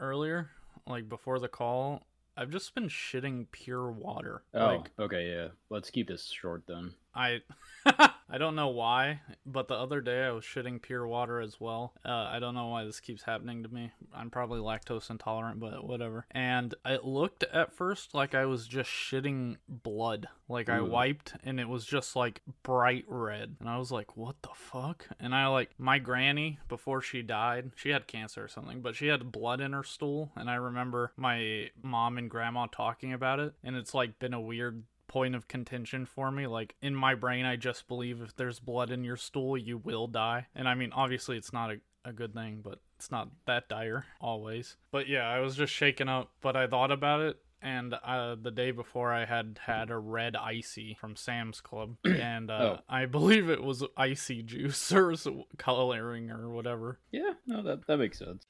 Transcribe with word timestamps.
earlier, 0.00 0.50
like 0.86 1.08
before 1.08 1.38
the 1.38 1.48
call, 1.48 2.06
I've 2.36 2.50
just 2.50 2.74
been 2.74 2.88
shitting 2.88 3.46
pure 3.52 3.90
water. 3.90 4.42
Oh, 4.54 4.66
Like 4.66 4.90
okay, 4.98 5.30
yeah. 5.30 5.48
Let's 5.68 5.90
keep 5.90 6.08
this 6.08 6.26
short 6.28 6.62
then. 6.66 6.92
I 7.14 7.40
I 8.32 8.38
don't 8.38 8.54
know 8.54 8.68
why, 8.68 9.20
but 9.44 9.66
the 9.66 9.74
other 9.74 10.00
day 10.00 10.22
I 10.22 10.30
was 10.30 10.44
shitting 10.44 10.80
pure 10.80 11.06
water 11.06 11.40
as 11.40 11.60
well. 11.60 11.94
Uh, 12.04 12.28
I 12.30 12.38
don't 12.38 12.54
know 12.54 12.68
why 12.68 12.84
this 12.84 13.00
keeps 13.00 13.24
happening 13.24 13.64
to 13.64 13.68
me. 13.68 13.90
I'm 14.14 14.30
probably 14.30 14.60
lactose 14.60 15.10
intolerant, 15.10 15.58
but 15.58 15.84
whatever. 15.84 16.26
And 16.30 16.74
it 16.84 17.04
looked 17.04 17.42
at 17.52 17.72
first 17.72 18.14
like 18.14 18.34
I 18.34 18.46
was 18.46 18.68
just 18.68 18.88
shitting 18.88 19.56
blood. 19.68 20.28
Like 20.48 20.68
I 20.68 20.78
Ooh. 20.78 20.86
wiped 20.86 21.34
and 21.44 21.58
it 21.58 21.68
was 21.68 21.84
just 21.84 22.14
like 22.14 22.40
bright 22.62 23.04
red. 23.08 23.56
And 23.58 23.68
I 23.68 23.78
was 23.78 23.90
like, 23.90 24.16
what 24.16 24.36
the 24.42 24.50
fuck? 24.54 25.06
And 25.18 25.34
I 25.34 25.48
like, 25.48 25.70
my 25.78 25.98
granny, 25.98 26.58
before 26.68 27.02
she 27.02 27.22
died, 27.22 27.72
she 27.74 27.90
had 27.90 28.06
cancer 28.06 28.44
or 28.44 28.48
something, 28.48 28.80
but 28.80 28.94
she 28.94 29.08
had 29.08 29.32
blood 29.32 29.60
in 29.60 29.72
her 29.72 29.84
stool. 29.84 30.30
And 30.36 30.48
I 30.48 30.54
remember 30.54 31.12
my 31.16 31.70
mom 31.82 32.16
and 32.16 32.30
grandma 32.30 32.66
talking 32.66 33.12
about 33.12 33.40
it. 33.40 33.54
And 33.64 33.74
it's 33.76 33.94
like 33.94 34.18
been 34.20 34.34
a 34.34 34.40
weird 34.40 34.84
point 35.10 35.34
of 35.34 35.48
contention 35.48 36.06
for 36.06 36.30
me. 36.30 36.46
Like 36.46 36.76
in 36.80 36.94
my 36.94 37.14
brain, 37.16 37.44
I 37.44 37.56
just 37.56 37.88
believe 37.88 38.22
if 38.22 38.36
there's 38.36 38.60
blood 38.60 38.90
in 38.90 39.02
your 39.04 39.16
stool, 39.16 39.58
you 39.58 39.76
will 39.76 40.06
die. 40.06 40.46
And 40.54 40.68
I 40.68 40.74
mean, 40.74 40.92
obviously, 40.92 41.36
it's 41.36 41.52
not 41.52 41.72
a, 41.72 41.76
a 42.04 42.12
good 42.12 42.32
thing, 42.32 42.60
but 42.62 42.78
it's 42.96 43.10
not 43.10 43.28
that 43.46 43.68
dire 43.68 44.06
always. 44.20 44.76
But 44.92 45.08
yeah, 45.08 45.28
I 45.28 45.40
was 45.40 45.56
just 45.56 45.72
shaken 45.72 46.08
up, 46.08 46.30
but 46.40 46.54
I 46.56 46.66
thought 46.68 46.92
about 46.92 47.20
it. 47.22 47.38
And 47.62 47.92
uh, 47.92 48.36
the 48.40 48.50
day 48.50 48.70
before, 48.70 49.12
I 49.12 49.26
had 49.26 49.58
had 49.66 49.90
a 49.90 49.98
red 49.98 50.34
icy 50.34 50.94
from 50.98 51.14
Sam's 51.16 51.60
Club, 51.60 51.96
and 52.06 52.50
uh, 52.50 52.76
Oh. 52.78 52.78
I 52.88 53.04
believe 53.04 53.50
it 53.50 53.62
was 53.62 53.84
icy 53.98 54.42
juice 54.42 54.90
or 54.94 55.14
coloring 55.58 56.30
or 56.30 56.48
whatever. 56.48 57.00
Yeah, 57.10 57.32
no, 57.46 57.62
that 57.62 57.86
that 57.86 57.98
makes 57.98 58.18
sense. 58.18 58.46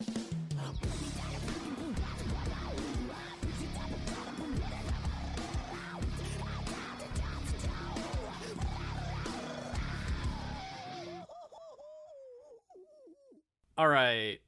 All 13.80 13.88
right, 13.88 14.38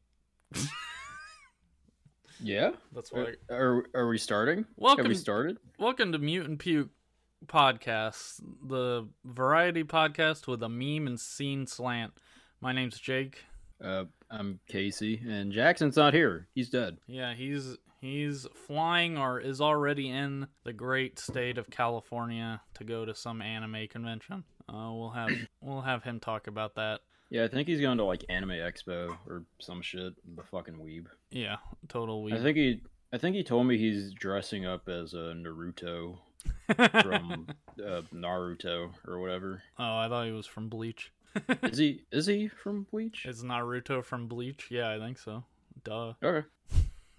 Yeah. 2.39 2.73
that's 2.95 3.11
what. 3.11 3.29
I, 3.49 3.55
Are 3.55 3.87
are 3.95 4.07
we 4.07 4.19
starting? 4.19 4.67
Welcome- 4.77 5.07
Have 5.07 5.09
we 5.11 5.15
started? 5.15 5.57
Welcome 5.79 6.13
to 6.13 6.19
Mutant 6.19 6.59
Puke 6.59 6.91
Podcast, 7.47 8.43
the 8.69 9.09
variety 9.25 9.85
podcast 9.85 10.47
with 10.47 10.63
a 10.63 10.69
meme 10.69 11.07
and 11.07 11.19
scene 11.19 11.67
slant. 11.67 12.13
My 12.61 12.73
name's 12.73 12.99
Jake. 13.01 13.43
Uh, 13.83 14.05
I'm 14.31 14.61
Casey, 14.69 15.23
and 15.27 15.51
Jackson's 15.51 15.97
not 15.97 16.13
here. 16.13 16.49
He's 16.55 16.69
dead. 16.69 16.99
Yeah, 17.07 17.33
he's 17.33 17.79
he's 18.03 18.47
flying 18.55 19.17
or 19.17 19.41
is 19.41 19.63
already 19.63 20.11
in 20.11 20.47
the 20.65 20.75
great 20.75 21.19
state 21.19 21.57
of 21.57 21.71
California 21.71 22.61
to 22.75 22.85
go 22.85 23.07
to 23.07 23.15
some 23.15 23.41
anime 23.41 23.89
convention. 23.89 24.45
Uh, 24.69 24.93
we'll 24.93 25.13
have 25.13 25.31
we'll 25.63 25.81
have 25.81 26.05
him 26.05 26.21
talk 26.21 26.49
about 26.49 26.75
that. 26.75 27.01
Yeah, 27.33 27.45
I 27.45 27.49
think 27.49 27.67
he's 27.67 27.81
going 27.81 27.97
to 27.97 28.05
like 28.05 28.27
Anime 28.29 28.51
Expo 28.51 29.17
or 29.27 29.45
some 29.59 29.81
shit. 29.81 30.13
The 30.37 30.43
fucking 30.43 30.75
weeb. 30.75 31.07
Yeah, 31.31 31.57
total 31.89 32.23
weeb. 32.23 32.35
I 32.39 32.43
think 32.43 32.57
he. 32.59 32.83
I 33.11 33.17
think 33.17 33.37
he 33.37 33.43
told 33.43 33.67
me 33.67 33.79
he's 33.79 34.13
dressing 34.13 34.67
up 34.67 34.87
as 34.91 35.15
a 35.15 35.33
Naruto 35.35 36.19
from 36.77 37.47
uh, 37.83 38.03
Naruto 38.15 38.91
or 39.09 39.19
whatever. 39.19 39.63
oh, 39.79 39.97
I 39.99 40.09
thought 40.09 40.27
he 40.27 40.33
was 40.33 40.47
from 40.47 40.69
Bleach. 40.69 41.11
Is 41.63 41.79
he? 41.79 42.03
Is 42.13 42.27
he 42.27 42.49
from 42.49 42.87
Bleach? 42.91 43.25
Is 43.25 43.43
Naruto 43.43 44.05
from 44.05 44.29
Bleach? 44.29 44.67
Yeah, 44.71 44.91
I 44.95 44.99
think 44.99 45.19
so. 45.19 45.45
Duh. 45.85 46.13
Okay, 46.23 46.47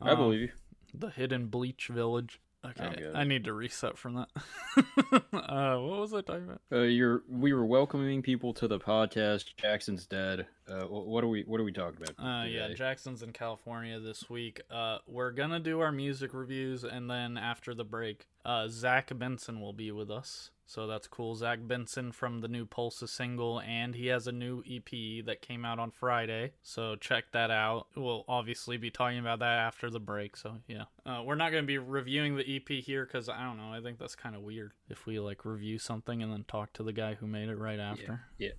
I 0.00 0.10
Um, 0.10 0.16
believe 0.16 0.40
you. 0.40 0.48
The 0.94 1.10
hidden 1.10 1.48
bleach 1.48 1.88
village. 1.88 2.40
Okay. 2.64 3.10
I 3.14 3.24
need 3.24 3.44
to 3.44 3.52
reset 3.52 3.98
from 3.98 4.14
that. 4.14 4.28
uh, 5.32 5.76
what 5.76 6.00
was 6.00 6.14
I 6.14 6.22
talking 6.22 6.44
about? 6.44 6.60
Uh, 6.72 6.82
you're. 6.82 7.22
We 7.28 7.52
were 7.52 7.66
welcoming 7.66 8.22
people 8.22 8.54
to 8.54 8.68
the 8.68 8.78
podcast. 8.78 9.56
Jackson's 9.56 10.06
dead. 10.06 10.46
Uh, 10.68 10.84
what 10.84 11.22
are 11.22 11.28
we? 11.28 11.42
What 11.42 11.60
are 11.60 11.64
we 11.64 11.72
talking 11.72 12.02
about? 12.02 12.42
Uh, 12.42 12.46
yeah. 12.46 12.72
Jackson's 12.74 13.22
in 13.22 13.32
California 13.32 14.00
this 14.00 14.30
week. 14.30 14.62
Uh, 14.70 14.98
we're 15.06 15.30
gonna 15.32 15.60
do 15.60 15.80
our 15.80 15.92
music 15.92 16.32
reviews, 16.32 16.84
and 16.84 17.10
then 17.10 17.36
after 17.36 17.74
the 17.74 17.84
break, 17.84 18.26
uh, 18.44 18.68
Zach 18.68 19.16
Benson 19.16 19.60
will 19.60 19.74
be 19.74 19.90
with 19.90 20.10
us. 20.10 20.50
So 20.66 20.86
that's 20.86 21.06
cool. 21.06 21.34
Zach 21.34 21.58
Benson 21.62 22.12
from 22.12 22.40
the 22.40 22.48
new 22.48 22.66
Pulsa 22.66 23.08
single, 23.08 23.60
and 23.60 23.94
he 23.94 24.06
has 24.08 24.26
a 24.26 24.32
new 24.32 24.62
EP 24.68 25.24
that 25.26 25.42
came 25.42 25.64
out 25.64 25.78
on 25.78 25.90
Friday. 25.90 26.52
So 26.62 26.96
check 26.96 27.24
that 27.32 27.50
out. 27.50 27.86
We'll 27.96 28.24
obviously 28.28 28.76
be 28.76 28.90
talking 28.90 29.18
about 29.18 29.40
that 29.40 29.58
after 29.58 29.90
the 29.90 30.00
break. 30.00 30.36
So 30.36 30.56
yeah, 30.66 30.84
uh, 31.04 31.22
we're 31.24 31.34
not 31.34 31.50
gonna 31.50 31.64
be 31.64 31.78
reviewing 31.78 32.36
the 32.36 32.56
EP 32.56 32.82
here 32.82 33.04
because 33.04 33.28
I 33.28 33.44
don't 33.44 33.56
know. 33.56 33.72
I 33.72 33.80
think 33.80 33.98
that's 33.98 34.14
kind 34.16 34.34
of 34.34 34.42
weird 34.42 34.72
if 34.88 35.06
we 35.06 35.20
like 35.20 35.44
review 35.44 35.78
something 35.78 36.22
and 36.22 36.32
then 36.32 36.44
talk 36.48 36.72
to 36.74 36.82
the 36.82 36.92
guy 36.92 37.14
who 37.14 37.26
made 37.26 37.48
it 37.48 37.56
right 37.56 37.80
after. 37.80 38.22
Yeah. 38.38 38.50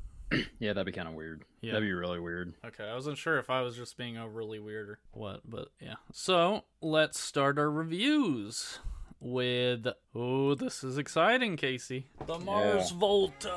yeah, 0.60 0.74
that'd 0.74 0.86
be 0.86 0.92
kind 0.92 1.08
of 1.08 1.16
weird. 1.16 1.44
Yeah. 1.62 1.74
That'd 1.74 1.88
be 1.88 1.94
really 1.94 2.20
weird. 2.20 2.54
Okay, 2.66 2.84
I 2.84 2.94
wasn't 2.94 3.18
sure 3.18 3.38
if 3.40 3.50
I 3.50 3.62
was 3.62 3.76
just 3.76 3.98
being 3.98 4.18
overly 4.18 4.60
weird 4.60 4.90
or 4.90 5.00
what, 5.12 5.42
but 5.50 5.70
yeah. 5.82 5.96
So 6.14 6.64
let's 6.82 7.20
start 7.20 7.58
our 7.58 7.72
reviews 7.72 8.80
with 9.26 9.88
oh, 10.14 10.54
this 10.54 10.84
is 10.84 11.00
exciting, 11.00 11.58
Casey. 11.58 12.06
The 12.28 12.38
Mars 12.40 12.92
Volta. 12.92 13.56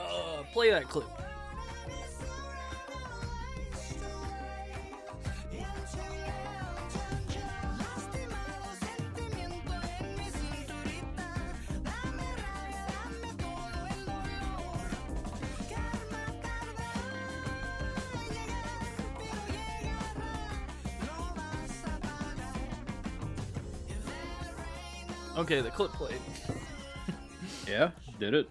Play 0.52 0.70
that 0.70 0.88
clip. 0.88 1.04
Okay, 25.48 25.62
the 25.62 25.70
clip 25.70 25.90
played. 25.92 26.20
Yeah, 27.66 27.92
did 28.20 28.34
it? 28.34 28.50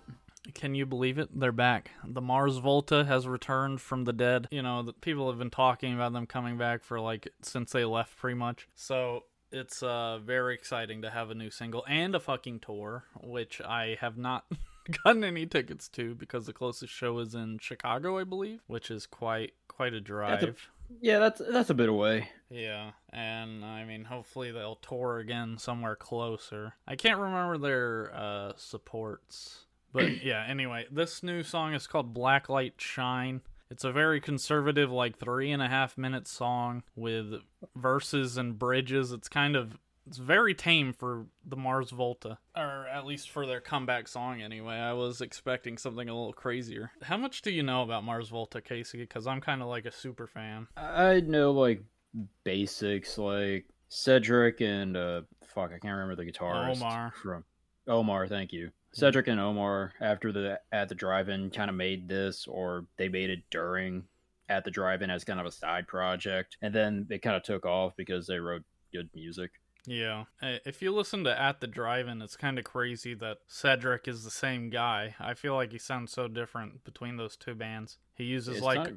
Can 0.56 0.74
you 0.74 0.88
believe 0.88 1.20
it? 1.20 1.30
They're 1.32 1.52
back. 1.52 1.92
The 2.04 2.22
Mars 2.22 2.58
Volta 2.58 3.06
has 3.06 3.28
returned 3.28 3.82
from 3.82 4.06
the 4.06 4.14
dead. 4.14 4.48
You 4.50 4.64
know, 4.64 4.82
the 4.82 4.94
people 4.94 5.30
have 5.30 5.38
been 5.38 5.52
talking 5.52 5.94
about 5.94 6.14
them 6.14 6.26
coming 6.26 6.58
back 6.58 6.84
for 6.84 7.00
like 7.00 7.28
since 7.44 7.72
they 7.72 7.86
left 7.86 8.18
pretty 8.18 8.34
much. 8.34 8.68
So 8.74 9.26
it's 9.52 9.84
uh 9.84 10.18
very 10.26 10.56
exciting 10.56 11.04
to 11.04 11.12
have 11.12 11.30
a 11.30 11.36
new 11.36 11.52
single 11.52 11.86
and 11.88 12.16
a 12.16 12.20
fucking 12.20 12.62
tour, 12.62 13.04
which 13.22 13.62
I 13.62 14.00
have 14.02 14.18
not 14.18 14.46
gotten 15.04 15.24
any 15.24 15.46
tickets 15.46 15.88
to 15.90 16.16
because 16.16 16.46
the 16.46 16.54
closest 16.54 16.94
show 16.94 17.20
is 17.20 17.36
in 17.36 17.60
Chicago, 17.60 18.18
I 18.18 18.24
believe, 18.24 18.62
which 18.68 18.90
is 18.92 19.06
quite 19.06 19.54
quite 19.68 19.94
a 19.94 20.02
drive. 20.02 20.42
That's 20.42 20.52
a- 20.52 20.96
Yeah, 21.02 21.20
that's 21.20 21.42
that's 21.50 21.70
a 21.70 21.74
bit 21.74 21.90
away. 21.90 22.30
Yeah, 22.50 22.92
and 23.12 23.66
I 23.66 23.84
mean, 23.84 24.06
hopefully 24.06 24.52
they'll 24.52 24.78
tour 24.78 25.18
again 25.20 25.58
somewhere 25.58 25.96
closer. 25.96 26.76
I 26.88 26.96
can't 26.96 27.20
remember 27.20 27.58
their 27.58 28.12
uh, 28.16 28.54
supports, 28.56 29.66
but 29.92 30.24
yeah. 30.24 30.46
Anyway, 30.48 30.86
this 30.92 31.24
new 31.24 31.44
song 31.44 31.74
is 31.74 31.88
called 31.88 32.14
"Blacklight 32.16 32.74
Shine." 32.80 33.42
It's 33.70 33.84
a 33.84 33.92
very 33.92 34.22
conservative, 34.22 34.90
like 34.94 35.18
three 35.20 35.52
and 35.52 35.62
a 35.62 35.68
half 35.68 35.98
minute 35.98 36.26
song 36.26 36.84
with 36.96 37.42
verses 37.76 38.38
and 38.38 38.58
bridges. 38.58 39.12
It's 39.12 39.28
kind 39.28 39.58
of 39.58 39.78
it's 40.08 40.18
very 40.18 40.54
tame 40.54 40.94
for 40.94 41.28
the 41.46 41.58
Mars 41.58 41.92
Volta, 41.92 42.38
or 42.56 42.88
at 42.88 43.06
least 43.06 43.30
for 43.30 43.46
their 43.46 43.60
comeback 43.60 44.08
song. 44.08 44.42
Anyway, 44.42 44.76
I 44.76 44.94
was 44.94 45.22
expecting 45.22 45.78
something 45.78 46.08
a 46.08 46.16
little 46.16 46.34
crazier. 46.34 46.92
How 47.04 47.18
much 47.18 47.42
do 47.42 47.52
you 47.52 47.64
know 47.64 47.84
about 47.84 48.04
Mars 48.04 48.30
Volta, 48.30 48.62
Casey? 48.62 49.00
Because 49.00 49.28
I'm 49.28 49.42
kind 49.42 49.62
of 49.62 49.68
like 49.68 49.86
a 49.86 49.92
super 49.92 50.28
fan. 50.28 50.68
I 50.78 51.20
know 51.20 51.52
like 51.52 51.84
basics, 52.44 53.18
like 53.18 53.66
Cedric 53.90 54.62
and 54.62 54.96
uh, 54.96 55.22
fuck, 55.46 55.72
I 55.72 55.80
can't 55.80 55.98
remember 55.98 56.16
the 56.16 56.32
guitarist 56.32 56.78
Omar. 56.78 57.14
from 57.22 57.44
Omar. 57.88 58.28
Thank 58.28 58.54
you. 58.54 58.72
Cedric 58.94 59.28
and 59.28 59.40
Omar 59.40 59.94
after 60.00 60.32
the 60.32 60.60
at 60.72 60.90
the 60.90 60.96
drive-in 60.96 61.52
kind 61.52 61.70
of 61.70 61.76
made 61.76 62.08
this, 62.08 62.48
or 62.48 62.86
they 62.98 63.10
made 63.10 63.30
it 63.30 63.44
during 63.52 64.04
at 64.50 64.64
the 64.64 64.72
drive-in 64.72 65.10
as 65.10 65.26
kind 65.26 65.40
of 65.40 65.46
a 65.46 65.52
side 65.52 65.88
project, 65.88 66.58
and 66.62 66.74
then 66.74 67.06
they 67.10 67.20
kind 67.20 67.36
of 67.36 67.44
took 67.44 67.66
off 67.66 67.94
because 67.98 68.26
they 68.28 68.40
wrote 68.40 68.64
good 68.94 69.10
music. 69.14 69.52
Yeah. 69.88 70.26
If 70.42 70.82
you 70.82 70.94
listen 70.94 71.24
to 71.24 71.42
At 71.42 71.62
the 71.62 71.68
Drive-In, 71.68 72.22
it's 72.22 72.36
kind 72.36 72.60
of 72.60 72.66
crazy 72.66 73.14
that 73.16 73.38
Cedric 73.48 74.08
is 74.08 74.24
the 74.26 74.30
same 74.30 74.70
guy. 74.70 75.16
I 75.20 75.34
feel 75.34 75.56
like 75.56 75.72
he 75.72 75.80
sounds 75.80 76.12
so 76.12 76.28
different 76.28 76.84
between 76.84 77.16
those 77.16 77.38
two 77.38 77.56
bands. 77.56 77.98
He 78.14 78.26
uses 78.26 78.58
It's 78.58 78.66
like 78.66 78.78
not- 78.80 78.92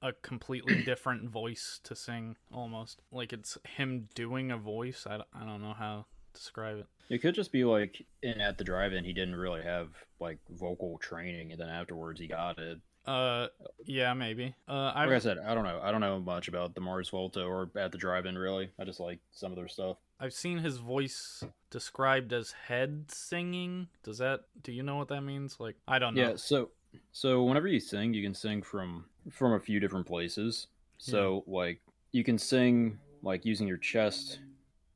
a 0.00 0.12
completely 0.12 0.82
different 0.84 1.28
voice 1.28 1.80
to 1.82 1.96
sing 1.96 2.36
almost. 2.52 3.02
Like 3.10 3.32
it's 3.32 3.58
him 3.76 4.08
doing 4.14 4.52
a 4.52 4.56
voice. 4.56 5.06
I, 5.10 5.16
don't- 5.18 5.28
I 5.34 5.44
don't 5.44 5.60
know 5.60 5.74
how 5.76 6.06
to 6.32 6.38
describe 6.38 6.78
it. 6.78 6.86
It 7.08 7.18
could 7.18 7.34
just 7.34 7.50
be 7.50 7.64
like 7.64 8.06
in 8.22 8.40
at 8.40 8.58
the 8.58 8.64
drive-in 8.64 9.02
he 9.04 9.12
didn't 9.12 9.34
really 9.36 9.62
have 9.62 9.88
like 10.20 10.38
vocal 10.50 10.98
training, 10.98 11.50
and 11.50 11.60
then 11.60 11.68
afterwards 11.68 12.20
he 12.20 12.28
got 12.28 12.58
it. 12.58 12.78
Uh, 13.06 13.48
yeah, 13.86 14.12
maybe. 14.12 14.54
Uh, 14.68 14.92
I 14.94 15.06
Like 15.06 15.14
I 15.14 15.18
said, 15.18 15.38
I 15.38 15.54
don't 15.54 15.64
know. 15.64 15.80
I 15.82 15.90
don't 15.90 16.02
know 16.02 16.20
much 16.20 16.46
about 16.46 16.74
the 16.74 16.82
Mars 16.82 17.08
Volta 17.08 17.42
or 17.42 17.70
at 17.76 17.90
the 17.90 17.98
drive-in. 17.98 18.36
Really, 18.36 18.70
I 18.78 18.84
just 18.84 19.00
like 19.00 19.18
some 19.32 19.50
of 19.50 19.56
their 19.56 19.66
stuff. 19.68 19.96
I've 20.20 20.32
seen 20.32 20.58
his 20.58 20.78
voice 20.78 21.44
described 21.70 22.32
as 22.32 22.52
head 22.52 23.04
singing. 23.08 23.88
Does 24.02 24.18
that? 24.18 24.40
Do 24.62 24.72
you 24.72 24.82
know 24.82 24.96
what 24.96 25.08
that 25.08 25.22
means? 25.22 25.58
Like, 25.60 25.76
I 25.86 25.98
don't 25.98 26.14
know. 26.14 26.30
Yeah. 26.30 26.36
So, 26.36 26.70
so 27.12 27.44
whenever 27.44 27.68
you 27.68 27.80
sing, 27.80 28.14
you 28.14 28.22
can 28.22 28.34
sing 28.34 28.62
from 28.62 29.04
from 29.30 29.52
a 29.52 29.60
few 29.60 29.80
different 29.80 30.06
places. 30.06 30.66
So, 30.98 31.44
like, 31.46 31.80
you 32.12 32.24
can 32.24 32.38
sing 32.38 32.98
like 33.22 33.44
using 33.44 33.68
your 33.68 33.76
chest, 33.76 34.40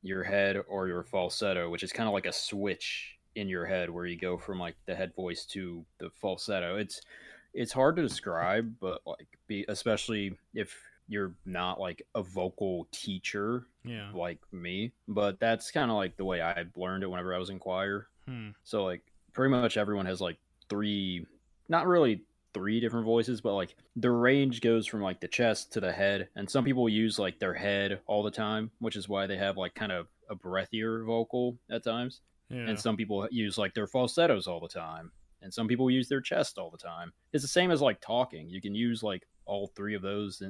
your 0.01 0.23
head, 0.23 0.57
or 0.67 0.87
your 0.87 1.03
falsetto, 1.03 1.69
which 1.69 1.83
is 1.83 1.93
kind 1.93 2.07
of 2.07 2.13
like 2.13 2.25
a 2.25 2.33
switch 2.33 3.17
in 3.35 3.49
your 3.49 3.65
head 3.65 3.89
where 3.89 4.05
you 4.05 4.17
go 4.17 4.37
from 4.37 4.59
like 4.59 4.75
the 4.85 4.95
head 4.95 5.13
voice 5.15 5.45
to 5.45 5.85
the 5.99 6.09
falsetto. 6.09 6.77
It's 6.77 7.01
it's 7.53 7.71
hard 7.71 7.95
to 7.95 8.01
describe, 8.01 8.73
but 8.79 9.01
like, 9.05 9.27
be 9.47 9.63
especially 9.67 10.37
if 10.53 10.75
you're 11.07 11.33
not 11.45 11.79
like 11.79 12.01
a 12.15 12.21
vocal 12.23 12.87
teacher 12.91 13.65
Yeah. 13.83 14.09
like 14.13 14.39
me. 14.51 14.91
But 15.07 15.39
that's 15.39 15.71
kind 15.71 15.91
of 15.91 15.97
like 15.97 16.17
the 16.17 16.25
way 16.25 16.41
I 16.41 16.65
learned 16.75 17.03
it 17.03 17.07
whenever 17.09 17.33
I 17.33 17.37
was 17.37 17.49
in 17.49 17.59
choir. 17.59 18.07
Hmm. 18.27 18.49
So 18.63 18.83
like 18.85 19.01
pretty 19.33 19.51
much 19.51 19.77
everyone 19.77 20.05
has 20.05 20.21
like 20.21 20.37
three, 20.69 21.25
not 21.69 21.87
really 21.87 22.21
three 22.53 22.79
different 22.79 23.05
voices, 23.05 23.41
but 23.41 23.55
like 23.55 23.75
the 23.95 24.11
range 24.11 24.61
goes 24.61 24.85
from 24.87 25.01
like 25.01 25.19
the 25.19 25.27
chest 25.27 25.73
to 25.73 25.79
the 25.79 25.91
head, 25.91 26.29
and 26.35 26.49
some 26.49 26.63
people 26.63 26.87
use 26.87 27.17
like 27.19 27.39
their 27.39 27.53
head 27.53 27.99
all 28.05 28.23
the 28.23 28.31
time, 28.31 28.69
which 28.79 28.95
is 28.95 29.09
why 29.09 29.25
they 29.27 29.37
have 29.37 29.57
like 29.57 29.73
kind 29.75 29.91
of 29.91 30.07
a 30.29 30.35
breathier 30.35 31.05
vocal 31.05 31.57
at 31.69 31.83
times. 31.83 32.21
Yeah. 32.49 32.67
And 32.67 32.79
some 32.79 32.95
people 32.95 33.27
use 33.31 33.57
like 33.57 33.73
their 33.73 33.87
falsettos 33.87 34.45
all 34.47 34.59
the 34.59 34.67
time, 34.67 35.11
and 35.41 35.51
some 35.53 35.67
people 35.67 35.89
use 35.89 36.07
their 36.07 36.21
chest 36.21 36.57
all 36.59 36.69
the 36.69 36.77
time. 36.77 37.11
It's 37.33 37.43
the 37.43 37.47
same 37.47 37.71
as 37.71 37.81
like 37.81 37.99
talking. 38.01 38.49
You 38.49 38.61
can 38.61 38.75
use 38.75 39.01
like 39.01 39.27
all 39.45 39.67
three 39.75 39.95
of 39.95 40.01
those 40.03 40.41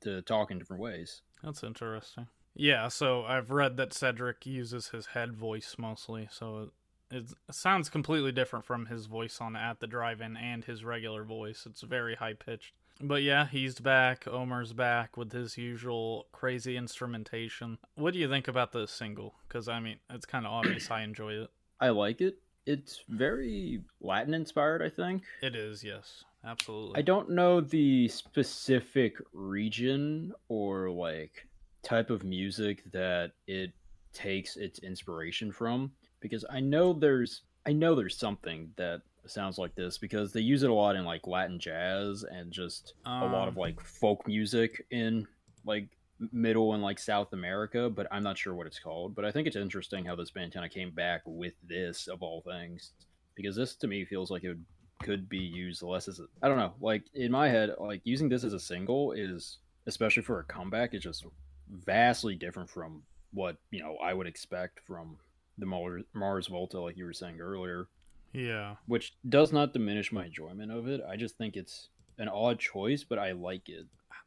to 0.00 0.22
talk 0.22 0.50
in 0.50 0.58
different 0.58 0.82
ways. 0.82 1.22
That's 1.42 1.62
interesting. 1.62 2.26
Yeah, 2.54 2.88
so 2.88 3.24
I've 3.24 3.50
read 3.50 3.76
that 3.76 3.92
Cedric 3.92 4.44
uses 4.44 4.88
his 4.88 5.06
head 5.06 5.34
voice 5.34 5.76
mostly, 5.78 6.28
so 6.30 6.70
it, 7.10 7.16
it 7.16 7.54
sounds 7.54 7.88
completely 7.88 8.32
different 8.32 8.64
from 8.64 8.86
his 8.86 9.06
voice 9.06 9.40
on 9.40 9.56
At 9.56 9.80
the 9.80 9.86
Drive-In 9.86 10.36
and 10.36 10.64
his 10.64 10.84
regular 10.84 11.24
voice. 11.24 11.64
It's 11.64 11.82
very 11.82 12.16
high 12.16 12.34
pitched. 12.34 12.74
But 13.00 13.22
yeah, 13.22 13.46
he's 13.46 13.78
back. 13.78 14.26
Omar's 14.28 14.74
back 14.74 15.16
with 15.16 15.32
his 15.32 15.56
usual 15.56 16.26
crazy 16.32 16.76
instrumentation. 16.76 17.78
What 17.94 18.12
do 18.12 18.18
you 18.18 18.28
think 18.28 18.46
about 18.46 18.72
the 18.72 18.86
single? 18.86 19.36
Because 19.48 19.68
I 19.68 19.80
mean, 19.80 19.96
it's 20.10 20.26
kind 20.26 20.44
of 20.44 20.52
obvious 20.52 20.90
I 20.90 21.02
enjoy 21.02 21.34
it. 21.34 21.50
I 21.80 21.88
like 21.90 22.20
it. 22.20 22.38
It's 22.66 23.02
very 23.08 23.80
Latin 24.02 24.34
inspired, 24.34 24.82
I 24.82 24.90
think. 24.90 25.22
It 25.40 25.56
is, 25.56 25.82
yes, 25.82 26.24
absolutely. 26.44 26.98
I 26.98 27.02
don't 27.02 27.30
know 27.30 27.60
the 27.60 28.08
specific 28.08 29.16
region 29.32 30.32
or 30.48 30.90
like 30.90 31.46
type 31.82 32.10
of 32.10 32.24
music 32.24 32.82
that 32.92 33.32
it 33.46 33.72
takes 34.12 34.56
its 34.56 34.80
inspiration 34.80 35.52
from 35.52 35.92
because 36.20 36.44
I 36.50 36.60
know 36.60 36.92
there's 36.92 37.42
I 37.66 37.72
know 37.72 37.94
there's 37.94 38.16
something 38.16 38.70
that 38.76 39.02
sounds 39.26 39.58
like 39.58 39.74
this 39.74 39.98
because 39.98 40.32
they 40.32 40.40
use 40.40 40.62
it 40.62 40.70
a 40.70 40.74
lot 40.74 40.96
in 40.96 41.04
like 41.04 41.26
Latin 41.26 41.58
jazz 41.58 42.24
and 42.24 42.50
just 42.50 42.94
a 43.04 43.26
lot 43.26 43.48
of 43.48 43.54
Um, 43.54 43.60
like 43.60 43.80
folk 43.80 44.26
music 44.26 44.86
in 44.90 45.26
like 45.64 45.88
middle 46.32 46.74
and 46.74 46.82
like 46.82 46.98
South 46.98 47.32
America, 47.32 47.88
but 47.90 48.06
I'm 48.10 48.22
not 48.22 48.38
sure 48.38 48.54
what 48.54 48.66
it's 48.66 48.78
called. 48.78 49.14
But 49.14 49.24
I 49.24 49.30
think 49.30 49.46
it's 49.46 49.56
interesting 49.56 50.04
how 50.04 50.16
this 50.16 50.30
band 50.30 50.52
kind 50.52 50.66
of 50.66 50.72
came 50.72 50.90
back 50.90 51.22
with 51.26 51.54
this 51.66 52.08
of 52.08 52.22
all 52.22 52.42
things 52.42 52.92
because 53.34 53.56
this 53.56 53.74
to 53.76 53.86
me 53.86 54.04
feels 54.04 54.30
like 54.30 54.44
it 54.44 54.48
would, 54.48 54.64
could 55.02 55.28
be 55.28 55.38
used 55.38 55.82
less 55.82 56.08
as 56.08 56.20
a, 56.20 56.24
I 56.42 56.48
don't 56.48 56.58
know, 56.58 56.74
like 56.80 57.04
in 57.14 57.32
my 57.32 57.48
head, 57.48 57.70
like 57.78 58.00
using 58.04 58.28
this 58.28 58.44
as 58.44 58.52
a 58.52 58.60
single 58.60 59.12
is 59.12 59.58
especially 59.86 60.22
for 60.22 60.40
a 60.40 60.44
comeback 60.44 60.94
is 60.94 61.02
just 61.02 61.24
vastly 61.70 62.34
different 62.34 62.68
from 62.68 63.02
what 63.32 63.56
you 63.70 63.80
know 63.82 63.96
I 64.02 64.12
would 64.14 64.26
expect 64.26 64.80
from 64.86 65.16
the 65.58 65.66
Mars, 65.66 66.04
Mars 66.14 66.46
Volta, 66.48 66.80
like 66.80 66.96
you 66.96 67.04
were 67.04 67.12
saying 67.12 67.40
earlier 67.40 67.86
Yeah. 68.32 68.76
which 68.86 69.14
does 69.28 69.52
not 69.52 69.72
diminish 69.72 70.12
my 70.12 70.26
enjoyment 70.26 70.70
of 70.72 70.86
it. 70.88 71.00
I 71.08 71.16
just 71.16 71.36
think 71.38 71.56
it's 71.56 71.88
an 72.18 72.28
odd 72.28 72.58
choice, 72.58 73.04
but 73.04 73.18
I 73.18 73.32
like 73.32 73.68
it. 73.68 73.86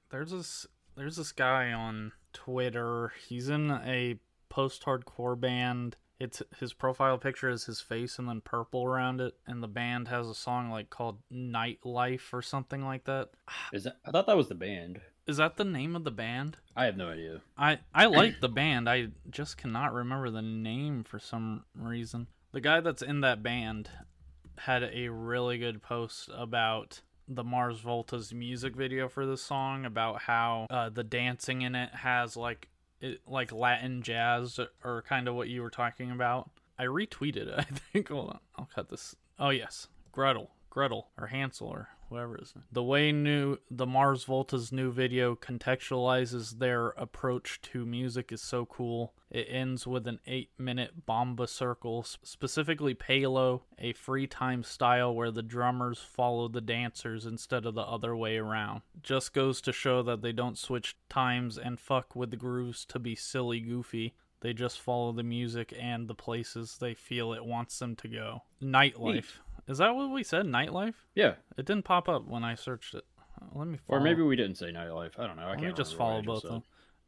There's 0.10 0.32
this 0.32 0.66
there's 0.96 1.16
this 1.18 1.32
guy 1.32 1.72
on 1.72 2.12
Twitter. 2.34 3.14
He's 3.28 3.50
in 3.50 3.72
a 3.72 4.20
post-hardcore 4.50 5.40
band. 5.40 5.96
It's 6.20 6.42
his 6.60 6.74
profile 6.74 7.18
picture 7.18 7.50
is 7.50 7.66
his 7.66 7.82
face 7.82 8.18
and 8.20 8.30
then 8.30 8.42
purple 8.42 8.86
around 8.86 9.20
it, 9.20 9.36
and 9.48 9.62
the 9.62 9.68
band 9.68 10.08
has 10.08 10.28
a 10.28 10.36
song 10.36 10.70
like 10.70 10.90
called 10.90 11.20
Nightlife 11.32 12.34
or 12.34 12.42
something 12.42 12.86
like 12.86 13.06
that. 13.06 13.30
Is 13.74 13.84
that? 13.86 13.98
I 14.06 14.12
thought 14.12 14.28
that 14.28 14.38
was 14.38 14.48
the 14.48 14.56
band. 14.56 15.02
Is 15.26 15.38
that 15.38 15.58
the 15.58 15.64
name 15.64 15.96
of 15.96 16.04
the 16.04 16.12
band? 16.12 16.58
I 16.76 16.86
have 16.86 16.98
no 16.98 17.10
idea. 17.10 17.42
I 17.58 17.80
I 17.94 18.06
like 18.06 18.42
the 18.42 18.50
band. 18.50 18.90
I 18.90 19.08
just 19.30 19.58
cannot 19.58 19.94
remember 19.94 20.30
the 20.30 20.42
name 20.42 21.04
for 21.04 21.20
some 21.20 21.64
reason. 21.76 22.28
The 22.52 22.62
guy 22.62 22.82
that's 22.82 23.02
in 23.02 23.22
that 23.22 23.42
band 23.42 23.90
had 24.60 24.84
a 24.84 25.10
really 25.10 25.58
good 25.58 25.82
post 25.82 26.30
about 26.36 27.02
the 27.28 27.44
Mars 27.44 27.80
Volta's 27.80 28.34
music 28.34 28.76
video 28.76 29.08
for 29.08 29.26
this 29.26 29.42
song 29.42 29.86
about 29.86 30.22
how 30.22 30.68
uh, 30.70 30.90
the 30.90 31.04
dancing 31.04 31.62
in 31.62 31.74
it 31.74 31.90
has 31.96 32.36
like 32.36 32.68
it, 33.04 33.22
like 33.28 33.52
Latin 33.52 34.02
jazz 34.02 34.60
or 34.84 35.04
kind 35.04 35.28
of 35.28 35.36
what 35.36 35.50
you 35.50 35.62
were 35.62 35.70
talking 35.70 36.10
about. 36.10 36.50
I 36.80 36.86
retweeted 36.86 37.48
it. 37.48 37.56
I 37.58 37.64
think. 37.64 38.10
Hold 38.10 38.30
on, 38.30 38.40
I'll 38.58 38.70
cut 38.74 38.90
this. 38.90 39.16
Oh 39.38 39.50
yes, 39.50 39.88
Gretel, 40.12 40.50
Gretel 40.74 41.12
or 41.20 41.28
Hansel 41.28 41.68
or 41.68 41.90
whoever 42.10 42.36
is 42.42 42.56
the 42.72 42.82
way 42.82 43.12
new 43.12 43.60
the 43.70 43.86
Mars 43.86 44.26
Volta's 44.26 44.72
new 44.72 44.92
video 44.92 45.36
contextualizes 45.36 46.58
their 46.58 46.90
approach 46.98 47.62
to 47.62 47.86
music 47.86 48.32
is 48.32 48.42
so 48.42 48.66
cool. 48.66 49.14
It 49.30 49.46
ends 49.52 49.86
with 49.86 50.08
an 50.08 50.20
eight 50.26 50.50
minute 50.58 51.06
bomba 51.06 51.46
circle, 51.46 52.02
specifically 52.24 52.96
Palo, 52.96 53.62
a 53.78 53.94
free 53.94 54.26
time 54.26 54.64
style 54.64 55.14
where 55.14 55.30
the 55.30 55.44
drummers 55.44 56.00
follow 56.00 56.48
the 56.48 56.60
dancers 56.60 57.28
instead 57.28 57.68
of 57.68 57.76
the 57.76 57.82
other 57.82 58.16
way 58.16 58.38
around. 58.38 58.82
Just 59.04 59.32
goes 59.32 59.62
to 59.62 59.72
show 59.72 60.02
that 60.02 60.24
they 60.24 60.32
don't 60.32 60.58
switch 60.58 60.98
times 61.08 61.60
and 61.60 61.80
fuck 61.80 62.16
with 62.16 62.32
the 62.32 62.36
grooves 62.36 62.84
to 62.86 62.98
be 62.98 63.14
silly 63.14 63.60
goofy. 63.60 64.16
They 64.42 64.54
just 64.54 64.80
follow 64.80 65.12
the 65.12 65.22
music 65.22 65.72
and 65.80 66.08
the 66.08 66.16
places 66.16 66.78
they 66.80 66.96
feel 66.96 67.32
it 67.32 67.46
wants 67.46 67.78
them 67.78 67.96
to 67.98 68.08
go. 68.08 68.42
Nightlife. 68.60 69.38
Is 69.68 69.78
that 69.78 69.96
what 69.96 70.10
we 70.12 70.24
said? 70.24 70.46
Nightlife? 70.46 70.96
Yeah, 71.16 71.36
It 71.58 71.66
didn't 71.66 71.86
pop 71.86 72.10
up 72.10 72.28
when 72.28 72.44
I 72.44 72.56
searched 72.56 72.94
it. 72.96 73.06
Uh, 73.42 73.46
Let 73.58 73.68
me 73.68 73.78
follow. 73.78 74.00
or 74.00 74.04
maybe 74.04 74.22
we 74.22 74.36
didn't 74.36 74.56
say 74.58 74.72
nightlife. 74.72 75.18
I 75.18 75.26
don't 75.28 75.38
know. 75.38 75.44
I 75.44 75.50
Let 75.52 75.60
can't 75.60 75.72
me 75.72 75.78
just 75.78 75.96
follow 75.96 76.22
both 76.22 76.42
said. 76.42 76.48
of 76.50 76.54
them. 76.56 76.64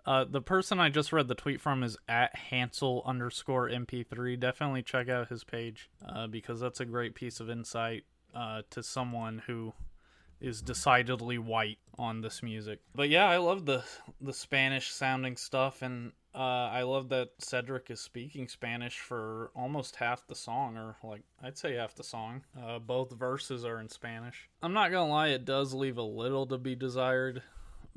Uh, 0.06 0.24
the 0.24 0.42
person 0.42 0.80
I 0.80 0.90
just 0.90 1.12
read 1.12 1.28
the 1.28 1.36
tweet 1.36 1.60
from 1.60 1.81
is 1.84 1.98
at 2.07 2.36
Hansel 2.36 3.02
underscore 3.06 3.68
MP3. 3.69 4.40
Definitely 4.40 4.83
check 4.83 5.09
out 5.09 5.30
his 5.30 5.44
page 5.44 5.90
uh, 6.07 6.28
because 6.28 6.59
that's 6.59 6.80
a 6.80 6.85
great 6.85 7.16
piece 7.16 7.40
of 7.40 7.50
insight 7.50 8.04
uh, 8.35 8.62
to 8.69 8.83
someone 8.83 9.42
who 9.47 9.74
is 10.40 10.62
decidedly 10.62 11.38
white 11.40 11.80
on 11.97 12.21
this 12.21 12.44
music. 12.44 12.81
But 12.94 13.09
yeah, 13.09 13.26
I 13.28 13.38
love 13.38 13.66
the 13.66 13.83
the 14.21 14.33
Spanish 14.33 14.92
sounding 14.92 15.38
stuff, 15.38 15.81
and 15.81 16.12
uh, 16.35 16.69
I 16.71 16.81
love 16.81 17.07
that 17.09 17.30
Cedric 17.39 17.89
is 17.89 18.01
speaking 18.01 18.49
Spanish 18.49 18.99
for 18.99 19.51
almost 19.56 19.95
half 19.95 20.27
the 20.27 20.35
song, 20.35 20.75
or 20.75 20.97
like 21.01 21.21
I'd 21.42 21.57
say 21.57 21.75
half 21.75 21.95
the 21.95 22.04
song. 22.04 22.44
Uh, 22.61 22.77
both 22.80 23.11
verses 23.13 23.63
are 23.63 23.80
in 23.80 23.87
Spanish. 23.87 24.49
I'm 24.61 24.73
not 24.73 24.92
gonna 24.92 25.09
lie, 25.09 25.30
it 25.30 25.45
does 25.45 25.73
leave 25.73 25.97
a 25.97 26.04
little 26.04 26.45
to 26.47 26.57
be 26.57 26.75
desired, 26.75 27.42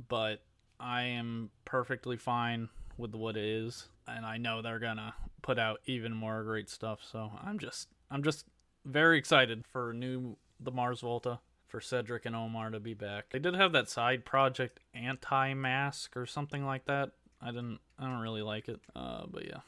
but 0.08 0.42
I 0.78 1.02
am 1.02 1.50
perfectly 1.64 2.16
fine 2.16 2.68
with 2.96 3.14
what 3.14 3.36
it 3.36 3.44
is, 3.44 3.88
and 4.06 4.24
I 4.24 4.38
know 4.38 4.62
they're 4.62 4.78
gonna 4.78 5.14
put 5.42 5.58
out 5.58 5.80
even 5.86 6.14
more 6.14 6.44
great 6.44 6.70
stuff. 6.70 7.00
So 7.02 7.32
I'm 7.42 7.58
just 7.58 7.88
I'm 8.08 8.22
just 8.22 8.46
very 8.84 9.18
excited 9.18 9.64
for 9.66 9.92
new 9.92 10.36
the 10.60 10.70
Mars 10.70 11.00
Volta 11.00 11.40
for 11.66 11.80
Cedric 11.80 12.24
and 12.24 12.36
Omar 12.36 12.70
to 12.70 12.78
be 12.78 12.94
back. 12.94 13.30
They 13.30 13.38
did 13.40 13.54
have 13.54 13.72
that 13.72 13.88
side 13.88 14.24
project 14.24 14.78
Antemasque 14.96 16.16
or 16.16 16.24
something 16.24 16.64
like 16.64 16.86
that. 16.86 17.10
I 17.40 17.46
didn't 17.46 17.80
I 17.98 18.04
don't 18.04 18.20
really 18.20 18.42
like 18.42 18.68
it. 18.68 18.80
Uh, 18.94 19.24
but 19.30 19.46
yeah. 19.46 19.60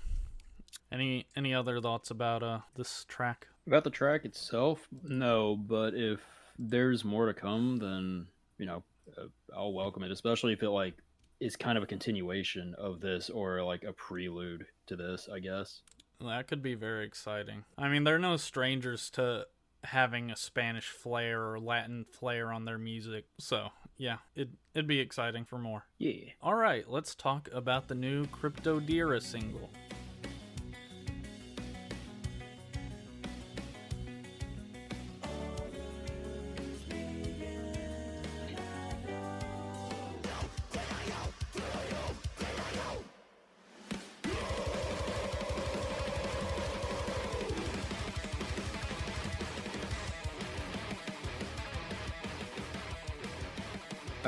Any 0.92 1.26
any 1.36 1.54
other 1.54 1.80
thoughts 1.80 2.10
about 2.10 2.42
uh 2.42 2.60
this 2.76 3.04
track? 3.08 3.46
About 3.66 3.84
the 3.84 3.90
track 3.90 4.24
itself, 4.24 4.88
no. 5.04 5.56
But 5.56 5.94
if 5.94 6.20
there's 6.58 7.04
more 7.04 7.26
to 7.26 7.34
come, 7.34 7.76
then 7.78 8.26
you 8.58 8.66
know 8.66 8.82
uh, 9.16 9.26
I'll 9.56 9.72
welcome 9.72 10.02
it. 10.02 10.10
Especially 10.10 10.52
if 10.52 10.62
it 10.62 10.70
like 10.70 10.94
is 11.38 11.56
kind 11.56 11.78
of 11.78 11.84
a 11.84 11.86
continuation 11.86 12.74
of 12.76 13.00
this 13.00 13.30
or 13.30 13.62
like 13.62 13.84
a 13.84 13.92
prelude 13.92 14.66
to 14.86 14.96
this. 14.96 15.28
I 15.32 15.38
guess. 15.38 15.82
That 16.20 16.48
could 16.48 16.62
be 16.62 16.74
very 16.74 17.06
exciting. 17.06 17.64
I 17.78 17.88
mean, 17.88 18.04
they're 18.04 18.18
no 18.18 18.36
strangers 18.36 19.08
to 19.10 19.46
having 19.84 20.30
a 20.30 20.36
Spanish 20.36 20.88
flair 20.88 21.50
or 21.50 21.58
Latin 21.58 22.04
flair 22.04 22.52
on 22.52 22.66
their 22.66 22.76
music. 22.76 23.24
So, 23.38 23.68
yeah, 24.00 24.16
it, 24.34 24.48
it'd 24.74 24.86
be 24.86 24.98
exciting 24.98 25.44
for 25.44 25.58
more. 25.58 25.84
Yeah. 25.98 26.30
All 26.40 26.54
right, 26.54 26.88
let's 26.88 27.14
talk 27.14 27.50
about 27.52 27.86
the 27.86 27.94
new 27.94 28.24
Cryptodira 28.28 29.20
single. 29.20 29.68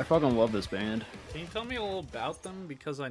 I 0.03 0.05
fucking 0.05 0.35
love 0.35 0.51
this 0.51 0.67
band. 0.67 1.05
Can 1.31 1.39
you 1.39 1.47
tell 1.47 1.63
me 1.63 1.77
a 1.77 1.81
little 1.81 1.99
about 1.99 2.43
them? 2.43 2.67
Because 2.67 2.99
I 2.99 3.09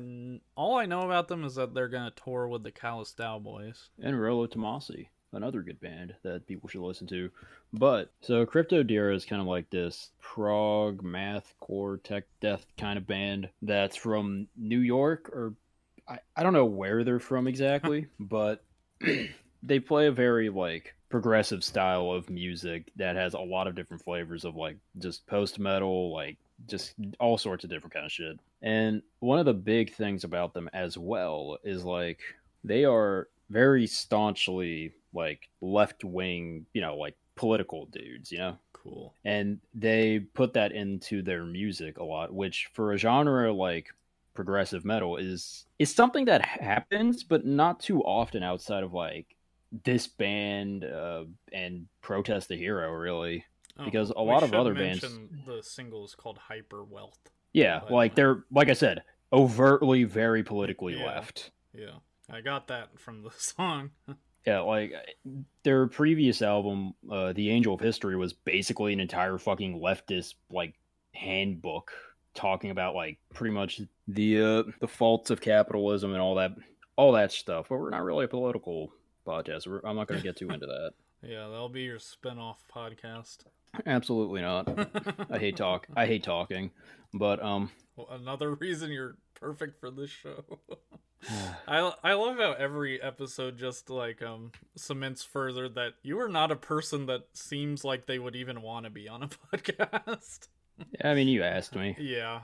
all 0.55 0.77
I 0.77 0.85
know 0.85 1.01
about 1.07 1.27
them 1.27 1.43
is 1.43 1.55
that 1.55 1.73
they're 1.73 1.89
gonna 1.89 2.13
tour 2.23 2.47
with 2.47 2.65
the 2.65 2.71
Callous 2.71 3.15
Daoboys. 3.19 3.89
And 4.03 4.21
Rolo 4.21 4.47
Tomassi, 4.47 5.07
another 5.33 5.63
good 5.63 5.81
band 5.81 6.15
that 6.23 6.47
people 6.47 6.69
should 6.69 6.83
listen 6.83 7.07
to. 7.07 7.31
But 7.73 8.13
so 8.21 8.45
Cryptodira 8.45 9.17
is 9.17 9.25
kind 9.25 9.41
of 9.41 9.49
like 9.49 9.71
this 9.71 10.11
prog 10.21 11.03
math 11.03 11.55
core 11.61 11.97
tech 11.97 12.25
death 12.43 12.67
kind 12.77 12.99
of 12.99 13.07
band 13.07 13.49
that's 13.63 13.97
from 13.97 14.49
New 14.55 14.81
York 14.81 15.31
or 15.31 15.55
I, 16.07 16.19
I 16.37 16.43
don't 16.43 16.53
know 16.53 16.67
where 16.67 17.05
they're 17.05 17.21
from 17.21 17.47
exactly, 17.47 18.09
but 18.21 18.63
they 19.63 19.81
play 19.81 20.09
a 20.09 20.13
very 20.13 20.51
like 20.51 20.95
progressive 21.09 21.65
style 21.65 22.11
of 22.11 22.29
music 22.29 22.93
that 22.97 23.17
has 23.17 23.33
a 23.33 23.39
lot 23.39 23.67
of 23.67 23.75
different 23.75 24.03
flavors 24.03 24.45
of 24.45 24.57
like 24.57 24.77
just 24.99 25.27
post 25.27 25.59
metal, 25.59 26.13
like 26.13 26.37
just 26.67 26.95
all 27.19 27.39
sorts 27.39 27.65
of 27.65 27.71
different 27.71 27.95
kind 27.95 28.07
of 28.07 28.13
shit. 28.13 28.39
And 28.63 29.03
one 29.21 29.39
of 29.39 29.47
the 29.47 29.55
big 29.55 29.95
things 29.95 30.25
about 30.25 30.55
them 30.55 30.69
as 30.73 30.97
well 30.97 31.59
is 31.65 31.85
like 31.85 32.21
they 32.65 32.85
are 32.85 33.29
very 33.51 33.87
staunchly 33.87 34.95
like 35.13 35.49
left 35.61 36.05
wing, 36.05 36.67
you 36.73 36.81
know, 36.81 36.97
like 36.97 37.17
political 37.35 37.87
dudes, 37.87 38.33
you 38.33 38.39
know? 38.39 38.57
Cool. 38.73 39.15
And 39.25 39.59
they 39.75 40.21
put 40.21 40.55
that 40.55 40.73
into 40.73 41.23
their 41.23 41.45
music 41.45 41.99
a 41.99 42.05
lot, 42.05 42.33
which 42.33 42.69
for 42.73 42.93
a 42.93 42.99
genre 42.99 43.53
like 43.53 43.89
progressive 44.35 44.85
metal 44.85 45.17
is 45.19 45.67
is 45.79 45.95
something 45.95 46.25
that 46.25 46.43
happens 46.43 47.23
but 47.23 47.45
not 47.45 47.81
too 47.81 48.01
often 48.03 48.43
outside 48.43 48.83
of 48.83 48.95
like 48.95 49.27
this 49.85 50.07
band 50.07 50.85
uh, 50.85 51.25
and 51.53 51.87
protest 52.01 52.49
the 52.49 52.57
hero 52.57 52.91
really 52.91 53.45
Oh, 53.79 53.85
Because 53.87 54.11
a 54.11 54.21
lot 54.21 54.43
of 54.43 54.53
other 54.53 54.75
bands- 54.75 55.01
The 55.01 55.63
single 55.63 56.05
is 56.05 56.15
called 56.15 56.39
Hyperwealth. 56.51 57.17
yeah 57.53 57.81
But- 57.81 57.91
like 57.91 58.15
they're 58.15 58.45
like 58.51 58.69
i 58.69 58.73
said 58.75 59.03
overtly 59.33 60.05
very 60.05 60.43
politically 60.43 60.99
Yeah. 60.99 61.07
left 61.07 61.51
Yeah, 61.73 61.97
I 62.31 62.41
got 62.43 62.69
that 62.69 62.99
from 63.01 63.23
the 63.23 63.31
song. 63.39 63.91
yeah 64.47 64.61
like 64.61 64.93
their 65.63 65.87
previous 65.87 66.43
album 66.43 66.93
uh 67.11 67.33
the 67.33 67.49
angel 67.51 67.75
of 67.75 67.81
history 67.81 68.17
was 68.17 68.33
basically 68.35 68.93
an 68.93 69.01
entire 69.01 69.39
fucking 69.39 69.81
leftist 69.81 70.35
like 70.51 70.75
handbook 71.15 71.93
talking 72.35 72.71
about 72.71 72.95
like 72.95 73.19
pretty 73.35 73.55
much 73.55 73.81
the 74.09 74.41
uh 74.43 74.63
the 74.81 74.89
faults 74.89 75.31
of 75.31 75.41
capitalism 75.41 76.13
and 76.13 76.21
all 76.21 76.35
that 76.35 76.53
all 76.97 77.13
that 77.13 77.31
stuff 77.33 77.67
but 77.69 77.79
we're 77.79 77.91
not 77.91 78.03
really 78.03 78.25
a 78.25 78.29
political 78.29 78.93
podcast 79.27 79.67
we're, 79.67 79.81
i'm 79.85 79.97
not 79.97 80.09
going 80.09 80.21
to 80.21 80.27
get 80.27 80.37
too 80.37 80.49
into 80.51 80.67
that 80.67 80.93
yeah, 81.23 81.47
that'll 81.49 81.69
be 81.69 81.83
your 81.83 82.01
spin-off 82.01 82.65
podcast. 82.75 83.45
Absolutely 83.87 84.41
not 84.43 84.69
i 85.31 85.39
hate 85.39 85.57
talk 85.57 85.87
i 85.97 86.07
hate 86.07 86.23
talking 86.23 86.71
but 87.15 87.43
um 87.43 87.71
Well, 87.97 88.09
Another 88.11 88.55
reason 88.55 88.91
you're 88.91 89.17
perfect 89.35 89.79
for 89.81 89.91
this 89.91 90.11
show. 90.11 90.45
I 91.69 91.93
I 92.03 92.13
love 92.15 92.39
how 92.39 92.53
every 92.53 93.01
episode 93.03 93.59
just 93.59 93.91
like 93.91 94.23
um 94.23 94.53
cements 94.77 95.23
further 95.23 95.69
that 95.71 95.93
you 96.03 96.19
are 96.21 96.29
not 96.29 96.51
a 96.51 96.57
person 96.57 97.07
that 97.07 97.23
seems 97.35 97.85
like 97.85 98.07
they 98.07 98.19
would 98.19 98.35
even 98.37 98.63
want 98.63 98.85
to 98.87 98.91
be 98.91 99.09
on 99.09 99.23
a 99.23 99.29
podcast. 99.57 100.49
i 101.05 101.15
mean 101.15 101.29
you 101.29 101.43
asked 101.43 101.77
me 101.77 101.95
yeah, 102.01 102.41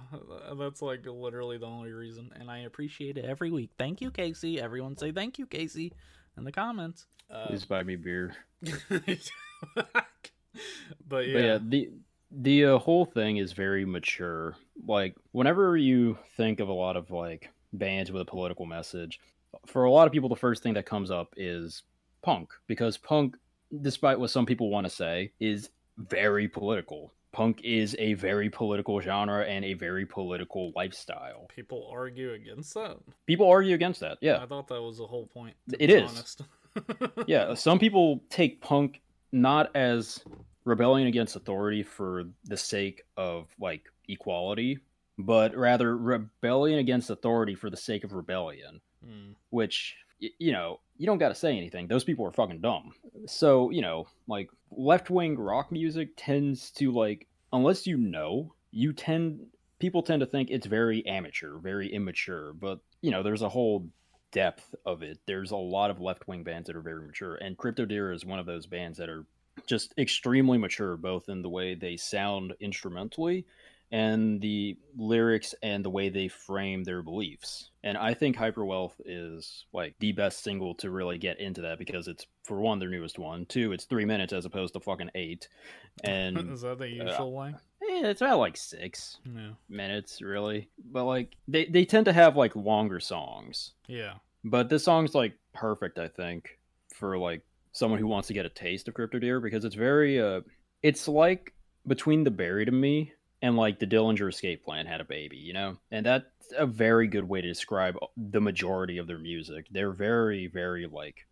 that's 0.59 0.83
like 0.83 1.05
literally 1.07 1.57
the 1.59 1.67
only 1.67 1.91
reason, 1.93 2.31
and 2.39 2.51
I 2.51 2.59
appreciate 2.59 3.17
it 3.17 3.25
every 3.25 3.51
week. 3.51 3.71
Thank 3.79 4.01
you, 4.01 4.11
Casey. 4.11 4.61
Everyone 4.61 4.97
say 4.97 5.13
thank 5.13 5.39
you, 5.39 5.47
Casey, 5.47 5.93
in 6.37 6.45
the 6.45 6.53
comments. 6.53 7.07
Uh, 7.31 7.47
please 7.49 7.65
buy 7.65 7.83
me 7.83 7.97
beer 7.97 8.35
but 11.09 11.27
yeah, 11.27 11.33
But 11.33 11.43
yeah, 11.43 11.59
the 11.63 11.91
the 12.31 12.65
uh, 12.67 12.79
whole 12.79 13.05
thing 13.05 13.39
is 13.39 13.53
very 13.53 13.85
mature. 13.85 14.57
Like 14.87 15.17
whenever 15.33 15.77
you 15.77 16.19
think 16.37 16.61
of 16.61 16.69
a 16.69 16.73
lot 16.73 16.97
of 16.97 17.11
like 17.11 17.51
bands 17.73 18.13
with 18.13 18.23
a 18.23 18.25
political 18.25 18.67
message, 18.67 19.21
for 19.67 19.85
a 19.85 19.91
lot 19.91 20.07
of 20.07 20.13
people 20.13 20.29
the 20.29 20.37
first 20.37 20.63
thing 20.63 20.75
that 20.75 20.87
comes 20.87 21.11
up 21.11 21.35
is 21.37 21.83
punk 22.23 22.51
because 22.67 22.97
punk 22.97 23.37
despite 23.83 24.19
what 24.19 24.31
some 24.31 24.47
people 24.47 24.71
want 24.71 24.87
to 24.87 24.91
say 24.91 25.33
is 25.41 25.71
very 25.97 26.49
political. 26.49 27.13
Punk 27.33 27.61
is 27.63 27.95
a 27.99 28.15
very 28.15 28.49
political 28.49 29.01
genre 29.01 29.45
and 29.45 29.65
a 29.65 29.75
very 29.75 30.07
political 30.07 30.73
lifestyle. 30.75 31.47
people 31.55 31.89
argue 31.93 32.33
against 32.33 32.75
that. 32.75 32.97
People 33.27 33.49
argue 33.49 33.75
against 33.75 34.01
that. 34.01 34.19
Yeah. 34.21 34.43
I 34.43 34.47
thought 34.47 34.69
that 34.69 34.81
was 34.81 34.99
the 34.99 35.07
whole 35.07 35.27
point. 35.27 35.55
It 35.79 35.91
is. 35.91 36.11
honest. 36.11 36.43
yeah, 37.27 37.55
some 37.55 37.79
people 37.79 38.23
take 38.31 38.61
punk 38.61 39.01
not 39.31 39.71
as 39.77 40.25
rebellion 40.69 41.09
against 41.09 41.37
authority 41.37 41.83
for 41.83 42.25
the 42.45 42.57
sake 42.57 43.03
of 43.17 43.49
like 43.59 43.85
equality, 44.09 44.79
but 45.19 45.55
rather 45.57 45.97
rebellion 45.97 46.79
against 46.79 47.11
authority 47.11 47.55
for 47.55 47.71
the 47.71 47.77
sake 47.77 48.05
of 48.05 48.13
rebellion, 48.13 48.81
Hmm. 49.05 49.33
which 49.51 49.97
y- 50.21 50.31
you 50.39 50.53
know, 50.53 50.81
you 50.97 51.07
don't 51.07 51.19
got 51.19 51.29
to 51.29 51.35
say 51.35 51.57
anything. 51.57 51.87
Those 51.87 52.05
people 52.05 52.27
are 52.27 52.33
fucking 52.33 52.61
dumb. 52.61 52.93
So, 53.27 53.71
you 53.71 53.81
know, 53.83 54.09
like 54.27 54.51
left-wing 54.71 55.39
rock 55.39 55.71
music 55.73 56.11
tends 56.17 56.71
to 56.73 56.91
like 56.93 57.27
unless 57.53 57.87
you 57.87 57.97
know, 57.97 58.53
you 58.73 58.93
tend 58.93 59.47
people 59.79 60.03
tend 60.03 60.21
to 60.21 60.27
think 60.27 60.51
it's 60.51 60.67
very 60.67 61.07
amateur, 61.07 61.57
very 61.59 61.93
immature, 61.93 62.53
but 62.53 62.81
you 63.01 63.11
know, 63.13 63.23
there's 63.23 63.43
a 63.43 63.49
whole 63.49 63.89
depth 64.33 64.75
of 64.85 65.03
it. 65.03 65.19
There's 65.27 65.53
a 65.53 65.57
lot 65.57 65.91
of 65.91 66.01
left 66.01 66.27
wing 66.29 66.43
bands 66.43 66.67
that 66.67 66.77
are 66.77 66.83
very 66.83 67.07
mature, 67.07 67.37
and 67.37 67.57
Cryptodira 67.57 68.13
is 68.15 68.25
one 68.27 68.39
of 68.41 68.47
those 68.47 68.67
bands 68.67 68.99
that 68.99 69.09
are 69.09 69.25
just 69.67 69.95
extremely 69.99 70.59
mature, 70.59 70.97
both 70.97 71.29
in 71.29 71.43
the 71.43 71.49
way 71.49 71.75
they 71.75 71.97
sound 71.97 72.55
instrumentally 72.61 73.45
and 73.91 74.41
the 74.43 74.77
lyrics 74.99 75.55
and 75.63 75.83
the 75.83 75.89
way 75.91 76.11
they 76.11 76.29
frame 76.29 76.85
their 76.85 77.03
beliefs. 77.03 77.71
And 77.83 77.97
I 77.97 78.13
think 78.13 78.37
Hyperwealth 78.37 78.93
is 79.07 79.65
like 79.73 79.95
the 79.99 80.13
best 80.13 80.45
single 80.45 80.75
to 80.77 80.91
really 80.91 81.17
get 81.17 81.41
into 81.41 81.63
that 81.63 81.79
because 81.79 82.07
it's 82.07 82.27
for 82.45 82.61
one 82.61 82.79
their 82.79 82.91
newest 82.91 83.19
one, 83.19 83.47
two 83.47 83.73
it's 83.73 83.85
three 83.85 84.05
minutes 84.05 84.33
as 84.35 84.45
opposed 84.45 84.75
to 84.75 84.81
fucking 84.81 85.11
eight, 85.15 85.49
and 86.05 86.53
is 86.53 86.61
that 86.61 86.79
the 86.79 86.85
uh, 86.85 87.05
usual 87.05 87.33
way? 87.33 87.55
Yeah, 87.81 88.09
it's 88.09 88.21
about 88.21 88.39
like 88.41 88.57
six 88.59 89.19
Yeah. 89.25 89.53
minutes 89.71 90.21
really. 90.21 90.69
But 90.93 91.05
like 91.05 91.37
they 91.47 91.65
they 91.65 91.87
tend 91.87 92.05
to 92.07 92.13
have 92.13 92.37
like 92.37 92.55
longer 92.55 93.01
songs. 93.01 93.73
Yeah. 93.87 94.15
But 94.45 94.69
this 94.69 94.85
song's 94.85 95.15
like 95.15 95.33
perfect, 95.55 95.99
I 95.99 96.09
think, 96.09 96.59
for 96.95 97.17
like 97.17 97.43
someone 97.79 98.01
who 98.01 98.07
wants 98.07 98.29
to 98.29 98.35
get 98.35 98.47
a 98.47 98.51
taste 98.51 98.89
of 98.89 98.95
Cryptodira 98.95 99.43
because 99.43 99.65
it's 99.65 99.75
very 99.75 100.21
uh 100.21 100.41
it's 100.83 101.09
like 101.09 101.55
between 101.87 102.25
the 102.25 102.31
Buried 102.31 102.69
and 102.69 102.81
Me 102.81 103.13
and 103.43 103.57
like 103.57 103.79
the 103.79 103.87
Dillinger 103.87 104.29
Escape 104.29 104.65
Plan 104.65 104.87
had 104.87 105.01
a 105.01 105.05
baby, 105.05 105.37
you 105.37 105.53
know? 105.53 105.77
And 105.91 106.05
that's 106.05 106.27
a 106.57 106.67
very 106.67 107.07
good 107.07 107.29
way 107.29 107.41
to 107.41 107.49
describe 107.49 107.97
the 108.17 108.41
majority 108.41 108.99
of 108.99 109.07
their 109.07 109.19
music. 109.19 109.67
They're 109.71 109.93
very, 109.93 110.49
very 110.49 110.87
like 110.87 111.27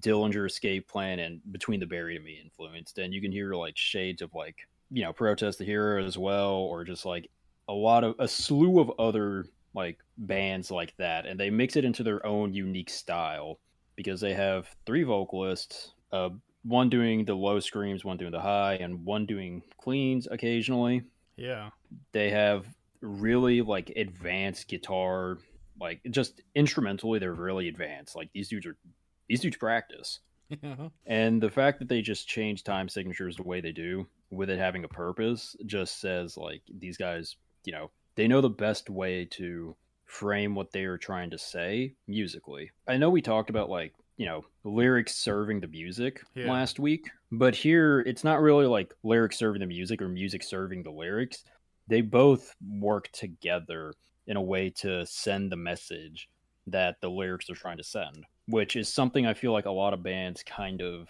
Dillinger 0.00 0.46
Escape 0.46 0.88
Plan 0.88 1.18
and 1.18 1.40
Between 1.50 1.80
the 1.80 1.86
Buried 1.86 2.16
and 2.16 2.24
Me 2.24 2.40
influenced. 2.42 2.98
And 2.98 3.12
you 3.12 3.20
can 3.20 3.32
hear 3.32 3.54
like 3.54 3.76
shades 3.76 4.22
of 4.22 4.34
like, 4.34 4.56
you 4.90 5.02
know, 5.02 5.12
Protest 5.12 5.58
the 5.58 5.64
Hero 5.64 6.04
as 6.04 6.16
well, 6.16 6.54
or 6.54 6.84
just 6.84 7.04
like 7.04 7.28
a 7.68 7.72
lot 7.72 8.04
of 8.04 8.14
a 8.18 8.28
slew 8.28 8.80
of 8.80 8.92
other 8.98 9.44
like 9.74 9.98
bands 10.16 10.70
like 10.70 10.96
that. 10.96 11.26
And 11.26 11.38
they 11.38 11.50
mix 11.50 11.76
it 11.76 11.84
into 11.84 12.02
their 12.02 12.24
own 12.24 12.54
unique 12.54 12.90
style 12.90 13.58
because 13.98 14.20
they 14.20 14.32
have 14.32 14.68
three 14.86 15.02
vocalists, 15.02 15.90
uh, 16.12 16.28
one 16.62 16.88
doing 16.88 17.24
the 17.24 17.34
low 17.34 17.58
screams, 17.58 18.04
one 18.04 18.16
doing 18.16 18.30
the 18.30 18.40
high, 18.40 18.74
and 18.74 19.04
one 19.04 19.26
doing 19.26 19.60
cleans 19.76 20.28
occasionally. 20.30 21.02
Yeah. 21.36 21.70
They 22.12 22.30
have 22.30 22.64
really 23.00 23.60
like 23.60 23.90
advanced 23.96 24.68
guitar, 24.68 25.38
like 25.80 26.00
just 26.12 26.42
instrumentally, 26.54 27.18
they're 27.18 27.32
really 27.32 27.66
advanced. 27.66 28.14
Like 28.14 28.30
these 28.32 28.48
dudes 28.48 28.66
are 28.66 28.76
these 29.28 29.40
dudes 29.40 29.56
practice. 29.56 30.20
Yeah. 30.62 30.90
And 31.04 31.42
the 31.42 31.50
fact 31.50 31.80
that 31.80 31.88
they 31.88 32.00
just 32.00 32.28
change 32.28 32.62
time 32.62 32.88
signatures 32.88 33.34
the 33.34 33.42
way 33.42 33.60
they 33.60 33.72
do, 33.72 34.06
with 34.30 34.48
it 34.48 34.60
having 34.60 34.84
a 34.84 34.88
purpose, 34.88 35.56
just 35.66 36.00
says 36.00 36.36
like 36.36 36.62
these 36.72 36.96
guys, 36.96 37.34
you 37.64 37.72
know, 37.72 37.90
they 38.14 38.28
know 38.28 38.42
the 38.42 38.48
best 38.48 38.88
way 38.90 39.24
to 39.32 39.74
frame 40.08 40.54
what 40.54 40.72
they 40.72 40.84
are 40.84 40.98
trying 40.98 41.30
to 41.30 41.38
say 41.38 41.94
musically. 42.06 42.70
I 42.88 42.96
know 42.96 43.10
we 43.10 43.22
talked 43.22 43.50
about 43.50 43.68
like, 43.70 43.94
you 44.16 44.26
know, 44.26 44.44
lyrics 44.64 45.14
serving 45.14 45.60
the 45.60 45.68
music 45.68 46.22
Yeah. 46.34 46.50
last 46.50 46.80
week, 46.80 47.08
but 47.30 47.54
here 47.54 48.00
it's 48.00 48.24
not 48.24 48.40
really 48.40 48.66
like 48.66 48.92
lyrics 49.04 49.38
serving 49.38 49.60
the 49.60 49.66
music 49.66 50.02
or 50.02 50.08
music 50.08 50.42
serving 50.42 50.82
the 50.82 50.90
lyrics. 50.90 51.44
They 51.86 52.00
both 52.00 52.54
work 52.66 53.08
together 53.12 53.92
in 54.26 54.36
a 54.36 54.42
way 54.42 54.70
to 54.70 55.06
send 55.06 55.52
the 55.52 55.56
message 55.56 56.28
that 56.66 56.96
the 57.00 57.08
lyrics 57.10 57.48
are 57.48 57.54
trying 57.54 57.78
to 57.78 57.84
send, 57.84 58.24
which 58.46 58.76
is 58.76 58.92
something 58.92 59.26
I 59.26 59.34
feel 59.34 59.52
like 59.52 59.66
a 59.66 59.70
lot 59.70 59.94
of 59.94 60.02
bands 60.02 60.42
kind 60.42 60.80
of 60.82 61.08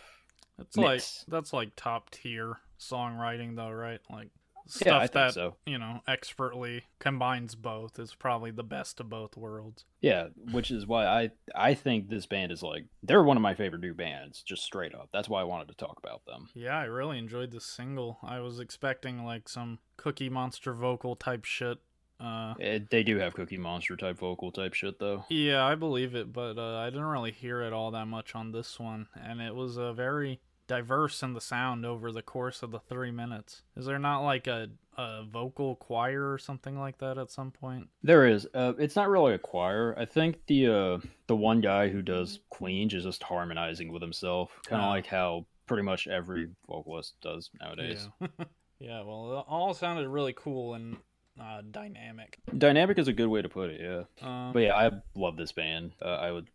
It's 0.58 0.76
like 0.76 1.02
that's 1.28 1.52
like 1.52 1.70
top 1.76 2.10
tier 2.10 2.58
songwriting 2.80 3.56
though, 3.56 3.70
right? 3.70 4.00
Like 4.10 4.30
stuff 4.68 4.86
Yeah, 5.02 5.06
that 5.08 5.34
so. 5.34 5.56
you 5.66 5.78
know 5.78 6.00
expertly 6.06 6.84
combines 6.98 7.54
both 7.54 7.98
is 7.98 8.14
probably 8.14 8.50
the 8.50 8.62
best 8.62 9.00
of 9.00 9.08
both 9.08 9.36
worlds. 9.36 9.84
Yeah, 10.00 10.28
which 10.52 10.70
is 10.70 10.86
why 10.86 11.06
I 11.06 11.30
I 11.54 11.74
think 11.74 12.08
this 12.08 12.26
band 12.26 12.52
is 12.52 12.62
like 12.62 12.84
they're 13.02 13.22
one 13.22 13.36
of 13.36 13.42
my 13.42 13.54
favorite 13.54 13.80
new 13.82 13.94
bands, 13.94 14.42
just 14.42 14.62
straight 14.62 14.94
up. 14.94 15.08
That's 15.12 15.28
why 15.28 15.40
I 15.40 15.44
wanted 15.44 15.68
to 15.68 15.74
talk 15.74 15.98
about 15.98 16.24
them. 16.26 16.48
Yeah, 16.54 16.78
I 16.78 16.84
really 16.84 17.18
enjoyed 17.18 17.50
this 17.50 17.64
single. 17.66 18.18
I 18.22 18.40
was 18.40 18.60
expecting 18.60 19.24
like 19.24 19.48
some 19.48 19.78
Cookie 19.96 20.28
Monster 20.30 20.72
vocal 20.74 21.16
type 21.16 21.44
shit. 21.44 21.78
Uh, 22.20 22.54
Eh, 22.60 22.80
they 22.90 23.04
do 23.04 23.16
have 23.18 23.34
Cookie 23.34 23.58
Monster 23.58 23.96
type 23.96 24.18
vocal 24.18 24.50
type 24.50 24.74
shit 24.74 24.98
though. 24.98 25.24
yeah, 25.28 25.64
I 25.64 25.76
believe 25.76 26.14
it, 26.16 26.32
but 26.32 26.58
uh, 26.58 26.76
I 26.78 26.90
didn't 26.90 27.04
really 27.04 27.30
hear 27.30 27.62
it 27.62 27.72
all 27.72 27.92
that 27.92 28.06
much 28.06 28.34
on 28.34 28.50
this 28.50 28.78
one, 28.80 29.06
and 29.14 29.40
it 29.40 29.54
was 29.54 29.76
a 29.76 29.92
very 29.92 30.40
diverse 30.68 31.22
in 31.24 31.32
the 31.34 31.40
sound 31.40 31.84
over 31.84 32.12
the 32.12 32.22
course 32.22 32.62
of 32.62 32.70
the 32.70 32.78
three 32.78 33.10
minutes. 33.10 33.62
Is 33.76 33.86
there 33.86 33.98
not 33.98 34.20
like 34.20 34.46
a, 34.46 34.68
a 34.96 35.24
vocal 35.24 35.74
choir 35.74 36.32
or 36.32 36.38
something 36.38 36.78
like 36.78 36.98
that 36.98 37.18
at 37.18 37.32
some 37.32 37.50
point? 37.50 37.88
There 38.04 38.26
is. 38.26 38.46
Uh, 38.54 38.74
it's 38.78 38.94
not 38.94 39.08
really 39.08 39.34
a 39.34 39.38
choir. 39.38 39.96
I 39.98 40.04
think 40.04 40.46
the 40.46 40.68
uh, 40.68 40.98
the 41.26 41.34
one 41.36 41.60
guy 41.60 41.88
who 41.88 42.02
does 42.02 42.38
Queen 42.50 42.88
is 42.94 43.02
just 43.02 43.22
harmonizing 43.24 43.92
with 43.92 44.02
himself, 44.02 44.50
kind 44.66 44.80
of 44.80 44.86
Ah. 44.86 44.90
like 44.90 45.06
how 45.06 45.46
pretty 45.66 45.82
much 45.82 46.06
every 46.06 46.48
vocalist 46.68 47.14
does 47.20 47.50
nowadays. 47.60 48.08
Yeah. 48.20 48.28
yeah, 48.78 49.02
well, 49.02 49.38
it 49.40 49.44
all 49.48 49.74
sounded 49.74 50.08
really 50.08 50.32
cool 50.34 50.74
and 50.74 50.96
uh, 51.40 51.62
dynamic. 51.70 52.38
Dynamic 52.56 52.98
is 52.98 53.08
a 53.08 53.12
good 53.12 53.28
way 53.28 53.42
to 53.42 53.48
put 53.48 53.70
it. 53.70 53.80
Yeah. 53.80 54.26
Uh, 54.26 54.52
But 54.52 54.60
yeah, 54.60 54.74
I 54.74 54.90
love 55.14 55.36
this 55.36 55.52
band. 55.52 55.92
Uh, 56.02 56.06
I 56.16 56.30
would 56.32 56.48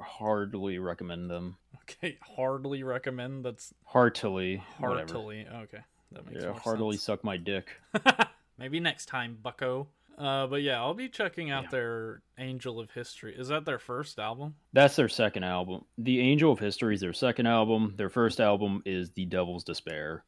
heartily 0.00 0.78
recommend 0.78 1.30
them. 1.30 1.56
okay, 1.82 2.18
hardly 2.36 2.82
recommend. 2.82 3.44
That's 3.44 3.72
Heartily. 3.84 4.62
whatever. 4.78 4.98
heartily. 5.12 5.46
Okay, 5.62 5.80
that 6.12 6.26
makes 6.30 6.42
Yeah, 6.44 6.52
heartily 6.52 6.96
sense. 6.96 7.02
suck 7.04 7.24
my 7.24 7.36
dick. 7.36 7.68
Maybe 8.58 8.80
next 8.80 9.06
time, 9.06 9.38
Bucko. 9.42 9.88
Uh, 10.16 10.46
but 10.46 10.62
yeah, 10.62 10.78
I'll 10.80 10.94
be 10.94 11.08
checking 11.08 11.50
out 11.50 11.64
Yeah. 11.64 11.70
their 11.70 12.22
Angel 12.38 12.78
of 12.78 12.90
History. 12.92 13.34
Is 13.36 13.48
that 13.48 13.64
their 13.64 13.80
first 13.80 14.20
album? 14.20 14.54
That's 14.72 14.94
their 14.94 15.08
second 15.08 15.42
album. 15.42 15.84
The 15.98 16.20
Angel 16.20 16.52
of 16.52 16.60
History 16.60 16.94
is 16.94 17.00
their 17.00 17.12
second 17.12 17.46
album. 17.46 17.94
Their 17.96 18.08
first 18.10 18.40
album 18.40 18.80
is 18.86 19.10
The 19.10 19.24
Devil's 19.26 19.64
Despair. 19.64 20.24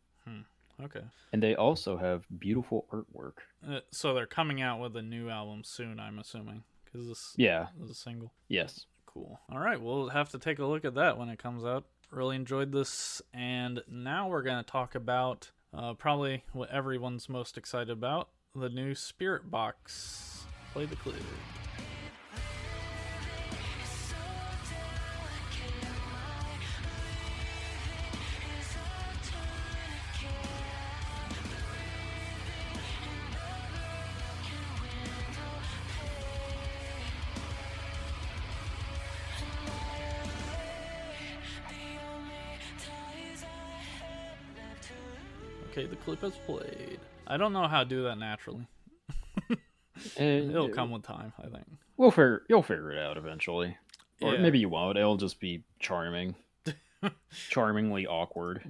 Okay. 0.82 1.00
And 1.32 1.42
they 1.42 1.54
also 1.54 1.96
have 1.96 2.26
beautiful 2.38 2.86
artwork. 2.92 3.38
Uh, 3.66 3.80
so 3.92 4.12
they're 4.12 4.26
coming 4.26 4.60
out 4.60 4.78
with 4.78 4.94
a 4.96 5.00
new 5.02 5.30
album 5.30 5.62
soon, 5.64 5.98
I'm 5.98 6.18
assuming, 6.18 6.64
because 6.84 7.08
this 7.08 7.32
Yeah, 7.38 7.68
is 7.82 7.88
a 7.88 7.94
single. 7.94 8.30
yes. 8.48 8.84
Cool. 9.16 9.40
All 9.50 9.60
right, 9.60 9.80
we'll 9.80 10.10
have 10.10 10.28
to 10.30 10.38
take 10.38 10.58
a 10.58 10.66
look 10.66 10.84
at 10.84 10.94
that 10.96 11.16
when 11.16 11.30
it 11.30 11.38
comes 11.38 11.64
out. 11.64 11.84
Really 12.10 12.36
enjoyed 12.36 12.70
this, 12.70 13.22
and 13.32 13.82
now 13.90 14.28
we're 14.28 14.42
going 14.42 14.62
to 14.62 14.70
talk 14.70 14.94
about 14.94 15.52
uh, 15.72 15.94
probably 15.94 16.44
what 16.52 16.68
everyone's 16.70 17.26
most 17.26 17.56
excited 17.56 17.88
about 17.88 18.28
the 18.54 18.68
new 18.68 18.92
Spiritbox. 18.92 20.42
Play 20.74 20.84
the 20.84 20.96
clip. 20.96 21.14
Has 46.26 46.36
played. 46.46 46.98
I 47.26 47.36
don't 47.36 47.52
know 47.52 47.66
how 47.66 47.82
to 47.82 47.88
do 47.88 48.02
that 48.04 48.18
naturally. 48.18 48.66
Uh, 50.20 50.22
It'll 50.22 50.68
come 50.68 50.90
with 50.90 51.04
time, 51.04 51.32
I 51.38 51.44
think. 51.48 51.64
We'll 51.96 52.10
figure. 52.10 52.42
You'll 52.50 52.62
figure 52.62 52.92
it 52.92 52.98
out 52.98 53.16
eventually, 53.16 53.78
or 54.20 54.34
Yeah. 54.34 54.42
maybe 54.42 54.58
you 54.58 54.68
won't. 54.68 54.98
It'll 54.98 55.16
just 55.16 55.40
be 55.40 55.62
charming, 55.80 56.34
charmingly 57.48 58.06
awkward. 58.06 58.62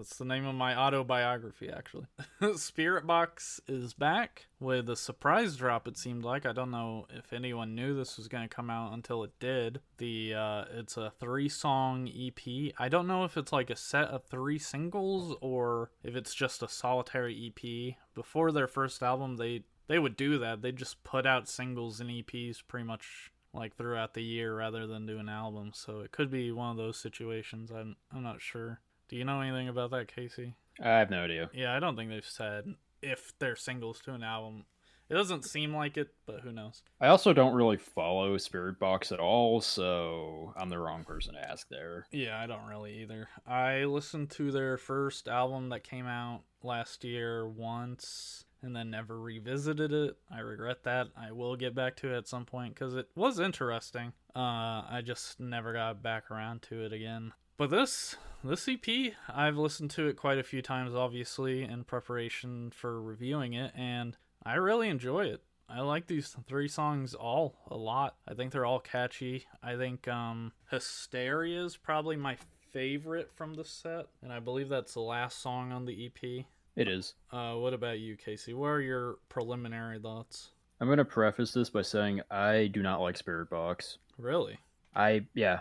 That's 0.00 0.16
the 0.16 0.24
name 0.24 0.46
of 0.46 0.54
my 0.54 0.74
autobiography, 0.74 1.68
actually. 1.68 2.06
Spiritbox 2.40 3.60
is 3.68 3.92
back 3.92 4.46
with 4.58 4.88
a 4.88 4.96
surprise 4.96 5.56
drop. 5.56 5.86
It 5.86 5.98
seemed 5.98 6.24
like 6.24 6.46
I 6.46 6.54
don't 6.54 6.70
know 6.70 7.04
if 7.10 7.34
anyone 7.34 7.74
knew 7.74 7.94
this 7.94 8.16
was 8.16 8.26
going 8.26 8.48
to 8.48 8.54
come 8.54 8.70
out 8.70 8.94
until 8.94 9.22
it 9.24 9.38
did. 9.38 9.80
The 9.98 10.32
uh, 10.32 10.64
it's 10.72 10.96
a 10.96 11.12
three-song 11.20 12.08
EP. 12.08 12.72
I 12.78 12.88
don't 12.88 13.06
know 13.06 13.24
if 13.24 13.36
it's 13.36 13.52
like 13.52 13.68
a 13.68 13.76
set 13.76 14.08
of 14.08 14.24
three 14.24 14.58
singles 14.58 15.36
or 15.42 15.90
if 16.02 16.16
it's 16.16 16.34
just 16.34 16.62
a 16.62 16.68
solitary 16.68 17.52
EP. 17.52 17.96
Before 18.14 18.52
their 18.52 18.68
first 18.68 19.02
album, 19.02 19.36
they 19.36 19.64
they 19.86 19.98
would 19.98 20.16
do 20.16 20.38
that. 20.38 20.62
They 20.62 20.72
just 20.72 21.04
put 21.04 21.26
out 21.26 21.46
singles 21.46 22.00
and 22.00 22.08
EPs 22.08 22.62
pretty 22.66 22.86
much 22.86 23.32
like 23.52 23.76
throughout 23.76 24.14
the 24.14 24.22
year 24.22 24.56
rather 24.56 24.86
than 24.86 25.04
do 25.04 25.18
an 25.18 25.28
album. 25.28 25.72
So 25.74 26.00
it 26.00 26.10
could 26.10 26.30
be 26.30 26.52
one 26.52 26.70
of 26.70 26.78
those 26.78 26.96
situations. 26.96 27.70
I'm 27.70 27.96
I'm 28.10 28.22
not 28.22 28.40
sure. 28.40 28.80
Do 29.10 29.16
you 29.16 29.24
know 29.24 29.40
anything 29.40 29.68
about 29.68 29.90
that, 29.90 30.06
Casey? 30.06 30.54
I 30.80 30.90
have 30.90 31.10
no 31.10 31.24
idea. 31.24 31.50
Yeah, 31.52 31.74
I 31.74 31.80
don't 31.80 31.96
think 31.96 32.10
they've 32.10 32.24
said 32.24 32.76
if 33.02 33.32
they're 33.40 33.56
singles 33.56 34.00
to 34.02 34.14
an 34.14 34.22
album. 34.22 34.66
It 35.08 35.14
doesn't 35.14 35.44
seem 35.44 35.74
like 35.74 35.96
it, 35.96 36.14
but 36.26 36.42
who 36.42 36.52
knows? 36.52 36.84
I 37.00 37.08
also 37.08 37.32
don't 37.32 37.56
really 37.56 37.76
follow 37.76 38.36
Spiritbox 38.36 39.10
at 39.10 39.18
all, 39.18 39.60
so 39.60 40.54
I'm 40.56 40.68
the 40.68 40.78
wrong 40.78 41.02
person 41.02 41.34
to 41.34 41.40
ask 41.50 41.68
there. 41.68 42.06
Yeah, 42.12 42.40
I 42.40 42.46
don't 42.46 42.66
really 42.66 43.02
either. 43.02 43.28
I 43.44 43.82
listened 43.82 44.30
to 44.30 44.52
their 44.52 44.76
first 44.76 45.26
album 45.26 45.70
that 45.70 45.82
came 45.82 46.06
out 46.06 46.42
last 46.62 47.02
year 47.02 47.48
once 47.48 48.44
and 48.62 48.76
then 48.76 48.90
never 48.90 49.18
revisited 49.18 49.92
it. 49.92 50.16
I 50.30 50.38
regret 50.40 50.84
that. 50.84 51.08
I 51.16 51.32
will 51.32 51.56
get 51.56 51.74
back 51.74 51.96
to 51.96 52.14
it 52.14 52.16
at 52.16 52.28
some 52.28 52.44
point 52.44 52.74
because 52.74 52.94
it 52.94 53.08
was 53.16 53.40
interesting. 53.40 54.12
Uh, 54.36 54.86
I 54.88 55.02
just 55.04 55.40
never 55.40 55.72
got 55.72 56.00
back 56.00 56.30
around 56.30 56.62
to 56.62 56.84
it 56.84 56.92
again. 56.92 57.32
But 57.60 57.68
this 57.68 58.16
this 58.42 58.66
EP, 58.66 59.12
I've 59.28 59.58
listened 59.58 59.90
to 59.90 60.08
it 60.08 60.16
quite 60.16 60.38
a 60.38 60.42
few 60.42 60.62
times, 60.62 60.94
obviously, 60.94 61.62
in 61.62 61.84
preparation 61.84 62.72
for 62.74 63.02
reviewing 63.02 63.52
it, 63.52 63.72
and 63.76 64.16
I 64.42 64.54
really 64.54 64.88
enjoy 64.88 65.26
it. 65.26 65.42
I 65.68 65.82
like 65.82 66.06
these 66.06 66.34
three 66.48 66.68
songs 66.68 67.12
all 67.12 67.58
a 67.70 67.76
lot. 67.76 68.16
I 68.26 68.32
think 68.32 68.52
they're 68.52 68.64
all 68.64 68.80
catchy. 68.80 69.44
I 69.62 69.76
think 69.76 70.08
um, 70.08 70.52
Hysteria 70.70 71.62
is 71.62 71.76
probably 71.76 72.16
my 72.16 72.38
favorite 72.72 73.30
from 73.34 73.52
the 73.52 73.64
set, 73.66 74.06
and 74.22 74.32
I 74.32 74.38
believe 74.38 74.70
that's 74.70 74.94
the 74.94 75.00
last 75.00 75.42
song 75.42 75.70
on 75.70 75.84
the 75.84 76.06
EP. 76.06 76.46
It 76.76 76.88
is. 76.88 77.12
Uh, 77.30 77.56
what 77.56 77.74
about 77.74 77.98
you, 77.98 78.16
Casey? 78.16 78.54
What 78.54 78.68
are 78.68 78.80
your 78.80 79.18
preliminary 79.28 79.98
thoughts? 79.98 80.52
I'm 80.80 80.88
gonna 80.88 81.04
preface 81.04 81.52
this 81.52 81.68
by 81.68 81.82
saying 81.82 82.22
I 82.30 82.68
do 82.68 82.82
not 82.82 83.02
like 83.02 83.18
Spiritbox. 83.18 83.98
Really? 84.16 84.58
I 84.96 85.26
yeah, 85.34 85.60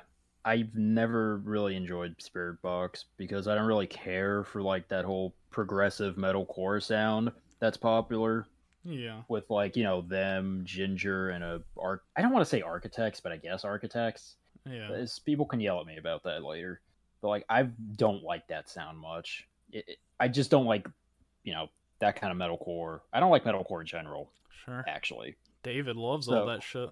I've 0.50 0.74
never 0.74 1.38
really 1.38 1.76
enjoyed 1.76 2.18
Spiritbox 2.18 3.06
because 3.18 3.48
I 3.48 3.54
don't 3.56 3.68
really 3.68 3.86
care 3.88 4.44
for 4.44 4.62
like 4.64 4.88
that 4.90 5.06
whole 5.06 5.36
progressive 5.52 6.16
metalcore 6.16 6.82
sound 6.82 7.32
that's 7.60 7.78
popular 7.78 8.48
Yeah. 8.84 9.22
with 9.28 9.50
like 9.50 9.76
you 9.78 9.84
know 9.84 10.02
them, 10.02 10.64
Jinjer, 10.66 11.36
and 11.36 11.44
a 11.44 11.62
arc. 11.78 12.04
I 12.18 12.22
don't 12.24 12.32
want 12.32 12.44
to 12.46 12.50
say 12.50 12.62
architects, 12.62 13.20
but 13.20 13.32
I 13.32 13.38
guess 13.38 13.64
architects. 13.64 14.38
Yeah. 14.66 14.90
It's- 14.92 15.20
people 15.20 15.46
can 15.46 15.60
yell 15.60 15.80
at 15.80 15.86
me 15.86 15.98
about 15.98 16.24
that 16.24 16.44
later. 16.44 16.82
But 17.22 17.28
like 17.30 17.46
I 17.50 17.64
don't 17.98 18.24
like 18.24 18.48
that 18.48 18.70
sound 18.70 18.98
much. 18.98 19.48
It, 19.72 19.86
it- 19.88 19.98
I 20.20 20.28
just 20.30 20.50
don't 20.50 20.66
like 20.66 20.88
you 21.44 21.54
know 21.54 21.70
that 22.00 22.16
kind 22.20 22.32
of 22.32 22.38
metalcore. 22.38 23.02
I 23.14 23.20
don't 23.20 23.30
like 23.32 23.44
metalcore 23.44 23.82
in 23.82 23.88
general, 23.88 24.32
Sure. 24.66 24.84
actually. 24.88 25.36
David 25.64 25.96
loves 25.98 26.28
all 26.30 26.46
that 26.48 26.64
shit. 26.64 26.90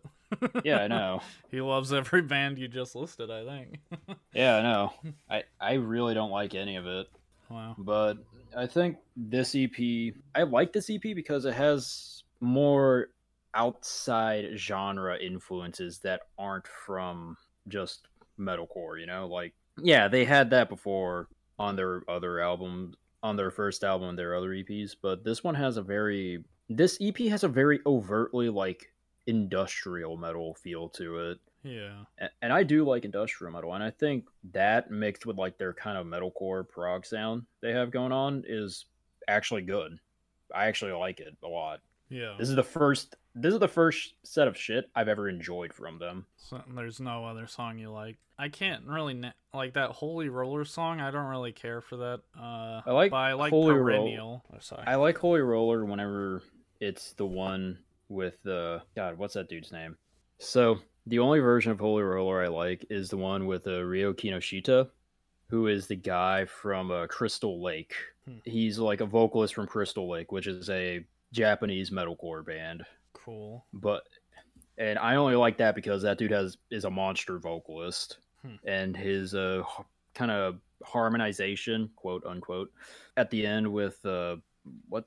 Yeah, 0.64 0.80
I 0.80 0.88
know. 0.90 1.22
he 1.50 1.62
loves 1.62 1.94
every 1.94 2.22
band 2.22 2.58
you 2.58 2.68
just 2.68 2.96
listed, 2.96 3.32
I 3.32 3.46
think. 3.46 3.80
Yeah, 4.34 4.58
I 4.58 4.62
know. 4.62 4.94
I 5.30 5.44
I 5.60 5.74
really 5.74 6.14
don't 6.14 6.30
like 6.30 6.54
any 6.54 6.76
of 6.76 6.86
it. 6.86 7.08
wow. 7.50 7.76
but 7.78 8.18
I 8.56 8.68
think 8.68 8.98
this 9.16 9.56
EP, 9.56 10.14
I 10.36 10.44
like 10.44 10.74
this 10.74 10.90
EP 10.92 11.02
because 11.02 11.46
it 11.46 11.54
has 11.56 12.24
more 12.40 13.08
outside 13.56 14.50
genre 14.58 15.18
influences 15.18 16.00
that 16.00 16.22
aren't 16.38 16.68
from 16.68 17.36
just 17.68 18.08
metalcore, 18.40 19.00
you 19.00 19.08
know? 19.08 19.28
Like, 19.28 19.54
yeah, 19.82 20.08
they 20.08 20.24
had 20.26 20.52
that 20.52 20.70
before 20.70 21.28
on 21.58 21.76
their 21.76 22.04
other 22.08 22.40
album, 22.40 22.94
on 23.24 23.36
their 23.38 23.50
first 23.50 23.84
album 23.84 24.10
and 24.10 24.20
their 24.20 24.36
other 24.36 24.50
EPs, 24.50 24.92
but 25.02 25.24
this 25.24 25.44
one 25.44 25.56
has 25.56 25.78
a 25.78 25.82
very, 25.82 26.44
this 26.70 26.98
EP 27.02 27.18
has 27.30 27.44
a 27.44 27.48
very 27.48 27.80
overtly, 27.86 28.50
like, 28.50 28.92
industrial 29.26 30.18
metal 30.18 30.54
feel 30.56 30.88
to 30.90 31.18
it 31.20 31.40
Yeah. 31.64 32.06
a- 32.20 32.30
and 32.42 32.52
I 32.54 32.64
do 32.64 32.86
like 32.86 33.04
industrial 33.06 33.52
metal, 33.54 33.74
and 33.74 33.84
I 33.84 33.92
think 33.92 34.28
that 34.54 34.90
mixed 34.90 35.26
with 35.26 35.38
like 35.38 35.58
their 35.58 35.74
kind 35.74 35.98
of 35.98 36.06
metalcore 36.08 36.68
prog 36.68 37.06
sound 37.06 37.46
they 37.62 37.74
have 37.74 37.92
going 37.92 38.14
on 38.14 38.44
is 38.48 38.86
actually 39.28 39.64
good. 39.64 40.00
I 40.56 40.68
actually 40.68 40.94
like 40.94 41.20
it 41.20 41.36
a 41.44 41.48
lot. 41.48 41.82
Yeah. 42.10 42.36
This 42.40 42.48
is 42.50 42.56
the 42.56 42.64
first 42.64 43.16
this 43.36 43.54
is 43.54 43.60
the 43.60 43.68
first 43.68 44.16
set 44.24 44.48
of 44.48 44.58
shit 44.58 44.90
I've 44.96 45.10
ever 45.10 45.30
enjoyed 45.30 45.72
from 45.74 46.00
them. 46.00 46.26
So 46.38 46.64
there's 46.74 47.00
no 47.00 47.26
other 47.26 47.46
song 47.48 47.78
you 47.78 47.92
like. 47.92 48.18
I 48.40 48.50
can't 48.50 48.86
really 48.86 49.14
na- 49.14 49.34
like 49.54 49.74
that 49.74 49.92
Holy 49.92 50.30
Roller 50.30 50.64
song. 50.66 51.02
I 51.02 51.12
don't 51.12 51.28
really 51.28 51.52
care 51.52 51.82
for 51.82 51.98
that. 51.98 52.22
Uh, 52.40 52.82
I 52.86 52.92
like 52.94 53.12
but 53.12 53.18
I 53.18 53.34
like 53.34 53.52
Holy 53.52 53.74
Roll- 53.76 53.84
Perennial. 54.06 54.46
Oh, 54.54 54.60
sorry. 54.60 54.84
I 54.88 54.96
like 54.96 55.18
Holy 55.18 55.42
Roller 55.42 55.84
whenever 55.86 56.42
it's 56.80 57.14
the 57.14 57.26
one 57.26 57.80
with 58.10 58.42
the 58.44 58.82
God, 58.96 59.18
what's 59.18 59.34
that 59.36 59.50
dude's 59.50 59.72
name? 59.72 59.98
So 60.40 60.80
the 61.06 61.20
only 61.20 61.40
version 61.40 61.72
of 61.72 61.80
Holy 61.80 62.04
Roller 62.04 62.44
I 62.44 62.48
like 62.48 62.86
is 62.90 63.10
the 63.10 63.18
one 63.18 63.48
with 63.48 63.68
uh, 63.68 63.82
Ryo 63.84 64.14
Kinoshita, 64.14 64.90
who 65.50 65.68
is 65.68 65.88
the 65.88 65.96
guy 65.96 66.46
from 66.46 66.92
uh, 66.92 67.08
Crystal 67.08 67.62
Lake. 67.62 67.94
Hmm. 68.26 68.38
He's 68.46 68.78
like 68.80 69.02
a 69.02 69.06
vocalist 69.06 69.54
from 69.56 69.68
Crystal 69.68 70.10
Lake, 70.10 70.32
which 70.32 70.48
is 70.48 70.70
a 70.70 71.04
Japanese 71.34 71.90
metalcore 71.90 72.46
band. 72.46 72.84
cool. 73.14 73.66
But 73.74 74.04
and 74.78 75.00
I 75.00 75.16
only 75.16 75.36
like 75.36 75.58
that 75.58 75.74
because 75.76 76.04
that 76.04 76.18
dude 76.20 76.32
has 76.32 76.58
is 76.70 76.86
a 76.86 76.90
monster 76.90 77.40
vocalist, 77.40 78.18
Hmm. 78.44 78.56
and 78.66 78.96
his 78.96 79.34
uh 79.34 79.64
kind 80.14 80.30
of 80.32 80.60
harmonization, 80.84 81.90
quote 81.96 82.24
unquote, 82.26 82.72
at 83.18 83.30
the 83.32 83.46
end 83.46 83.72
with 83.72 84.06
uh 84.06 84.36
what 84.90 85.06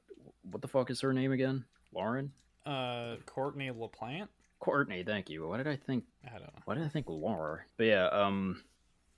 what 0.51 0.63
the 0.63 0.69
fuck 0.69 0.91
is 0.91 1.01
her 1.01 1.13
name 1.13 1.33
again? 1.33 1.65
Lauren 1.93 2.33
Uh, 2.67 3.17
Courtney 3.27 3.69
LaPlante. 3.71 4.29
Courtney. 4.61 5.03
Thank 5.03 5.31
you. 5.31 5.49
What 5.49 5.57
did 5.57 5.67
I 5.69 5.77
think? 5.77 6.05
I 6.27 6.31
don't 6.33 6.43
know. 6.43 6.63
Why 6.67 6.75
did 6.75 6.85
I 6.85 6.89
think 6.89 7.07
Laura? 7.09 7.61
But 7.79 7.85
yeah, 7.85 8.07
um, 8.09 8.63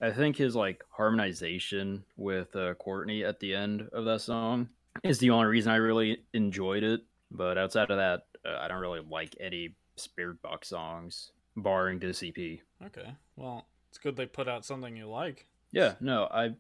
I 0.01 0.11
think 0.13 0.37
his 0.37 0.55
like 0.55 0.85
harmonization 0.91 2.05
with 2.17 2.55
uh, 2.55 2.75
Courtney 2.75 3.25
at 3.25 3.41
the 3.41 3.55
end 3.55 3.89
of 3.93 4.05
that 4.05 4.21
song 4.21 4.69
is 5.03 5.19
the 5.19 5.31
only 5.31 5.47
reason 5.47 5.73
I 5.73 5.77
really 5.77 6.23
enjoyed 6.33 6.83
it. 6.85 7.01
But 7.31 7.59
outside 7.59 7.91
of 7.91 7.97
that, 7.97 8.27
uh, 8.45 8.59
I 8.61 8.69
don't 8.69 8.81
really 8.81 9.01
like 9.09 9.35
any 9.41 9.75
Spiritbox 9.97 10.67
songs, 10.67 11.33
barring 11.57 11.99
this 11.99 12.23
EP. 12.23 12.37
Okay. 12.87 13.11
Well, 13.37 13.67
it's 13.89 13.99
good 13.99 14.17
they 14.17 14.27
put 14.27 14.49
out 14.49 14.65
something 14.65 14.97
you 14.97 15.09
like. 15.09 15.47
Yeah, 15.73 15.95
no, 16.01 16.29
I 16.31 16.55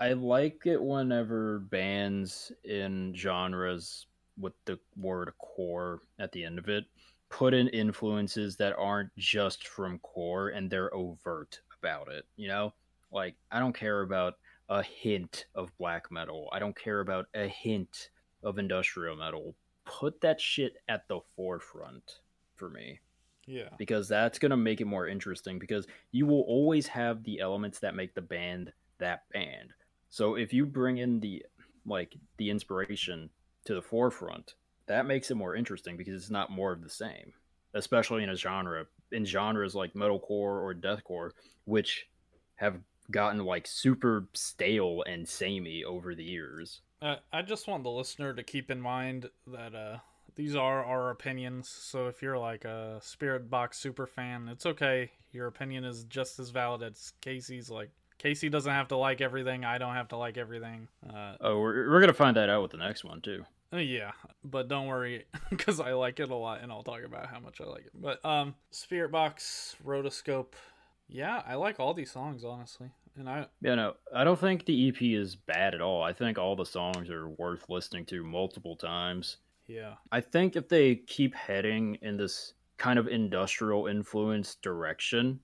I 0.00 0.12
like 0.14 0.62
it 0.64 0.80
whenever 0.82 1.58
bands 1.58 2.50
in 2.64 3.14
genres 3.16 4.06
with 4.38 4.52
the 4.64 4.78
word 4.96 5.32
core 5.38 6.00
at 6.18 6.32
the 6.32 6.44
end 6.44 6.58
of 6.58 6.68
it 6.68 6.84
put 7.28 7.54
in 7.54 7.66
influences 7.68 8.56
that 8.56 8.74
aren't 8.76 9.08
just 9.16 9.66
from 9.66 9.98
core 10.00 10.50
and 10.50 10.68
they're 10.70 10.94
overt 10.94 11.60
about 11.80 12.08
it, 12.12 12.26
you 12.36 12.46
know? 12.46 12.74
Like 13.10 13.36
I 13.50 13.58
don't 13.58 13.74
care 13.74 14.02
about 14.02 14.34
a 14.68 14.82
hint 14.82 15.46
of 15.54 15.70
black 15.78 16.12
metal. 16.12 16.50
I 16.52 16.58
don't 16.58 16.76
care 16.76 17.00
about 17.00 17.26
a 17.34 17.48
hint 17.48 18.10
of 18.42 18.58
industrial 18.58 19.16
metal. 19.16 19.54
Put 19.86 20.20
that 20.20 20.40
shit 20.42 20.74
at 20.88 21.08
the 21.08 21.20
forefront 21.34 22.18
for 22.54 22.68
me 22.68 23.00
Yeah. 23.46 23.70
because 23.78 24.08
that's 24.08 24.38
going 24.38 24.50
to 24.50 24.56
make 24.58 24.82
it 24.82 24.86
more 24.86 25.08
interesting 25.08 25.58
because 25.58 25.86
you 26.10 26.26
will 26.26 26.42
always 26.42 26.86
have 26.88 27.24
the 27.24 27.40
elements 27.40 27.78
that 27.78 27.94
make 27.94 28.14
the 28.14 28.20
band 28.20 28.72
that 28.98 29.22
band. 29.32 29.70
So 30.10 30.34
if 30.34 30.52
you 30.52 30.66
bring 30.66 30.98
in 30.98 31.18
the 31.20 31.46
like 31.86 32.14
the 32.36 32.50
inspiration 32.50 33.30
to 33.64 33.74
the 33.74 33.82
forefront, 33.82 34.54
that 34.86 35.06
makes 35.06 35.30
it 35.30 35.36
more 35.36 35.54
interesting 35.54 35.96
because 35.96 36.14
it's 36.14 36.30
not 36.30 36.50
more 36.50 36.72
of 36.72 36.82
the 36.82 36.90
same, 36.90 37.32
especially 37.74 38.22
in 38.22 38.30
a 38.30 38.36
genre 38.36 38.86
in 39.10 39.24
genres 39.24 39.74
like 39.74 39.92
metalcore 39.92 40.62
or 40.62 40.74
deathcore 40.74 41.30
which 41.64 42.06
have 42.56 42.78
gotten 43.10 43.44
like 43.44 43.66
super 43.66 44.28
stale 44.34 45.02
and 45.06 45.28
samey 45.28 45.84
over 45.84 46.14
the 46.14 46.24
years. 46.24 46.80
Uh, 47.00 47.16
I 47.32 47.42
just 47.42 47.66
want 47.66 47.82
the 47.82 47.90
listener 47.90 48.32
to 48.34 48.42
keep 48.42 48.70
in 48.70 48.80
mind 48.80 49.28
that 49.48 49.74
uh, 49.74 49.98
these 50.36 50.54
are 50.54 50.84
our 50.84 51.10
opinions. 51.10 51.68
So 51.68 52.06
if 52.06 52.22
you're 52.22 52.38
like 52.38 52.64
a 52.64 53.00
Spiritbox 53.02 53.74
super 53.74 54.06
fan, 54.06 54.48
it's 54.48 54.66
okay. 54.66 55.10
Your 55.32 55.46
opinion 55.48 55.84
is 55.84 56.04
just 56.04 56.38
as 56.38 56.50
valid 56.50 56.82
as 56.82 57.12
Casey's. 57.20 57.70
Like 57.70 57.90
Casey 58.22 58.48
doesn't 58.48 58.72
have 58.72 58.88
to 58.88 58.96
like 58.96 59.20
everything. 59.20 59.64
I 59.64 59.78
don't 59.78 59.94
have 59.94 60.08
to 60.08 60.16
like 60.16 60.38
everything. 60.38 60.86
Uh, 61.08 61.34
Oh, 61.40 61.58
we're, 61.58 61.90
we're 61.90 61.98
going 61.98 62.06
to 62.08 62.14
find 62.14 62.36
that 62.36 62.48
out 62.48 62.62
with 62.62 62.70
the 62.70 62.76
next 62.76 63.02
one 63.04 63.20
too. 63.20 63.44
Uh, 63.72 63.78
Yeah, 63.78 64.12
but 64.44 64.68
don't 64.68 64.86
worry 64.86 65.24
because 65.50 65.80
I 65.80 65.92
like 65.94 66.20
it 66.20 66.30
a 66.30 66.34
lot, 66.34 66.60
and 66.62 66.70
I'll 66.70 66.84
talk 66.84 67.02
about 67.04 67.26
how 67.26 67.40
much 67.40 67.60
I 67.60 67.64
like 67.64 67.86
it. 67.86 67.92
But 67.94 68.24
um, 68.24 68.54
Spiritbox, 68.72 69.74
Rotoscope, 69.84 70.52
yeah, 71.08 71.42
I 71.46 71.56
like 71.56 71.80
all 71.80 71.94
these 71.94 72.12
songs 72.12 72.44
honestly, 72.44 72.90
and 73.16 73.28
I 73.28 73.46
Yeah, 73.60 73.74
no, 73.74 73.94
I 74.14 74.22
don't 74.24 74.38
think 74.38 74.66
the 74.66 74.88
EP 74.88 75.02
is 75.02 75.34
bad 75.34 75.74
at 75.74 75.80
all. 75.80 76.02
I 76.02 76.12
think 76.12 76.38
all 76.38 76.54
the 76.54 76.64
songs 76.64 77.10
are 77.10 77.28
worth 77.28 77.68
listening 77.68 78.06
to 78.06 78.22
multiple 78.22 78.76
times. 78.76 79.38
yeah 79.66 79.94
I 80.12 80.20
think 80.20 80.54
if 80.54 80.68
they 80.68 80.94
keep 80.94 81.34
heading 81.34 81.98
in 82.02 82.16
this 82.16 82.54
kind 82.78 82.98
of 82.98 83.08
industrial 83.08 83.88
influence 83.88 84.54
direction, 84.56 85.40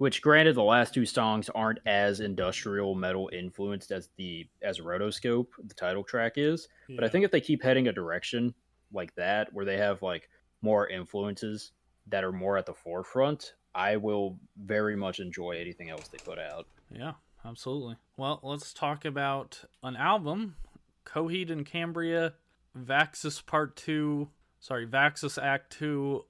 which 0.00 0.22
granted 0.22 0.54
the 0.54 0.62
last 0.62 0.94
two 0.94 1.04
songs 1.04 1.50
aren't 1.50 1.78
as 1.84 2.20
industrial 2.20 2.94
metal 2.94 3.28
influenced 3.34 3.92
as 3.92 4.08
the 4.16 4.48
as 4.62 4.80
Rotoscope, 4.80 5.48
the 5.62 5.74
title 5.74 6.02
track 6.02 6.32
is, 6.36 6.68
but 6.88 7.04
I 7.04 7.08
think 7.08 7.26
if 7.26 7.30
they 7.30 7.40
keep 7.42 7.62
heading 7.62 7.86
a 7.86 7.92
direction 7.92 8.54
like 8.94 9.14
that 9.16 9.52
where 9.52 9.66
they 9.66 9.76
have 9.76 10.00
like 10.00 10.30
more 10.62 10.88
influences 10.88 11.72
that 12.06 12.24
are 12.24 12.32
more 12.32 12.56
at 12.56 12.64
the 12.64 12.72
forefront, 12.72 13.52
I 13.74 13.98
will 13.98 14.38
very 14.56 14.96
much 14.96 15.20
enjoy 15.20 15.58
anything 15.60 15.90
else 15.90 16.08
they 16.08 16.16
put 16.16 16.38
out. 16.38 16.66
yeah, 16.90 17.12
absolutely. 17.44 17.96
Well, 18.16 18.40
let's 18.42 18.72
talk 18.72 19.04
about 19.04 19.64
an 19.82 19.96
album, 19.96 20.56
Coheed 21.04 21.50
and 21.50 21.66
Cambria, 21.66 22.32
Vaxis 22.74 23.44
Part 23.44 23.76
Two. 23.76 24.30
Sorry, 24.60 24.86
Vaxis 24.86 25.36
Act 25.42 25.76
Two, 25.76 26.24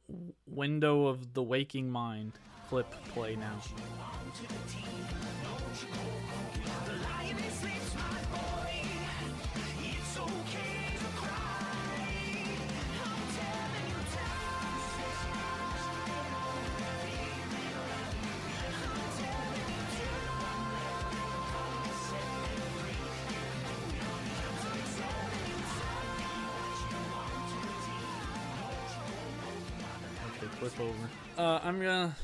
Window 0.45 1.07
of 1.07 1.35
the 1.35 1.43
Waking 1.45 1.89
Mind. 1.89 2.33
Clip 2.71 2.87
play 3.13 3.35
now. 3.35 3.59
Clip 30.61 30.81
over. 30.81 30.93
Uh, 31.37 31.59
I'm 31.65 31.81
gonna. 31.81 32.15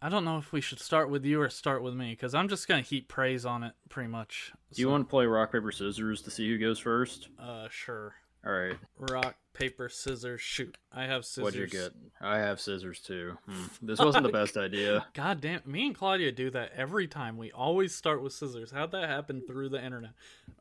I 0.00 0.08
don't 0.08 0.24
know 0.24 0.38
if 0.38 0.52
we 0.52 0.60
should 0.60 0.78
start 0.80 1.10
with 1.10 1.24
you 1.24 1.40
or 1.40 1.48
start 1.48 1.82
with 1.82 1.94
me 1.94 2.10
because 2.10 2.34
I'm 2.34 2.48
just 2.48 2.68
gonna 2.68 2.82
heap 2.82 3.08
praise 3.08 3.44
on 3.44 3.64
it 3.64 3.72
pretty 3.88 4.08
much. 4.08 4.52
Do 4.72 4.80
you 4.80 4.88
want 4.88 5.06
to 5.06 5.10
play 5.10 5.26
rock 5.26 5.50
paper 5.52 5.72
scissors 5.72 6.22
to 6.22 6.30
see 6.30 6.48
who 6.48 6.58
goes 6.58 6.78
first? 6.78 7.28
Uh, 7.38 7.68
sure. 7.70 8.14
All 8.46 8.52
right. 8.52 8.76
Rock, 8.96 9.34
paper, 9.52 9.88
scissors, 9.88 10.40
shoot. 10.40 10.78
I 10.92 11.06
have 11.06 11.24
scissors. 11.24 11.42
What'd 11.42 11.58
you 11.60 11.66
get? 11.66 11.90
I 12.20 12.38
have 12.38 12.60
scissors 12.60 13.00
too. 13.00 13.36
Hmm. 13.48 13.64
This 13.82 13.98
wasn't 13.98 14.22
the 14.24 14.32
best 14.32 14.56
idea. 14.56 15.06
God 15.14 15.40
damn, 15.40 15.60
me 15.66 15.86
and 15.86 15.94
Claudia 15.96 16.30
do 16.30 16.48
that 16.50 16.70
every 16.76 17.08
time. 17.08 17.36
We 17.36 17.50
always 17.50 17.92
start 17.94 18.22
with 18.22 18.32
scissors. 18.32 18.70
How'd 18.70 18.92
that 18.92 19.08
happen 19.08 19.42
through 19.46 19.70
the 19.70 19.84
internet? 19.84 20.10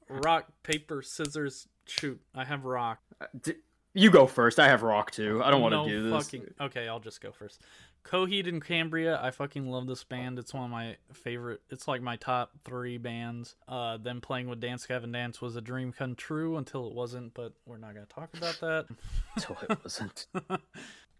Rock, 0.09 0.47
paper, 0.63 1.03
scissors, 1.03 1.67
shoot. 1.85 2.19
I 2.33 2.43
have 2.45 2.65
rock. 2.65 2.99
Uh, 3.21 3.25
D- 3.39 3.53
You 3.93 4.09
go 4.09 4.25
first. 4.25 4.59
I 4.59 4.67
have 4.67 4.81
rock 4.81 5.11
too. 5.11 5.41
I 5.43 5.51
don't 5.51 5.61
want 5.61 5.75
to 5.75 5.87
do 5.87 6.09
this. 6.09 6.25
Fucking, 6.25 6.53
okay, 6.61 6.87
I'll 6.87 6.99
just 6.99 7.21
go 7.21 7.31
first. 7.31 7.61
Coheed 8.03 8.47
and 8.47 8.63
Cambria. 8.63 9.19
I 9.21 9.31
fucking 9.31 9.67
love 9.67 9.87
this 9.87 10.03
band. 10.03 10.39
It's 10.39 10.53
one 10.53 10.65
of 10.65 10.71
my 10.71 10.97
favorite. 11.13 11.61
It's 11.69 11.87
like 11.87 12.01
my 12.01 12.15
top 12.15 12.51
three 12.63 12.97
bands. 12.97 13.55
Uh, 13.67 13.97
them 13.97 14.21
playing 14.21 14.47
with 14.47 14.59
Dance 14.59 14.85
Gavin 14.85 15.11
Dance 15.11 15.41
was 15.41 15.55
a 15.55 15.61
dream 15.61 15.91
come 15.91 16.15
true 16.15 16.57
until 16.57 16.87
it 16.87 16.93
wasn't. 16.93 17.33
But 17.33 17.53
we're 17.65 17.77
not 17.77 17.93
gonna 17.93 18.05
talk 18.05 18.29
about 18.35 18.59
that. 18.61 18.85
Until 19.35 19.57
it 19.69 19.77
wasn't. 19.83 20.27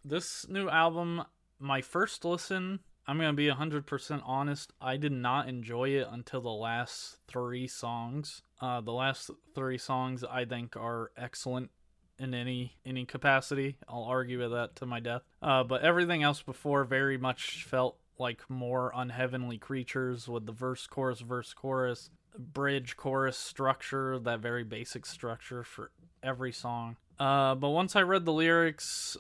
this 0.06 0.48
new 0.48 0.70
album, 0.70 1.24
my 1.60 1.82
first 1.82 2.24
listen, 2.26 2.80
I'm 3.08 3.18
going 3.18 3.30
to 3.30 3.34
be 3.34 3.48
100% 3.48 4.22
honest, 4.26 4.74
I 4.82 4.98
did 4.98 5.13
not 5.13 5.48
enjoy 5.48 5.90
it 5.92 6.08
until 6.12 6.42
the 6.42 6.50
last 6.50 7.20
three 7.28 7.66
songs. 7.66 8.42
Uh, 8.60 8.82
the 8.82 8.92
last 8.92 9.32
three 9.56 9.78
songs 9.78 10.26
I 10.26 10.44
think 10.44 10.76
are 10.76 11.12
excellent 11.16 11.72
in 12.19 12.34
any 12.34 12.77
any 12.86 13.06
capacity. 13.06 13.77
I'll 13.88 14.03
argue 14.03 14.39
with 14.39 14.51
that 14.51 14.75
to 14.77 14.86
my 14.86 14.99
death. 14.99 15.23
Uh, 15.41 15.63
but 15.63 15.82
everything 15.82 16.23
else 16.23 16.41
before 16.41 16.84
very 16.84 17.17
much 17.17 17.65
felt 17.65 17.97
like 18.19 18.49
more 18.49 18.91
unheavenly 18.95 19.58
creatures 19.58 20.27
with 20.27 20.45
the 20.45 20.51
verse 20.51 20.88
chorus 20.88 21.19
verse 21.19 21.53
chorus 21.53 22.10
bridge 22.38 22.97
chorus 22.97 23.38
structure 23.38 24.19
that 24.19 24.39
very 24.39 24.63
basic 24.63 25.06
structure 25.06 25.63
for 25.63 25.91
every 26.23 26.51
song. 26.51 26.97
Uh 27.19 27.56
but 27.56 27.69
once 27.69 27.95
i 27.95 28.01
read 28.01 28.25
the 28.25 28.34
lyrics 28.34 29.17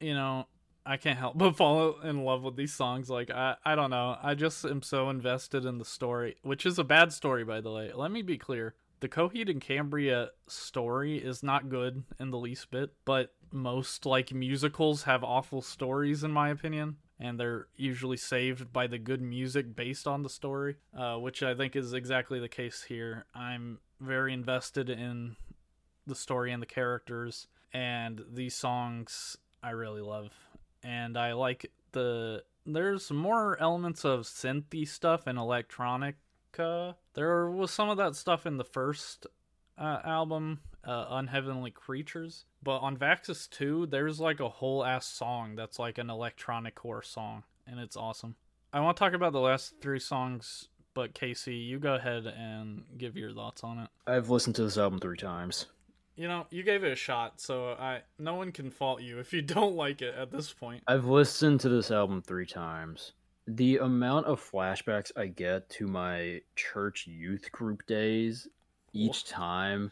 you 0.00 0.14
know 0.14 0.46
i 0.86 0.96
can't 0.96 1.18
help 1.18 1.36
but 1.38 1.56
fall 1.56 2.00
in 2.00 2.24
love 2.24 2.42
with 2.42 2.56
these 2.56 2.72
songs. 2.72 3.08
Like 3.10 3.30
i 3.30 3.56
i 3.64 3.74
don't 3.74 3.90
know. 3.90 4.16
I 4.22 4.34
just 4.34 4.64
am 4.64 4.82
so 4.82 5.10
invested 5.10 5.64
in 5.64 5.78
the 5.78 5.84
story 5.84 6.36
which 6.42 6.66
is 6.66 6.78
a 6.78 6.84
bad 6.84 7.12
story 7.12 7.44
by 7.44 7.60
the 7.60 7.70
way. 7.70 7.92
Let 7.94 8.10
me 8.10 8.22
be 8.22 8.38
clear 8.38 8.74
the 9.00 9.08
Coheed 9.08 9.50
and 9.50 9.60
Cambria 9.60 10.30
story 10.46 11.16
is 11.16 11.42
not 11.42 11.68
good 11.68 12.04
in 12.18 12.30
the 12.30 12.38
least 12.38 12.70
bit, 12.70 12.90
but 13.04 13.32
most 13.52 14.06
like 14.06 14.32
musicals 14.32 15.04
have 15.04 15.24
awful 15.24 15.62
stories 15.62 16.22
in 16.22 16.30
my 16.30 16.50
opinion 16.50 16.96
and 17.18 17.38
they're 17.38 17.66
usually 17.76 18.16
saved 18.16 18.72
by 18.72 18.86
the 18.86 18.98
good 18.98 19.20
music 19.20 19.74
based 19.76 20.06
on 20.06 20.22
the 20.22 20.28
story 20.28 20.76
uh, 20.96 21.16
which 21.16 21.42
i 21.42 21.54
think 21.54 21.74
is 21.74 21.92
exactly 21.92 22.38
the 22.38 22.48
case 22.48 22.82
here. 22.82 23.26
I'm 23.34 23.78
very 24.00 24.32
invested 24.32 24.88
in 24.88 25.36
the 26.06 26.14
story 26.14 26.52
and 26.52 26.62
the 26.62 26.66
characters 26.66 27.48
and 27.72 28.22
these 28.32 28.54
songs 28.54 29.36
i 29.62 29.70
really 29.70 30.00
love 30.00 30.32
and 30.82 31.16
i 31.18 31.32
like 31.32 31.70
the 31.92 32.42
there's 32.66 33.10
more 33.10 33.60
elements 33.60 34.04
of 34.04 34.20
synthy 34.20 34.86
stuff 34.86 35.26
and 35.26 35.38
electronica 35.38 36.94
there 37.14 37.50
was 37.50 37.70
some 37.70 37.88
of 37.88 37.96
that 37.96 38.14
stuff 38.16 38.46
in 38.46 38.56
the 38.56 38.64
first 38.64 39.26
uh, 39.78 39.98
album 40.04 40.60
uh, 40.84 41.06
unheavenly 41.10 41.70
creatures 41.70 42.44
but 42.62 42.78
on 42.78 42.96
vaxis 42.96 43.48
2 43.50 43.86
there's 43.86 44.18
like 44.20 44.40
a 44.40 44.48
whole 44.48 44.84
ass 44.84 45.06
song 45.06 45.54
that's 45.56 45.78
like 45.78 45.98
an 45.98 46.08
electronic 46.10 46.74
core 46.74 47.02
song 47.02 47.42
and 47.66 47.78
it's 47.80 47.96
awesome 47.96 48.34
i 48.72 48.80
want 48.80 48.96
to 48.96 49.00
talk 49.02 49.12
about 49.12 49.32
the 49.32 49.40
last 49.40 49.74
three 49.80 49.98
songs 50.00 50.68
but 50.94 51.12
casey 51.14 51.54
you 51.56 51.78
go 51.78 51.94
ahead 51.94 52.26
and 52.26 52.82
give 52.98 53.16
your 53.16 53.32
thoughts 53.32 53.62
on 53.62 53.78
it 53.78 53.88
I've 54.06 54.30
listened 54.30 54.56
to 54.56 54.64
this 54.64 54.78
album 54.78 54.98
three 55.00 55.16
times. 55.16 55.66
you 56.16 56.26
know 56.28 56.46
you 56.50 56.62
gave 56.62 56.82
it 56.82 56.92
a 56.92 56.96
shot 56.96 57.40
so 57.40 57.72
i 57.72 58.00
no 58.18 58.34
one 58.34 58.50
can 58.52 58.70
fault 58.70 59.00
you 59.02 59.18
if 59.18 59.32
you 59.32 59.42
don't 59.56 59.76
like 59.76 60.00
it 60.02 60.14
at 60.14 60.30
this 60.32 60.52
point 60.52 60.82
I've 60.86 61.06
listened 61.06 61.60
to 61.60 61.68
this 61.68 61.90
album 61.90 62.22
three 62.22 62.46
times. 62.46 63.12
The 63.46 63.78
amount 63.78 64.26
of 64.26 64.40
flashbacks 64.40 65.10
I 65.16 65.26
get 65.26 65.68
to 65.70 65.86
my 65.86 66.40
church 66.56 67.06
youth 67.06 67.50
group 67.52 67.84
days 67.86 68.46
each 68.92 69.24
time 69.24 69.90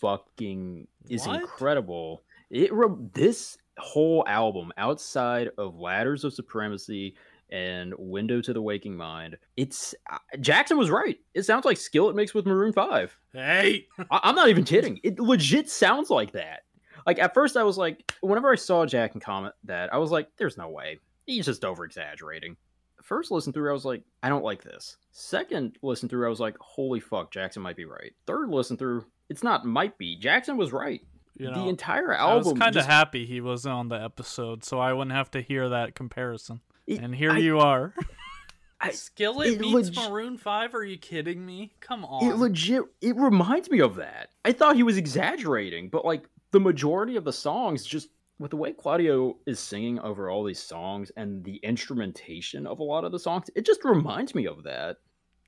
fucking 0.00 0.86
is 1.08 1.26
What? 1.26 1.40
incredible. 1.40 2.22
It 2.50 2.72
re- 2.72 2.94
this 3.12 3.58
whole 3.78 4.24
album 4.26 4.72
outside 4.76 5.50
of 5.58 5.76
Ladders 5.78 6.24
of 6.24 6.32
Supremacy 6.34 7.14
and 7.50 7.94
Window 7.98 8.40
to 8.40 8.52
the 8.52 8.62
Waking 8.62 8.96
Mind, 8.96 9.36
it's 9.56 9.94
uh, 10.10 10.18
Jackson 10.40 10.76
was 10.78 10.90
right. 10.90 11.18
It 11.34 11.44
sounds 11.44 11.64
like 11.64 11.76
Skillet 11.76 12.16
mixed 12.16 12.34
with 12.34 12.46
Maroon 12.46 12.72
5. 12.72 13.16
hey 13.32 13.86
I- 14.10 14.20
I'm 14.24 14.34
not 14.34 14.48
even 14.48 14.64
kidding. 14.64 15.00
It 15.02 15.18
legit 15.18 15.70
sounds 15.70 16.10
like 16.10 16.32
that. 16.32 16.60
Like 17.06 17.18
at 17.20 17.34
first, 17.34 17.56
I 17.56 17.62
was 17.62 17.78
like, 17.78 18.12
whenever 18.20 18.50
I 18.50 18.56
saw 18.56 18.84
Jackson 18.84 19.20
comment 19.20 19.54
that, 19.64 19.92
I 19.94 19.98
was 19.98 20.10
like, 20.10 20.28
"There's 20.38 20.56
no 20.56 20.68
way. 20.70 20.98
He's 21.26 21.46
just 21.46 21.64
over 21.64 21.84
exaggerating." 21.84 22.56
First 23.02 23.30
listen 23.30 23.52
through, 23.52 23.70
I 23.70 23.72
was 23.74 23.84
like, 23.84 24.02
"I 24.22 24.28
don't 24.28 24.42
like 24.44 24.62
this." 24.62 24.96
Second 25.12 25.76
listen 25.82 26.08
through, 26.08 26.26
I 26.26 26.30
was 26.30 26.40
like, 26.40 26.56
"Holy 26.60 26.98
fuck, 27.00 27.30
Jackson 27.30 27.62
might 27.62 27.76
be 27.76 27.84
right." 27.84 28.12
Third 28.26 28.48
listen 28.48 28.76
through, 28.76 29.04
it's 29.28 29.42
not 29.42 29.64
might 29.66 29.96
be. 29.98 30.16
Jackson 30.18 30.56
was 30.56 30.72
right. 30.72 31.00
you 31.38 31.50
know 31.50 31.62
the 31.64 31.68
entire 31.68 32.14
album. 32.14 32.32
I 32.32 32.36
was 32.52 32.58
kind 32.58 32.68
of 32.70 32.80
just- 32.80 32.88
happy 32.88 33.26
he 33.26 33.42
wasn't 33.42 33.74
on 33.74 33.88
the 33.88 34.02
episode, 34.02 34.64
so 34.64 34.78
I 34.80 34.94
wouldn't 34.94 35.14
have 35.14 35.30
to 35.32 35.42
hear 35.42 35.68
that 35.68 35.94
comparison. 35.94 36.60
it- 36.86 37.00
And 37.02 37.14
here 37.14 37.32
I- 37.32 37.38
you 37.38 37.58
are. 37.58 37.92
I- 38.80 38.90
Skillet 38.92 39.48
it 39.48 39.58
beats 39.60 39.96
leg- 39.96 40.10
Maroon 40.10 40.36
Five? 40.38 40.74
Are 40.74 40.84
you 40.84 40.96
kidding 40.98 41.44
me? 41.44 41.72
Come 41.80 42.04
on. 42.06 42.24
It 42.30 42.36
legit. 42.36 42.82
It 43.02 43.16
reminds 43.16 43.70
me 43.70 43.80
of 43.80 43.96
that. 43.96 44.30
I 44.44 44.52
thought 44.52 44.76
he 44.76 44.82
was 44.82 44.96
exaggerating, 44.96 45.88
but 45.90 46.04
like 46.06 46.28
the 46.52 46.60
majority 46.60 47.16
of 47.16 47.24
the 47.24 47.32
songs, 47.32 47.84
just 47.84 48.08
with 48.38 48.50
the 48.50 48.56
way 48.56 48.72
Claudio 48.72 49.36
is 49.46 49.58
singing 49.58 49.98
over 50.00 50.28
all 50.30 50.44
these 50.44 50.58
songs 50.62 51.10
and 51.16 51.42
the 51.44 51.56
instrumentation 51.62 52.66
of 52.66 52.80
a 52.80 52.84
lot 52.84 53.04
of 53.04 53.12
the 53.12 53.18
songs, 53.18 53.48
it 53.54 53.64
just 53.64 53.84
reminds 53.84 54.34
me 54.34 54.46
of 54.46 54.62
that. 54.64 54.98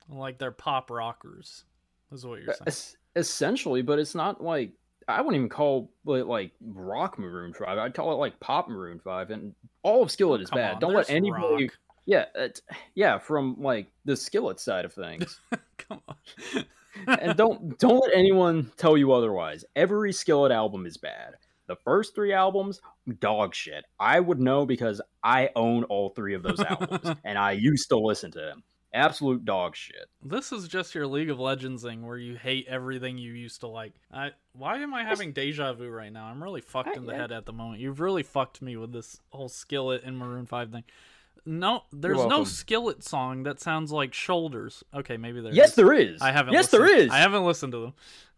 like 0.09 0.37
they're 0.39 0.51
pop 0.51 0.89
rockers. 0.89 1.65
Is 2.11 2.25
what 2.25 2.41
you're 2.41 2.53
saying. 2.53 2.63
Es- 2.67 2.97
essentially, 3.15 3.81
but 3.83 3.99
it's 3.99 4.15
not 4.15 4.43
like 4.43 4.71
I 5.07 5.21
wouldn't 5.21 5.35
even 5.37 5.49
call 5.49 5.91
it 6.07 6.25
like 6.27 6.51
rock 6.61 7.17
Maroon 7.19 7.53
Five. 7.53 7.77
I'd 7.77 7.93
call 7.93 8.11
it 8.11 8.15
like 8.15 8.39
pop 8.39 8.67
Maroon 8.69 8.99
Five, 8.99 9.29
and 9.31 9.53
all 9.83 10.01
of 10.03 10.11
Skillet 10.11 10.39
oh, 10.39 10.43
is 10.43 10.49
Come 10.49 10.57
bad. 10.57 10.73
on, 10.75 10.79
Don't 10.79 10.93
let 10.93 11.09
anybody. 11.09 11.65
rock. 11.65 11.73
Yeah, 12.05 12.25
it, 12.33 12.61
yeah, 12.95 13.19
from 13.19 13.55
like 13.59 13.91
the 14.05 14.15
Skillet 14.15 14.59
side 14.59 14.85
of 14.85 14.93
things. 14.93 15.39
Come 15.77 16.01
on. 16.07 16.15
and 17.19 17.37
don't 17.37 17.77
don't 17.77 17.99
let 17.99 18.13
anyone 18.15 18.71
tell 18.77 18.97
you 18.97 19.11
otherwise. 19.11 19.63
Every 19.75 20.11
Skillet 20.11 20.51
album 20.51 20.85
is 20.87 20.97
bad. 20.97 21.35
The 21.69 21.75
first 21.75 22.15
three 22.15 22.33
albums, 22.33 22.81
dog 23.19 23.53
shit. 23.53 23.85
I 23.99 24.19
would 24.19 24.39
know 24.39 24.65
because 24.65 25.01
I 25.23 25.51
own 25.55 25.83
all 25.83 26.09
three 26.09 26.33
of 26.33 26.41
those 26.41 26.59
albums, 26.59 27.15
and 27.23 27.37
I 27.37 27.51
used 27.51 27.89
to 27.89 27.97
listen 27.97 28.31
to 28.31 28.39
them. 28.39 28.63
Absolute 28.91 29.45
dog 29.45 29.75
shit. 29.75 30.09
This 30.23 30.51
is 30.51 30.67
just 30.67 30.95
your 30.95 31.05
League 31.05 31.29
of 31.29 31.39
Legends 31.39 31.83
thing 31.83 32.07
where 32.07 32.17
you 32.17 32.35
hate 32.35 32.65
everything 32.67 33.19
you 33.19 33.33
used 33.33 33.59
to 33.59 33.67
like. 33.67 33.93
I 34.11 34.31
why 34.53 34.79
am 34.79 34.95
I 34.95 35.03
having 35.03 35.31
deja 35.31 35.73
vu 35.73 35.87
right 35.91 36.11
now? 36.11 36.25
I'm 36.25 36.41
really 36.41 36.61
fucked 36.61 36.97
in 36.97 37.05
the 37.05 37.13
head 37.13 37.31
at 37.31 37.45
the 37.45 37.53
moment. 37.53 37.81
You've 37.81 37.99
really 37.99 38.23
fucked 38.23 38.63
me 38.63 38.75
with 38.75 38.91
this 38.91 39.21
whole 39.29 39.47
skillet 39.47 40.01
and 40.03 40.17
Maroon 40.17 40.47
Five 40.47 40.71
thing. 40.71 40.85
No, 41.45 41.83
there's 41.93 42.25
no 42.25 42.45
skillet 42.45 43.03
song 43.03 43.43
that 43.43 43.59
sounds 43.59 43.91
like 43.91 44.15
shoulders. 44.15 44.83
Okay, 44.91 45.17
maybe 45.17 45.39
there 45.39 45.53
yes, 45.53 45.69
is. 45.69 45.75
there 45.75 45.93
is. 45.93 46.19
I 46.19 46.31
haven't. 46.31 46.53
Yes, 46.53 46.73
listened. 46.73 46.89
there 46.89 46.97
is. 46.97 47.11
I 47.11 47.19
haven't 47.19 47.45
listened 47.45 47.73
to 47.73 47.81
them. 47.81 47.93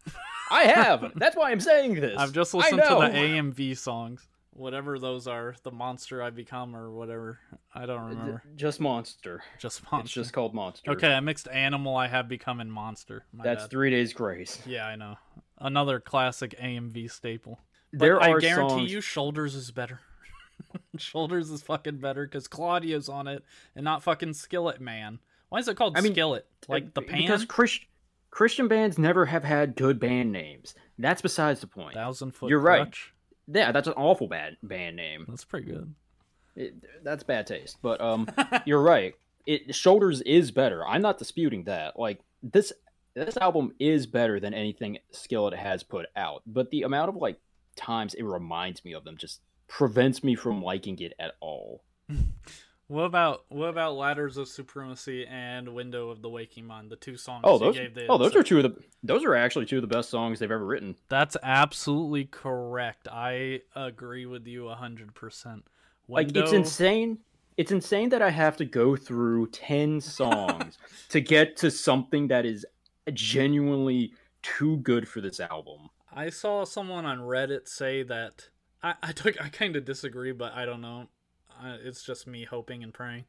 I 0.52 0.64
have. 0.64 1.12
That's 1.16 1.36
why 1.36 1.50
I'm 1.50 1.60
saying 1.60 1.94
this. 1.94 2.16
I've 2.18 2.32
just 2.32 2.54
listened 2.54 2.80
to 2.82 2.88
the 2.88 3.10
AMV 3.18 3.76
songs, 3.76 4.26
whatever 4.52 4.98
those 4.98 5.26
are, 5.26 5.54
the 5.62 5.70
monster 5.70 6.22
I 6.22 6.30
become 6.30 6.76
or 6.76 6.90
whatever. 6.90 7.38
I 7.74 7.86
don't 7.86 8.04
remember. 8.08 8.42
Just 8.56 8.80
Monster. 8.80 9.42
Just 9.58 9.82
monster. 9.90 10.04
It's 10.04 10.12
just 10.12 10.32
called 10.32 10.54
Monster. 10.54 10.90
okay. 10.92 11.12
I 11.12 11.20
mixed 11.20 11.48
animal. 11.48 11.96
I 11.96 12.06
have 12.08 12.28
become 12.28 12.60
in 12.60 12.70
monster. 12.70 13.24
My 13.32 13.44
That's 13.44 13.64
bad. 13.64 13.70
Three 13.70 13.90
Days 13.90 14.12
Grace. 14.12 14.60
Yeah, 14.66 14.86
I 14.86 14.96
know. 14.96 15.16
Another 15.58 16.00
classic 16.00 16.54
AMV 16.60 17.10
staple. 17.10 17.60
But 17.92 18.00
There 18.00 18.22
I 18.22 18.38
guarantee 18.38 18.68
songs. 18.76 18.92
you, 18.92 19.00
Shoulders 19.00 19.54
is 19.54 19.70
better. 19.70 20.00
Shoulders 20.98 21.50
is 21.50 21.62
fucking 21.62 21.98
better 21.98 22.26
because 22.26 22.48
Claudio's 22.48 23.08
on 23.08 23.26
it 23.26 23.44
and 23.74 23.84
not 23.84 24.02
fucking 24.02 24.34
Skillet 24.34 24.80
Man. 24.80 25.18
Why 25.48 25.58
is 25.58 25.68
it 25.68 25.76
called 25.76 25.96
I 25.96 26.00
mean, 26.00 26.12
Skillet? 26.12 26.46
Like 26.68 26.84
uh, 26.84 26.88
the 26.94 27.00
Be- 27.02 27.06
pan? 27.08 27.20
Because 27.22 27.44
Chris, 27.44 27.78
Christian 28.32 28.66
bands 28.66 28.98
never 28.98 29.26
have 29.26 29.44
had 29.44 29.76
good 29.76 30.00
band 30.00 30.32
names. 30.32 30.74
That's 30.98 31.20
besides 31.20 31.60
the 31.60 31.66
point. 31.66 31.94
Thousand 31.94 32.32
Foot 32.32 32.48
You're 32.48 32.60
right. 32.60 32.92
Yeah, 33.46 33.72
that's 33.72 33.86
an 33.86 33.94
awful 33.94 34.26
bad 34.26 34.56
band 34.62 34.96
name. 34.96 35.26
That's 35.28 35.44
pretty 35.44 35.66
good. 35.66 35.94
It, 36.56 36.74
that's 37.04 37.22
bad 37.22 37.46
taste. 37.46 37.76
But 37.82 38.00
um, 38.00 38.26
you're 38.64 38.82
right. 38.82 39.14
It 39.44 39.74
Shoulders 39.74 40.22
is 40.22 40.50
better. 40.50 40.84
I'm 40.86 41.02
not 41.02 41.18
disputing 41.18 41.64
that. 41.64 41.98
Like 41.98 42.20
this, 42.42 42.72
this 43.14 43.36
album 43.36 43.74
is 43.78 44.06
better 44.06 44.40
than 44.40 44.54
anything 44.54 44.98
Skillet 45.10 45.54
has 45.54 45.82
put 45.82 46.06
out. 46.16 46.42
But 46.46 46.70
the 46.70 46.82
amount 46.82 47.10
of 47.10 47.16
like 47.16 47.36
times 47.76 48.14
it 48.14 48.24
reminds 48.24 48.82
me 48.82 48.94
of 48.94 49.04
them 49.04 49.18
just 49.18 49.40
prevents 49.68 50.24
me 50.24 50.36
from 50.36 50.62
liking 50.62 50.98
it 51.00 51.12
at 51.18 51.34
all. 51.40 51.82
What 52.92 53.04
about 53.04 53.46
what 53.48 53.68
about 53.68 53.96
Ladders 53.96 54.36
of 54.36 54.48
Supremacy 54.48 55.26
and 55.26 55.66
Window 55.74 56.10
of 56.10 56.20
the 56.20 56.28
Waking 56.28 56.66
Mind? 56.66 56.90
The 56.90 56.96
two 56.96 57.16
songs 57.16 57.40
Oh, 57.44 57.54
you 57.54 57.58
those. 57.60 57.74
gave 57.74 57.94
the 57.94 58.06
Oh, 58.06 58.18
those 58.18 58.36
are 58.36 58.42
two 58.42 58.58
of 58.58 58.64
the. 58.64 58.84
Those 59.02 59.24
are 59.24 59.34
actually 59.34 59.64
two 59.64 59.76
of 59.78 59.80
the 59.80 59.86
best 59.86 60.10
songs 60.10 60.38
they've 60.38 60.50
ever 60.50 60.66
written. 60.66 60.96
That's 61.08 61.34
absolutely 61.42 62.26
correct. 62.26 63.08
I 63.10 63.62
agree 63.74 64.26
with 64.26 64.46
you 64.46 64.68
hundred 64.68 65.14
percent. 65.14 65.64
Like 66.06 66.36
it's 66.36 66.52
insane. 66.52 67.20
It's 67.56 67.72
insane 67.72 68.10
that 68.10 68.20
I 68.20 68.28
have 68.28 68.58
to 68.58 68.66
go 68.66 68.94
through 68.94 69.46
ten 69.46 69.98
songs 70.02 70.76
to 71.08 71.22
get 71.22 71.56
to 71.58 71.70
something 71.70 72.28
that 72.28 72.44
is 72.44 72.66
genuinely 73.10 74.12
too 74.42 74.76
good 74.78 75.08
for 75.08 75.22
this 75.22 75.40
album. 75.40 75.88
I 76.12 76.28
saw 76.28 76.66
someone 76.66 77.06
on 77.06 77.20
Reddit 77.20 77.68
say 77.68 78.02
that 78.02 78.50
I 78.82 78.96
I 79.02 79.12
took 79.12 79.42
I 79.42 79.48
kind 79.48 79.76
of 79.76 79.86
disagree, 79.86 80.32
but 80.32 80.52
I 80.52 80.66
don't 80.66 80.82
know. 80.82 81.06
Uh, 81.62 81.76
it's 81.82 82.02
just 82.02 82.26
me 82.26 82.44
hoping 82.44 82.82
and 82.82 82.92
praying 82.92 83.24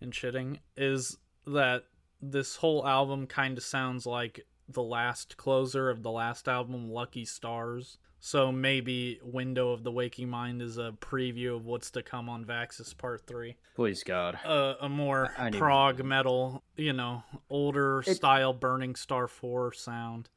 and 0.00 0.12
shitting. 0.12 0.58
Is 0.76 1.18
that 1.46 1.84
this 2.22 2.56
whole 2.56 2.86
album 2.86 3.26
kind 3.26 3.58
of 3.58 3.64
sounds 3.64 4.06
like 4.06 4.46
the 4.68 4.82
last 4.82 5.36
closer 5.36 5.90
of 5.90 6.02
the 6.02 6.10
last 6.10 6.48
album, 6.48 6.90
Lucky 6.90 7.24
Stars. 7.24 7.98
So 8.20 8.50
maybe 8.50 9.20
Window 9.22 9.72
of 9.72 9.84
the 9.84 9.90
Waking 9.92 10.30
Mind 10.30 10.62
is 10.62 10.78
a 10.78 10.94
preview 10.98 11.56
of 11.56 11.66
what's 11.66 11.90
to 11.90 12.02
come 12.02 12.30
on 12.30 12.46
Vaxis 12.46 12.96
Part 12.96 13.26
Three. 13.26 13.56
Please 13.76 14.02
God. 14.02 14.38
Uh, 14.46 14.76
a 14.80 14.88
more 14.88 15.34
I 15.36 15.50
need- 15.50 15.58
prog 15.58 16.02
metal, 16.02 16.62
you 16.76 16.94
know, 16.94 17.22
older 17.50 18.00
It- 18.06 18.14
style 18.14 18.54
Burning 18.54 18.94
Star 18.94 19.28
Four 19.28 19.74
sound. 19.74 20.30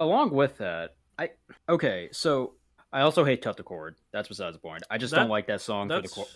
Along 0.00 0.30
with 0.30 0.56
that, 0.56 0.96
I 1.18 1.32
okay. 1.68 2.08
So 2.12 2.54
I 2.94 3.00
also 3.00 3.24
hate 3.24 3.42
"Cut 3.42 3.56
the 3.56 3.62
Cord." 3.64 3.96
That's 4.12 4.28
besides 4.28 4.54
the 4.56 4.60
point. 4.60 4.84
I 4.88 4.98
just 4.98 5.10
That- 5.10 5.18
don't 5.20 5.28
like 5.28 5.48
that 5.48 5.60
song 5.60 5.88
for 5.88 5.96
the 5.96 6.02
that's 6.02 6.28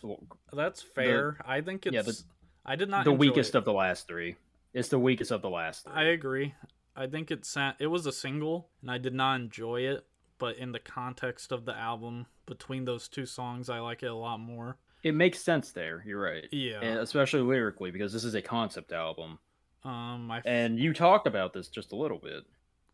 That's 0.53 0.83
fair. 0.83 1.39
I 1.47 1.61
think 1.61 1.87
it's. 1.87 1.95
yeah, 1.95 2.03
the- 2.03 2.21
I 2.67 2.77
did 2.77 2.89
not. 2.91 3.05
the 3.05 3.13
weakest 3.13 3.55
it. 3.55 3.59
of 3.59 3.65
the 3.65 3.73
last 3.73 4.09
three. 4.09 4.37
It's 4.75 4.89
the 4.89 4.99
weakest 4.99 5.31
of 5.31 5.41
the 5.41 5.49
last 5.49 5.85
three. 5.85 5.93
I 5.95 6.03
agree. 6.05 6.55
I 6.97 7.07
think 7.07 7.31
it 7.31 7.47
it 7.79 7.87
was 7.87 8.07
a 8.07 8.13
single, 8.13 8.69
and 8.83 8.91
I 8.91 8.99
did 8.99 9.15
not 9.15 9.41
enjoy 9.41 9.83
it. 9.83 10.05
But 10.39 10.57
in 10.57 10.73
the 10.73 10.79
context 10.79 11.51
of 11.53 11.65
the 11.65 11.77
album, 11.77 12.27
between 12.47 12.85
those 12.85 13.09
two 13.09 13.27
songs, 13.27 13.69
I 13.71 13.79
like 13.81 14.03
it 14.03 14.07
a 14.07 14.15
lot 14.15 14.39
more. 14.39 14.79
It 15.03 15.15
makes 15.15 15.41
sense 15.41 15.73
there. 15.73 16.03
You're 16.07 16.21
right. 16.21 16.47
Yeah. 16.53 16.81
And 16.81 16.99
especially 16.99 17.41
lyrically 17.43 17.91
because 17.91 18.13
this 18.13 18.25
is 18.25 18.35
a 18.35 18.43
concept 18.43 18.93
album. 18.93 19.39
Um, 19.85 20.31
I 20.31 20.43
And 20.45 20.79
you 20.79 20.93
talked 20.93 21.27
about 21.27 21.53
this 21.53 21.69
just 21.69 21.93
a 21.93 21.97
little 21.97 22.19
bit. 22.19 22.45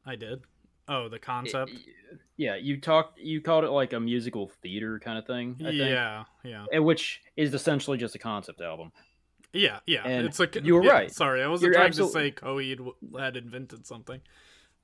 I 0.06 0.16
did. 0.16 0.42
Oh, 0.88 1.08
the 1.08 1.18
concept. 1.18 1.70
It- 1.72 2.20
yeah, 2.36 2.56
you 2.56 2.80
talked. 2.80 3.18
You 3.20 3.40
called 3.40 3.64
it 3.64 3.70
like 3.70 3.92
a 3.92 4.00
musical 4.00 4.50
theater 4.60 4.98
kind 4.98 5.18
of 5.18 5.26
thing. 5.26 5.56
I 5.60 5.64
think. 5.66 5.76
yeah, 5.76 6.24
yeah, 6.42 6.66
And 6.72 6.84
Which 6.84 7.20
is 7.36 7.54
essentially 7.54 7.96
just 7.96 8.14
a 8.16 8.18
concept 8.18 8.60
album. 8.60 8.90
yeah, 9.52 9.78
yeah. 9.86 10.02
And 10.04 10.26
it's 10.26 10.40
like 10.40 10.56
you 10.64 10.74
were 10.74 10.82
yeah, 10.84 10.90
right. 10.92 11.12
Sorry, 11.12 11.42
I 11.42 11.46
wasn't 11.46 11.72
You're 11.72 11.80
trying 11.80 11.92
to 11.92 12.08
say 12.08 12.32
Coheed 12.32 12.80
had 13.18 13.36
invented 13.36 13.86
something. 13.86 14.20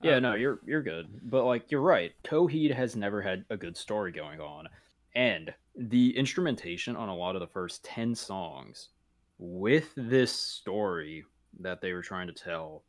Yeah, 0.01 0.17
Uh, 0.17 0.21
no, 0.21 0.35
you're 0.35 0.61
you're 0.65 0.83
good. 0.83 1.09
But 1.29 1.45
like 1.45 1.71
you're 1.73 1.81
right. 1.83 2.13
Coheed 2.25 2.73
has 2.73 2.95
never 2.95 3.21
had 3.21 3.45
a 3.51 3.57
good 3.57 3.77
story 3.77 4.13
going 4.13 4.41
on. 4.41 4.69
And 5.17 5.53
the 5.77 6.17
instrumentation 6.17 6.95
on 6.95 7.09
a 7.09 7.17
lot 7.17 7.35
of 7.35 7.41
the 7.41 7.49
first 7.49 7.83
10 7.85 8.15
songs 8.15 8.91
with 9.39 9.93
this 9.97 10.31
story 10.33 11.25
that 11.59 11.81
they 11.81 11.93
were 11.93 12.03
trying 12.03 12.29
to 12.29 12.33
tell 12.33 12.85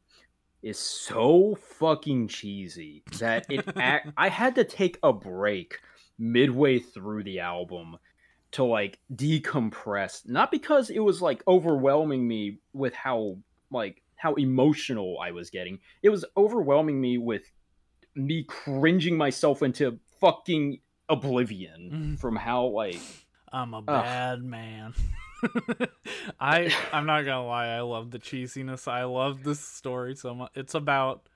is 0.62 0.78
so 0.78 1.56
fucking 1.80 2.28
cheesy 2.28 3.04
that 3.20 3.46
it 3.50 3.66
act, 3.78 4.10
I 4.18 4.30
had 4.30 4.56
to 4.56 4.64
take 4.64 4.98
a 5.04 5.12
break 5.12 5.80
midway 6.20 6.80
through 6.80 7.24
the 7.24 7.40
album 7.40 7.98
to 8.52 8.64
like 8.64 9.00
decompress 9.16 10.28
not 10.28 10.52
because 10.52 10.90
it 10.90 11.00
was 11.00 11.22
like 11.22 11.42
overwhelming 11.48 12.28
me 12.28 12.60
with 12.74 12.94
how 12.94 13.38
like 13.72 14.02
how 14.18 14.34
emotional 14.36 15.18
I 15.20 15.32
was 15.32 15.50
getting 15.50 15.80
it 16.04 16.10
was 16.10 16.26
overwhelming 16.38 17.00
me 17.02 17.18
with 17.18 17.44
me 18.14 18.44
cringing 18.44 19.18
myself 19.18 19.64
into 19.64 20.00
fucking 20.20 20.80
oblivion 21.10 21.90
Mhm. 21.92 22.20
from 22.20 22.36
how 22.36 22.66
like 22.66 23.02
I'm 23.52 23.74
a 23.74 23.82
bad 23.82 24.44
man. 24.44 24.94
I 26.40 26.74
I'm 26.92 27.06
not 27.06 27.24
gonna 27.24 27.46
lie, 27.46 27.68
I 27.68 27.82
love 27.82 28.12
the 28.12 28.20
cheesiness. 28.20 28.88
I 28.88 29.04
love 29.04 29.44
this 29.44 29.60
story 29.60 30.16
so 30.16 30.34
much. 30.34 30.52
It's 30.56 30.76
about 30.76 31.28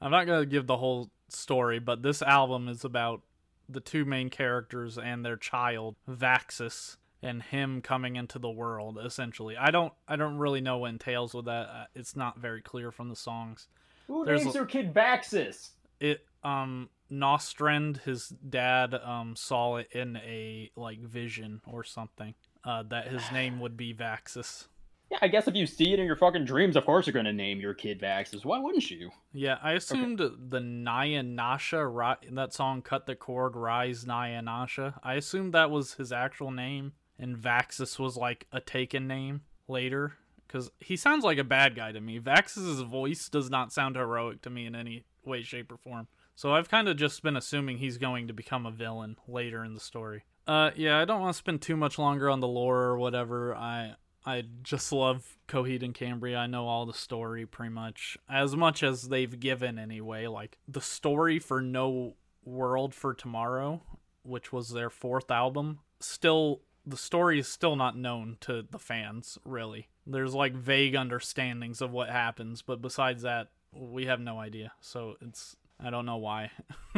I'm 0.00 0.10
not 0.10 0.26
gonna 0.26 0.46
give 0.46 0.66
the 0.66 0.76
whole 0.76 1.10
story, 1.28 1.78
but 1.78 2.02
this 2.02 2.22
album 2.22 2.68
is 2.68 2.84
about 2.84 3.22
the 3.68 3.80
two 3.80 4.04
main 4.04 4.30
characters 4.30 4.98
and 4.98 5.24
their 5.24 5.36
child, 5.36 5.94
Vaxis, 6.08 6.96
and 7.22 7.42
him 7.42 7.80
coming 7.82 8.16
into 8.16 8.38
the 8.38 8.50
world, 8.50 8.98
essentially. 9.04 9.56
I 9.56 9.70
don't 9.70 9.92
I 10.08 10.16
don't 10.16 10.38
really 10.38 10.60
know 10.60 10.78
what 10.78 10.90
entails 10.90 11.34
with 11.34 11.44
that. 11.46 11.68
Uh, 11.68 11.84
It's 11.94 12.16
not 12.16 12.38
very 12.38 12.62
clear 12.62 12.90
from 12.90 13.08
the 13.08 13.16
songs. 13.16 13.68
who 14.06 14.24
There's 14.24 14.42
names 14.42 14.54
their 14.54 14.66
kid 14.66 14.92
Baxis? 14.94 15.70
it 16.00 16.24
um 16.42 16.88
Nostrand, 17.12 17.98
his 18.04 18.28
dad, 18.28 18.94
um 18.94 19.34
saw 19.36 19.76
it 19.76 19.88
in 19.92 20.16
a 20.16 20.70
like 20.76 21.00
vision 21.00 21.60
or 21.66 21.84
something. 21.84 22.34
Uh, 22.64 22.82
that 22.90 23.08
his 23.08 23.22
name 23.32 23.58
would 23.60 23.76
be 23.76 23.94
Vaxis. 23.94 24.66
Yeah, 25.10 25.18
I 25.22 25.28
guess 25.28 25.48
if 25.48 25.56
you 25.56 25.66
see 25.66 25.92
it 25.92 25.98
in 25.98 26.06
your 26.06 26.14
fucking 26.14 26.44
dreams, 26.44 26.76
of 26.76 26.84
course 26.84 27.06
you're 27.06 27.14
gonna 27.14 27.32
name 27.32 27.58
your 27.58 27.74
kid 27.74 28.00
Baxis. 28.00 28.44
Why 28.44 28.58
wouldn't 28.58 28.90
you? 28.90 29.10
Yeah, 29.32 29.58
I 29.62 29.72
assumed 29.72 30.20
the 30.48 30.60
Naya 30.60 31.22
Nasha, 31.22 31.84
ri- 31.86 32.28
that 32.30 32.52
song 32.52 32.82
"Cut 32.82 33.06
the 33.06 33.16
Cord," 33.16 33.56
"Rise 33.56 34.06
Naya 34.06 34.40
Nasha." 34.42 35.00
I 35.02 35.14
assumed 35.14 35.52
that 35.54 35.70
was 35.70 35.94
his 35.94 36.12
actual 36.12 36.50
name, 36.50 36.92
and 37.18 37.36
Vaxis 37.36 37.98
was 37.98 38.16
like 38.16 38.46
a 38.52 38.60
taken 38.60 39.08
name 39.08 39.40
later, 39.66 40.14
because 40.46 40.70
he 40.78 40.96
sounds 40.96 41.24
like 41.24 41.38
a 41.38 41.44
bad 41.44 41.74
guy 41.74 41.90
to 41.92 42.00
me. 42.00 42.20
Vaxis's 42.20 42.82
voice 42.82 43.28
does 43.28 43.50
not 43.50 43.72
sound 43.72 43.96
heroic 43.96 44.42
to 44.42 44.50
me 44.50 44.66
in 44.66 44.76
any 44.76 45.04
way, 45.24 45.42
shape, 45.42 45.72
or 45.72 45.76
form. 45.76 46.06
So 46.36 46.54
I've 46.54 46.70
kind 46.70 46.88
of 46.88 46.96
just 46.96 47.22
been 47.22 47.36
assuming 47.36 47.78
he's 47.78 47.98
going 47.98 48.28
to 48.28 48.32
become 48.32 48.64
a 48.64 48.70
villain 48.70 49.16
later 49.26 49.64
in 49.64 49.74
the 49.74 49.80
story. 49.80 50.24
Uh, 50.46 50.70
yeah, 50.76 50.98
I 50.98 51.04
don't 51.04 51.20
want 51.20 51.34
to 51.34 51.38
spend 51.38 51.62
too 51.62 51.76
much 51.76 51.98
longer 51.98 52.28
on 52.28 52.40
the 52.40 52.48
lore 52.48 52.82
or 52.82 52.98
whatever. 52.98 53.54
I 53.54 53.94
I 54.24 54.44
just 54.62 54.92
love 54.92 55.38
Coheed 55.48 55.82
and 55.82 55.94
Cambria. 55.94 56.38
I 56.38 56.46
know 56.46 56.66
all 56.66 56.86
the 56.86 56.94
story 56.94 57.46
pretty 57.46 57.72
much 57.72 58.18
as 58.28 58.54
much 58.54 58.82
as 58.82 59.08
they've 59.08 59.38
given 59.40 59.78
anyway. 59.78 60.26
Like 60.26 60.58
the 60.68 60.80
story 60.80 61.38
for 61.38 61.60
No 61.60 62.14
World 62.44 62.94
for 62.94 63.14
Tomorrow, 63.14 63.82
which 64.22 64.52
was 64.52 64.70
their 64.70 64.90
fourth 64.90 65.30
album, 65.30 65.80
still 66.00 66.62
the 66.86 66.96
story 66.96 67.38
is 67.38 67.48
still 67.48 67.76
not 67.76 67.96
known 67.96 68.36
to 68.40 68.64
the 68.68 68.78
fans 68.78 69.38
really. 69.44 69.88
There's 70.06 70.34
like 70.34 70.54
vague 70.54 70.96
understandings 70.96 71.80
of 71.80 71.92
what 71.92 72.10
happens, 72.10 72.62
but 72.62 72.82
besides 72.82 73.22
that, 73.22 73.48
we 73.72 74.06
have 74.06 74.20
no 74.20 74.38
idea. 74.38 74.72
So 74.80 75.16
it's 75.20 75.56
I 75.82 75.90
don't 75.90 76.06
know 76.06 76.18
why 76.18 76.50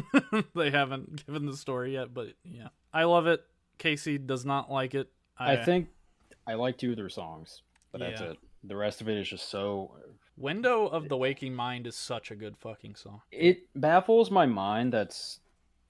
they 0.55 0.71
haven't 0.71 1.27
given 1.27 1.47
the 1.47 1.57
story 1.57 1.95
yet, 1.95 2.12
but 2.12 2.29
yeah. 2.45 2.68
I 2.92 3.05
love 3.05 3.27
it. 3.27 3.45
Casey 3.79 4.18
does 4.18 4.45
not 4.45 4.71
like 4.71 4.95
it. 4.95 5.11
I 5.38 5.57
think 5.57 5.88
I 6.47 6.55
like 6.55 6.79
two 6.79 6.90
of 6.90 6.97
their 6.97 7.09
songs, 7.09 7.62
but 7.90 8.01
that's 8.01 8.21
it. 8.21 8.38
The 8.64 8.77
rest 8.77 9.01
of 9.01 9.09
it 9.09 9.18
is 9.18 9.29
just 9.29 9.49
so. 9.49 9.92
Window 10.37 10.87
of 10.87 11.09
the 11.09 11.16
Waking 11.16 11.55
Mind 11.55 11.87
is 11.87 11.97
such 11.97 12.31
a 12.31 12.37
good 12.37 12.57
fucking 12.59 12.95
song. 12.95 13.21
It 13.31 13.68
baffles 13.75 14.31
my 14.31 14.47
mind. 14.47 14.92
That's 14.92 15.40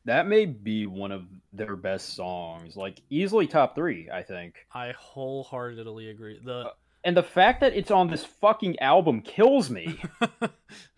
that 0.05 0.27
may 0.27 0.47
be 0.47 0.87
one 0.87 1.13
of 1.13 1.25
their 1.53 1.77
best 1.77 2.15
songs, 2.15 2.77
like 2.77 3.01
easily 3.09 3.47
top 3.47 3.75
three, 3.75 4.09
I 4.11 4.23
think. 4.23 4.67
I 4.73 4.93
wholeheartedly 4.99 6.11
agree. 6.11 6.41
The 6.43 6.55
uh, 6.55 6.71
And 7.05 7.17
the 7.17 7.23
fact 7.23 7.61
that 7.61 7.75
it's 7.75 7.91
on 7.91 8.09
this 8.09 8.25
fucking 8.25 8.81
album 8.81 9.21
kills 9.23 9.71
me. 9.71 10.01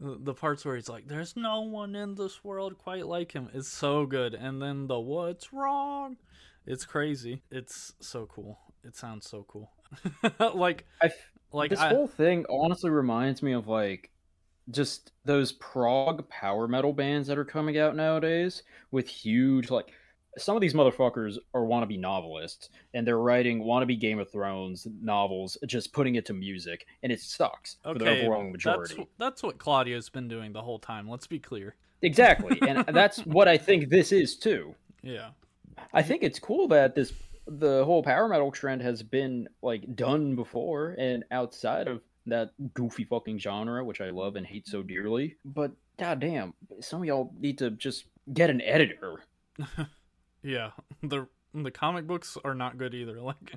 the 0.00 0.34
parts 0.34 0.64
where 0.64 0.76
he's 0.76 0.88
like, 0.88 1.06
"There's 1.06 1.36
no 1.36 1.60
one 1.60 1.94
in 1.94 2.14
this 2.14 2.42
world 2.42 2.78
quite 2.78 3.06
like 3.06 3.32
him" 3.32 3.48
is 3.52 3.68
so 3.68 4.06
good, 4.06 4.34
and 4.34 4.60
then 4.60 4.86
the 4.86 4.98
"What's 4.98 5.52
wrong?" 5.52 6.16
It's 6.66 6.84
crazy. 6.84 7.42
It's 7.50 7.94
so 8.00 8.26
cool. 8.26 8.58
It 8.84 8.96
sounds 8.96 9.28
so 9.28 9.44
cool. 9.48 9.70
like, 10.54 10.86
I 11.02 11.10
like 11.52 11.70
this 11.70 11.80
I, 11.80 11.88
whole 11.88 12.08
thing 12.08 12.46
honestly 12.48 12.90
reminds 12.90 13.42
me 13.42 13.52
of 13.52 13.68
like 13.68 14.10
just 14.70 15.12
those 15.24 15.52
prog 15.52 16.28
power 16.28 16.68
metal 16.68 16.92
bands 16.92 17.28
that 17.28 17.38
are 17.38 17.44
coming 17.44 17.78
out 17.78 17.96
nowadays 17.96 18.62
with 18.90 19.08
huge 19.08 19.70
like 19.70 19.92
some 20.38 20.56
of 20.56 20.60
these 20.60 20.74
motherfuckers 20.74 21.38
are 21.54 21.62
wannabe 21.62 21.98
novelists 21.98 22.70
and 22.94 23.06
they're 23.06 23.18
writing 23.18 23.62
wannabe 23.64 23.98
Game 23.98 24.18
of 24.18 24.30
Thrones 24.30 24.86
novels, 25.02 25.58
just 25.66 25.92
putting 25.92 26.14
it 26.14 26.26
to 26.26 26.34
music, 26.34 26.86
and 27.02 27.10
it 27.10 27.20
sucks 27.20 27.76
for 27.82 27.98
the 27.98 28.08
okay, 28.08 28.20
overwhelming 28.20 28.52
that's 28.52 28.64
majority. 28.64 29.08
that's 29.18 29.42
what 29.42 29.58
Claudio's 29.58 30.08
been 30.08 30.28
doing 30.28 30.52
the 30.52 30.62
whole 30.62 30.78
time. 30.78 31.08
Let's 31.08 31.26
be 31.26 31.38
clear. 31.38 31.74
Exactly, 32.02 32.58
and 32.66 32.84
that's 32.94 33.20
what 33.26 33.48
I 33.48 33.58
think 33.58 33.88
this 33.88 34.12
is 34.12 34.36
too. 34.36 34.74
Yeah. 35.02 35.30
I 35.92 36.02
think 36.02 36.22
it's 36.22 36.38
cool 36.38 36.68
that 36.68 36.94
this 36.94 37.12
the 37.46 37.84
whole 37.84 38.02
power 38.02 38.28
metal 38.28 38.52
trend 38.52 38.82
has 38.82 39.02
been 39.02 39.48
like 39.62 39.96
done 39.96 40.36
before 40.36 40.94
and 40.98 41.24
outside 41.30 41.88
of 41.88 42.00
that 42.26 42.52
goofy 42.74 43.04
fucking 43.04 43.38
genre, 43.38 43.84
which 43.84 44.00
I 44.00 44.10
love 44.10 44.36
and 44.36 44.46
hate 44.46 44.68
so 44.68 44.82
dearly. 44.82 45.36
But 45.44 45.72
goddamn, 45.98 46.54
some 46.80 47.00
of 47.00 47.06
y'all 47.06 47.32
need 47.38 47.58
to 47.58 47.70
just 47.70 48.04
get 48.32 48.50
an 48.50 48.60
editor. 48.60 49.24
Yeah, 50.42 50.70
the 51.02 51.26
the 51.54 51.70
comic 51.70 52.06
books 52.06 52.36
are 52.44 52.54
not 52.54 52.78
good 52.78 52.94
either. 52.94 53.20
Like, 53.20 53.54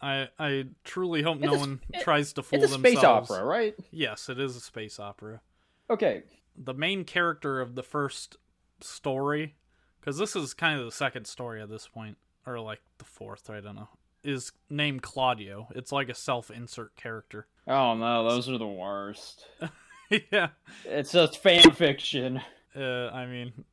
I 0.00 0.28
I 0.38 0.64
truly 0.84 1.22
hope 1.22 1.38
no 1.40 1.54
a- 1.54 1.58
one 1.58 1.80
it- 1.92 2.02
tries 2.02 2.32
to 2.34 2.42
fool 2.42 2.62
It's 2.62 2.72
a 2.74 2.78
themselves. 2.78 3.28
space 3.28 3.36
opera, 3.38 3.44
right? 3.46 3.74
Yes, 3.90 4.28
it 4.28 4.38
is 4.38 4.54
a 4.56 4.60
space 4.60 5.00
opera. 5.00 5.40
Okay, 5.88 6.24
The 6.56 6.74
main 6.74 7.04
character 7.04 7.60
of 7.60 7.74
the 7.76 7.82
first 7.82 8.36
story, 8.80 9.54
because 10.00 10.18
this 10.18 10.34
is 10.36 10.52
kind 10.52 10.78
of 10.78 10.84
the 10.84 10.92
second 10.92 11.26
story 11.26 11.62
at 11.62 11.68
this 11.70 11.86
point, 11.88 12.18
or 12.46 12.60
like 12.60 12.80
the 12.98 13.04
fourth, 13.04 13.48
I 13.48 13.60
don't 13.60 13.76
know, 13.76 13.88
is 14.24 14.52
named 14.68 15.02
Claudio. 15.02 15.68
It's 15.74 15.92
like 15.92 16.08
a 16.08 16.14
self-insert 16.14 16.96
character. 16.96 17.46
Oh 17.66 17.94
no, 17.94 18.28
those 18.28 18.48
are 18.50 18.58
the 18.58 18.66
worst. 18.66 19.46
yeah, 20.30 20.48
It's 20.84 21.12
just 21.12 21.38
fan 21.38 21.70
fiction. 21.70 22.40
uh, 22.76 23.08
I 23.08 23.26
mean, 23.26 23.64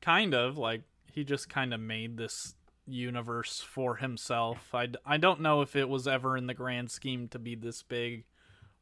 kind 0.00 0.34
of 0.34 0.58
like 0.58 0.82
he 1.18 1.24
just 1.24 1.48
kind 1.48 1.74
of 1.74 1.80
made 1.80 2.16
this 2.16 2.54
universe 2.86 3.60
for 3.60 3.96
himself. 3.96 4.72
I, 4.72 4.88
I 5.04 5.16
don't 5.16 5.40
know 5.40 5.62
if 5.62 5.74
it 5.74 5.88
was 5.88 6.06
ever 6.06 6.36
in 6.36 6.46
the 6.46 6.54
grand 6.54 6.92
scheme 6.92 7.26
to 7.28 7.40
be 7.40 7.56
this 7.56 7.82
big 7.82 8.24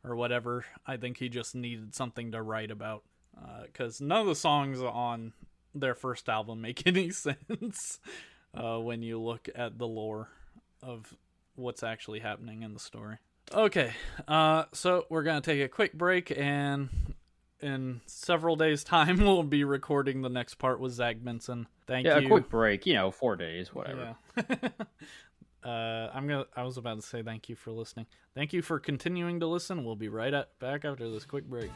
or 0.04 0.14
whatever. 0.14 0.66
I 0.86 0.98
think 0.98 1.16
he 1.16 1.30
just 1.30 1.54
needed 1.54 1.94
something 1.94 2.32
to 2.32 2.42
write 2.42 2.70
about 2.70 3.04
because 3.64 4.02
none 4.02 4.20
of 4.20 4.26
the 4.26 4.34
songs 4.34 4.82
on 4.82 5.32
their 5.74 5.94
first 5.94 6.28
album 6.28 6.60
make 6.60 6.86
any 6.86 7.10
sense 7.10 8.00
uh, 8.54 8.78
when 8.78 9.00
you 9.00 9.18
look 9.18 9.48
at 9.54 9.78
the 9.78 9.86
lore 9.86 10.28
of 10.82 11.14
what's 11.54 11.82
actually 11.82 12.20
happening 12.20 12.62
in 12.62 12.74
the 12.74 12.80
story. 12.80 13.16
Okay, 13.54 13.92
uh, 14.28 14.64
so 14.74 15.06
we're 15.08 15.22
gonna 15.22 15.40
take 15.40 15.62
a 15.62 15.68
quick 15.68 15.94
break, 15.94 16.36
and 16.36 16.90
in 17.60 18.00
several 18.06 18.56
days' 18.56 18.84
time, 18.84 19.18
we'll 19.24 19.42
be 19.42 19.64
recording 19.64 20.22
the 20.22 20.28
next 20.28 20.54
part 20.54 20.80
with 20.80 20.92
Zach 20.92 21.16
Benson. 21.22 21.66
Thank 21.86 22.06
Yeah, 22.06 22.18
you. 22.18 22.26
a 22.26 22.28
quick 22.28 22.48
break. 22.48 22.86
You 22.86 22.94
know, 22.94 23.10
four 23.10 23.36
days, 23.36 23.74
whatever. 23.74 24.16
Yeah. 24.36 24.68
uh, 25.64 26.10
I'm 26.12 26.26
gonna. 26.26 26.46
I 26.54 26.62
was 26.64 26.76
about 26.76 26.96
to 26.96 27.02
say 27.02 27.22
thank 27.22 27.48
you 27.48 27.56
for 27.56 27.70
listening. 27.72 28.06
Thank 28.34 28.52
you 28.52 28.62
for 28.62 28.78
continuing 28.78 29.40
to 29.40 29.46
listen. 29.46 29.84
We'll 29.84 29.96
be 29.96 30.08
right 30.08 30.32
at, 30.34 30.58
back 30.58 30.84
after 30.84 31.10
this 31.10 31.24
quick 31.24 31.44
break. 31.44 31.70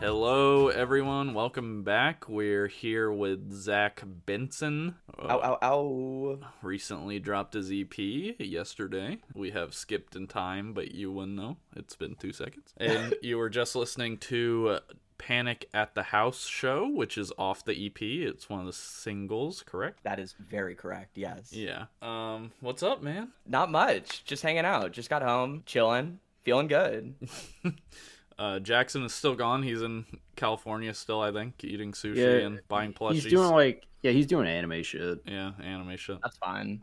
Hello, 0.00 0.68
everyone. 0.68 1.34
Welcome 1.34 1.82
back. 1.82 2.28
We're 2.28 2.68
here 2.68 3.10
with 3.10 3.52
Zach 3.52 4.04
Benson. 4.26 4.94
Uh, 5.18 5.26
Ow, 5.26 5.40
ow, 5.42 5.58
ow. 5.60 6.38
Recently 6.62 7.18
dropped 7.18 7.54
his 7.54 7.72
EP 7.72 7.98
yesterday. 8.38 9.18
We 9.34 9.50
have 9.50 9.74
skipped 9.74 10.14
in 10.14 10.28
time, 10.28 10.72
but 10.72 10.92
you 10.92 11.10
wouldn't 11.10 11.36
know. 11.36 11.56
It's 11.74 11.96
been 11.96 12.14
two 12.14 12.32
seconds. 12.32 12.72
And 12.78 13.14
you 13.22 13.38
were 13.38 13.50
just 13.50 13.74
listening 13.74 14.18
to 14.18 14.68
uh, 14.68 14.80
Panic 15.18 15.68
at 15.74 15.96
the 15.96 16.04
House 16.04 16.46
show, 16.46 16.88
which 16.88 17.18
is 17.18 17.32
off 17.36 17.64
the 17.64 17.86
EP. 17.86 18.00
It's 18.00 18.48
one 18.48 18.60
of 18.60 18.66
the 18.66 18.72
singles, 18.72 19.64
correct? 19.66 20.04
That 20.04 20.20
is 20.20 20.32
very 20.38 20.76
correct, 20.76 21.18
yes. 21.18 21.52
Yeah. 21.52 21.86
Um, 22.02 22.52
what's 22.60 22.84
up, 22.84 23.02
man? 23.02 23.30
Not 23.46 23.68
much. 23.72 24.24
Just 24.24 24.44
hanging 24.44 24.64
out. 24.64 24.92
Just 24.92 25.10
got 25.10 25.22
home, 25.22 25.64
chilling, 25.66 26.20
feeling 26.42 26.68
good. 26.68 27.14
Uh, 28.38 28.60
Jackson 28.60 29.02
is 29.04 29.12
still 29.12 29.34
gone. 29.34 29.62
He's 29.62 29.82
in 29.82 30.04
California 30.36 30.94
still, 30.94 31.20
I 31.20 31.32
think, 31.32 31.62
eating 31.64 31.92
sushi 31.92 32.16
Yeah, 32.16 32.46
and 32.46 32.60
buying 32.68 32.92
plushies. 32.92 33.14
He's 33.14 33.24
doing 33.26 33.50
like 33.50 33.86
yeah, 34.02 34.12
he's 34.12 34.26
doing 34.26 34.46
anime 34.46 34.82
shit. 34.84 35.18
yeah, 35.26 35.52
anime 35.62 35.96
shit. 35.96 36.18
That's 36.22 36.36
fine. 36.36 36.82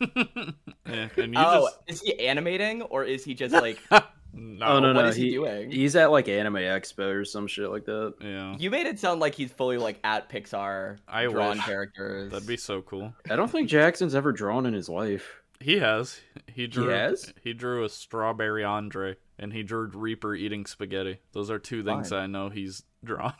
yeah, 0.00 1.08
and 1.16 1.32
you 1.32 1.38
oh, 1.38 1.68
just 1.68 1.78
is 1.86 2.00
he 2.00 2.26
animating 2.26 2.82
or 2.82 3.04
is 3.04 3.24
he 3.24 3.34
just 3.34 3.54
like 3.54 3.78
no, 4.32 4.66
oh 4.66 4.80
no, 4.80 4.92
what 4.92 5.02
no, 5.02 5.04
is 5.06 5.14
he 5.16 5.30
doing? 5.30 5.70
He's 5.70 5.94
at 5.94 6.10
like 6.10 6.28
Anime 6.28 6.54
Expo 6.54 7.20
or 7.20 7.24
some 7.24 7.46
shit 7.46 7.70
like 7.70 7.84
that. 7.84 8.14
yeah, 8.20 8.56
You 8.58 8.70
made 8.70 8.86
it 8.86 8.98
sound 8.98 9.20
like 9.20 9.34
he's 9.34 9.52
fully 9.52 9.78
like 9.78 10.00
at 10.02 10.28
Pixar 10.28 10.98
I 11.06 11.26
drawn 11.26 11.56
wish. 11.56 11.64
characters. 11.64 12.32
that'd 12.32 12.48
be 12.48 12.56
so 12.56 12.82
cool. 12.82 13.12
I 13.30 13.36
don't 13.36 13.50
think 13.50 13.68
Jackson's 13.68 14.16
ever 14.16 14.32
drawn 14.32 14.66
in 14.66 14.74
his 14.74 14.88
life. 14.88 15.42
He 15.60 15.78
has. 15.78 16.20
He 16.46 16.66
drew. 16.66 16.88
He, 16.88 16.92
has? 16.92 17.32
He 17.42 17.52
drew 17.52 17.84
a 17.84 17.88
strawberry 17.88 18.64
Andre, 18.64 19.16
and 19.38 19.52
he 19.52 19.62
drew 19.62 19.86
Reaper 19.86 20.34
eating 20.34 20.66
spaghetti. 20.66 21.18
Those 21.32 21.50
are 21.50 21.58
two 21.58 21.82
things 21.84 22.10
Fine. 22.10 22.18
I 22.18 22.26
know 22.26 22.48
he's 22.48 22.82
drawn. 23.04 23.34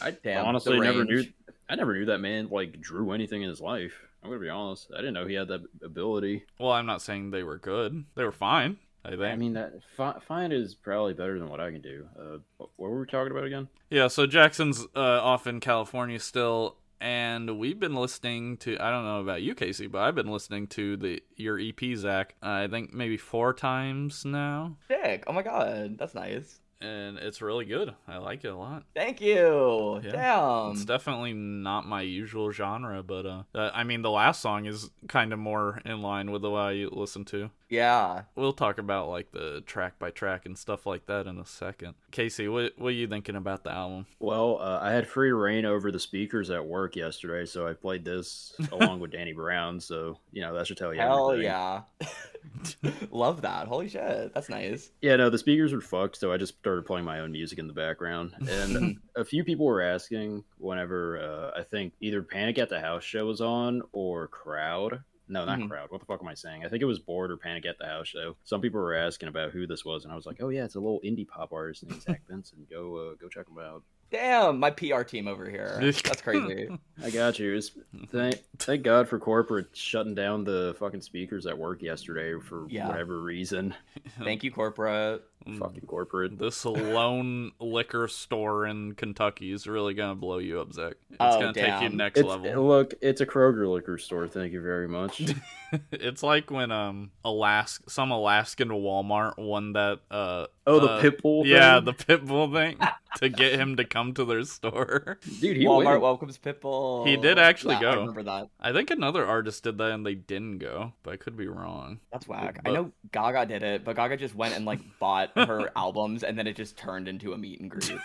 I 0.00 0.10
Damn, 0.22 0.46
honestly 0.46 0.78
never 0.80 1.04
knew. 1.04 1.24
I 1.68 1.76
never 1.76 1.94
knew 1.94 2.06
that 2.06 2.18
man 2.18 2.48
like 2.50 2.80
drew 2.80 3.12
anything 3.12 3.42
in 3.42 3.48
his 3.48 3.60
life. 3.60 3.92
I'm 4.22 4.30
gonna 4.30 4.40
be 4.40 4.48
honest. 4.48 4.88
I 4.92 4.98
didn't 4.98 5.14
know 5.14 5.26
he 5.26 5.34
had 5.34 5.48
that 5.48 5.62
ability. 5.82 6.44
well, 6.58 6.72
I'm 6.72 6.86
not 6.86 7.02
saying 7.02 7.30
they 7.30 7.42
were 7.42 7.58
good. 7.58 8.04
They 8.14 8.24
were 8.24 8.32
fine. 8.32 8.78
I 9.06 9.10
think. 9.10 9.22
I 9.22 9.36
mean, 9.36 9.52
that 9.52 9.74
fi- 9.98 10.18
fine 10.26 10.50
is 10.50 10.74
probably 10.74 11.12
better 11.12 11.38
than 11.38 11.50
what 11.50 11.60
I 11.60 11.70
can 11.70 11.82
do. 11.82 12.06
Uh, 12.18 12.38
what 12.56 12.70
what 12.76 12.90
were 12.90 13.00
we 13.00 13.06
talking 13.06 13.32
about 13.32 13.44
again? 13.44 13.68
Yeah, 13.90 14.08
so 14.08 14.26
Jackson's 14.26 14.86
uh, 14.96 14.98
off 15.22 15.46
in 15.46 15.60
California 15.60 16.18
still, 16.18 16.76
and 17.00 17.58
we've 17.58 17.78
been 17.80 17.94
listening 17.94 18.56
to. 18.58 18.76
I 18.78 18.90
don't 18.90 19.04
know 19.04 19.20
about 19.20 19.42
you, 19.42 19.54
Casey, 19.54 19.86
but 19.86 20.02
I've 20.02 20.14
been 20.14 20.30
listening 20.30 20.66
to 20.68 20.96
the 20.96 21.22
your 21.36 21.58
EP, 21.58 21.80
Zach. 21.96 22.34
I 22.42 22.66
think 22.68 22.92
maybe 22.92 23.16
four 23.16 23.52
times 23.52 24.24
now, 24.24 24.76
Sick. 24.88 25.24
Oh 25.26 25.32
my 25.32 25.42
god, 25.42 25.98
that's 25.98 26.14
nice. 26.14 26.60
and 26.80 27.16
it's 27.18 27.40
really 27.40 27.64
good. 27.64 27.94
I 28.06 28.18
like 28.18 28.44
it 28.44 28.48
a 28.48 28.56
lot. 28.56 28.84
Thank 28.94 29.20
you. 29.20 30.00
Yeah. 30.04 30.10
Damn. 30.12 30.72
It's 30.72 30.84
definitely 30.84 31.32
not 31.32 31.86
my 31.86 32.02
usual 32.02 32.50
genre, 32.52 33.02
but 33.02 33.24
uh, 33.26 33.42
I 33.54 33.84
mean, 33.84 34.02
the 34.02 34.10
last 34.10 34.40
song 34.42 34.66
is 34.66 34.90
kind 35.08 35.32
of 35.32 35.38
more 35.38 35.80
in 35.84 36.02
line 36.02 36.30
with 36.30 36.42
the 36.42 36.50
way 36.50 36.84
I 36.84 36.88
listen 36.90 37.24
to. 37.26 37.50
Yeah. 37.68 38.22
We'll 38.36 38.52
talk 38.52 38.78
about 38.78 39.08
like 39.08 39.32
the 39.32 39.62
track 39.66 39.98
by 39.98 40.10
track 40.10 40.46
and 40.46 40.56
stuff 40.56 40.86
like 40.86 41.06
that 41.06 41.26
in 41.26 41.38
a 41.38 41.46
second. 41.46 41.94
Casey, 42.10 42.48
what 42.48 42.72
what 42.78 42.88
are 42.88 42.92
you 42.92 43.08
thinking 43.08 43.36
about 43.36 43.64
the 43.64 43.72
album? 43.72 44.06
Well, 44.18 44.58
uh, 44.60 44.78
I 44.82 44.92
had 44.92 45.06
free 45.06 45.32
reign 45.32 45.64
over 45.64 45.90
the 45.90 45.98
speakers 46.00 46.50
at 46.50 46.64
work 46.64 46.96
yesterday, 46.96 47.46
so 47.46 47.66
I 47.66 47.72
played 47.72 48.04
this 48.04 48.54
along 48.72 49.00
with 49.00 49.12
Danny 49.12 49.32
Brown. 49.32 49.80
So 49.80 50.18
you 50.32 50.42
know 50.42 50.54
that 50.54 50.66
should 50.66 50.76
tell 50.78 50.92
you. 50.94 51.00
Hell 51.00 51.30
everything. 51.30 51.50
yeah. 51.50 51.82
Love 53.10 53.42
that. 53.42 53.66
Holy 53.66 53.88
shit. 53.88 54.34
That's 54.34 54.48
nice. 54.48 54.90
Yeah, 55.00 55.16
no, 55.16 55.30
the 55.30 55.38
speakers 55.38 55.72
were 55.72 55.80
fucked, 55.80 56.16
so 56.16 56.32
I 56.32 56.36
just 56.36 56.58
started 56.58 56.84
playing 56.84 57.04
my 57.04 57.20
own 57.20 57.32
music 57.32 57.58
in 57.58 57.66
the 57.66 57.72
background. 57.72 58.32
And 58.54 58.98
a 59.16 59.24
few 59.24 59.42
people 59.44 59.66
were 59.66 59.82
asking 59.82 60.44
whenever 60.58 61.18
uh, 61.18 61.58
I 61.58 61.64
think 61.64 61.92
either 62.00 62.22
Panic 62.22 62.58
at 62.58 62.68
the 62.68 62.80
House 62.80 63.02
show 63.02 63.26
was 63.26 63.40
on 63.40 63.82
or 63.92 64.28
Crowd. 64.28 65.02
No, 65.26 65.44
not 65.46 65.58
Mhm. 65.58 65.68
Crowd. 65.70 65.90
What 65.90 66.00
the 66.00 66.06
fuck 66.06 66.20
am 66.20 66.28
I 66.28 66.34
saying? 66.34 66.64
I 66.64 66.68
think 66.68 66.82
it 66.82 66.86
was 66.86 66.98
Bored 66.98 67.30
or 67.30 67.36
Panic 67.38 67.64
at 67.66 67.78
the 67.78 67.86
House 67.86 68.08
show. 68.08 68.36
Some 68.44 68.60
people 68.60 68.80
were 68.80 68.94
asking 68.94 69.28
about 69.30 69.52
who 69.52 69.66
this 69.66 69.84
was, 69.84 70.04
and 70.04 70.12
I 70.12 70.16
was 70.16 70.26
like, 70.26 70.42
"Oh 70.42 70.50
yeah, 70.50 70.64
it's 70.64 70.74
a 70.74 70.80
little 70.80 71.00
indie 71.04 71.26
pop 71.26 71.52
artist 71.52 71.82
named 71.86 72.02
Zach 72.02 72.20
Benson. 72.28 72.66
Go, 72.70 72.96
uh, 72.96 73.14
go 73.14 73.28
check 73.28 73.48
him 73.48 73.58
out." 73.58 73.82
Damn, 74.10 74.60
my 74.60 74.70
PR 74.70 75.02
team 75.02 75.26
over 75.26 75.48
here. 75.48 75.78
That's 75.80 76.20
crazy. 76.22 76.68
I 77.02 77.10
got 77.10 77.38
you. 77.38 77.54
It's, 77.56 77.70
thank, 78.12 78.36
thank 78.58 78.82
God 78.82 79.08
for 79.08 79.18
corporate 79.18 79.74
shutting 79.76 80.14
down 80.14 80.44
the 80.44 80.76
fucking 80.78 81.00
speakers 81.00 81.46
at 81.46 81.56
work 81.58 81.82
yesterday 81.82 82.38
for 82.38 82.66
Yeah. 82.68 82.86
whatever 82.86 83.20
reason. 83.20 83.74
Thank 84.22 84.44
you, 84.44 84.52
corporate. 84.52 85.22
Mm. 85.46 85.58
Fucking 85.58 85.86
corporate. 85.86 86.38
This 86.38 86.64
lone 86.64 87.52
liquor 87.60 88.08
store 88.08 88.66
in 88.66 88.94
Kentucky 88.94 89.52
is 89.52 89.66
really 89.66 89.92
gonna 89.94 90.14
blow 90.14 90.38
you 90.38 90.60
up, 90.60 90.72
Zach. 90.72 90.94
It's 91.10 91.16
Oh, 91.20 91.38
gonna 91.40 91.52
take 91.52 91.82
you 91.82 91.90
next 91.90 92.20
It's, 92.20 92.28
level. 92.28 92.66
look, 92.66 92.94
it's 93.02 93.20
a 93.20 93.26
Kroger 93.26 93.70
liquor 93.72 93.98
store. 93.98 94.26
Thank 94.26 94.52
you 94.52 94.62
very 94.62 94.88
much. 94.88 95.22
it's 95.92 96.22
like 96.22 96.50
when 96.50 96.70
um 96.70 97.10
Alaska 97.24 97.82
some 97.90 98.10
Alaskan 98.10 98.68
Walmart 98.68 99.36
won 99.38 99.72
that 99.74 100.00
uh 100.10 100.46
Oh, 100.66 100.80
the 100.80 100.86
uh, 100.92 101.00
pit 101.02 101.20
bull. 101.20 101.46
Yeah, 101.46 101.76
thing? 101.76 101.84
the 101.84 101.92
pit 101.92 102.24
bull 102.24 102.50
thing 102.50 102.78
to 103.18 103.28
get 103.28 103.52
him 103.60 103.76
to 103.76 103.84
come 103.84 104.14
to 104.14 104.24
their 104.24 104.44
store. 104.44 105.18
dude, 105.40 105.58
he 105.58 105.66
Walmart 105.66 105.84
went. 105.84 106.00
welcomes 106.00 106.38
Pitbull. 106.38 107.06
He 107.06 107.18
did 107.18 107.38
actually 107.38 107.74
Yeah, 107.74 107.80
go. 107.82 107.90
I 107.90 107.94
remember 107.96 108.22
that. 108.22 108.48
I 108.58 108.72
think 108.72 108.90
another 108.90 109.26
artist 109.26 109.62
did 109.64 109.76
that 109.76 109.90
and 109.90 110.06
they 110.06 110.14
didn't 110.14 110.58
go, 110.58 110.94
but 111.02 111.12
I 111.12 111.16
could 111.18 111.36
be 111.36 111.48
wrong. 111.48 112.00
That's 112.12 112.26
whack. 112.26 112.60
But- 112.64 112.70
I 112.70 112.74
know 112.74 112.92
Gaga 113.12 113.44
did 113.44 113.62
it, 113.62 113.84
but 113.84 113.96
Gaga 113.96 114.16
just 114.16 114.34
went 114.34 114.54
and 114.56 114.64
like 114.64 114.80
bought 114.98 115.32
her 115.34 115.70
albums, 115.76 116.22
and 116.22 116.38
then 116.38 116.46
it 116.46 116.56
just 116.56 116.76
turned 116.76 117.08
into 117.08 117.32
a 117.32 117.38
meet 117.38 117.60
and 117.60 117.70
greet. 117.70 117.98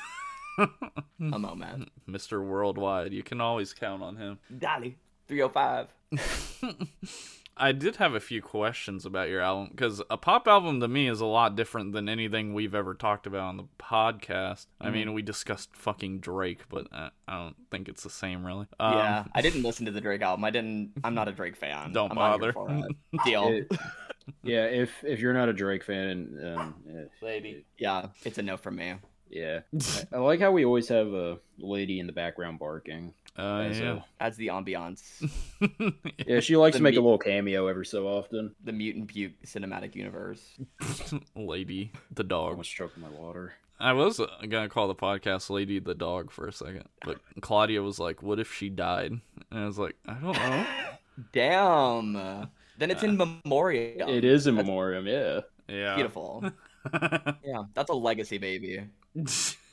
a 0.60 1.40
moment. 1.40 1.90
Mr. 2.10 2.44
Worldwide, 2.46 3.14
you 3.14 3.24
can 3.24 3.40
always 3.42 3.74
count 3.74 4.04
on 4.04 4.16
him. 4.18 4.40
Dolly, 4.58 4.98
305. 5.28 5.88
I 7.62 7.74
did 7.74 7.98
have 7.98 8.14
a 8.14 8.22
few 8.22 8.42
questions 8.42 9.06
about 9.06 9.28
your 9.28 9.42
album 9.42 9.68
because 9.72 10.02
a 10.10 10.16
pop 10.16 10.48
album 10.48 10.80
to 10.80 10.88
me 10.88 11.10
is 11.10 11.20
a 11.20 11.26
lot 11.26 11.58
different 11.58 11.92
than 11.92 12.08
anything 12.08 12.54
we've 12.54 12.74
ever 12.74 12.94
talked 12.94 13.28
about 13.28 13.42
on 13.42 13.58
the 13.58 13.66
podcast. 13.78 14.68
I 14.80 14.86
Mm-hmm. 14.86 14.94
mean, 14.94 15.14
we 15.14 15.22
discussed 15.22 15.76
fucking 15.76 16.20
Drake, 16.20 16.62
but 16.70 16.88
I, 16.94 17.10
I 17.28 17.38
don't 17.38 17.58
think 17.70 17.90
it's 17.90 18.04
the 18.04 18.10
same, 18.10 18.46
really. 18.46 18.66
Um, 18.80 18.94
yeah, 18.94 19.26
I 19.36 19.42
didn't 19.42 19.64
listen 19.64 19.86
to 19.88 19.92
the 19.92 20.00
Drake 20.00 20.22
album. 20.22 20.46
I 20.46 20.52
didn't. 20.52 20.92
I'm 21.04 21.14
not 21.16 21.28
a 21.28 21.34
Drake 21.34 21.58
fan. 21.58 21.92
Don't 21.94 22.12
I'm 22.12 22.16
not 22.18 22.40
here 22.42 22.54
bother. 22.54 22.54
for 22.54 22.88
it. 23.14 23.20
Deal. 23.26 23.62
It- 24.44 24.50
yeah, 24.50 24.66
if 24.66 25.04
if 25.04 25.20
you're 25.20 25.34
not 25.34 25.50
a 25.50 25.54
Drake 25.54 25.84
fan, 25.84 26.38
um, 26.58 26.76
eh, 26.90 27.04
lady. 27.22 27.66
yeah, 27.78 28.08
it's 28.24 28.38
a 28.38 28.42
no 28.42 28.58
from 28.58 28.76
me. 28.78 28.94
yeah, 29.30 29.60
I, 30.14 30.16
I 30.16 30.20
like 30.20 30.40
how 30.40 30.52
we 30.52 30.66
always 30.66 30.88
have 30.90 31.08
a 31.14 31.40
lady 31.58 32.00
in 32.00 32.08
the 32.08 32.14
background 32.14 32.60
barking. 32.60 33.14
Uh, 33.38 33.60
as 33.70 33.80
a- 33.80 33.84
yeah. 33.84 34.00
Adds 34.20 34.36
the 34.38 34.48
ambiance. 34.48 35.02
yeah, 36.28 36.40
she 36.42 36.58
likes 36.58 36.74
The 36.74 36.80
to 36.80 36.84
make 36.84 36.96
a 36.98 37.02
little 37.02 37.18
cameo 37.18 37.68
every 37.68 37.86
so 37.86 38.06
often. 38.08 38.54
the 38.64 38.74
Mutant 38.74 39.08
Puke 39.08 39.42
cinematic 39.46 39.96
universe. 39.96 40.42
lady 41.36 41.92
the 42.14 42.24
I 42.24 42.28
dog. 42.28 42.58
was 42.58 42.68
choking 42.68 43.02
my 43.02 43.10
water. 43.10 43.54
I 43.80 43.94
was 43.94 44.20
uh, 44.20 44.28
gonna 44.50 44.68
call 44.68 44.90
the 44.90 44.96
podcast 44.96 45.50
"Lady 45.50 45.80
the 45.80 45.96
Dog" 45.96 46.32
for 46.32 46.48
a 46.48 46.52
second, 46.52 46.84
but 47.06 47.20
Claudia 47.40 47.82
was 47.82 47.98
like, 47.98 48.22
"What 48.22 48.38
if 48.40 48.54
she 48.54 48.68
died?" 48.70 49.12
And 49.12 49.60
I 49.60 49.66
was 49.66 49.80
like, 49.80 49.96
"I 50.06 50.16
don't 50.16 50.34
know." 50.34 50.66
Damn. 51.32 52.50
Then 52.80 52.92
it's 52.92 53.04
in 53.04 53.18
memoriam. 53.18 54.08
It 54.10 54.24
is 54.24 54.48
in 54.48 54.56
That's 54.56 54.66
memoriam, 54.66 55.06
yeah. 55.06 55.42
Yeah. 55.68 55.96
Beautiful. 55.96 56.44
Yeah, 57.44 57.64
that's 57.74 57.90
a 57.90 57.94
legacy, 57.94 58.38
baby. 58.38 58.86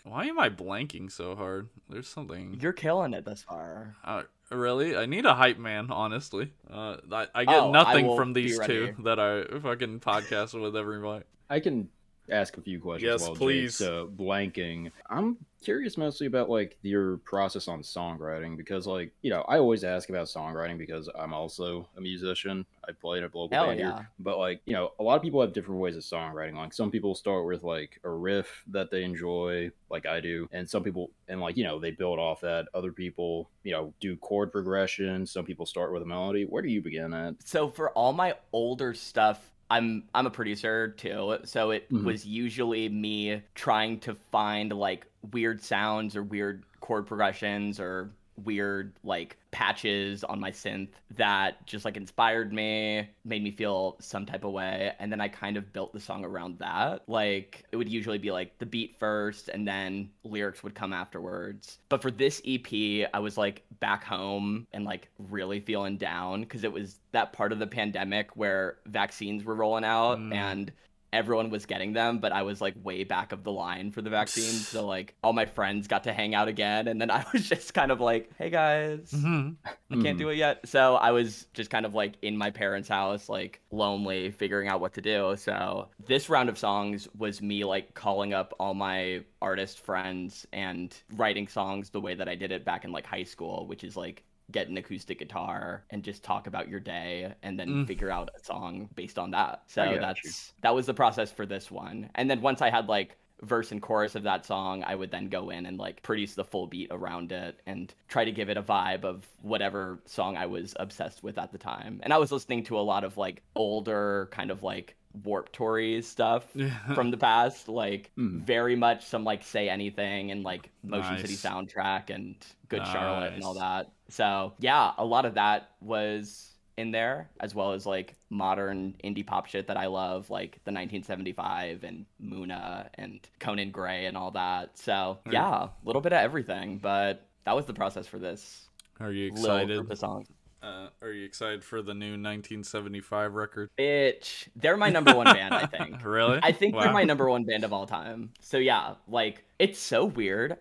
Why 0.04 0.24
am 0.26 0.38
I 0.40 0.50
blanking 0.50 1.10
so 1.10 1.36
hard? 1.36 1.68
There's 1.88 2.08
something. 2.08 2.58
You're 2.60 2.72
killing 2.72 3.14
it 3.14 3.24
this 3.24 3.44
far. 3.44 3.94
Uh, 4.04 4.24
really? 4.50 4.96
I 4.96 5.06
need 5.06 5.24
a 5.24 5.34
hype 5.34 5.56
man, 5.56 5.90
honestly. 5.90 6.52
Uh, 6.68 6.96
I, 7.12 7.28
I 7.34 7.44
get 7.44 7.54
Oh, 7.54 7.70
nothing 7.70 8.08
will 8.08 8.16
from 8.16 8.32
these 8.32 8.58
two 8.58 8.96
that 9.04 9.20
I 9.20 9.44
fucking 9.60 10.00
podcast 10.00 10.60
with 10.60 10.76
everybody. 10.76 11.24
I 11.48 11.60
can 11.60 11.88
ask 12.30 12.56
a 12.56 12.62
few 12.62 12.80
questions. 12.80 13.10
Yes, 13.10 13.22
while 13.22 13.36
please. 13.36 13.78
Jake's, 13.78 13.88
uh, 13.88 14.06
blanking. 14.06 14.90
I'm 15.08 15.36
curious 15.62 15.96
mostly 15.96 16.26
about 16.26 16.48
like 16.48 16.78
your 16.82 17.16
process 17.18 17.66
on 17.66 17.82
songwriting 17.82 18.56
because, 18.56 18.86
like, 18.86 19.12
you 19.22 19.30
know, 19.30 19.42
I 19.48 19.58
always 19.58 19.84
ask 19.84 20.08
about 20.08 20.26
songwriting 20.26 20.78
because 20.78 21.08
I'm 21.18 21.32
also 21.32 21.88
a 21.96 22.00
musician. 22.00 22.66
I 22.88 22.92
play 22.92 23.18
in 23.18 23.24
a 23.24 23.26
local 23.26 23.48
Hell 23.50 23.66
band 23.66 23.80
yeah. 23.80 23.96
here, 23.96 24.10
but 24.18 24.38
like, 24.38 24.60
you 24.64 24.74
know, 24.74 24.92
a 25.00 25.02
lot 25.02 25.16
of 25.16 25.22
people 25.22 25.40
have 25.40 25.52
different 25.52 25.80
ways 25.80 25.96
of 25.96 26.02
songwriting. 26.02 26.54
Like, 26.54 26.72
some 26.72 26.90
people 26.90 27.14
start 27.14 27.46
with 27.46 27.64
like 27.64 28.00
a 28.04 28.10
riff 28.10 28.62
that 28.68 28.90
they 28.90 29.02
enjoy, 29.02 29.70
like 29.90 30.06
I 30.06 30.20
do, 30.20 30.48
and 30.52 30.68
some 30.68 30.84
people, 30.84 31.10
and 31.28 31.40
like, 31.40 31.56
you 31.56 31.64
know, 31.64 31.80
they 31.80 31.90
build 31.90 32.18
off 32.18 32.40
that. 32.42 32.66
Other 32.74 32.92
people, 32.92 33.50
you 33.64 33.72
know, 33.72 33.92
do 34.00 34.16
chord 34.16 34.52
progression. 34.52 35.26
Some 35.26 35.44
people 35.44 35.66
start 35.66 35.92
with 35.92 36.02
a 36.02 36.06
melody. 36.06 36.44
Where 36.44 36.62
do 36.62 36.68
you 36.68 36.80
begin 36.80 37.12
at? 37.12 37.34
So 37.44 37.68
for 37.68 37.90
all 37.90 38.12
my 38.12 38.34
older 38.52 38.94
stuff, 38.94 39.50
I'm 39.70 40.04
I'm 40.14 40.26
a 40.26 40.30
producer 40.30 40.88
too. 40.88 41.38
So 41.44 41.70
it 41.70 41.88
Mhm. 41.90 42.04
was 42.04 42.26
usually 42.26 42.88
me 42.88 43.42
trying 43.54 44.00
to 44.00 44.14
find 44.14 44.72
like 44.72 45.06
weird 45.32 45.62
sounds 45.62 46.14
or 46.16 46.22
weird 46.22 46.64
chord 46.80 47.06
progressions 47.06 47.80
or 47.80 48.10
weird 48.44 48.92
like 49.02 49.36
patches 49.50 50.22
on 50.24 50.38
my 50.38 50.50
synth 50.50 50.88
that 51.16 51.66
just 51.66 51.84
like 51.84 51.96
inspired 51.96 52.52
me, 52.52 53.08
made 53.24 53.42
me 53.42 53.50
feel 53.50 53.96
some 54.00 54.26
type 54.26 54.44
of 54.44 54.52
way, 54.52 54.92
and 54.98 55.10
then 55.10 55.20
I 55.20 55.28
kind 55.28 55.56
of 55.56 55.72
built 55.72 55.92
the 55.92 56.00
song 56.00 56.24
around 56.24 56.58
that. 56.58 57.02
Like 57.08 57.64
it 57.72 57.76
would 57.76 57.88
usually 57.88 58.18
be 58.18 58.30
like 58.30 58.58
the 58.58 58.66
beat 58.66 58.96
first 58.98 59.48
and 59.48 59.66
then 59.66 60.10
lyrics 60.24 60.62
would 60.62 60.74
come 60.74 60.92
afterwards. 60.92 61.78
But 61.88 62.02
for 62.02 62.10
this 62.10 62.42
EP, 62.46 63.08
I 63.14 63.18
was 63.18 63.38
like 63.38 63.64
back 63.80 64.04
home 64.04 64.66
and 64.72 64.84
like 64.84 65.08
really 65.18 65.60
feeling 65.60 65.96
down 65.96 66.42
because 66.42 66.64
it 66.64 66.72
was 66.72 66.98
that 67.12 67.32
part 67.32 67.52
of 67.52 67.58
the 67.58 67.66
pandemic 67.66 68.36
where 68.36 68.76
vaccines 68.86 69.44
were 69.44 69.54
rolling 69.54 69.84
out 69.84 70.18
Mm. 70.18 70.34
and 70.34 70.72
everyone 71.12 71.50
was 71.50 71.66
getting 71.66 71.92
them, 71.92 72.18
but 72.18 72.32
I 72.32 72.42
was 72.42 72.60
like 72.60 72.74
way 72.82 73.04
back 73.04 73.32
of 73.32 73.44
the 73.44 73.52
line 73.52 73.90
for 73.90 74.02
the 74.02 74.10
vaccine. 74.10 74.52
so 74.52 74.84
like 74.96 75.14
all 75.22 75.32
my 75.32 75.46
friends 75.46 75.86
got 75.88 76.04
to 76.04 76.12
hang 76.12 76.34
out 76.34 76.48
again, 76.48 76.88
and 76.88 77.00
then 77.00 77.10
I 77.18 77.24
was 77.32 77.48
just 77.48 77.74
kind 77.74 77.90
of 77.90 78.00
like, 78.00 78.30
"Hey 78.38 78.50
guys, 78.50 79.12
Mhm. 79.12 79.56
I 79.90 80.02
can't 80.02 80.18
do 80.18 80.28
it 80.28 80.36
yet." 80.36 80.66
So 80.68 80.96
I 80.96 81.10
was 81.12 81.46
just 81.54 81.70
kind 81.70 81.86
of 81.86 81.94
like 81.94 82.14
in 82.22 82.36
my 82.36 82.50
parents' 82.50 82.88
house, 82.88 83.28
like 83.28 83.60
lonely, 83.70 84.30
figuring 84.30 84.68
out 84.68 84.80
what 84.80 84.94
to 84.94 85.00
do. 85.00 85.34
So 85.36 85.88
this 86.06 86.28
round 86.28 86.48
of 86.48 86.58
songs 86.58 87.08
was 87.16 87.40
me 87.42 87.64
like 87.64 87.94
calling 87.94 88.34
up 88.34 88.52
all 88.58 88.74
my 88.74 89.22
artist 89.40 89.80
friends 89.80 90.46
and 90.52 90.94
writing 91.14 91.46
songs 91.48 91.90
the 91.90 92.00
way 92.00 92.14
that 92.14 92.28
I 92.28 92.34
did 92.34 92.50
it 92.52 92.64
back 92.64 92.84
in 92.84 92.92
like 92.92 93.06
high 93.06 93.24
school, 93.24 93.66
which 93.66 93.84
is 93.84 93.96
like 93.96 94.22
get 94.52 94.68
an 94.68 94.76
acoustic 94.76 95.18
guitar 95.18 95.84
and 95.90 96.02
just 96.04 96.22
talk 96.22 96.46
about 96.46 96.68
your 96.68 96.78
day 96.80 97.34
and 97.42 97.58
then 97.58 97.68
Mm. 97.68 97.86
figure 97.86 98.10
out 98.10 98.30
a 98.34 98.44
song 98.44 98.88
based 98.94 99.18
on 99.18 99.30
that. 99.32 99.62
So 99.66 99.98
that's 100.00 100.24
you. 100.24 100.30
that 100.62 100.74
was 100.74 100.86
the 100.86 100.94
process 100.94 101.32
for 101.32 101.46
this 101.46 101.70
one. 101.70 102.10
And 102.14 102.30
then 102.30 102.40
once 102.40 102.62
I 102.62 102.70
had 102.70 102.88
like 102.88 103.16
verse 103.42 103.70
and 103.72 103.82
chorus 103.82 104.14
of 104.14 104.22
that 104.24 104.46
song, 104.46 104.82
I 104.86 104.94
would 104.94 105.10
then 105.10 105.28
go 105.28 105.50
in 105.50 105.66
and 105.66 105.78
like 105.78 106.02
produce 106.02 106.34
the 106.34 106.44
full 106.44 106.66
beat 106.66 106.88
around 106.90 107.32
it 107.32 107.60
and 107.66 107.92
try 108.08 108.24
to 108.24 108.32
give 108.32 108.48
it 108.48 108.56
a 108.56 108.62
vibe 108.62 109.04
of 109.04 109.26
whatever 109.42 109.98
song 110.06 110.36
I 110.36 110.46
was 110.46 110.74
obsessed 110.78 111.22
with 111.22 111.36
at 111.38 111.52
the 111.52 111.58
time. 111.58 112.00
And 112.02 112.12
I 112.12 112.18
was 112.18 112.32
listening 112.32 112.64
to 112.64 112.78
a 112.78 112.80
lot 112.80 113.04
of 113.04 113.16
like 113.16 113.42
older 113.54 114.28
kind 114.32 114.50
of 114.50 114.62
like 114.62 114.96
Warped 115.24 115.52
Tour 115.54 116.02
stuff 116.02 116.44
from 116.94 117.10
the 117.10 117.16
past, 117.16 117.68
like 117.68 118.10
Mhm. 118.18 118.42
very 118.42 118.76
much 118.76 119.04
some 119.06 119.24
like 119.24 119.42
say 119.42 119.68
anything 119.68 120.30
and 120.30 120.42
like 120.42 120.70
Motion 120.82 121.18
City 121.18 121.34
soundtrack 121.34 122.10
and 122.10 122.36
Good 122.68 122.86
Charlotte 122.86 123.32
and 123.34 123.42
all 123.44 123.54
that. 123.54 123.92
So 124.08 124.52
yeah, 124.60 124.92
a 124.98 125.04
lot 125.04 125.24
of 125.24 125.34
that 125.34 125.70
was 125.80 126.52
in 126.76 126.90
there, 126.90 127.28
as 127.40 127.54
well 127.54 127.72
as 127.72 127.86
like 127.86 128.14
modern 128.30 128.94
indie 129.02 129.26
pop 129.26 129.46
shit 129.46 129.66
that 129.68 129.76
I 129.76 129.86
love, 129.86 130.28
like 130.30 130.52
the 130.64 130.72
1975 130.72 131.84
and 131.84 132.04
Muna 132.22 132.88
and 132.94 133.20
Conan 133.40 133.70
Gray 133.70 134.06
and 134.06 134.16
all 134.16 134.30
that. 134.32 134.76
So 134.78 135.18
you- 135.26 135.32
yeah, 135.32 135.64
a 135.64 135.70
little 135.84 136.02
bit 136.02 136.12
of 136.12 136.18
everything, 136.20 136.78
but 136.78 137.26
that 137.44 137.56
was 137.56 137.66
the 137.66 137.74
process 137.74 138.06
for 138.06 138.18
this 138.18 138.68
Are 139.00 139.12
you 139.12 139.28
excited? 139.28 139.78
of 139.90 139.98
songs. 139.98 140.28
Uh, 140.62 140.88
are 141.00 141.12
you 141.12 141.24
excited 141.24 141.62
for 141.62 141.80
the 141.80 141.94
new 141.94 142.16
1975 142.16 143.34
record? 143.34 143.70
Bitch, 143.78 144.48
they're 144.56 144.76
my 144.76 144.88
number 144.90 145.14
one 145.14 145.26
band, 145.26 145.54
I 145.54 145.66
think. 145.78 146.04
Really? 146.04 146.40
I 146.42 146.50
think 146.52 146.74
they're 146.74 146.92
my 146.92 147.04
number 147.04 147.28
one 147.28 147.44
band 147.44 147.62
of 147.64 147.72
all 147.72 147.86
time. 147.86 148.30
So 148.40 148.56
yeah, 148.58 148.94
like 149.06 149.44
it's 149.58 149.78
so 149.78 150.04
weird. 150.04 150.56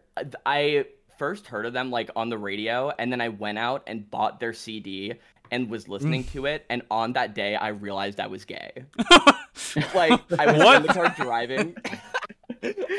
I 0.45 0.86
first 1.18 1.47
heard 1.47 1.66
of 1.66 1.74
them 1.74 1.91
like 1.91 2.09
on 2.16 2.30
the 2.30 2.38
radio, 2.38 2.91
and 2.99 3.11
then 3.11 3.20
I 3.22 3.30
went 3.30 3.57
out 3.57 3.84
and 3.88 4.09
bought 4.11 4.39
their 4.39 4.53
CD 4.53 5.13
and 5.52 5.70
was 5.70 5.88
listening 5.88 6.24
Mm. 6.24 6.32
to 6.34 6.46
it. 6.48 6.66
And 6.70 6.82
on 6.91 7.14
that 7.14 7.34
day, 7.36 7.56
I 7.56 7.70
realized 7.70 8.20
I 8.20 8.28
was 8.28 8.46
gay. 8.46 8.72
Like 9.93 10.22
I 10.38 10.52
was 10.52 10.64
What? 10.64 10.76
in 10.78 10.84
the 10.88 10.93
car 10.93 11.14
driving. 11.18 11.76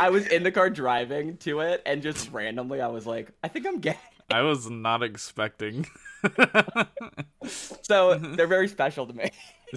I 0.01 0.11
was 0.11 0.26
in 0.26 0.42
the 0.42 0.51
car 0.53 0.70
driving 0.70 1.36
to 1.38 1.61
it, 1.61 1.82
and 1.86 2.03
just 2.03 2.30
randomly, 2.32 2.80
I 2.80 2.88
was 2.88 3.07
like, 3.07 3.30
I 3.44 3.49
think 3.49 3.66
I'm 3.66 3.78
gay. 3.80 3.99
I 4.30 4.42
was 4.42 4.68
not 4.70 5.03
expecting. 5.03 5.86
So 7.82 8.16
they're 8.18 8.48
very 8.48 8.66
special 8.66 9.06
to 9.06 9.12
me. 9.12 9.30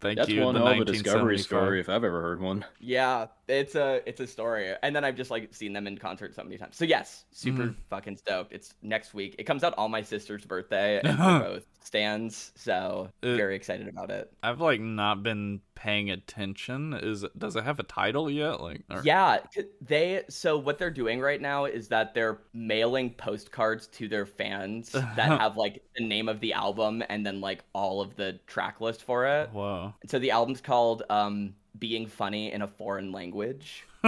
Thank 0.00 0.18
That's 0.18 0.28
you. 0.28 0.42
one 0.42 0.54
the 0.54 0.60
hell 0.60 0.68
of 0.72 0.80
a 0.80 0.84
discovery 0.84 1.38
story 1.38 1.80
if 1.80 1.88
I've 1.88 2.04
ever 2.04 2.20
heard 2.20 2.40
one. 2.40 2.64
Yeah, 2.78 3.26
it's 3.48 3.74
a 3.74 4.00
it's 4.08 4.20
a 4.20 4.26
story, 4.26 4.72
and 4.82 4.94
then 4.94 5.04
I've 5.04 5.16
just 5.16 5.30
like 5.30 5.52
seen 5.52 5.72
them 5.72 5.86
in 5.88 5.98
concert 5.98 6.34
so 6.34 6.44
many 6.44 6.56
times. 6.58 6.76
So 6.76 6.84
yes, 6.84 7.24
super 7.32 7.64
Mhm. 7.64 7.74
fucking 7.90 8.16
stoked. 8.18 8.52
It's 8.52 8.74
next 8.82 9.14
week. 9.14 9.34
It 9.38 9.44
comes 9.44 9.64
out 9.64 9.74
on 9.78 9.90
my 9.90 10.02
sister's 10.02 10.44
birthday, 10.44 11.00
and 11.02 11.18
we're 11.18 11.38
both 11.40 11.66
stands. 11.82 12.52
So 12.56 13.10
Uh, 13.22 13.34
very 13.36 13.56
excited 13.56 13.88
about 13.88 14.10
it. 14.10 14.32
I've 14.42 14.60
like 14.60 14.80
not 14.80 15.22
been 15.24 15.60
paying 15.74 16.10
attention. 16.10 16.92
Is 16.94 17.24
does 17.36 17.54
it 17.56 17.64
have 17.64 17.78
a 17.80 17.84
title 17.84 18.28
yet? 18.30 18.60
Like, 18.60 18.82
or- 18.90 19.02
Yeah, 19.04 19.38
they 19.80 20.22
so 20.28 20.58
what 20.58 20.78
they're 20.78 20.90
doing 20.90 21.20
right 21.20 21.40
now 21.40 21.64
is 21.64 21.88
that 21.88 22.12
they're 22.14 22.40
mailing 22.52 23.10
postcards 23.14 23.86
to 23.88 24.08
their 24.08 24.26
fans 24.26 24.90
that 24.90 25.16
have 25.40 25.56
like 25.56 25.77
the 25.96 26.04
name 26.04 26.28
of 26.28 26.40
the 26.40 26.52
album 26.52 27.02
and 27.08 27.24
then 27.26 27.40
like 27.40 27.62
all 27.72 28.00
of 28.00 28.16
the 28.16 28.38
track 28.46 28.80
list 28.80 29.02
for 29.02 29.26
it. 29.26 29.50
Whoa. 29.52 29.94
So 30.06 30.18
the 30.18 30.30
album's 30.30 30.60
called 30.60 31.02
um 31.10 31.54
Being 31.78 32.06
Funny 32.06 32.52
in 32.52 32.62
a 32.62 32.66
Foreign 32.68 33.12
Language, 33.12 33.84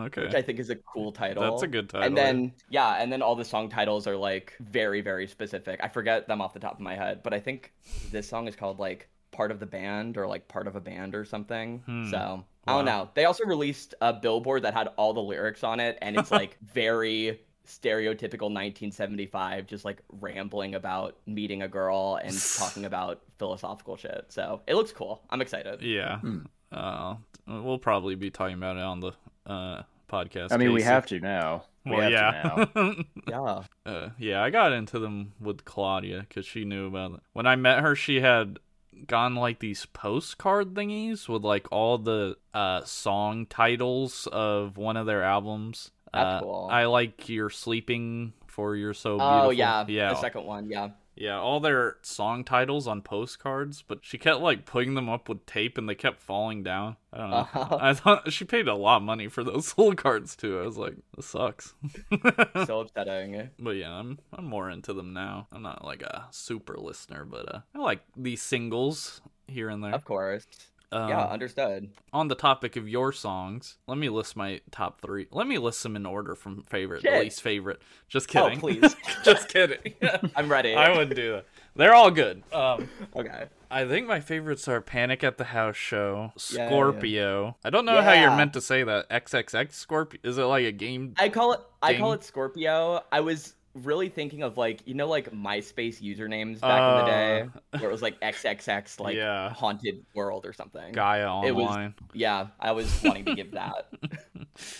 Okay. 0.00 0.22
which 0.22 0.34
I 0.34 0.42
think 0.42 0.58
is 0.58 0.70
a 0.70 0.76
cool 0.76 1.12
title. 1.12 1.42
That's 1.42 1.62
a 1.62 1.68
good 1.68 1.88
title. 1.88 2.06
And 2.06 2.16
then 2.16 2.52
yeah, 2.70 2.94
and 3.00 3.12
then 3.12 3.22
all 3.22 3.36
the 3.36 3.44
song 3.44 3.68
titles 3.68 4.06
are 4.06 4.16
like 4.16 4.54
very 4.60 5.00
very 5.00 5.26
specific. 5.26 5.80
I 5.82 5.88
forget 5.88 6.26
them 6.28 6.40
off 6.40 6.54
the 6.54 6.60
top 6.60 6.74
of 6.74 6.80
my 6.80 6.94
head, 6.94 7.22
but 7.22 7.32
I 7.34 7.40
think 7.40 7.72
this 8.10 8.28
song 8.28 8.48
is 8.48 8.56
called 8.56 8.78
like 8.78 9.08
part 9.30 9.50
of 9.50 9.60
the 9.60 9.66
band 9.66 10.16
or 10.18 10.26
like 10.26 10.48
part 10.48 10.66
of 10.66 10.76
a 10.76 10.80
band 10.80 11.14
or 11.14 11.24
something. 11.24 11.82
Hmm. 11.86 12.04
So 12.04 12.44
I 12.66 12.72
don't 12.72 12.84
Wow. 12.84 13.04
know. 13.04 13.10
They 13.14 13.24
also 13.24 13.44
released 13.44 13.94
a 14.00 14.12
billboard 14.12 14.62
that 14.62 14.74
had 14.74 14.88
all 14.96 15.12
the 15.14 15.22
lyrics 15.22 15.64
on 15.64 15.80
it, 15.80 15.98
and 16.02 16.16
it's 16.16 16.30
like 16.40 16.56
very 16.62 17.40
stereotypical 17.66 18.50
1975, 18.50 19.66
just 19.66 19.84
like 19.84 20.02
rambling 20.20 20.74
about 20.74 21.16
meeting 21.26 21.62
a 21.62 21.68
girl 21.68 22.18
and 22.22 22.36
talking 22.58 22.84
about 22.84 23.20
philosophical 23.38 23.96
shit. 23.96 24.26
So 24.28 24.62
it 24.66 24.74
looks 24.74 24.92
cool. 24.92 25.22
I'm 25.30 25.40
excited. 25.40 25.82
Yeah. 25.82 26.18
Hmm. 26.18 26.38
Uh, 26.70 27.16
we'll 27.46 27.78
probably 27.78 28.14
be 28.14 28.30
talking 28.30 28.56
about 28.56 28.76
it 28.76 28.82
on 28.82 29.00
the 29.00 29.12
uh 29.46 29.82
podcast. 30.10 30.52
I 30.52 30.56
mean, 30.58 30.72
we 30.72 30.82
have 30.82 31.06
to 31.06 31.20
now. 31.20 31.64
Well, 31.84 32.00
have 32.00 32.70
yeah. 32.76 32.94
Yeah. 33.28 33.62
uh, 33.86 34.10
yeah, 34.18 34.42
I 34.42 34.50
got 34.50 34.72
into 34.72 34.98
them 34.98 35.32
with 35.40 35.64
Claudia 35.64 36.20
because 36.28 36.46
she 36.46 36.64
knew 36.64 36.86
about 36.86 37.14
it. 37.14 37.20
When 37.32 37.46
I 37.46 37.56
met 37.56 37.80
her, 37.80 37.96
she 37.96 38.20
had 38.20 38.58
gone 39.06 39.34
like 39.34 39.58
these 39.58 39.86
postcard 39.86 40.74
thingies 40.74 41.28
with 41.28 41.42
like 41.42 41.66
all 41.72 41.98
the 41.98 42.36
uh 42.54 42.84
song 42.84 43.46
titles 43.46 44.28
of 44.30 44.76
one 44.76 44.96
of 44.96 45.06
their 45.06 45.22
albums. 45.22 45.90
That's 46.12 46.26
uh, 46.26 46.40
cool. 46.40 46.68
I 46.70 46.84
like 46.84 47.28
you're 47.28 47.50
sleeping 47.50 48.32
for 48.46 48.76
you're 48.76 48.94
so 48.94 49.18
beautiful. 49.18 49.46
Oh 49.46 49.50
yeah, 49.50 49.84
yeah, 49.88 50.10
The 50.10 50.20
second 50.20 50.44
one, 50.44 50.68
yeah. 50.68 50.90
yeah. 51.16 51.38
All 51.38 51.58
their 51.58 51.96
song 52.02 52.44
titles 52.44 52.86
on 52.86 53.00
postcards, 53.00 53.82
but 53.82 54.00
she 54.02 54.18
kept 54.18 54.40
like 54.40 54.66
putting 54.66 54.94
them 54.94 55.08
up 55.08 55.28
with 55.28 55.46
tape, 55.46 55.78
and 55.78 55.88
they 55.88 55.94
kept 55.94 56.20
falling 56.20 56.62
down. 56.62 56.96
I 57.12 57.18
don't 57.18 57.30
know. 57.30 57.48
Oh. 57.54 57.78
I 57.80 57.94
thought 57.94 58.30
she 58.32 58.44
paid 58.44 58.68
a 58.68 58.74
lot 58.74 58.98
of 58.98 59.02
money 59.04 59.28
for 59.28 59.42
those 59.42 59.74
little 59.78 59.94
cards 59.94 60.36
too. 60.36 60.60
I 60.60 60.66
was 60.66 60.76
like, 60.76 60.96
this 61.16 61.26
sucks. 61.26 61.74
so 62.66 62.80
upsetting. 62.80 63.34
It. 63.34 63.52
But 63.58 63.76
yeah, 63.76 63.92
I'm 63.92 64.18
I'm 64.34 64.44
more 64.44 64.68
into 64.68 64.92
them 64.92 65.14
now. 65.14 65.48
I'm 65.50 65.62
not 65.62 65.84
like 65.84 66.02
a 66.02 66.26
super 66.30 66.76
listener, 66.76 67.24
but 67.24 67.54
uh, 67.54 67.60
I 67.74 67.78
like 67.78 68.02
these 68.16 68.42
singles 68.42 69.22
here 69.46 69.70
and 69.70 69.82
there. 69.82 69.94
Of 69.94 70.04
course. 70.04 70.46
Um, 70.92 71.08
yeah, 71.08 71.24
understood. 71.24 71.90
On 72.12 72.28
the 72.28 72.34
topic 72.34 72.76
of 72.76 72.88
your 72.88 73.12
songs, 73.12 73.78
let 73.86 73.96
me 73.98 74.08
list 74.08 74.36
my 74.36 74.60
top 74.70 75.00
three. 75.00 75.26
Let 75.30 75.46
me 75.46 75.58
list 75.58 75.82
them 75.82 75.96
in 75.96 76.04
order 76.06 76.34
from 76.34 76.64
favorite 76.64 77.02
to 77.02 77.18
least 77.18 77.40
favorite. 77.42 77.80
Just 78.08 78.28
kidding. 78.28 78.58
Oh, 78.58 78.66
kidding. 78.66 78.80
please. 78.80 78.96
Just 79.24 79.48
kidding. 79.48 79.94
I'm 80.36 80.50
ready. 80.50 80.74
I 80.74 80.90
wouldn't 80.90 81.14
do 81.16 81.32
that. 81.32 81.46
They're 81.74 81.94
all 81.94 82.10
good. 82.10 82.42
Um, 82.52 82.88
Okay. 83.16 83.46
I 83.70 83.86
think 83.86 84.06
my 84.06 84.20
favorites 84.20 84.68
are 84.68 84.82
Panic 84.82 85.24
at 85.24 85.38
the 85.38 85.44
House 85.44 85.76
Show, 85.76 86.32
Yeah, 86.50 86.56
yeah, 86.58 86.62
yeah. 86.64 86.68
Scorpio. 86.68 87.56
I 87.64 87.70
don't 87.70 87.86
know 87.86 88.02
how 88.02 88.12
you're 88.12 88.36
meant 88.36 88.52
to 88.52 88.60
say 88.60 88.84
that. 88.84 89.08
XXX 89.08 89.72
Scorpio. 89.72 90.20
Is 90.22 90.36
it 90.36 90.42
like 90.42 90.66
a 90.66 90.72
game? 90.72 91.14
I 91.18 91.30
call 91.30 91.54
it 91.54 91.60
I 91.82 91.94
call 91.96 92.12
it 92.12 92.22
Scorpio. 92.22 93.02
I 93.10 93.20
was 93.20 93.54
really 93.74 94.08
thinking 94.08 94.42
of 94.42 94.56
like 94.58 94.80
you 94.86 94.94
know 94.94 95.08
like 95.08 95.30
MySpace 95.32 96.02
usernames 96.02 96.60
back 96.60 96.80
in 96.80 97.04
the 97.04 97.10
day 97.10 97.48
where 97.80 97.88
it 97.88 97.92
was 97.92 98.02
like 98.02 98.20
XXX 98.20 99.00
like 99.00 99.16
Uh. 99.16 99.18
Yeah. 99.18 99.50
haunted 99.50 100.04
world 100.14 100.44
or 100.46 100.52
something. 100.52 100.92
Gaia 100.92 101.44
It 101.46 101.52
was- 101.54 101.66
Online. 101.68 101.94
Yeah, 102.12 102.48
I 102.60 102.72
was 102.72 103.02
wanting 103.02 103.24
to 103.26 103.34
give 103.34 103.52
that. 103.52 103.88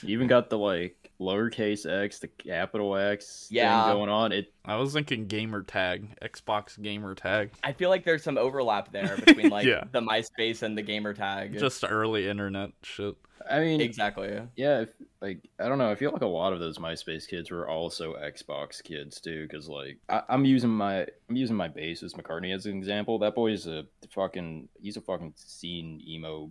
You 0.02 0.10
even 0.10 0.26
got 0.26 0.50
the 0.50 0.58
like 0.58 1.01
lowercase 1.20 1.86
x, 1.88 2.18
the 2.18 2.28
capital 2.28 2.96
X 2.96 3.48
Yeah. 3.50 3.84
thing 3.84 3.94
going 3.94 4.10
on. 4.10 4.32
It 4.32 4.52
I 4.64 4.76
was 4.76 4.92
thinking 4.92 5.26
gamer 5.26 5.62
tag, 5.62 6.08
Xbox 6.22 6.80
gamer 6.80 7.14
tag. 7.14 7.50
I 7.62 7.72
feel 7.72 7.90
like 7.90 8.04
there's 8.04 8.22
some 8.22 8.38
overlap 8.38 8.92
there 8.92 9.16
between 9.16 9.50
like 9.50 9.66
Yeah. 9.66 9.84
the 9.92 10.00
MySpace 10.00 10.62
and 10.62 10.76
the 10.76 10.82
gamer 10.82 11.14
tag. 11.14 11.58
Just 11.58 11.84
early 11.88 12.28
internet 12.28 12.70
shit. 12.82 13.16
I 13.50 13.58
mean, 13.58 13.80
exactly. 13.80 14.40
yeah, 14.54 14.82
if, 14.82 14.90
like 15.20 15.48
I 15.58 15.68
don't 15.68 15.78
know. 15.78 15.90
I 15.90 15.96
feel 15.96 16.12
like 16.12 16.22
a 16.22 16.26
lot 16.26 16.52
of 16.52 16.60
those 16.60 16.78
MySpace 16.78 17.26
kids 17.28 17.50
were 17.50 17.68
also 17.68 18.14
Xbox 18.14 18.80
kids 18.82 19.20
too, 19.20 19.46
because 19.48 19.68
like 19.68 19.98
I, 20.08 20.22
I'm 20.28 20.44
using 20.44 20.70
my 20.70 21.06
I'm 21.28 21.36
using 21.36 21.56
my 21.56 21.68
bassist 21.68 22.14
McCartney 22.14 22.54
as 22.54 22.66
an 22.66 22.76
example. 22.76 23.18
That 23.18 23.34
boy 23.34 23.50
is 23.50 23.66
a 23.66 23.84
fucking 24.10 24.68
he's 24.80 24.96
a 24.96 25.00
fucking 25.00 25.32
scene 25.36 26.00
emo 26.06 26.50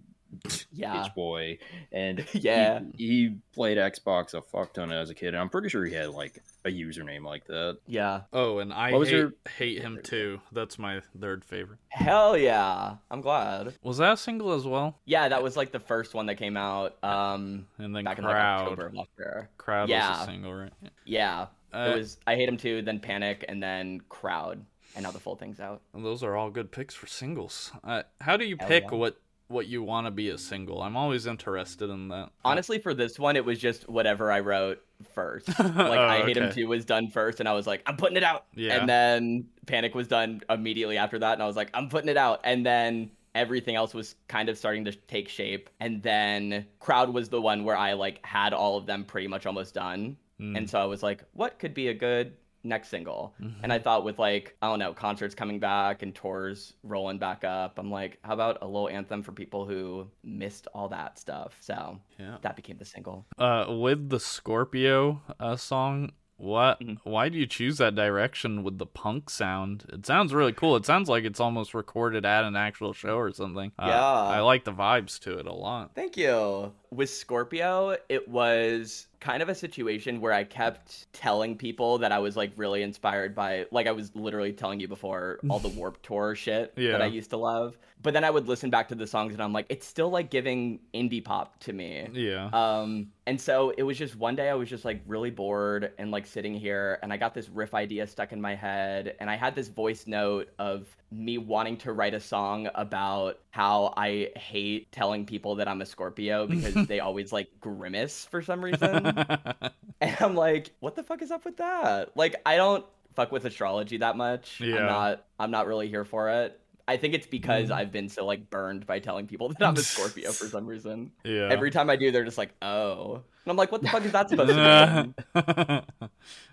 Yeah. 0.71 1.03
Beach 1.03 1.13
Boy, 1.15 1.57
and 1.91 2.25
Yeah. 2.33 2.79
he, 2.97 3.07
he 3.07 3.35
played 3.53 3.77
Xbox 3.77 4.33
a 4.33 4.41
fuck 4.41 4.73
ton 4.73 4.91
as 4.91 5.09
a 5.09 5.13
kid. 5.13 5.29
And 5.29 5.37
I'm 5.37 5.49
pretty 5.49 5.69
sure 5.69 5.85
he 5.85 5.93
had 5.93 6.09
like 6.09 6.41
a 6.65 6.69
username 6.69 7.23
like 7.25 7.45
that. 7.47 7.77
Yeah. 7.87 8.21
Oh, 8.31 8.59
and 8.59 8.71
I 8.73 8.93
was 8.93 9.09
hate, 9.09 9.17
your- 9.17 9.33
hate 9.57 9.81
him 9.81 9.99
too. 10.03 10.39
That's 10.51 10.79
my 10.79 11.01
third 11.19 11.43
favorite. 11.43 11.79
Hell 11.89 12.37
yeah. 12.37 12.95
I'm 13.09 13.21
glad. 13.21 13.73
Was 13.83 13.97
that 13.97 14.13
a 14.13 14.17
single 14.17 14.53
as 14.53 14.65
well? 14.65 14.99
Yeah, 15.05 15.27
that 15.29 15.43
was 15.43 15.57
like 15.57 15.71
the 15.71 15.79
first 15.79 16.13
one 16.13 16.25
that 16.27 16.35
came 16.35 16.55
out 16.57 16.97
um 17.03 17.67
And 17.77 17.95
then 17.95 18.03
back 18.03 18.17
in 18.17 18.23
like 18.23 18.33
crowd, 18.33 18.61
October 18.63 18.87
of 18.87 18.93
last 18.93 19.09
year. 19.17 19.49
crowd 19.57 19.83
was 19.83 19.89
Yeah. 19.89 20.23
a 20.23 20.25
single, 20.25 20.53
right? 20.53 20.71
Yeah. 21.05 21.47
Uh, 21.73 21.91
it 21.93 21.97
was 21.99 22.17
I 22.27 22.35
hate 22.35 22.49
him 22.49 22.57
too, 22.57 22.81
then 22.81 22.99
Panic, 22.99 23.45
and 23.47 23.63
then 23.63 24.01
Crowd, 24.09 24.63
and 24.95 25.03
now 25.03 25.11
the 25.11 25.19
full 25.19 25.35
thing's 25.37 25.59
out. 25.61 25.81
Those 25.93 26.21
are 26.21 26.35
all 26.35 26.49
good 26.49 26.69
picks 26.69 26.93
for 26.93 27.07
singles. 27.07 27.71
Uh, 27.83 28.03
how 28.19 28.35
do 28.35 28.43
you 28.45 28.57
Hell 28.59 28.67
pick 28.67 28.83
yeah. 28.91 28.97
what 28.97 29.17
what 29.51 29.67
you 29.67 29.83
want 29.83 30.07
to 30.07 30.11
be 30.11 30.29
a 30.29 30.37
single? 30.37 30.81
I'm 30.81 30.97
always 30.97 31.27
interested 31.27 31.89
in 31.89 32.07
that. 32.09 32.29
Honestly, 32.43 32.79
for 32.79 32.93
this 32.93 33.19
one, 33.19 33.35
it 33.35 33.45
was 33.45 33.59
just 33.59 33.87
whatever 33.89 34.31
I 34.31 34.39
wrote 34.39 34.83
first. 35.13 35.47
Like 35.59 35.99
Oh, 35.99 36.07
I 36.07 36.21
hate 36.23 36.37
him 36.37 36.45
okay. 36.45 36.61
too 36.61 36.67
was 36.67 36.85
done 36.85 37.09
first, 37.09 37.39
and 37.39 37.47
I 37.47 37.53
was 37.53 37.67
like, 37.67 37.81
I'm 37.85 37.97
putting 37.97 38.17
it 38.17 38.23
out. 38.23 38.45
Yeah. 38.55 38.75
And 38.75 38.89
then 38.89 39.45
Panic 39.65 39.95
was 39.95 40.07
done 40.07 40.41
immediately 40.49 40.97
after 40.97 41.19
that, 41.19 41.33
and 41.33 41.43
I 41.43 41.47
was 41.47 41.55
like, 41.55 41.69
I'm 41.73 41.89
putting 41.89 42.09
it 42.09 42.17
out. 42.17 42.41
And 42.43 42.65
then 42.65 43.11
everything 43.35 43.75
else 43.75 43.93
was 43.93 44.15
kind 44.27 44.49
of 44.49 44.57
starting 44.57 44.85
to 44.85 44.91
take 44.91 45.29
shape. 45.29 45.69
And 45.79 46.01
then 46.03 46.65
Crowd 46.79 47.09
was 47.09 47.29
the 47.29 47.41
one 47.41 47.63
where 47.63 47.77
I 47.77 47.93
like 47.93 48.25
had 48.25 48.53
all 48.53 48.77
of 48.77 48.85
them 48.85 49.05
pretty 49.05 49.27
much 49.27 49.45
almost 49.45 49.73
done. 49.73 50.17
Mm. 50.39 50.57
And 50.57 50.69
so 50.69 50.79
I 50.79 50.85
was 50.85 51.03
like, 51.03 51.23
what 51.33 51.59
could 51.59 51.73
be 51.73 51.89
a 51.89 51.93
good 51.93 52.33
next 52.63 52.89
single? 52.89 53.33
Mm-hmm. 53.41 53.63
And 53.63 53.73
I 53.73 53.79
thought 53.79 54.03
with 54.03 54.19
like, 54.19 54.55
I 54.61 54.67
don't 54.69 54.79
know, 54.79 54.93
concerts 54.93 55.33
coming 55.35 55.59
back 55.59 56.01
and 56.03 56.13
tours 56.13 56.73
rolling 56.83 57.17
back 57.17 57.43
up, 57.43 57.77
I'm 57.79 57.91
like, 57.91 58.19
how 58.23 58.33
about 58.33 58.59
a 58.61 58.65
little 58.65 58.89
anthem 58.89 59.23
for 59.23 59.31
people 59.31 59.65
who 59.65 60.07
missed 60.23 60.67
all 60.73 60.89
that 60.89 61.17
stuff? 61.19 61.57
So 61.59 61.99
Yeah. 62.19 62.37
that 62.41 62.55
became 62.55 62.77
the 62.77 62.85
single. 62.85 63.25
Uh, 63.37 63.65
with 63.69 64.09
the 64.09 64.19
Scorpio 64.19 65.21
uh, 65.39 65.55
song, 65.55 66.11
what? 66.37 66.79
Mhm. 66.81 66.97
Why 67.03 67.29
do 67.29 67.37
you 67.37 67.45
choose 67.45 67.77
that 67.77 67.93
direction 67.93 68.63
with 68.63 68.79
the 68.79 68.85
punk 68.87 69.29
sound? 69.29 69.85
It 69.93 70.05
sounds 70.07 70.33
really 70.33 70.53
cool. 70.53 70.75
It 70.75 70.85
sounds 70.87 71.07
like 71.07 71.23
it's 71.23 71.39
almost 71.39 71.73
recorded 71.75 72.25
at 72.25 72.43
an 72.45 72.55
actual 72.55 72.93
show 72.93 73.17
or 73.17 73.31
something. 73.31 73.71
Uh, 73.77 73.85
Yeah. 73.87 74.03
I 74.03 74.39
like 74.39 74.63
the 74.63 74.73
vibes 74.73 75.19
to 75.19 75.37
it 75.37 75.45
a 75.45 75.53
lot. 75.53 75.91
Thank 75.93 76.17
you. 76.17 76.73
With 76.89 77.11
Scorpio, 77.11 77.95
it 78.09 78.27
was 78.27 79.07
kind 79.21 79.41
of 79.43 79.47
a 79.49 79.55
situation 79.55 80.19
where 80.19 80.33
I 80.33 80.43
kept 80.43 81.13
telling 81.13 81.55
people 81.55 81.99
that 81.99 82.11
I 82.11 82.19
was 82.19 82.35
like 82.35 82.51
really 82.57 82.81
inspired 82.81 83.33
by, 83.35 83.67
like 83.71 83.87
I 83.87 83.91
was 83.91 84.13
literally 84.15 84.51
telling 84.51 84.79
you 84.79 84.87
before, 84.87 85.39
all 85.47 85.59
the 85.59 85.67
Warped 85.77 86.03
Tour 86.03 86.35
shit 86.35 86.73
Yeah. 86.75 86.91
that 86.93 87.01
I 87.01 87.05
used 87.05 87.29
to 87.29 87.37
love. 87.37 87.77
But 88.03 88.15
then 88.15 88.23
I 88.23 88.31
would 88.31 88.47
listen 88.47 88.71
back 88.71 88.87
to 88.89 88.95
the 88.95 89.05
songs 89.05 89.33
and 89.33 89.41
I'm 89.43 89.53
like, 89.53 89.67
it's 89.69 89.85
still 89.85 90.09
like 90.09 90.31
giving 90.31 90.79
indie 90.91 91.23
pop 91.23 91.59
to 91.61 91.71
me. 91.71 92.07
Yeah. 92.11 92.49
Um, 92.51 93.11
and 93.27 93.39
so 93.39 93.69
it 93.77 93.83
was 93.83 93.95
just 93.95 94.15
one 94.15 94.35
day 94.35 94.49
I 94.49 94.55
was 94.55 94.67
just 94.67 94.85
like 94.85 95.01
really 95.05 95.29
bored 95.29 95.93
and 95.99 96.09
like 96.09 96.25
sitting 96.25 96.55
here 96.55 96.97
and 97.03 97.13
I 97.13 97.17
got 97.17 97.35
this 97.35 97.47
riff 97.47 97.75
idea 97.75 98.07
stuck 98.07 98.31
in 98.33 98.41
my 98.41 98.55
head 98.55 99.15
and 99.19 99.29
I 99.29 99.35
had 99.35 99.53
this 99.53 99.67
voice 99.67 100.07
note 100.07 100.49
of 100.57 100.87
me 101.11 101.37
wanting 101.37 101.77
to 101.77 101.91
write 101.91 102.13
a 102.13 102.19
song 102.19 102.69
about 102.73 103.39
how 103.49 103.93
I 103.97 104.29
hate 104.35 104.91
telling 104.91 105.25
people 105.25 105.55
that 105.55 105.67
I'm 105.67 105.81
a 105.81 105.85
Scorpio 105.85 106.47
because 106.47 106.73
they 106.87 106.99
always 107.01 107.33
like 107.33 107.49
grimace 107.59 108.25
for 108.25 108.41
some 108.41 108.63
reason. 108.63 109.05
and 110.01 110.17
I'm 110.19 110.35
like, 110.35 110.71
what 110.79 110.95
the 110.95 111.03
fuck 111.03 111.21
is 111.21 111.31
up 111.31 111.43
with 111.43 111.57
that? 111.57 112.15
Like 112.15 112.35
I 112.45 112.55
don't 112.55 112.85
fuck 113.15 113.31
with 113.31 113.45
astrology 113.45 113.97
that 113.97 114.15
much. 114.15 114.61
Yeah. 114.61 114.77
I'm 114.77 114.85
not 114.85 115.25
I'm 115.39 115.51
not 115.51 115.67
really 115.67 115.89
here 115.89 116.05
for 116.05 116.29
it. 116.29 116.59
I 116.91 116.97
think 116.97 117.13
it's 117.13 117.27
because 117.27 117.69
Mm. 117.69 117.73
I've 117.75 117.91
been 117.91 118.09
so 118.09 118.25
like 118.25 118.49
burned 118.49 118.85
by 118.85 118.99
telling 118.99 119.27
people 119.27 119.49
that 119.59 119.61
I'm 119.63 119.75
a 119.75 119.79
Scorpio 119.79 120.31
for 120.31 120.45
some 120.55 120.65
reason. 120.67 121.11
yeah. 121.23 121.47
Every 121.49 121.71
time 121.71 121.89
I 121.89 121.95
do, 121.95 122.11
they're 122.11 122.25
just 122.25 122.37
like, 122.37 122.51
"Oh," 122.61 123.15
and 123.15 123.51
I'm 123.51 123.57
like, 123.57 123.71
"What 123.71 123.81
the 123.81 123.87
fuck 123.89 124.03
is 124.05 124.11
that 124.11 124.29
supposed 124.29 124.49
to 124.53 125.13
mean?" 125.33 125.83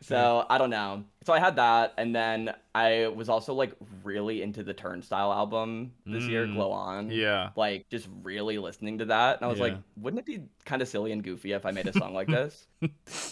So 0.03 0.47
I 0.49 0.59
don't 0.59 0.71
know. 0.71 1.05
So 1.25 1.33
I 1.33 1.41
had 1.41 1.57
that, 1.57 1.93
and 1.99 2.15
then 2.15 2.55
I 2.75 3.09
was 3.09 3.29
also 3.29 3.53
like 3.55 3.73
really 4.05 4.43
into 4.43 4.63
the 4.63 4.73
Turnstile 4.73 5.33
album 5.33 5.93
this 6.07 6.25
year, 6.25 6.47
Mm. 6.47 6.55
Glow 6.55 6.73
On. 6.73 7.11
yeah. 7.11 7.51
Like 7.57 7.89
just 7.91 8.09
really 8.23 8.59
listening 8.59 8.99
to 8.99 9.07
that, 9.07 9.37
and 9.37 9.45
I 9.45 9.49
was 9.49 9.61
like, 9.61 9.77
wouldn't 9.97 10.21
it 10.21 10.27
be 10.27 10.41
kind 10.65 10.81
of 10.81 10.89
silly 10.89 11.13
and 11.13 11.23
goofy 11.23 11.53
if 11.53 11.67
I 11.67 11.71
made 11.73 11.87
a 11.87 11.93
song 11.93 12.15
like 12.15 12.29
this? 12.29 12.67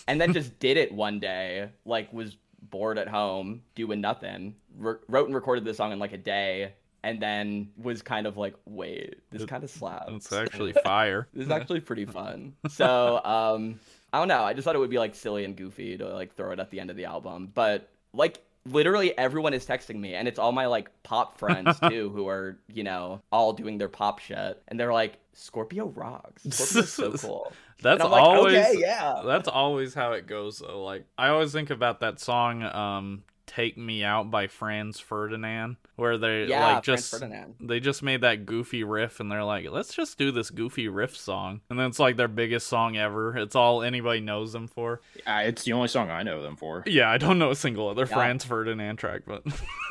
and 0.09 0.21
then 0.21 0.33
just 0.33 0.59
did 0.59 0.77
it 0.77 0.93
one 0.93 1.21
day. 1.21 1.71
Like 1.85 2.13
was 2.13 2.37
bored 2.69 2.99
at 2.99 3.09
home 3.09 3.63
doing 3.75 4.01
nothing. 4.01 4.57
Re- 4.77 4.97
wrote 5.09 5.27
and 5.27 5.35
recorded 5.35 5.65
this 5.65 5.77
song 5.77 5.93
in 5.93 5.99
like 5.99 6.13
a 6.13 6.19
day. 6.19 6.75
And 7.07 7.23
then 7.23 7.69
was 7.77 8.03
kind 8.03 8.27
of 8.27 8.37
like, 8.37 8.55
wait, 8.65 9.21
this 9.31 9.45
kind 9.45 9.63
of 9.63 9.71
slaps. 9.71 10.11
It's 10.13 10.33
actually 10.33 10.73
fire. 10.85 11.29
This 11.33 11.47
is 11.47 11.53
actually 11.53 11.79
pretty 11.79 12.05
fun. 12.05 12.55
So, 12.69 13.25
um, 13.25 13.79
I 14.13 14.19
don't 14.19 14.27
know. 14.27 14.43
I 14.43 14.55
just 14.55 14.65
thought 14.65 14.75
it 14.75 14.81
would 14.81 14.91
be 14.91 14.99
like 14.99 15.15
silly 15.15 15.45
and 15.45 15.55
goofy 15.55 15.97
to 15.99 16.09
like 16.09 16.35
throw 16.35 16.51
it 16.51 16.59
at 16.59 16.73
the 16.73 16.81
end 16.81 16.91
of 16.91 16.97
the 16.97 17.05
album. 17.05 17.53
But 17.55 17.89
like 18.13 18.41
literally 18.65 19.17
everyone 19.17 19.55
is 19.55 19.65
texting 19.65 20.01
me 20.01 20.15
and 20.15 20.27
it's 20.27 20.41
all 20.41 20.51
my 20.51 20.67
like 20.67 20.91
pop 21.05 21.39
friends 21.39 21.79
too 21.89 22.11
who 22.11 22.27
are, 22.27 22.59
you 22.73 22.83
know, 22.83 23.23
all 23.31 23.53
doing 23.53 23.79
their 23.79 23.89
pop 23.89 24.19
shit. 24.19 24.61
And 24.67 24.81
they're 24.81 24.93
like, 24.93 25.19
Scorpio 25.33 25.87
rocks. 25.91 26.43
Scorpio's 26.43 26.93
so 26.93 27.13
cool. 27.19 27.53
That's 27.83 28.03
like, 28.03 28.21
always 28.21 28.57
okay, 28.57 28.81
yeah. 28.81 29.23
that's 29.25 29.47
always 29.47 29.95
how 29.95 30.13
it 30.13 30.27
goes. 30.27 30.61
Like 30.61 31.05
I 31.17 31.29
always 31.29 31.53
think 31.53 31.71
about 31.71 32.01
that 32.01 32.19
song 32.19 32.65
um 32.65 33.23
Take 33.47 33.79
Me 33.79 34.03
Out 34.03 34.29
by 34.31 34.49
Franz 34.49 34.99
Ferdinand 34.99 35.77
where 35.97 36.17
they 36.19 36.45
Yeah, 36.45 36.75
like 36.75 36.83
just 36.85 37.15
they 37.61 37.81
just 37.81 38.03
made 38.03 38.21
that 38.21 38.47
goofy 38.47 38.85
riff 38.85 39.19
and 39.21 39.31
they're 39.33 39.45
like, 39.45 39.69
let's 39.71 39.95
just 39.95 40.17
do 40.19 40.31
this 40.31 40.51
goofy 40.51 40.89
riff 40.89 41.17
song. 41.17 41.63
And 41.71 41.79
then 41.79 41.87
it's 41.89 41.99
like 41.99 42.17
their 42.17 42.29
biggest 42.29 42.67
song 42.67 42.97
ever. 42.97 43.37
It's 43.37 43.57
all 43.57 43.83
anybody 43.83 44.21
knows 44.21 44.53
them 44.53 44.69
for. 44.69 45.01
Uh, 45.27 45.43
it's 45.47 45.65
the 45.65 45.73
only 45.73 45.89
song 45.89 46.11
I 46.11 46.23
know 46.23 46.43
them 46.43 46.57
for. 46.57 46.85
Yeah, 46.87 47.11
I 47.11 47.19
don't 47.19 47.39
know 47.39 47.51
a 47.51 47.57
single 47.57 47.89
other 47.89 48.07
Yeah. 48.09 48.15
Franz 48.15 48.45
Ferdinand 48.45 48.97
track, 48.97 49.23
but 49.27 49.43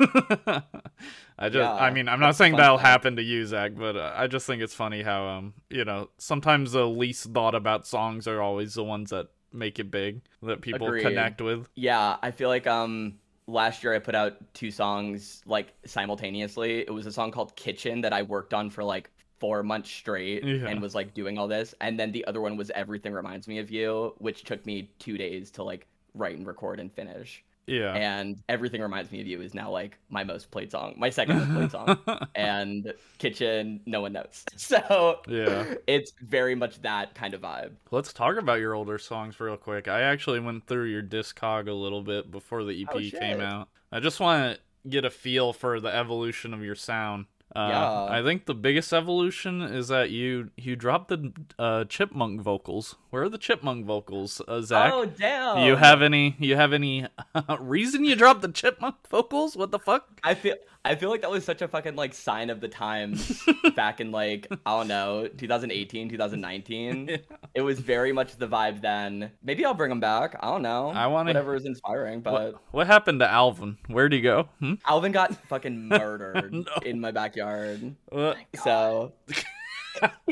I 1.38 1.48
just, 1.48 1.56
Yeah, 1.56 1.74
I 1.74 1.90
mean, 1.90 2.08
I'm 2.08 2.20
not 2.20 2.36
saying 2.36 2.56
that'll 2.56 2.78
fact. 2.78 2.86
happen 2.88 3.16
to 3.16 3.22
you, 3.22 3.44
Zach, 3.46 3.72
but 3.76 3.96
uh, 3.96 4.12
I 4.16 4.26
just 4.26 4.46
think 4.46 4.62
it's 4.62 4.74
funny 4.74 5.02
how, 5.02 5.26
um, 5.26 5.54
you 5.68 5.84
know, 5.84 6.08
sometimes 6.18 6.72
the 6.72 6.86
least 6.86 7.24
thought 7.32 7.54
about 7.54 7.86
songs 7.86 8.26
are 8.26 8.40
always 8.40 8.74
the 8.74 8.84
ones 8.84 9.10
that 9.10 9.28
make 9.52 9.78
it 9.78 9.90
big 9.90 10.20
that 10.42 10.60
people 10.60 10.86
Agreed. 10.86 11.02
connect 11.02 11.40
with. 11.40 11.68
Yeah, 11.74 12.16
I 12.22 12.30
feel 12.30 12.48
like 12.48 12.66
um 12.66 13.14
last 13.46 13.84
year 13.84 13.94
I 13.94 13.98
put 13.98 14.14
out 14.14 14.36
two 14.54 14.70
songs 14.70 15.42
like 15.46 15.72
simultaneously. 15.84 16.80
It 16.80 16.92
was 16.92 17.06
a 17.06 17.12
song 17.12 17.30
called 17.30 17.54
Kitchen 17.56 18.00
that 18.02 18.12
I 18.12 18.22
worked 18.22 18.54
on 18.54 18.70
for 18.70 18.82
like 18.84 19.10
four 19.38 19.62
months 19.62 19.90
straight 19.90 20.42
Yeah. 20.44 20.66
and 20.68 20.80
was 20.80 20.94
like 20.94 21.14
doing 21.14 21.38
all 21.38 21.46
this. 21.48 21.74
And 21.80 21.98
then 21.98 22.10
the 22.12 22.24
other 22.26 22.40
one 22.40 22.56
was 22.56 22.70
Everything 22.70 23.12
Reminds 23.12 23.46
Me 23.46 23.58
of 23.58 23.70
You, 23.70 24.14
which 24.18 24.44
took 24.44 24.64
me 24.66 24.90
two 24.98 25.16
days 25.18 25.50
to 25.52 25.62
like 25.62 25.86
write 26.14 26.36
and 26.36 26.46
record 26.46 26.80
and 26.80 26.90
finish. 26.92 27.44
Yeah. 27.66 27.94
And 27.94 28.42
Everything 28.48 28.80
Reminds 28.80 29.10
Me 29.10 29.20
of 29.20 29.26
You 29.26 29.40
is 29.42 29.54
now 29.54 29.70
like 29.70 29.98
my 30.08 30.22
most 30.24 30.50
played 30.50 30.70
song, 30.70 30.94
my 30.96 31.10
second 31.10 31.38
most 31.38 31.72
played 31.74 31.98
song. 32.06 32.26
and 32.34 32.92
Kitchen, 33.18 33.80
no 33.86 34.00
one 34.02 34.12
knows. 34.12 34.44
So 34.56 35.20
Yeah. 35.28 35.74
it's 35.86 36.12
very 36.22 36.54
much 36.54 36.80
that 36.82 37.14
kind 37.14 37.34
of 37.34 37.40
vibe. 37.40 37.72
Let's 37.90 38.12
talk 38.12 38.36
about 38.36 38.60
your 38.60 38.74
older 38.74 38.98
songs 38.98 39.38
real 39.40 39.56
quick. 39.56 39.88
I 39.88 40.02
actually 40.02 40.40
went 40.40 40.66
through 40.66 40.86
your 40.86 41.02
discog 41.02 41.68
a 41.68 41.72
little 41.72 42.02
bit 42.02 42.30
before 42.30 42.64
the 42.64 42.82
EP 42.82 42.88
Oh, 42.94 43.18
came 43.18 43.40
out. 43.40 43.68
I 43.92 44.00
just 44.00 44.20
want 44.20 44.54
to 44.56 44.88
get 44.88 45.04
a 45.04 45.10
feel 45.10 45.52
for 45.52 45.80
the 45.80 45.94
evolution 45.94 46.54
of 46.54 46.62
your 46.62 46.74
sound. 46.76 47.26
Uh, 47.56 47.68
Yeah. 47.68 48.18
I 48.18 48.22
think 48.22 48.44
the 48.46 48.54
biggest 48.54 48.92
evolution 48.92 49.62
is 49.62 49.88
that 49.88 50.10
you 50.10 50.50
you 50.56 50.76
dropped 50.76 51.08
the 51.08 51.32
uh, 51.58 51.84
chipmunk 51.84 52.40
vocals. 52.42 52.96
Where 53.10 53.22
are 53.22 53.28
the 53.28 53.38
chipmunk 53.38 53.86
vocals, 53.86 54.42
uh, 54.46 54.60
Zach? 54.60 54.92
Oh 54.92 55.06
damn! 55.06 55.64
you 55.66 55.76
have 55.76 56.02
any? 56.02 56.36
You 56.38 56.56
have 56.56 56.72
any 56.72 57.06
reason 57.60 58.04
you 58.04 58.14
dropped 58.16 58.42
the 58.42 58.52
chipmunk 58.52 58.96
vocals? 59.10 59.56
What 59.56 59.70
the 59.70 59.78
fuck? 59.78 60.04
I 60.22 60.34
feel 60.34 60.56
I 60.86 60.94
feel 60.94 61.10
like 61.10 61.22
that 61.22 61.30
was 61.30 61.44
such 61.44 61.62
a 61.62 61.68
fucking 61.68 61.96
like 61.96 62.14
sign 62.14 62.48
of 62.50 62.60
the 62.60 62.68
times 62.68 63.42
back 63.76 64.00
in 64.00 64.12
like 64.12 64.46
I 64.64 64.70
don't 64.78 64.88
know 64.88 65.28
2018 65.36 66.08
2019. 66.08 67.18
It 67.54 67.62
was 67.62 67.80
very 67.80 68.12
much 68.12 68.36
the 68.36 68.46
vibe 68.46 68.82
then. 68.82 69.30
Maybe 69.42 69.64
I'll 69.64 69.72
bring 69.72 69.88
them 69.88 69.98
back. 70.00 70.36
I 70.40 70.48
don't 70.48 70.60
know. 70.62 70.90
I 70.90 71.06
wanna- 71.06 71.30
whatever 71.30 71.54
is 71.54 71.64
inspiring. 71.64 72.20
But 72.20 72.32
What, 72.34 72.54
what 72.72 72.86
happened 72.86 73.20
to 73.20 73.30
Alvin? 73.30 73.78
Where'd 73.88 74.12
he 74.12 74.20
go? 74.20 74.48
Hmm? 74.60 74.74
Alvin 74.86 75.12
got 75.12 75.34
fucking 75.48 75.88
murdered 75.88 76.52
No. 76.52 76.64
in 76.84 77.00
my 77.00 77.12
backyard. 77.12 77.96
What? 78.10 78.36
So 78.62 79.12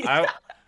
I 0.05 0.27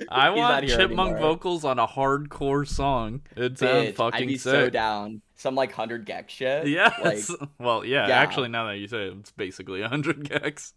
I 0.10 0.30
want 0.32 0.68
chipmunk 0.68 1.12
anymore. 1.12 1.20
vocals 1.36 1.64
on 1.64 1.80
a 1.80 1.88
hardcore 1.88 2.68
song. 2.68 3.22
It 3.36 3.58
sounds 3.60 3.96
fucking 3.96 4.22
I'd 4.24 4.28
be 4.28 4.38
sick. 4.38 4.52
so 4.54 4.70
down. 4.70 5.22
Some 5.40 5.54
like 5.56 5.72
hundred 5.72 6.06
gecs 6.08 6.30
shit. 6.30 6.68
Yes. 6.68 7.30
Like 7.30 7.50
well, 7.60 7.86
yeah, 7.86 8.08
Yeah. 8.08 8.18
Actually, 8.20 8.50
now 8.50 8.66
that 8.68 8.78
you 8.78 8.88
say 8.88 9.08
it, 9.08 9.14
it's 9.20 9.32
basically 9.32 9.82
hundred 9.84 10.24
gecs. 10.28 10.74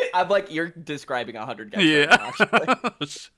I'm 0.14 0.28
like 0.28 0.50
you're 0.52 0.68
describing 0.68 1.36
a 1.36 1.44
hundred 1.44 1.72
gecs. 1.72 1.84
yeah. 1.84 2.32
Right 2.52 2.66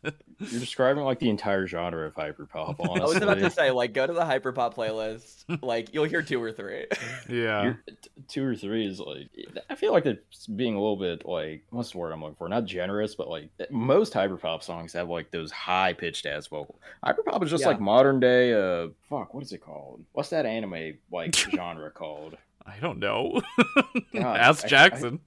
now, 0.05 0.11
You're 0.41 0.61
describing 0.61 1.03
like 1.03 1.19
the 1.19 1.31
entire 1.31 1.67
genre 1.67 2.07
of 2.07 2.15
hyperpop. 2.15 2.77
Honestly, 2.79 3.01
I 3.01 3.05
was 3.07 3.17
about 3.17 3.39
to 3.41 3.51
say, 3.51 3.73
like, 3.73 3.93
go 3.93 4.07
to 4.07 4.13
the 4.13 4.21
hyperpop 4.21 4.75
playlist. 4.77 5.45
Like, 5.65 5.93
you'll 5.93 6.05
hear 6.05 6.23
two 6.23 6.41
or 6.41 6.53
three. 6.53 6.87
Yeah. 7.29 7.63
You're- 7.63 7.77
t- 7.87 8.11
two 8.29 8.45
or 8.45 8.55
three 8.55 8.87
is 8.87 9.01
like 9.01 9.29
I 9.71 9.75
feel 9.75 9.93
like 9.93 10.05
it's 10.07 10.47
being 10.47 10.75
a 10.75 10.79
little 10.81 10.97
bit 10.97 11.25
like 11.27 11.65
what's 11.71 11.93
the 11.93 11.99
word 11.99 12.13
I'm 12.13 12.21
looking 12.21 12.37
for? 12.37 12.49
Not 12.49 12.67
generous, 12.67 13.15
but 13.15 13.29
like 13.29 13.49
most 13.71 14.13
hyperpop 14.13 14.63
songs 14.63 14.93
have 14.93 15.09
like 15.09 15.31
those 15.31 15.51
high 15.51 15.95
pitched 15.95 16.27
ass 16.27 16.47
vocal. 16.47 16.79
Hyperpop 17.05 17.43
is 17.43 17.51
just 17.51 17.63
Yeah. 17.63 17.69
like 17.69 17.81
modern 17.81 18.21
day. 18.21 18.53
Uh, 18.53 18.89
fuck, 19.09 19.33
what 19.35 19.43
is 19.43 19.53
it 19.53 19.59
called? 19.63 20.05
What's 20.13 20.29
that 20.31 20.45
anime 20.47 20.58
like 21.11 21.35
genre 21.55 21.91
called? 21.91 22.37
I 22.65 22.79
don't 22.81 22.99
know. 22.99 23.41
God, 24.15 24.15
ask 24.15 24.65
I- 24.65 24.69
Jackson. 24.69 25.21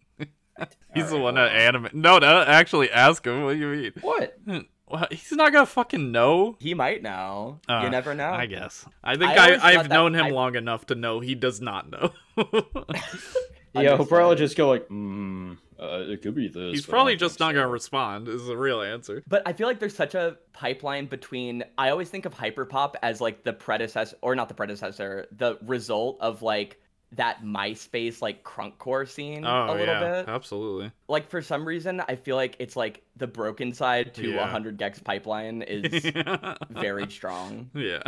He's 0.94 1.10
the 1.10 1.16
Alright, 1.16 1.24
one 1.24 1.36
hold 1.38 1.50
that 1.50 1.56
anime. 1.56 1.90
No, 1.94 2.20
no, 2.20 2.42
actually 2.42 2.92
ask 2.92 3.26
him. 3.26 3.44
What 3.44 3.54
do 3.54 3.60
you 3.60 3.68
mean? 3.68 3.94
What? 4.02 4.38
Well, 4.88 5.08
he's 5.10 5.32
not 5.32 5.54
gonna 5.54 5.66
fucking 5.66 6.12
know. 6.12 6.58
He 6.60 6.74
might 6.74 7.02
know. 7.02 7.62
Uh, 7.68 7.82
you 7.84 7.90
never 7.90 8.14
know. 8.14 8.30
I 8.30 8.46
guess. 8.46 8.86
I 9.04 9.16
think 9.16 9.32
I 9.32 9.56
I, 9.56 9.70
I, 9.70 9.72
have 9.74 9.90
known 9.90 10.14
him 10.14 10.26
I- 10.26 10.30
long 10.30 10.56
enough 10.56 10.86
to 10.88 10.96
know 10.96 11.20
he 11.20 11.34
does 11.34 11.62
not 11.62 11.90
know. 11.90 12.12
Yeah, 13.74 13.96
he'll 13.96 14.06
probably 14.06 14.36
just 14.36 14.58
go 14.58 14.70
like, 14.70 14.88
mm, 14.90 15.58
uh, 15.80 16.04
it 16.08 16.22
could 16.22 16.36
be 16.36 16.48
this. 16.48 16.74
he's 16.74 16.86
probably 16.86 17.16
just 17.16 17.40
not 17.40 17.54
gonna 17.54 17.68
respond. 17.68 18.28
Is 18.28 18.46
the 18.46 18.58
real 18.58 18.82
answer. 18.82 19.24
But 19.28 19.44
I 19.46 19.54
feel 19.54 19.68
like 19.68 19.80
there's 19.80 19.96
such 19.96 20.14
a 20.14 20.38
pipeline 20.54 21.06
between. 21.06 21.64
I 21.78 21.90
always 21.90 22.10
think 22.10 22.26
of 22.26 22.34
hyperpop 22.34 22.96
as 23.02 23.22
like 23.22 23.44
the 23.44 23.54
predecessor, 23.54 24.16
or 24.22 24.36
not 24.36 24.48
the 24.48 24.54
predecessor, 24.54 25.28
the 25.32 25.58
result 25.62 26.18
of 26.22 26.42
like 26.42 26.82
that 27.14 27.44
MySpace 27.44 28.22
like 28.22 28.44
crunkcore 28.44 29.08
scene 29.08 29.44
Oh 29.46 29.66
a 29.66 29.76
little 29.76 29.86
yeah, 29.96 30.22
bit. 30.24 30.30
absolutely. 30.30 30.92
Like 31.10 31.30
for 31.30 31.42
some 31.42 31.66
reason, 31.66 32.02
I 32.08 32.16
feel 32.16 32.38
like 32.38 32.56
it's 32.60 32.76
like 32.78 33.04
the 33.18 33.28
Brokencyde 33.28 34.14
to 34.14 34.30
Yeah. 34.30 34.38
100 34.42 34.78
gecs 34.78 35.04
pipeline 35.04 35.62
is 35.62 36.04
very 36.70 37.10
strong. 37.12 37.70
yeah. 37.74 38.02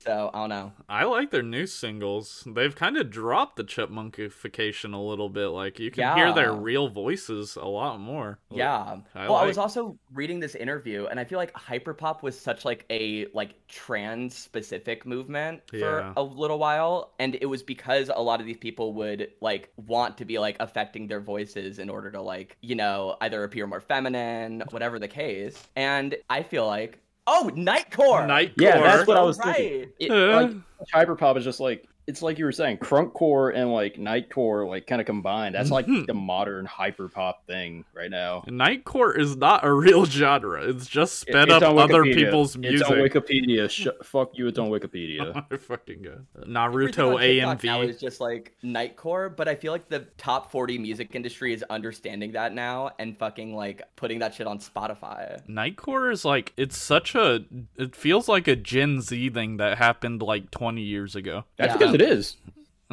So 0.00 0.30
I 0.34 0.38
don't 0.40 0.50
know. 0.50 0.72
I 0.88 1.04
like 1.04 1.30
their 1.30 1.42
new 1.42 1.66
singles. 1.66 2.44
They've 2.46 2.74
kind 2.76 2.96
of 2.98 3.08
dropped 3.10 3.56
the 3.56 3.64
chipmunkification 3.64 4.92
a 4.94 4.98
little 4.98 5.28
bit. 5.28 5.48
Like 5.48 5.78
you 5.78 5.90
can 5.90 6.16
hear 6.16 6.32
their 6.32 6.52
real 6.52 6.88
voices 6.88 7.56
a 7.56 7.64
lot 7.66 7.98
more. 8.00 8.38
Yeah. 8.50 8.98
I 9.14 9.24
well, 9.24 9.36
I 9.36 9.46
was 9.46 9.58
also 9.58 9.98
reading 10.12 10.40
this 10.40 10.54
interview, 10.54 11.06
and 11.06 11.18
I 11.18 11.24
feel 11.24 11.38
like 11.38 11.52
hyperpop 11.54 12.22
was 12.22 12.38
such 12.38 12.64
like 12.64 12.84
a 12.90 13.26
like 13.32 13.54
trans 13.68 14.36
specific 14.36 15.06
movement 15.06 15.62
for 15.70 16.12
a 16.16 16.22
little 16.22 16.58
while, 16.58 17.14
and 17.18 17.36
it 17.40 17.46
was 17.46 17.62
because 17.62 18.10
a 18.14 18.20
lot 18.22 18.40
of 18.40 18.46
these 18.50 18.58
people 18.58 18.94
would 18.94 19.30
like 19.40 19.70
want 19.86 20.18
to 20.18 20.24
be 20.24 20.40
like 20.40 20.56
affecting 20.58 21.06
their 21.06 21.20
voices 21.20 21.78
in 21.78 21.88
order 21.88 22.10
to 22.10 22.20
like 22.20 22.56
you 22.62 22.74
know 22.74 23.16
either 23.20 23.44
appear 23.44 23.64
more 23.66 23.80
feminine, 23.80 24.64
whatever 24.70 24.98
the 24.98 25.06
case. 25.06 25.68
And 25.76 26.16
I 26.28 26.42
feel 26.42 26.66
like 26.66 26.98
oh, 27.28 27.48
Nightcore. 27.54 28.26
Nightcore. 28.26 28.52
Yeah, 28.60 28.80
that's 28.80 29.06
what 29.06 29.16
I 29.16 29.20
So 29.20 29.26
was 29.26 29.38
thinking. 29.38 29.90
It, 30.00 30.10
Uh. 30.10 30.42
like 30.42 30.56
hyperpop 30.92 31.36
is 31.36 31.44
just 31.44 31.60
like 31.60 31.86
it's 32.10 32.22
like 32.22 32.38
you 32.38 32.44
were 32.44 32.52
saying, 32.52 32.78
crunkcore 32.78 33.54
and 33.54 33.72
like 33.72 33.94
nightcore 33.96 34.68
like 34.68 34.86
kind 34.86 35.00
of 35.00 35.06
combined. 35.06 35.54
That's 35.54 35.70
like 35.70 35.86
Mhm. 35.86 36.06
the 36.06 36.14
modern 36.14 36.66
hyperpop 36.66 37.34
thing 37.46 37.84
right 37.94 38.10
now. 38.10 38.42
Nightcore 38.48 39.16
is 39.16 39.36
not 39.36 39.64
a 39.64 39.72
real 39.72 40.04
genre. 40.04 40.62
It's 40.68 40.86
just 40.88 41.22
It- 41.28 41.30
sped 41.32 41.48
it's 41.48 41.62
up 41.62 41.76
other 41.76 42.02
Wikipedia. 42.02 42.14
people's 42.14 42.56
It's 42.56 42.82
on 42.82 42.96
music. 42.98 43.12
Wikipedia. 43.14 43.70
Sh- 43.70 43.86
fuck 44.04 44.36
you, 44.36 44.48
it's 44.48 44.58
on 44.58 44.70
Wikipedia. 44.70 45.44
I 45.50 45.56
fucking 45.70 46.02
good. 46.02 46.26
Naruto 46.46 47.14
on 47.14 47.20
TikTok 47.20 47.64
now 47.64 47.80
AMV. 47.80 47.88
is 47.88 48.00
just 48.00 48.20
like 48.20 48.54
Nightcore, 48.64 49.34
but 49.34 49.46
I 49.48 49.54
feel 49.54 49.72
like 49.72 49.88
the 49.88 50.00
top 50.18 50.50
40 50.50 50.78
music 50.78 51.14
industry 51.14 51.52
is 51.54 51.62
understanding 51.70 52.32
that 52.32 52.52
now 52.54 52.90
and 52.98 53.16
fucking 53.18 53.54
like 53.54 53.82
putting 53.96 54.18
that 54.18 54.34
shit 54.34 54.46
on 54.48 54.58
Spotify. 54.58 55.40
Nightcore 55.48 56.12
is 56.12 56.24
like 56.24 56.52
it's 56.56 56.76
such 56.76 57.14
a 57.14 57.44
it 57.76 57.94
feels 57.94 58.28
like 58.28 58.48
a 58.48 58.56
Gen 58.56 59.00
Z 59.00 59.30
thing 59.30 59.58
that 59.58 59.78
happened 59.78 60.22
like 60.22 60.50
20 60.50 60.82
years 60.82 61.14
ago. 61.14 61.44
That's 61.56 61.72
Yeah. 61.72 61.76
because 61.78 61.94
it 62.00 62.10
is. 62.10 62.36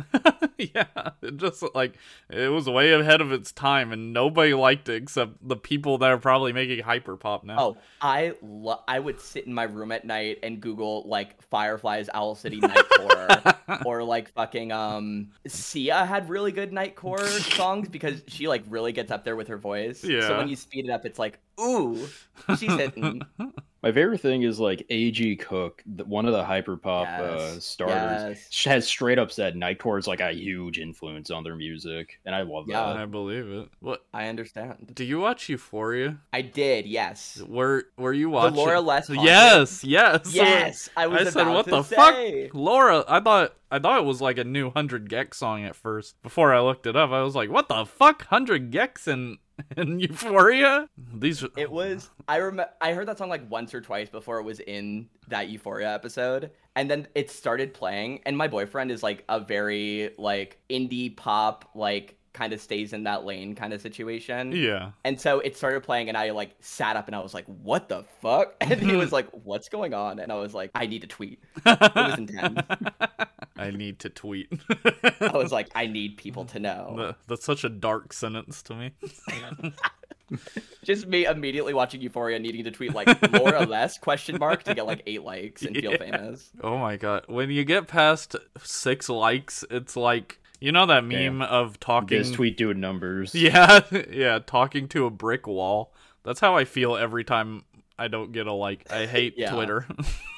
yeah, 0.58 0.86
it 1.22 1.38
just 1.38 1.64
like 1.74 1.94
it 2.30 2.52
was 2.52 2.70
way 2.70 2.94
ahead 2.94 3.22
of 3.22 3.32
its 3.32 3.52
time 3.52 3.92
and 3.92 4.14
nobody 4.14 4.54
liked 4.54 4.90
it 4.90 5.02
except 5.02 5.36
the 5.42 5.56
people 5.56 5.98
that 5.98 6.12
are 6.12 6.18
probably 6.18 6.54
making 6.54 6.84
hyperpop 6.84 7.44
now. 7.44 7.56
Oh, 7.60 7.78
I 8.02 8.34
lo- 8.42 8.84
I 8.88 9.00
would 9.00 9.20
sit 9.20 9.48
in 9.48 9.54
my 9.54 9.64
room 9.64 9.92
at 9.92 10.06
night 10.06 10.40
and 10.44 10.62
Google 10.62 11.04
like 11.08 11.42
Fireflies 11.42 12.10
Owl 12.14 12.36
City 12.36 12.60
Nightcore 12.60 13.86
or 13.86 14.04
like 14.04 14.32
fucking 14.34 14.72
um 14.72 15.30
Sia 15.48 16.06
had 16.06 16.30
really 16.30 16.52
good 16.52 16.72
Nightcore 16.72 17.28
songs 17.56 17.90
because 17.90 18.22
she 18.28 18.48
like 18.48 18.64
really 18.70 18.92
gets 18.92 19.12
up 19.12 19.24
there 19.24 19.36
with 19.36 19.48
her 19.48 19.58
voice. 19.58 20.04
Yeah. 20.04 20.28
So 20.28 20.38
when 20.38 20.48
you 20.48 20.56
speed 20.56 20.86
it 20.86 20.92
up, 20.92 21.06
it's 21.06 21.20
like 21.20 21.40
ooh, 21.60 22.08
she's 22.58 22.72
hitting. 22.76 23.22
My 23.88 23.94
favorite 23.94 24.20
thing 24.20 24.42
is 24.42 24.60
like 24.60 24.86
A.G. 24.90 25.38
Cook, 25.38 25.82
one 25.86 26.26
of 26.26 26.34
the 26.34 26.44
hyperpop 26.44 27.08
uh, 27.08 27.58
starters, 27.62 28.38
yes. 28.52 28.66
has 28.66 28.86
straight 28.86 29.18
up 29.18 29.32
said 29.32 29.56
Nightcore 29.56 29.98
is 29.98 30.08
like 30.08 30.20
a 30.20 30.34
huge 30.34 30.78
influence 30.78 31.32
on 31.32 31.46
their 31.46 31.56
music, 31.56 32.20
and 32.26 32.36
I 32.36 32.42
love 32.42 32.66
Yeah. 32.68 32.86
that. 32.86 32.98
I 32.98 33.06
believe 33.06 33.48
it. 33.50 33.70
What 33.80 34.04
I 34.14 34.28
understand. 34.28 34.92
do 34.94 35.06
you 35.06 35.22
watch 35.22 35.48
Euphoria? 35.48 36.18
I 36.34 36.42
did, 36.42 36.86
yes. 36.86 37.42
Were 37.48 37.86
were 37.98 38.12
you 38.12 38.26
The 38.26 38.32
watching? 38.32 38.58
Laura 38.58 38.82
Les 38.82 39.08
Haunted? 39.08 39.24
Yes, 39.24 39.86
yes. 39.86 40.34
Yes, 40.34 40.90
I 40.98 41.08
was 41.08 41.28
I 41.28 41.30
said, 41.30 41.48
"What 41.48 41.64
to 41.64 41.72
the 41.72 41.84
say." 41.84 41.96
fuck, 41.96 42.54
Laura?" 42.54 43.06
I 43.08 43.22
thought 43.22 43.56
I 43.72 43.80
thought 43.80 44.00
it 44.00 44.06
was 44.06 44.20
like 44.20 44.38
a 44.38 44.44
new 44.44 44.70
Hundred 44.70 45.10
Gecs 45.10 45.36
song 45.36 45.64
at 45.64 45.78
first. 45.78 46.22
Before 46.24 46.54
I 46.54 46.60
looked 46.60 46.88
it 46.88 46.98
up, 46.98 47.12
I 47.12 47.22
was 47.22 47.36
like, 47.36 47.50
"What 47.50 47.70
the 47.70 47.86
fuck, 47.86 48.26
Hundred 48.26 48.70
Gecs 48.70 49.08
in 49.08 49.38
in 49.78 50.00
Euphoria?" 50.00 50.90
These 51.14 51.44
It 51.56 51.72
was. 51.72 52.10
I 52.28 52.38
remember. 52.38 52.72
I 52.82 52.94
heard 52.94 53.08
that 53.08 53.18
song 53.18 53.30
like 53.30 53.50
once 53.50 53.74
or 53.74 53.82
twice 53.82 54.10
before 54.10 54.40
it 54.40 54.44
was 54.44 54.60
in 54.60 55.10
that 55.28 55.50
Euphoria 55.50 55.94
episode, 55.94 56.52
and 56.76 56.90
then 56.90 57.08
it 57.16 57.30
started 57.30 57.74
playing. 57.74 58.22
And 58.26 58.38
my 58.38 58.48
boyfriend 58.48 58.92
is 58.92 59.04
like 59.04 59.24
a 59.30 59.40
very 59.40 60.12
like 60.18 60.60
indie 60.70 61.16
pop, 61.16 61.70
like 61.76 62.18
kind 62.38 62.54
of 62.54 62.62
stays 62.62 62.94
in 62.94 63.04
that 63.04 63.26
lane 63.26 63.56
kind 63.56 63.74
of 63.74 63.82
situation. 63.82 64.52
yeah. 64.52 64.92
And 65.04 65.20
so 65.20 65.40
it 65.40 65.58
started 65.58 65.82
playing, 65.84 66.08
and 66.08 66.18
I 66.18 66.30
like 66.32 66.52
sat 66.60 66.96
up 66.96 67.08
and 67.08 67.16
I 67.16 67.20
was 67.20 67.34
like, 67.34 67.46
"What 67.46 67.90
the 67.90 68.04
fuck?" 68.22 68.54
And 68.62 68.80
he 68.80 68.96
was 68.96 69.12
like, 69.12 69.28
"What's 69.44 69.70
going 69.70 69.94
on?" 69.94 70.20
And 70.20 70.32
I 70.32 70.36
was 70.36 70.54
like, 70.54 70.72
"I 70.76 70.86
need 70.86 71.02
to 71.02 71.08
tweet." 71.08 71.40
It 71.66 71.96
was 71.96 72.18
intense. 72.20 72.60
I 73.58 73.72
need 73.72 74.00
to 74.00 74.10
tweet. 74.10 74.54
I 75.20 75.36
was 75.36 75.52
like, 75.52 75.70
"I 75.74 75.88
need 75.88 76.18
people 76.18 76.46
to 76.46 76.60
know." 76.60 77.16
That's 77.28 77.44
such 77.44 77.64
a 77.64 77.70
dark 77.70 78.14
sentence 78.14 78.62
to 78.64 78.76
me. 78.76 78.92
Just 80.84 81.08
me 81.08 81.26
immediately 81.26 81.74
watching 81.74 82.02
Euphoria, 82.02 82.38
needing 82.38 82.66
to 82.66 82.72
tweet 82.72 82.94
like 82.94 83.08
more 83.32 83.56
or 83.56 83.66
less 83.66 83.98
question 83.98 84.38
mark 84.38 84.64
to 84.64 84.76
get 84.76 84.86
like 84.86 85.02
eight 85.08 85.24
likes 85.24 85.64
and 85.64 85.76
feel 85.76 85.98
famous. 85.98 86.52
Oh 86.62 86.78
my 86.78 86.98
god. 86.98 87.24
When 87.28 87.50
you 87.50 87.64
get 87.64 87.88
past 87.88 88.36
six 88.62 89.10
likes, 89.10 89.64
it's 89.72 89.96
like 89.96 90.40
you 90.60 90.72
know 90.72 90.86
that 90.86 91.04
meme 91.06 91.42
of 91.42 91.80
talking 91.80 92.18
This 92.18 92.32
tweet 92.32 92.58
doing 92.58 92.80
numbers. 92.80 93.34
Yeah, 93.36 93.82
yeah, 94.12 94.40
talking 94.46 94.88
to 94.90 95.06
a 95.06 95.10
brick 95.10 95.48
wall. 95.48 95.94
That's 96.24 96.40
how 96.40 96.56
I 96.56 96.66
feel 96.66 96.96
every 96.98 97.24
time 97.24 97.64
I 98.00 98.08
don't 98.10 98.32
get 98.32 98.48
a 98.48 98.54
like. 98.54 98.92
I 98.92 99.06
hate 99.16 99.36
Yeah. 99.38 99.52
Twitter. 99.54 99.88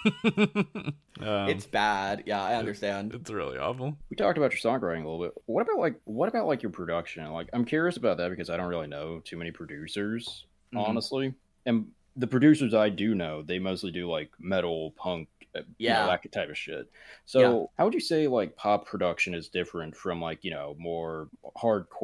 um, 0.35 1.49
it's 1.49 1.65
bad. 1.65 2.23
Yeah, 2.25 2.41
I 2.43 2.55
understand. 2.55 3.13
it's 3.13 3.29
really 3.29 3.57
awful. 3.57 3.97
We 4.09 4.15
talked 4.15 4.37
about 4.37 4.51
your 4.51 4.59
songwriting 4.59 5.03
a 5.05 5.09
little 5.09 5.19
bit. 5.25 5.33
What 5.45 5.61
about 5.61 5.79
like 5.79 5.99
what 6.05 6.29
about 6.29 6.47
like 6.47 6.61
your 6.63 6.71
production? 6.71 7.29
Like 7.31 7.49
I'm 7.53 7.65
curious 7.65 7.97
about 7.97 8.17
that 8.17 8.29
because 8.29 8.49
I 8.49 8.57
don't 8.57 8.69
really 8.69 8.87
know 8.87 9.19
too 9.23 9.37
many 9.37 9.51
producers, 9.51 10.45
Mhm. 10.73 10.87
honestly. 10.87 11.33
And 11.65 11.87
the 12.15 12.27
producers 12.27 12.73
I 12.73 12.89
do 12.89 13.15
know, 13.15 13.41
they 13.41 13.59
mostly 13.59 13.91
do 13.91 14.09
like 14.09 14.31
metal, 14.39 14.91
punk, 14.91 15.27
uh, 15.59 15.63
you 15.77 15.89
know, 15.89 16.05
Yeah. 16.05 16.05
that 16.07 16.31
type 16.31 16.49
of 16.49 16.57
shit. 16.57 16.89
So 17.25 17.69
how 17.77 17.85
would 17.85 17.93
you 17.93 17.99
say 17.99 18.27
like 18.27 18.55
pop 18.55 18.85
production 18.87 19.33
is 19.33 19.49
different 19.49 19.95
from 19.95 20.21
like 20.21 20.43
you 20.43 20.51
know 20.51 20.75
more 20.79 21.29
hardcore 21.57 21.95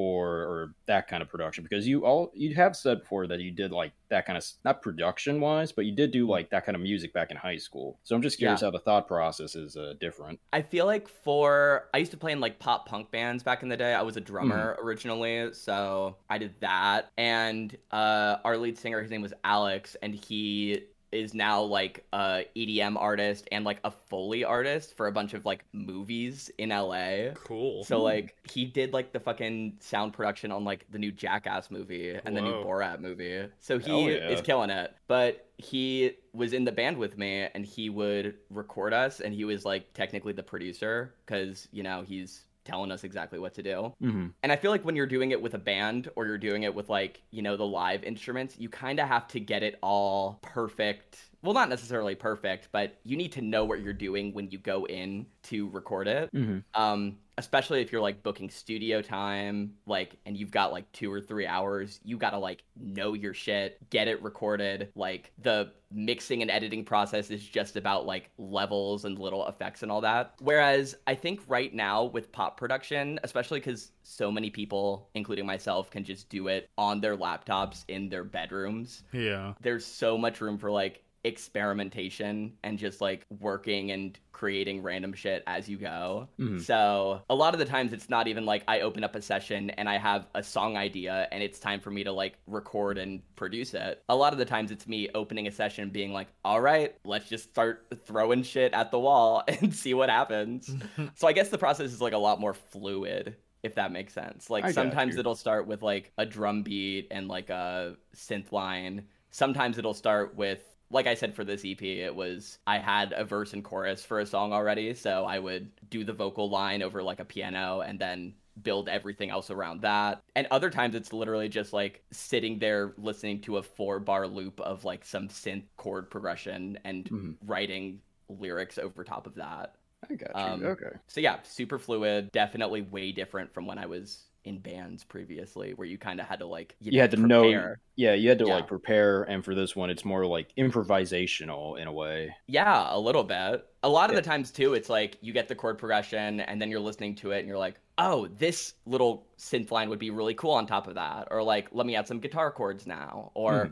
or 0.47 0.75
that 0.85 1.07
kind 1.07 1.21
of 1.23 1.29
production? 1.29 1.63
Because 1.63 1.87
you 1.87 2.05
all 2.05 2.31
you 2.33 2.55
have 2.55 2.75
said 2.75 2.99
before 2.99 3.27
that 3.27 3.39
you 3.39 3.51
did 3.51 3.71
like 3.71 3.91
that 4.09 4.25
kind 4.25 4.37
of 4.37 4.45
not 4.63 4.81
production 4.81 5.41
wise, 5.41 5.71
but 5.71 5.85
you 5.85 5.91
did 5.95 6.11
do 6.11 6.27
like 6.27 6.49
that 6.51 6.65
kind 6.65 6.75
of 6.75 6.81
music 6.81 7.11
back 7.13 7.31
in 7.31 7.37
high 7.37 7.57
school. 7.57 7.99
So 8.03 8.15
I'm 8.15 8.21
just 8.21 8.37
curious 8.37 8.61
Yeah. 8.61 8.67
how 8.67 8.71
the 8.71 8.79
thought 8.79 9.07
process 9.07 9.55
is 9.55 9.75
uh, 9.77 9.93
different. 9.99 10.39
I 10.53 10.61
feel 10.61 10.85
like 10.85 11.07
for 11.07 11.89
I 11.93 11.97
used 11.97 12.11
to 12.11 12.17
play 12.17 12.31
in 12.31 12.39
like 12.39 12.59
pop 12.59 12.87
punk 12.87 13.11
bands 13.11 13.43
back 13.43 13.63
in 13.63 13.69
the 13.69 13.77
day. 13.77 13.93
I 13.93 14.01
was 14.03 14.17
a 14.17 14.21
drummer 14.21 14.75
Hmm. 14.79 14.85
originally, 14.85 15.53
so 15.53 16.17
I 16.29 16.37
did 16.37 16.53
that. 16.61 17.11
And 17.17 17.75
uh 17.91 18.37
our 18.43 18.57
lead 18.57 18.77
singer, 18.77 19.01
his 19.01 19.11
name 19.11 19.21
was 19.21 19.33
Alex, 19.43 19.95
and 20.01 20.13
he 20.13 20.83
is 21.16 21.34
now 21.34 21.61
like 21.61 22.05
a 22.13 22.45
EDM 22.55 22.95
artist 22.97 23.47
and 23.51 23.66
like 23.66 23.80
a 23.84 23.91
Foley 23.91 24.43
artist 24.43 24.95
for 24.95 25.07
a 25.07 25.11
bunch 25.11 25.34
of 25.34 25.45
like 25.45 25.66
movies 25.74 26.51
in 26.57 26.70
LA. 26.70 27.32
Cool. 27.34 27.84
So 27.84 28.01
like 28.01 28.36
he 28.43 28.66
did 28.66 28.93
like 28.93 29.11
the 29.11 29.20
fucking 29.20 29.78
sound 29.80 30.13
production 30.13 30.51
on 30.51 30.63
like 30.63 30.86
the 30.91 30.99
new 30.99 31.11
Jackass 31.11 31.72
movie 31.72 32.18
and 32.26 32.36
the 32.36 32.41
new 32.41 32.53
Borat 32.63 32.99
movie. 32.99 33.47
So 33.59 33.80
he 33.80 34.11
yeah. 34.11 34.30
is 34.30 34.41
killing 34.41 34.70
it. 34.70 34.95
But 35.07 35.47
he 35.57 36.11
was 36.34 36.53
in 36.53 36.66
the 36.66 36.72
band 36.72 36.97
with 36.97 37.18
me 37.18 37.47
and 37.53 37.66
he 37.66 37.89
would 37.89 38.36
record 38.49 38.93
us 38.93 39.22
and 39.22 39.34
he 39.34 39.45
was 39.45 39.63
like 39.63 39.93
technically 39.93 40.34
the 40.34 40.43
producer 40.43 41.13
cuz 41.28 41.68
you 41.72 41.82
know 41.82 42.03
he's 42.05 42.44
telling 42.66 42.91
us 42.91 43.03
exactly 43.03 43.39
what 43.39 43.53
to 43.53 43.63
do. 43.63 43.93
hmm 43.99 44.28
And 44.43 44.51
I 44.51 44.57
feel 44.57 44.72
like 44.72 44.84
when 44.84 44.95
you're 44.95 45.05
doing 45.05 45.32
it 45.32 45.41
with 45.41 45.53
a 45.53 45.59
band 45.59 46.09
or 46.16 46.26
you're 46.26 46.38
doing 46.38 46.63
it 46.63 46.76
with 46.76 46.89
like, 46.89 47.22
you 47.32 47.41
know, 47.41 47.55
the 47.55 47.66
live 47.66 48.03
instruments, 48.03 48.55
you 48.59 48.68
kind 48.68 48.99
of 48.99 49.07
have 49.07 49.28
to 49.30 49.39
get 49.39 49.63
it 49.63 49.78
all 49.82 50.39
perfect. 50.41 51.20
Well, 51.45 51.53
not 51.53 51.69
necessarily 51.69 52.15
perfect, 52.15 52.69
but 52.71 52.97
you 53.03 53.15
need 53.15 53.31
to 53.33 53.41
know 53.41 53.63
what 53.65 53.81
you're 53.81 53.93
doing 53.93 54.33
when 54.33 54.49
you 54.51 54.57
go 54.57 54.85
in 54.87 55.27
to 55.43 55.69
record 55.69 56.07
it. 56.07 56.29
hmm 56.33 56.59
Um, 56.73 57.17
especially 57.37 57.81
if 57.81 57.91
you're 57.91 58.01
like 58.01 58.23
booking 58.23 58.49
studio 58.49 59.01
time, 59.01 59.73
like, 59.85 60.15
and 60.25 60.35
you've 60.37 60.51
got 60.51 60.71
like 60.71 60.89
two 60.93 61.11
or 61.11 61.19
three 61.21 61.45
hours, 61.45 61.99
you 62.03 62.17
gotta 62.17 62.37
like 62.39 62.63
know 62.77 63.13
your 63.13 63.33
shit, 63.33 63.77
get 63.89 64.07
it 64.07 64.21
recorded. 64.23 64.89
Like, 64.95 65.31
the 65.41 65.71
mixing 65.91 66.41
and 66.41 66.49
editing 66.49 66.83
process 66.83 67.29
is 67.29 67.45
just 67.45 67.75
about 67.75 68.05
like 68.05 68.31
levels 68.37 69.05
and 69.05 69.19
little 69.19 69.47
effects 69.47 69.83
and 69.83 69.91
all 69.91 70.01
that. 70.01 70.33
Whereas 70.39 70.95
I 71.07 71.15
think 71.15 71.41
right 71.47 71.73
now 71.73 72.05
with 72.05 72.31
pop 72.31 72.57
production, 72.57 73.19
especially 73.23 73.59
because 73.59 73.91
so 74.03 74.31
many 74.31 74.49
people, 74.49 75.09
including 75.13 75.45
myself, 75.45 75.91
can 75.91 76.03
just 76.03 76.29
do 76.29 76.47
it 76.47 76.69
on 76.77 77.01
their 77.01 77.15
laptops 77.17 77.83
in 77.87 78.09
their 78.09 78.23
bedrooms, 78.23 79.03
Yeah. 79.13 79.53
there's 79.61 79.85
so 79.85 80.17
much 80.17 80.41
room 80.41 80.57
for 80.57 80.71
like 80.71 81.03
experimentation 81.26 82.53
and 82.63 82.78
just 82.78 83.01
like 83.01 83.26
working 83.39 83.91
and 83.91 84.17
creating 84.32 84.82
random 84.82 85.13
shit 85.13 85.43
as 85.47 85.67
you 85.67 85.78
go. 85.78 86.28
Mhm. 86.39 86.61
So, 86.61 87.21
a 87.30 87.36
lot 87.36 87.53
of 87.53 87.59
the 87.59 87.65
times 87.65 87.93
it's 87.93 88.09
not 88.09 88.28
even 88.28 88.45
like 88.45 88.63
I 88.67 88.82
open 88.82 89.03
up 89.03 89.15
a 89.15 89.21
session 89.21 89.69
and 89.71 89.88
I 89.89 89.97
have 89.97 90.28
a 90.36 90.43
song 90.43 90.78
idea 90.78 91.28
and 91.32 91.41
it's 91.41 91.59
time 91.59 91.80
for 91.80 91.89
me 91.89 92.03
to 92.03 92.11
like 92.11 92.38
record 92.45 92.97
and 92.97 93.21
produce 93.36 93.73
it. 93.73 94.03
A 94.09 94.15
lot 94.15 94.34
of 94.34 94.39
the 94.39 94.45
times 94.45 94.71
it's 94.71 94.88
me 94.88 95.09
opening 95.15 95.47
a 95.47 95.51
session 95.51 95.89
being 95.89 96.11
like, 96.13 96.28
"All 96.43 96.61
right, 96.61 96.95
let's 97.05 97.30
just 97.30 97.49
start 97.49 97.88
throwing 98.05 98.43
shit 98.43 98.73
at 98.73 98.91
the 98.91 98.99
wall 98.99 99.43
and 99.47 99.73
see 99.73 99.93
what 99.93 100.09
happens." 100.09 100.69
so, 101.15 101.28
I 101.28 101.34
guess 101.34 101.49
the 101.49 101.57
process 101.57 101.91
is 101.91 102.01
like 102.01 102.13
a 102.13 102.17
lot 102.17 102.39
more 102.39 102.53
fluid 102.53 103.36
if 103.63 103.73
that 103.73 103.91
makes 103.91 104.13
sense. 104.13 104.51
Like 104.51 104.63
I 104.63 104.71
sometimes 104.71 105.17
it'll 105.17 105.34
start 105.34 105.65
with 105.65 105.82
like 105.82 106.11
a 106.19 106.26
drum 106.26 106.61
beat 106.61 107.07
and 107.09 107.28
like 107.28 107.49
a 107.49 107.95
synth 108.15 108.51
line. 108.51 109.07
Sometimes 109.32 109.80
it'll 109.80 109.95
start 109.95 110.36
with 110.36 110.61
like 110.91 111.07
I 111.07 111.15
said 111.15 111.33
for 111.36 111.43
this 111.43 111.63
EP, 111.65 111.81
it 111.81 112.15
was 112.15 112.59
I 112.67 112.77
had 112.77 113.13
a 113.15 113.25
verse 113.25 113.53
and 113.53 113.63
chorus 113.63 114.03
for 114.05 114.19
a 114.19 114.25
song 114.25 114.53
already, 114.53 114.93
so 114.93 115.25
I 115.25 115.39
would 115.39 115.71
do 115.89 116.03
the 116.03 116.13
vocal 116.13 116.49
line 116.49 116.81
over 116.83 117.01
like 117.03 117.19
a 117.19 117.25
piano 117.25 117.81
and 117.81 117.99
then 117.99 118.33
build 118.63 118.88
everything 118.88 119.29
else 119.29 119.51
around 119.51 119.81
that. 119.81 120.21
And 120.36 120.47
other 120.49 120.69
times 120.69 120.95
it's 120.95 121.11
literally 121.11 121.49
just 121.49 121.73
like 121.73 122.03
sitting 122.11 122.57
there 122.59 122.93
listening 122.97 123.41
to 123.41 123.57
a 123.57 123.63
four 123.63 123.99
bar 123.99 124.27
loop 124.27 124.61
of 124.61 124.86
like 124.86 125.03
some 125.03 125.27
synth 125.27 125.63
chord 125.75 126.09
progression 126.09 126.79
and 126.86 127.03
Mhm. 127.05 127.36
writing 127.45 127.99
lyrics 128.29 128.77
over 128.77 129.03
top 129.03 129.27
of 129.27 129.36
that. 129.36 129.75
I 130.09 130.15
got 130.15 130.29
you. 130.36 130.41
Um, 130.41 130.65
okay. 130.65 130.91
So 131.07 131.19
yeah, 131.19 131.41
super 131.43 131.77
fluid, 131.79 132.31
definitely 132.31 132.81
way 132.83 133.11
different 133.11 133.53
from 133.53 133.65
when 133.65 133.77
I 133.77 133.88
was 133.88 134.23
in 134.45 134.59
bands 134.59 135.03
previously 135.03 135.73
where 135.73 135.87
you 135.87 135.97
kind 135.97 136.19
of 136.19 136.27
had 136.27 136.39
to 136.39 136.45
like 136.45 136.75
You 136.79 137.01
had 137.01 137.11
to 137.11 137.17
know. 137.17 137.75
Yeah, 137.95 138.13
you 138.13 138.29
had 138.29 138.39
to 138.39 138.45
Yeah. 138.45 138.55
like 138.55 138.67
prepare, 138.67 139.23
and 139.23 139.43
for 139.43 139.55
this 139.55 139.75
one, 139.75 139.89
it's 139.89 140.05
more 140.05 140.25
like 140.25 140.53
improvisational 140.55 141.79
in 141.79 141.87
a 141.87 141.93
way. 141.93 142.35
Yeah, 142.47 142.87
a 142.95 142.99
little 142.99 143.23
bit. 143.23 143.65
A 143.83 143.89
lot 143.89 144.09
of 144.09 144.15
the 144.15 144.21
times 144.21 144.51
too, 144.51 144.73
it's 144.73 144.89
like 144.89 145.17
you 145.21 145.33
get 145.33 145.47
the 145.47 145.55
chord 145.55 145.77
progression 145.77 146.39
and 146.41 146.61
then 146.61 146.69
you're 146.69 146.79
listening 146.79 147.15
to 147.15 147.31
it 147.31 147.39
and 147.39 147.47
you're 147.47 147.57
like, 147.57 147.79
oh, 147.97 148.27
this 148.27 148.73
little 148.85 149.27
synth 149.37 149.71
line 149.71 149.89
would 149.89 149.99
be 149.99 150.11
really 150.11 150.33
cool 150.35 150.51
on 150.51 150.67
top 150.67 150.87
of 150.87 150.95
that. 150.95 151.27
Or 151.31 151.41
like, 151.41 151.69
let 151.71 151.85
me 151.87 151.95
add 151.95 152.07
some 152.07 152.19
guitar 152.19 152.51
chords 152.51 152.85
now. 152.85 153.31
Or 153.33 153.71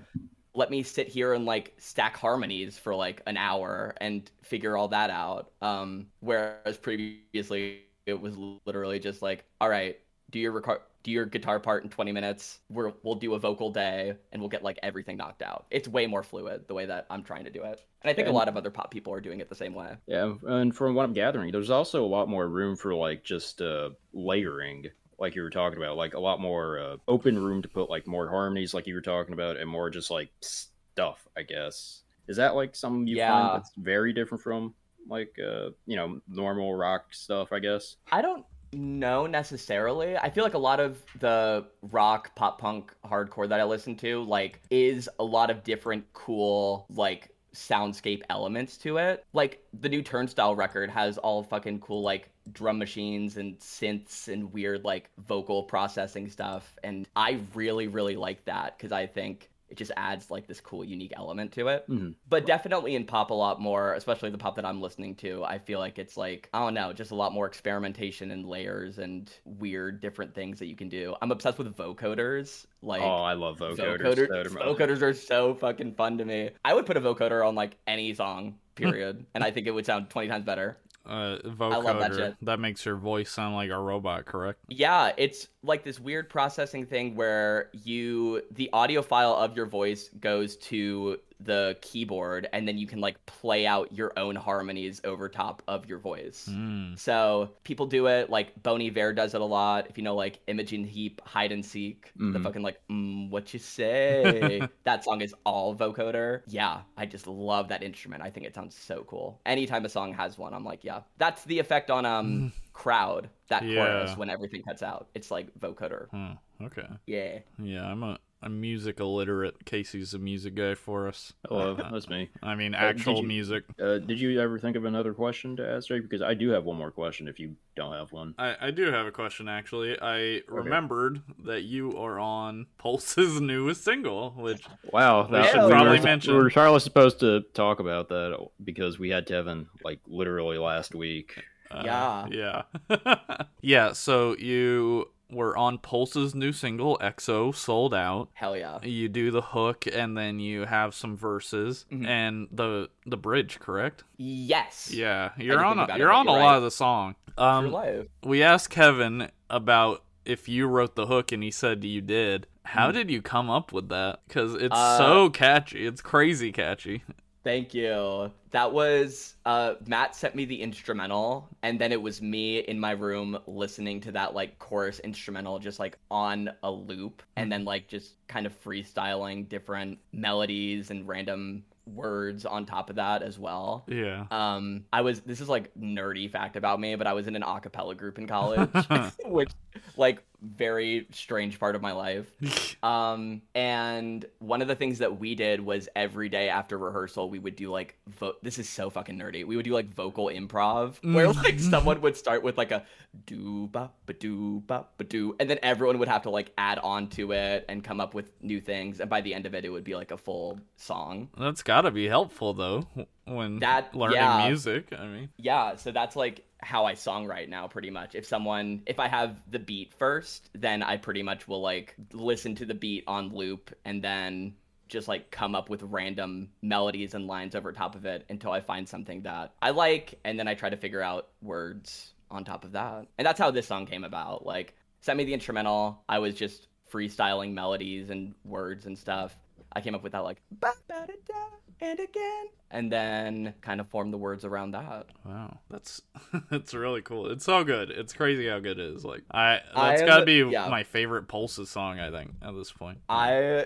let 0.56 0.72
me 0.72 0.84
sit 0.84 1.08
here 1.08 1.34
and 1.34 1.46
like 1.46 1.74
stack 1.78 2.16
harmonies 2.18 2.78
for 2.78 2.96
like 2.96 3.22
an 3.28 3.38
hour 3.38 3.96
and 4.02 4.30
figure 4.44 4.76
all 4.78 4.88
that 4.90 5.10
out. 5.10 5.52
Um, 5.62 6.08
whereas 6.20 6.78
previously 6.78 7.84
it 8.06 8.20
was 8.20 8.36
literally 8.66 9.00
just 9.00 9.22
like, 9.22 9.46
all 9.62 9.70
right, 9.70 10.00
do 10.34 10.40
your 10.40 10.52
record 10.52 10.82
do 11.04 11.12
your 11.12 11.26
guitar 11.26 11.60
part 11.60 11.84
in 11.84 11.90
20 11.90 12.14
minutes. 12.14 12.60
We're, 12.70 12.94
we'll 13.04 13.16
do 13.16 13.34
a 13.34 13.40
vocal 13.40 13.70
day 13.72 14.14
and 14.32 14.42
we'll 14.42 14.48
get 14.50 14.64
like 14.64 14.80
everything 14.82 15.18
knocked 15.18 15.42
out. 15.42 15.66
It's 15.70 15.86
way 15.86 16.08
more 16.08 16.24
fluid 16.24 16.66
the 16.70 16.74
way 16.74 16.86
that 16.86 17.08
I'm 17.10 17.24
trying 17.24 17.44
to 17.44 17.50
do 17.50 17.62
it. 17.64 17.86
And 18.02 18.10
I 18.10 18.14
think 18.14 18.30
a 18.30 18.32
lot 18.32 18.48
of 18.48 18.56
other 18.56 18.70
pop 18.70 18.90
people 18.90 19.14
are 19.14 19.20
doing 19.20 19.42
it 19.42 19.50
the 19.50 19.56
same 19.56 19.74
way. 19.74 19.98
Yeah, 20.08 20.34
and 20.44 20.74
from 20.74 20.96
what 20.96 21.04
I'm 21.04 21.12
gathering, 21.12 21.52
there's 21.52 21.70
also 21.70 22.06
a 22.06 22.08
lot 22.08 22.30
more 22.30 22.48
room 22.48 22.78
for 22.78 22.96
like 22.96 23.26
just 23.26 23.62
uh, 23.62 23.90
layering, 24.14 24.86
like 25.20 25.36
you 25.36 25.42
were 25.42 25.50
talking 25.50 25.78
about, 25.78 25.98
like 25.98 26.14
a 26.14 26.20
lot 26.22 26.40
more 26.40 26.80
uh, 26.80 26.98
open 27.10 27.38
room 27.38 27.62
to 27.64 27.68
put 27.68 27.90
like 27.90 28.08
more 28.08 28.30
harmonies, 28.30 28.74
like 28.74 28.88
you 28.88 28.96
were 28.96 29.02
talking 29.02 29.34
about, 29.34 29.58
and 29.58 29.70
more 29.70 29.90
just 29.90 30.10
like 30.10 30.32
stuff. 30.42 31.28
I 31.38 31.44
guess 31.44 32.04
is 32.30 32.38
that 32.38 32.56
like 32.56 32.76
something 32.78 33.08
you 33.08 33.18
Yeah. 33.18 33.30
find 33.30 33.56
that's 33.56 33.72
very 33.76 34.14
different 34.14 34.42
from 34.42 34.74
like 35.10 35.36
uh, 35.38 35.72
you 35.86 35.98
know 35.98 36.22
normal 36.30 36.74
rock 36.76 37.14
stuff? 37.14 37.52
I 37.52 37.60
guess. 37.60 37.98
I 38.12 38.22
don't 38.22 38.46
know 38.74 39.28
necessarily. 39.28 40.18
I 40.18 40.30
feel 40.30 40.44
like 40.44 40.54
a 40.54 40.60
lot 40.60 40.80
of 40.80 41.04
the 41.20 41.66
rock, 41.82 42.36
pop 42.36 42.60
punk, 42.60 42.94
hardcore 43.06 43.48
that 43.50 43.60
I 43.60 43.64
listen 43.64 43.96
to, 43.98 44.24
like, 44.24 44.62
is 44.70 45.10
a 45.20 45.24
lot 45.24 45.50
of 45.50 45.64
different 45.64 46.06
cool, 46.14 46.86
like, 46.90 47.30
soundscape 47.54 48.24
elements 48.30 48.78
to 48.78 48.98
it. 48.98 49.26
Like, 49.34 49.64
the 49.80 49.90
new 49.90 50.02
Turnstile 50.02 50.56
record 50.56 50.90
has 50.90 51.18
all 51.18 51.44
fucking 51.44 51.80
cool, 51.80 52.02
like, 52.02 52.30
drum 52.52 52.78
machines 52.78 53.38
and 53.38 53.58
synths 53.60 54.28
and 54.28 54.52
weird, 54.52 54.84
like, 54.84 55.10
vocal 55.20 55.64
processing 55.64 56.30
stuff. 56.30 56.76
And 56.84 57.08
I 57.16 57.40
really, 57.54 57.88
really 57.88 58.16
like 58.16 58.44
that 58.46 58.78
because 58.78 58.92
I 58.92 59.06
think 59.06 59.50
it 59.74 59.78
just 59.78 59.92
adds, 59.98 60.30
like, 60.30 60.46
this 60.46 60.62
cool, 60.62 60.86
unique 60.86 61.14
element 61.16 61.52
to 61.54 61.68
it. 61.68 61.90
Mhm. 61.90 62.14
But 62.30 62.46
definitely 62.46 62.94
in 62.94 63.06
pop 63.06 63.32
a 63.32 63.34
lot 63.34 63.60
more, 63.60 63.96
especially 63.96 64.30
the 64.30 64.38
pop 64.38 64.56
that 64.58 64.66
I'm 64.66 64.80
listening 64.82 65.16
to. 65.16 65.44
I 65.44 65.58
feel 65.58 65.80
like 65.80 65.98
it's 65.98 66.16
like, 66.16 66.48
I 66.54 66.60
don't 66.60 66.76
know, 66.76 66.94
just 66.94 67.10
a 67.10 67.16
lot 67.16 67.34
more 67.34 67.48
experimentation 67.48 68.30
and 68.30 68.46
layers 68.46 69.00
and 69.00 69.32
weird 69.46 70.00
different 70.00 70.36
things 70.36 70.60
that 70.60 70.68
you 70.68 70.76
can 70.76 70.90
do. 70.90 71.16
I'm 71.24 71.32
obsessed 71.32 71.58
with 71.58 71.76
vocoders. 71.76 72.68
Like, 72.84 73.02
oh, 73.02 73.24
I 73.24 73.34
love 73.34 73.58
vocoders. 73.58 74.00
vocoders, 74.00 74.52
so 74.52 74.60
vocoders 74.60 75.02
are 75.02 75.14
so 75.14 75.56
fucking 75.56 75.96
fun 75.96 76.20
to 76.20 76.26
me. 76.26 76.52
I 76.64 76.76
would 76.76 76.86
put 76.86 76.96
a 76.96 77.02
vocoder 77.02 77.44
on 77.48 77.56
like 77.56 77.78
any 77.88 78.14
song, 78.14 78.60
period, 78.76 79.26
and 79.34 79.44
I 79.44 79.50
think 79.50 79.66
it 79.66 79.72
would 79.72 79.88
sound 79.88 80.12
20 80.12 80.28
times 80.28 80.46
better. 80.46 80.78
Uh, 81.06 81.38
love 81.44 81.60
that 81.60 82.12
vocoder. 82.12 82.16
shit. 82.16 82.36
That 82.44 82.60
makes 82.60 82.86
your 82.86 82.96
voice 82.96 83.30
sound 83.30 83.56
like 83.56 83.70
a 83.70 83.78
robot, 83.78 84.26
correct? 84.26 84.60
Yeah, 84.70 85.12
it's 85.18 85.50
like 85.64 85.84
this 85.84 86.00
weird 86.00 86.30
processing 86.30 86.86
thing 86.86 87.16
where 87.16 87.70
you 87.84 88.42
the 88.52 88.70
audio 88.72 89.02
file 89.02 89.34
of 89.34 89.56
your 89.56 89.66
voice 89.66 90.10
goes 90.20 90.56
to 90.58 91.20
the 91.44 91.78
keyboard 91.82 92.48
and 92.54 92.68
then 92.68 92.78
you 92.78 92.88
can 92.88 93.00
like 93.00 93.24
play 93.26 93.66
out 93.68 93.92
your 93.94 94.14
own 94.18 94.36
harmonies 94.36 95.02
over 95.04 95.28
top 95.30 95.62
of 95.68 95.86
your 95.88 96.00
voice. 96.00 96.48
Mm. 96.52 96.98
So 96.98 97.50
people 97.64 97.86
do 97.86 98.08
it 98.08 98.30
like 98.30 98.62
Bon 98.64 98.82
Iver 98.82 99.14
does 99.14 99.34
it 99.36 99.42
a 99.42 99.46
lot. 99.46 99.88
If 99.90 99.98
you 99.98 100.04
know 100.04 100.16
like 100.16 100.40
Imogen 100.48 100.84
Heap, 100.84 101.22
Hide 101.26 101.52
and 101.52 101.66
Seek, 101.66 102.12
the 102.16 102.40
Mhm. 102.40 102.44
fucking 102.44 102.62
like 102.62 102.80
mm, 102.90 103.30
what 103.30 103.54
you 103.54 103.60
say. 103.60 104.68
that 104.84 105.04
song 105.04 105.22
is 105.22 105.34
all 105.46 105.76
vocoder. 105.76 106.42
Yeah, 106.48 106.82
I 106.98 107.06
just 107.06 107.28
love 107.28 107.68
that 107.70 107.84
instrument. 107.84 108.24
I 108.24 108.30
think 108.30 108.46
it 108.46 108.56
sounds 108.56 108.76
so 108.76 109.04
cool. 109.08 109.42
Anytime 109.46 109.86
a 109.86 109.90
song 109.90 110.14
has 110.14 110.38
one, 110.38 110.54
I'm 110.54 110.64
like, 110.64 110.84
yeah, 110.84 111.02
that's 111.18 111.44
the 111.46 111.60
effect 111.60 111.92
on 111.92 112.06
um 112.06 112.52
crowd 112.74 113.30
that 113.50 113.62
chorus 113.62 114.18
when 114.18 114.30
everything 114.30 114.64
cuts 114.64 114.82
out. 114.82 115.10
It's 115.14 115.30
like 115.30 115.48
vocoder. 115.60 116.08
Huh. 116.12 116.36
Okay. 116.66 116.88
Yeah. 117.06 117.40
Yeah, 117.62 117.86
I'm 117.86 118.02
a, 118.04 118.18
a 118.44 118.50
music 118.50 119.00
illiterate. 119.00 119.66
Casey's 119.66 120.14
a 120.14 120.20
music 120.20 120.56
guy 120.56 120.76
for 120.76 121.08
us. 121.08 121.34
Hello, 121.48 121.76
that's 121.76 122.10
me. 122.10 122.30
I 122.44 122.56
mean, 122.56 122.74
did 122.74 122.82
actual 122.82 123.22
you- 123.22 123.28
music. 123.28 123.64
Uh, 123.82 123.98
did 124.00 124.20
you 124.20 124.40
ever 124.42 124.60
think 124.60 124.76
of 124.76 124.86
another 124.86 125.14
question 125.14 125.56
to 125.58 125.68
ask, 125.68 125.88
Jake? 125.88 126.04
Because 126.04 126.22
I 126.22 126.34
do 126.34 126.50
have 126.50 126.64
one 126.66 126.78
more 126.78 126.92
question. 126.92 127.28
If 127.28 127.40
you 127.40 127.56
don't 127.76 127.94
have 127.94 128.12
one, 128.12 128.36
I, 128.38 128.56
I 128.62 128.72
do 128.72 128.92
have 128.92 129.06
a 129.08 129.12
question 129.12 129.48
actually. 129.50 129.98
I 130.02 130.42
remembered 130.48 131.22
that 131.46 131.64
you 131.64 131.98
are 131.98 132.20
on 132.20 132.68
Pulse's 132.78 133.40
newest 133.42 133.84
single, 133.84 134.32
which 134.32 134.64
wow, 134.92 135.28
We 135.28 135.44
should 135.48 135.64
we 135.66 135.72
probably 135.72 135.98
were, 136.00 136.04
mention- 136.04 136.36
We 136.36 136.44
were 136.44 136.50
probably 136.50 136.80
supposed 136.82 137.20
to 137.22 137.42
talk 137.54 137.80
about 137.80 138.10
that 138.10 138.38
because 138.64 139.00
we 139.00 139.10
had 139.10 139.26
Tevin 139.28 139.68
like 139.84 140.00
literally 140.08 140.58
last 140.58 140.94
week. 140.94 141.44
uh, 141.72 142.28
yeah, 142.30 142.64
yeah. 143.62 143.94
So 143.94 144.36
you 144.38 145.10
were 145.34 145.56
on 145.58 145.78
Pulse's 145.78 146.34
new 146.36 146.52
single, 146.52 146.98
EXO, 147.02 147.54
sold 147.56 147.94
out. 147.94 148.30
Hell 148.34 148.56
yeah. 148.58 148.80
You 148.84 149.10
do 149.10 149.32
the 149.32 149.42
hook, 149.42 149.86
and 149.92 150.18
then 150.18 150.40
you 150.40 150.66
have 150.66 150.94
some 150.96 151.16
verses 151.18 151.86
Mhm. 151.92 152.08
and 152.08 152.48
the 152.52 152.90
the 153.06 153.18
bridge, 153.18 153.60
correct? 153.60 154.04
Yes. 154.18 154.92
Yeah, 154.94 155.32
you're 155.38 155.64
on. 155.64 155.80
A, 155.80 155.98
you're 155.98 156.08
but 156.10 156.16
on 156.16 156.28
a 156.28 156.32
you're 156.32 156.40
lot 156.40 156.50
right. 156.52 156.58
of 156.58 156.64
the 156.64 156.72
song. 156.72 157.16
Um, 157.38 157.76
we 158.24 158.44
asked 158.44 158.70
Kevin 158.70 159.30
about 159.50 160.04
if 160.26 160.48
you 160.48 160.68
wrote 160.68 160.96
the 160.96 161.08
hook, 161.08 161.32
and 161.32 161.44
he 161.44 161.52
said 161.52 161.84
you 161.84 162.00
did. 162.02 162.48
How 162.66 162.92
did 162.92 163.12
you 163.12 163.22
come 163.22 163.50
up 163.50 163.74
with 163.74 163.90
that? 163.90 164.22
Because 164.28 164.54
it's 164.56 164.74
Uh, 164.74 164.98
so 164.98 165.30
catchy. 165.30 165.86
It's 165.86 166.02
crazy 166.02 166.52
catchy. 166.54 167.04
Thank 167.44 167.74
you. 167.74 168.32
That 168.52 168.72
was 168.72 169.36
uh 169.46 169.76
Matt 169.86 170.16
sent 170.16 170.36
me 170.36 170.46
the 170.46 170.62
instrumental 170.62 171.50
and 171.62 171.80
then 171.80 171.92
it 171.92 172.02
was 172.02 172.22
me 172.22 172.60
in 172.60 172.80
my 172.80 172.92
room 172.92 173.38
listening 173.48 174.00
to 174.02 174.12
that 174.14 174.34
like 174.34 174.60
chorus 174.60 175.00
instrumental 175.00 175.60
just 175.60 175.80
like 175.80 175.98
on 176.10 176.52
a 176.64 176.72
loop 176.72 177.22
and 177.36 177.52
then 177.52 177.66
like 177.66 177.88
just 177.88 178.16
kind 178.28 178.46
of 178.46 178.64
freestyling 178.64 179.50
different 179.50 179.98
melodies 180.14 180.92
and 180.92 181.08
random 181.08 181.64
words 181.86 182.46
on 182.46 182.66
top 182.66 182.90
of 182.90 182.96
that 182.96 183.22
as 183.24 183.38
well. 183.38 183.84
Yeah. 183.88 184.26
Um, 184.32 184.86
I 184.94 185.02
was 185.02 185.22
this 185.22 185.42
is 185.42 185.50
like 185.50 185.74
nerdy 185.76 186.30
fact 186.32 186.56
about 186.56 186.80
me, 186.80 186.96
but 186.96 187.08
I 187.08 187.14
was 187.14 187.28
in 187.28 187.36
an 187.36 187.44
a 187.44 187.60
cappella 187.60 187.96
group 187.96 188.18
in 188.18 188.28
college, 188.28 188.70
which 189.26 189.52
like 189.98 190.24
very 190.44 191.08
strange 191.12 191.60
part 191.60 191.76
of 191.76 191.82
my 191.82 191.92
life. 191.94 192.30
Um, 192.84 193.42
and 193.56 194.26
one 194.40 194.62
of 194.62 194.68
the 194.68 194.76
things 194.76 195.00
that 195.00 195.18
we 195.18 195.36
did 195.36 195.62
was 195.62 195.88
every 195.96 196.28
day 196.28 196.50
after 196.50 196.78
rehearsal, 196.78 197.30
we 197.30 197.40
would 197.40 197.56
do 197.56 197.72
like 197.72 197.96
vo- 198.10 198.34
this 198.42 198.60
is 198.60 198.68
so 198.68 198.90
fucking 198.90 199.18
nerdy. 199.18 199.46
We 199.46 199.56
would 199.56 199.64
do 199.64 199.72
like 199.74 199.88
vocal 199.94 200.26
improv 200.26 200.96
where 201.14 201.32
like 201.32 201.60
someone 201.72 202.02
would 202.02 202.18
start 202.18 202.44
with 202.44 202.58
like 202.58 202.72
a 202.72 202.84
do 203.26 203.68
ba 203.72 203.90
ba 204.06 204.12
do 204.12 204.60
ba 204.68 204.86
ba 204.98 205.04
do, 205.06 205.34
and 205.40 205.50
then 205.50 205.60
everyone 205.64 205.98
would 206.00 206.10
have 206.10 206.24
to 206.24 206.30
like 206.30 206.52
add 206.58 206.78
on 206.80 207.08
to 207.12 207.32
it 207.32 207.64
and 207.70 207.82
come 207.86 208.02
up 208.02 208.14
with 208.14 208.30
new 208.42 208.60
things. 208.60 209.00
And 209.00 209.10
by 209.10 209.22
the 209.22 209.34
end 209.34 209.46
of 209.46 209.56
it, 209.56 209.64
it 209.64 209.70
would 209.70 209.86
be 209.86 209.96
like 209.96 210.12
a 210.12 210.18
full 210.18 210.60
song. 210.76 211.30
That's 211.38 211.64
got 211.64 211.82
to 211.84 211.92
be 211.92 212.10
helpful 212.10 212.54
though 212.54 212.86
when 213.24 213.60
That- 213.60 213.96
learning 213.96 214.18
yeah. 214.18 214.46
music. 214.48 214.88
I 214.92 215.08
mean, 215.08 215.30
Yeah, 215.38 215.78
so 215.78 215.92
that's 215.92 216.18
like 216.18 216.44
how 216.64 216.86
I 216.86 216.94
song 216.94 217.28
right 217.28 217.50
now, 217.50 217.68
pretty 217.68 217.90
much. 217.90 218.16
If 218.16 218.26
someone, 218.26 218.84
if 218.86 219.00
I 219.00 219.08
have 219.08 219.42
the 219.50 219.60
beat 219.60 219.94
first, 219.94 220.50
then 220.54 220.84
I 220.84 220.98
pretty 220.98 221.24
much 221.24 221.48
will 221.48 221.62
like 221.62 221.96
listen 222.12 222.56
to 222.56 222.66
the 222.66 222.74
beat 222.74 223.04
on 223.08 223.34
loop 223.34 223.74
and 223.86 224.04
then 224.04 224.56
just 224.90 225.08
like 225.08 225.32
come 225.32 225.56
up 225.56 225.70
with 225.70 225.82
random 225.84 226.50
melodies 226.62 227.14
and 227.14 227.28
lines 227.28 227.56
over 227.56 227.72
top 227.72 227.96
of 227.96 228.06
it 228.06 228.26
until 228.30 228.52
I 228.52 228.62
find 228.62 228.88
something 228.88 229.24
that 229.24 229.54
I 229.62 229.72
like, 229.72 230.20
and 230.24 230.38
then 230.38 230.48
I 230.48 230.54
try 230.54 230.70
to 230.70 230.78
figure 230.78 231.02
out 231.02 231.30
words 231.42 232.14
on 232.30 232.44
top 232.44 232.64
of 232.64 232.74
that. 232.74 233.08
And 233.18 233.26
that's 233.26 233.40
how 233.40 233.52
this 233.52 233.68
song 233.68 233.86
came 233.86 234.04
about. 234.04 234.46
Like, 234.46 234.76
sent 235.02 235.18
me 235.18 235.24
the 235.24 235.34
instrumental. 235.34 236.04
I 236.08 236.20
was 236.20 236.36
just 236.36 236.68
freestyling 236.92 237.54
melodies 237.54 238.10
and 238.10 238.36
words 238.46 238.86
and 238.86 238.98
stuff. 238.98 239.36
I 239.74 239.82
came 239.82 239.96
up 239.96 240.04
with 240.04 240.12
that 240.12 240.24
like 240.24 240.42
ba 240.52 240.72
ba 240.88 241.06
da 241.08 241.14
da 241.28 241.46
and 241.82 242.00
again, 242.00 242.46
and 242.72 242.92
then 242.92 243.54
kind 243.62 243.82
of 243.82 243.88
formed 243.90 244.14
the 244.14 244.18
words 244.18 244.46
around 244.46 244.72
that. 244.72 245.08
wow, 245.26 245.58
that's 245.70 246.02
that's 246.50 246.74
really 246.74 247.02
cool. 247.02 247.30
It's 247.30 247.46
so 247.46 247.64
good. 247.64 247.92
It's 247.92 248.14
crazy 248.14 248.48
how 248.48 248.60
good 248.60 248.80
it 248.80 248.96
is. 248.96 249.04
Like 249.04 249.24
I, 249.32 249.62
I 249.76 249.90
that's 249.90 250.02
am- 250.02 250.08
got 250.08 250.20
to 250.20 250.26
be 250.26 250.44
yeah. 250.52 250.70
my 250.70 250.84
favorite 250.84 251.28
Pulses 251.28 251.70
song. 251.70 252.00
I 252.00 252.12
think 252.12 252.32
at 252.42 252.56
this 252.56 252.72
point. 252.72 253.00
I 253.10 253.66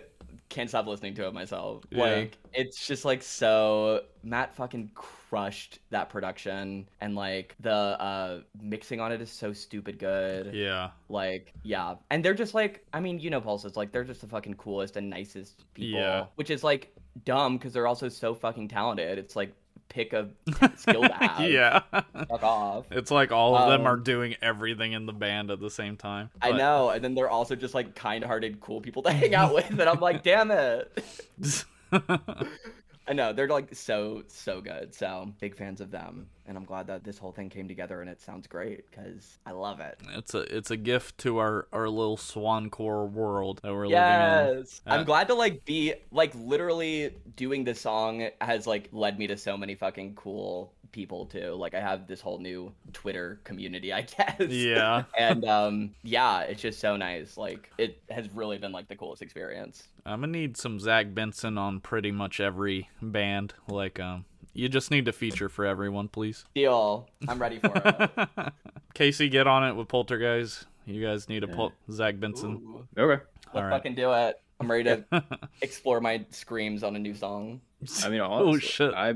can't 0.50 0.70
stop 0.70 0.88
listening 0.88 1.14
to 1.16 1.28
it 1.28 1.34
myself. 1.34 1.84
Yeah. 1.92 2.04
Like 2.04 2.38
it's 2.54 2.86
just 2.88 3.06
like 3.06 3.22
so 3.22 4.04
Matt 4.24 4.56
fucking 4.56 4.92
crushed 5.30 5.80
that 5.90 6.10
production 6.10 6.88
and 7.02 7.16
like 7.16 7.56
the 7.60 7.72
uh 7.72 8.40
mixing 8.62 9.00
on 9.00 9.12
it 9.12 9.22
is 9.22 9.30
so 9.32 9.52
stupid 9.54 10.00
good. 10.00 10.54
Yeah. 10.54 10.92
Like 11.10 11.54
yeah. 11.64 11.96
And 12.10 12.24
they're 12.24 12.34
just 12.34 12.54
like 12.54 12.86
I 12.94 13.00
mean, 13.00 13.20
you 13.20 13.30
know 13.30 13.42
Pulses 13.42 13.76
like 13.76 13.92
they're 13.92 14.04
just 14.06 14.22
the 14.22 14.28
fucking 14.28 14.56
coolest 14.56 14.96
and 14.98 15.10
nicest 15.10 15.64
people. 15.74 16.00
Yeah. 16.00 16.26
Which 16.36 16.50
is 16.50 16.64
like 16.64 16.96
dumb 17.26 17.60
cuz 17.60 17.74
they're 17.74 17.88
also 17.88 18.10
so 18.10 18.34
fucking 18.36 18.70
talented. 18.70 19.18
It's 19.18 19.36
like 19.36 19.54
pick 19.90 20.12
a 20.14 20.30
skill 20.76 21.02
to 21.04 21.14
have. 21.14 21.50
yeah. 21.50 21.80
Fuck 21.92 22.44
off. 22.44 22.86
It's 22.92 23.10
like 23.12 23.32
all 23.32 23.56
of 23.56 23.70
them 23.70 23.86
are 23.88 23.94
Um, 23.96 24.04
doing 24.04 24.36
everything 24.42 24.92
in 24.94 25.06
the 25.06 25.14
band 25.14 25.50
at 25.50 25.60
the 25.62 25.70
same 25.70 25.96
time. 25.98 26.30
I 26.42 26.52
know, 26.52 26.90
and 26.90 27.02
then 27.04 27.16
they're 27.16 27.30
also 27.30 27.56
just 27.56 27.74
like 27.74 27.96
kind-hearted, 27.96 28.60
cool 28.60 28.82
people 28.82 29.02
to 29.04 29.12
hang 29.14 29.34
out 29.34 29.54
with, 29.54 29.70
and 29.70 29.82
I'm 29.82 30.02
like, 30.02 30.24
damn 30.24 30.52
it. 30.52 31.04
I 33.08 33.14
know 33.14 33.34
they're 33.34 33.48
like 33.48 33.74
so 33.74 34.24
so 34.28 34.62
good. 34.62 34.94
So 34.94 35.34
big 35.40 35.56
fans 35.56 35.82
of 35.82 35.92
them, 35.92 36.30
and 36.48 36.58
I'm 36.58 36.66
glad 36.66 36.88
that 36.88 37.04
this 37.04 37.18
whole 37.18 37.32
thing 37.32 37.50
came 37.50 37.68
together 37.68 38.02
and 38.02 38.10
it 38.10 38.22
sounds 38.22 38.48
great 38.48 38.90
because 38.90 39.38
I 39.46 39.52
love 39.52 39.80
it. 39.80 40.00
it's 40.16 40.34
a 40.34 40.40
it's 40.56 40.72
a 40.72 40.78
gift 40.78 41.18
to 41.20 41.38
our 41.40 41.68
our 41.74 41.90
little 41.90 42.18
swancore 42.18 43.10
world 43.10 43.60
that 43.64 43.74
we're 43.74 43.88
living 43.88 43.98
in. 43.98 44.58
Yes, 44.58 44.82
I'm 44.86 45.04
glad 45.04 45.28
to 45.28 45.34
like 45.34 45.66
be 45.66 45.94
like 46.12 46.32
literally 46.36 47.14
doing 47.36 47.64
this 47.64 47.82
song 47.82 48.30
has 48.42 48.66
like 48.66 48.90
led 48.92 49.20
me 49.20 49.28
to 49.28 49.38
so 49.38 49.58
many 49.58 49.76
fucking 49.76 50.16
cool 50.16 50.74
people 50.92 51.26
too. 51.26 51.54
Like 51.54 51.74
I 51.74 51.80
have 51.80 52.08
this 52.08 52.22
whole 52.22 52.40
new 52.40 52.72
Twitter 52.94 53.40
community, 53.44 53.94
I 53.94 54.02
guess. 54.18 54.50
Yeah. 54.50 55.04
and 55.18 55.46
um 55.46 55.92
yeah, 56.04 56.42
it's 56.42 56.62
just 56.62 56.80
so 56.80 56.98
nice. 56.98 57.38
Like 57.38 57.72
it 57.78 58.02
has 58.10 58.30
really 58.34 58.58
been 58.58 58.72
like 58.72 58.88
the 58.88 58.96
coolest 58.96 59.22
experience. 59.22 59.88
I'm 60.06 60.22
gonna 60.22 60.32
need 60.32 60.56
some 60.58 60.80
Zach 60.80 61.14
Benson 61.14 61.58
on 61.58 61.82
pretty 61.82 62.12
much 62.12 62.40
every 62.40 62.90
band. 63.02 63.54
Like, 63.68 64.00
um, 64.00 64.24
you 64.58 64.68
just 64.70 64.92
need 64.92 65.06
to 65.06 65.14
feature 65.14 65.50
for 65.50 65.66
everyone, 65.66 66.08
please. 66.08 66.46
Deal. 66.56 67.08
I'm 67.28 67.40
ready 67.40 67.60
for 67.60 67.72
it. 67.76 68.30
Casey, 68.94 69.30
get 69.30 69.48
on 69.48 69.64
it 69.64 69.74
with 69.74 69.88
Poltergeist. 69.88 70.66
You 70.86 71.06
guys 71.06 71.30
need 71.30 71.42
to 71.42 71.48
pull 71.48 71.74
Zach 71.92 72.20
Benson. 72.20 72.54
Ooh, 72.64 72.88
Okay. 73.02 73.24
All 73.24 73.54
let's 73.54 73.64
right. 73.64 73.70
fucking 73.70 73.96
do 73.96 74.12
it. 74.14 74.42
I'm 74.60 74.70
ready 74.72 74.84
to 74.86 75.24
explore 75.62 76.02
my 76.02 76.26
screams 76.32 76.84
on 76.84 76.96
a 76.96 77.00
new 77.00 77.14
song. 77.14 77.62
I 78.04 78.10
mean, 78.10 78.22
oh 78.22 78.58
shit! 78.58 78.94
I 78.94 79.14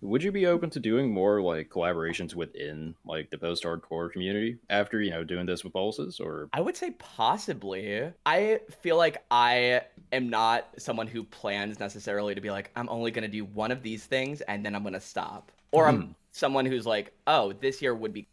would 0.00 0.22
you 0.22 0.32
be 0.32 0.46
open 0.46 0.70
to 0.70 0.80
doing 0.80 1.12
more 1.12 1.40
like 1.40 1.68
collaborations 1.70 2.34
within 2.34 2.94
like 3.04 3.30
the 3.30 3.38
post-hardcore 3.38 4.10
community 4.12 4.58
after 4.70 5.00
you 5.00 5.10
know 5.10 5.24
doing 5.24 5.46
this 5.46 5.64
with 5.64 5.72
Pulses 5.72 6.20
or 6.20 6.48
I 6.52 6.60
would 6.60 6.76
say 6.76 6.90
possibly. 6.92 8.10
I 8.26 8.60
feel 8.80 8.96
like 8.96 9.24
I 9.30 9.82
am 10.12 10.28
not 10.30 10.68
someone 10.78 11.06
who 11.06 11.24
plans 11.24 11.80
necessarily 11.80 12.34
to 12.34 12.40
be 12.40 12.50
like, 12.50 12.70
I'm 12.76 12.88
only 12.88 13.10
going 13.10 13.22
to 13.22 13.28
do 13.28 13.44
one 13.44 13.70
of 13.70 13.82
these 13.82 14.04
things 14.04 14.40
and 14.42 14.64
then 14.64 14.74
I'm 14.74 14.82
going 14.82 14.94
to 14.94 15.00
stop. 15.00 15.50
Or 15.70 15.88
I'm 15.88 16.02
hmm. 16.02 16.10
someone 16.32 16.66
who's 16.66 16.86
like, 16.86 17.12
oh, 17.26 17.52
this 17.52 17.80
year 17.80 17.94
would 17.94 18.12
be. 18.12 18.26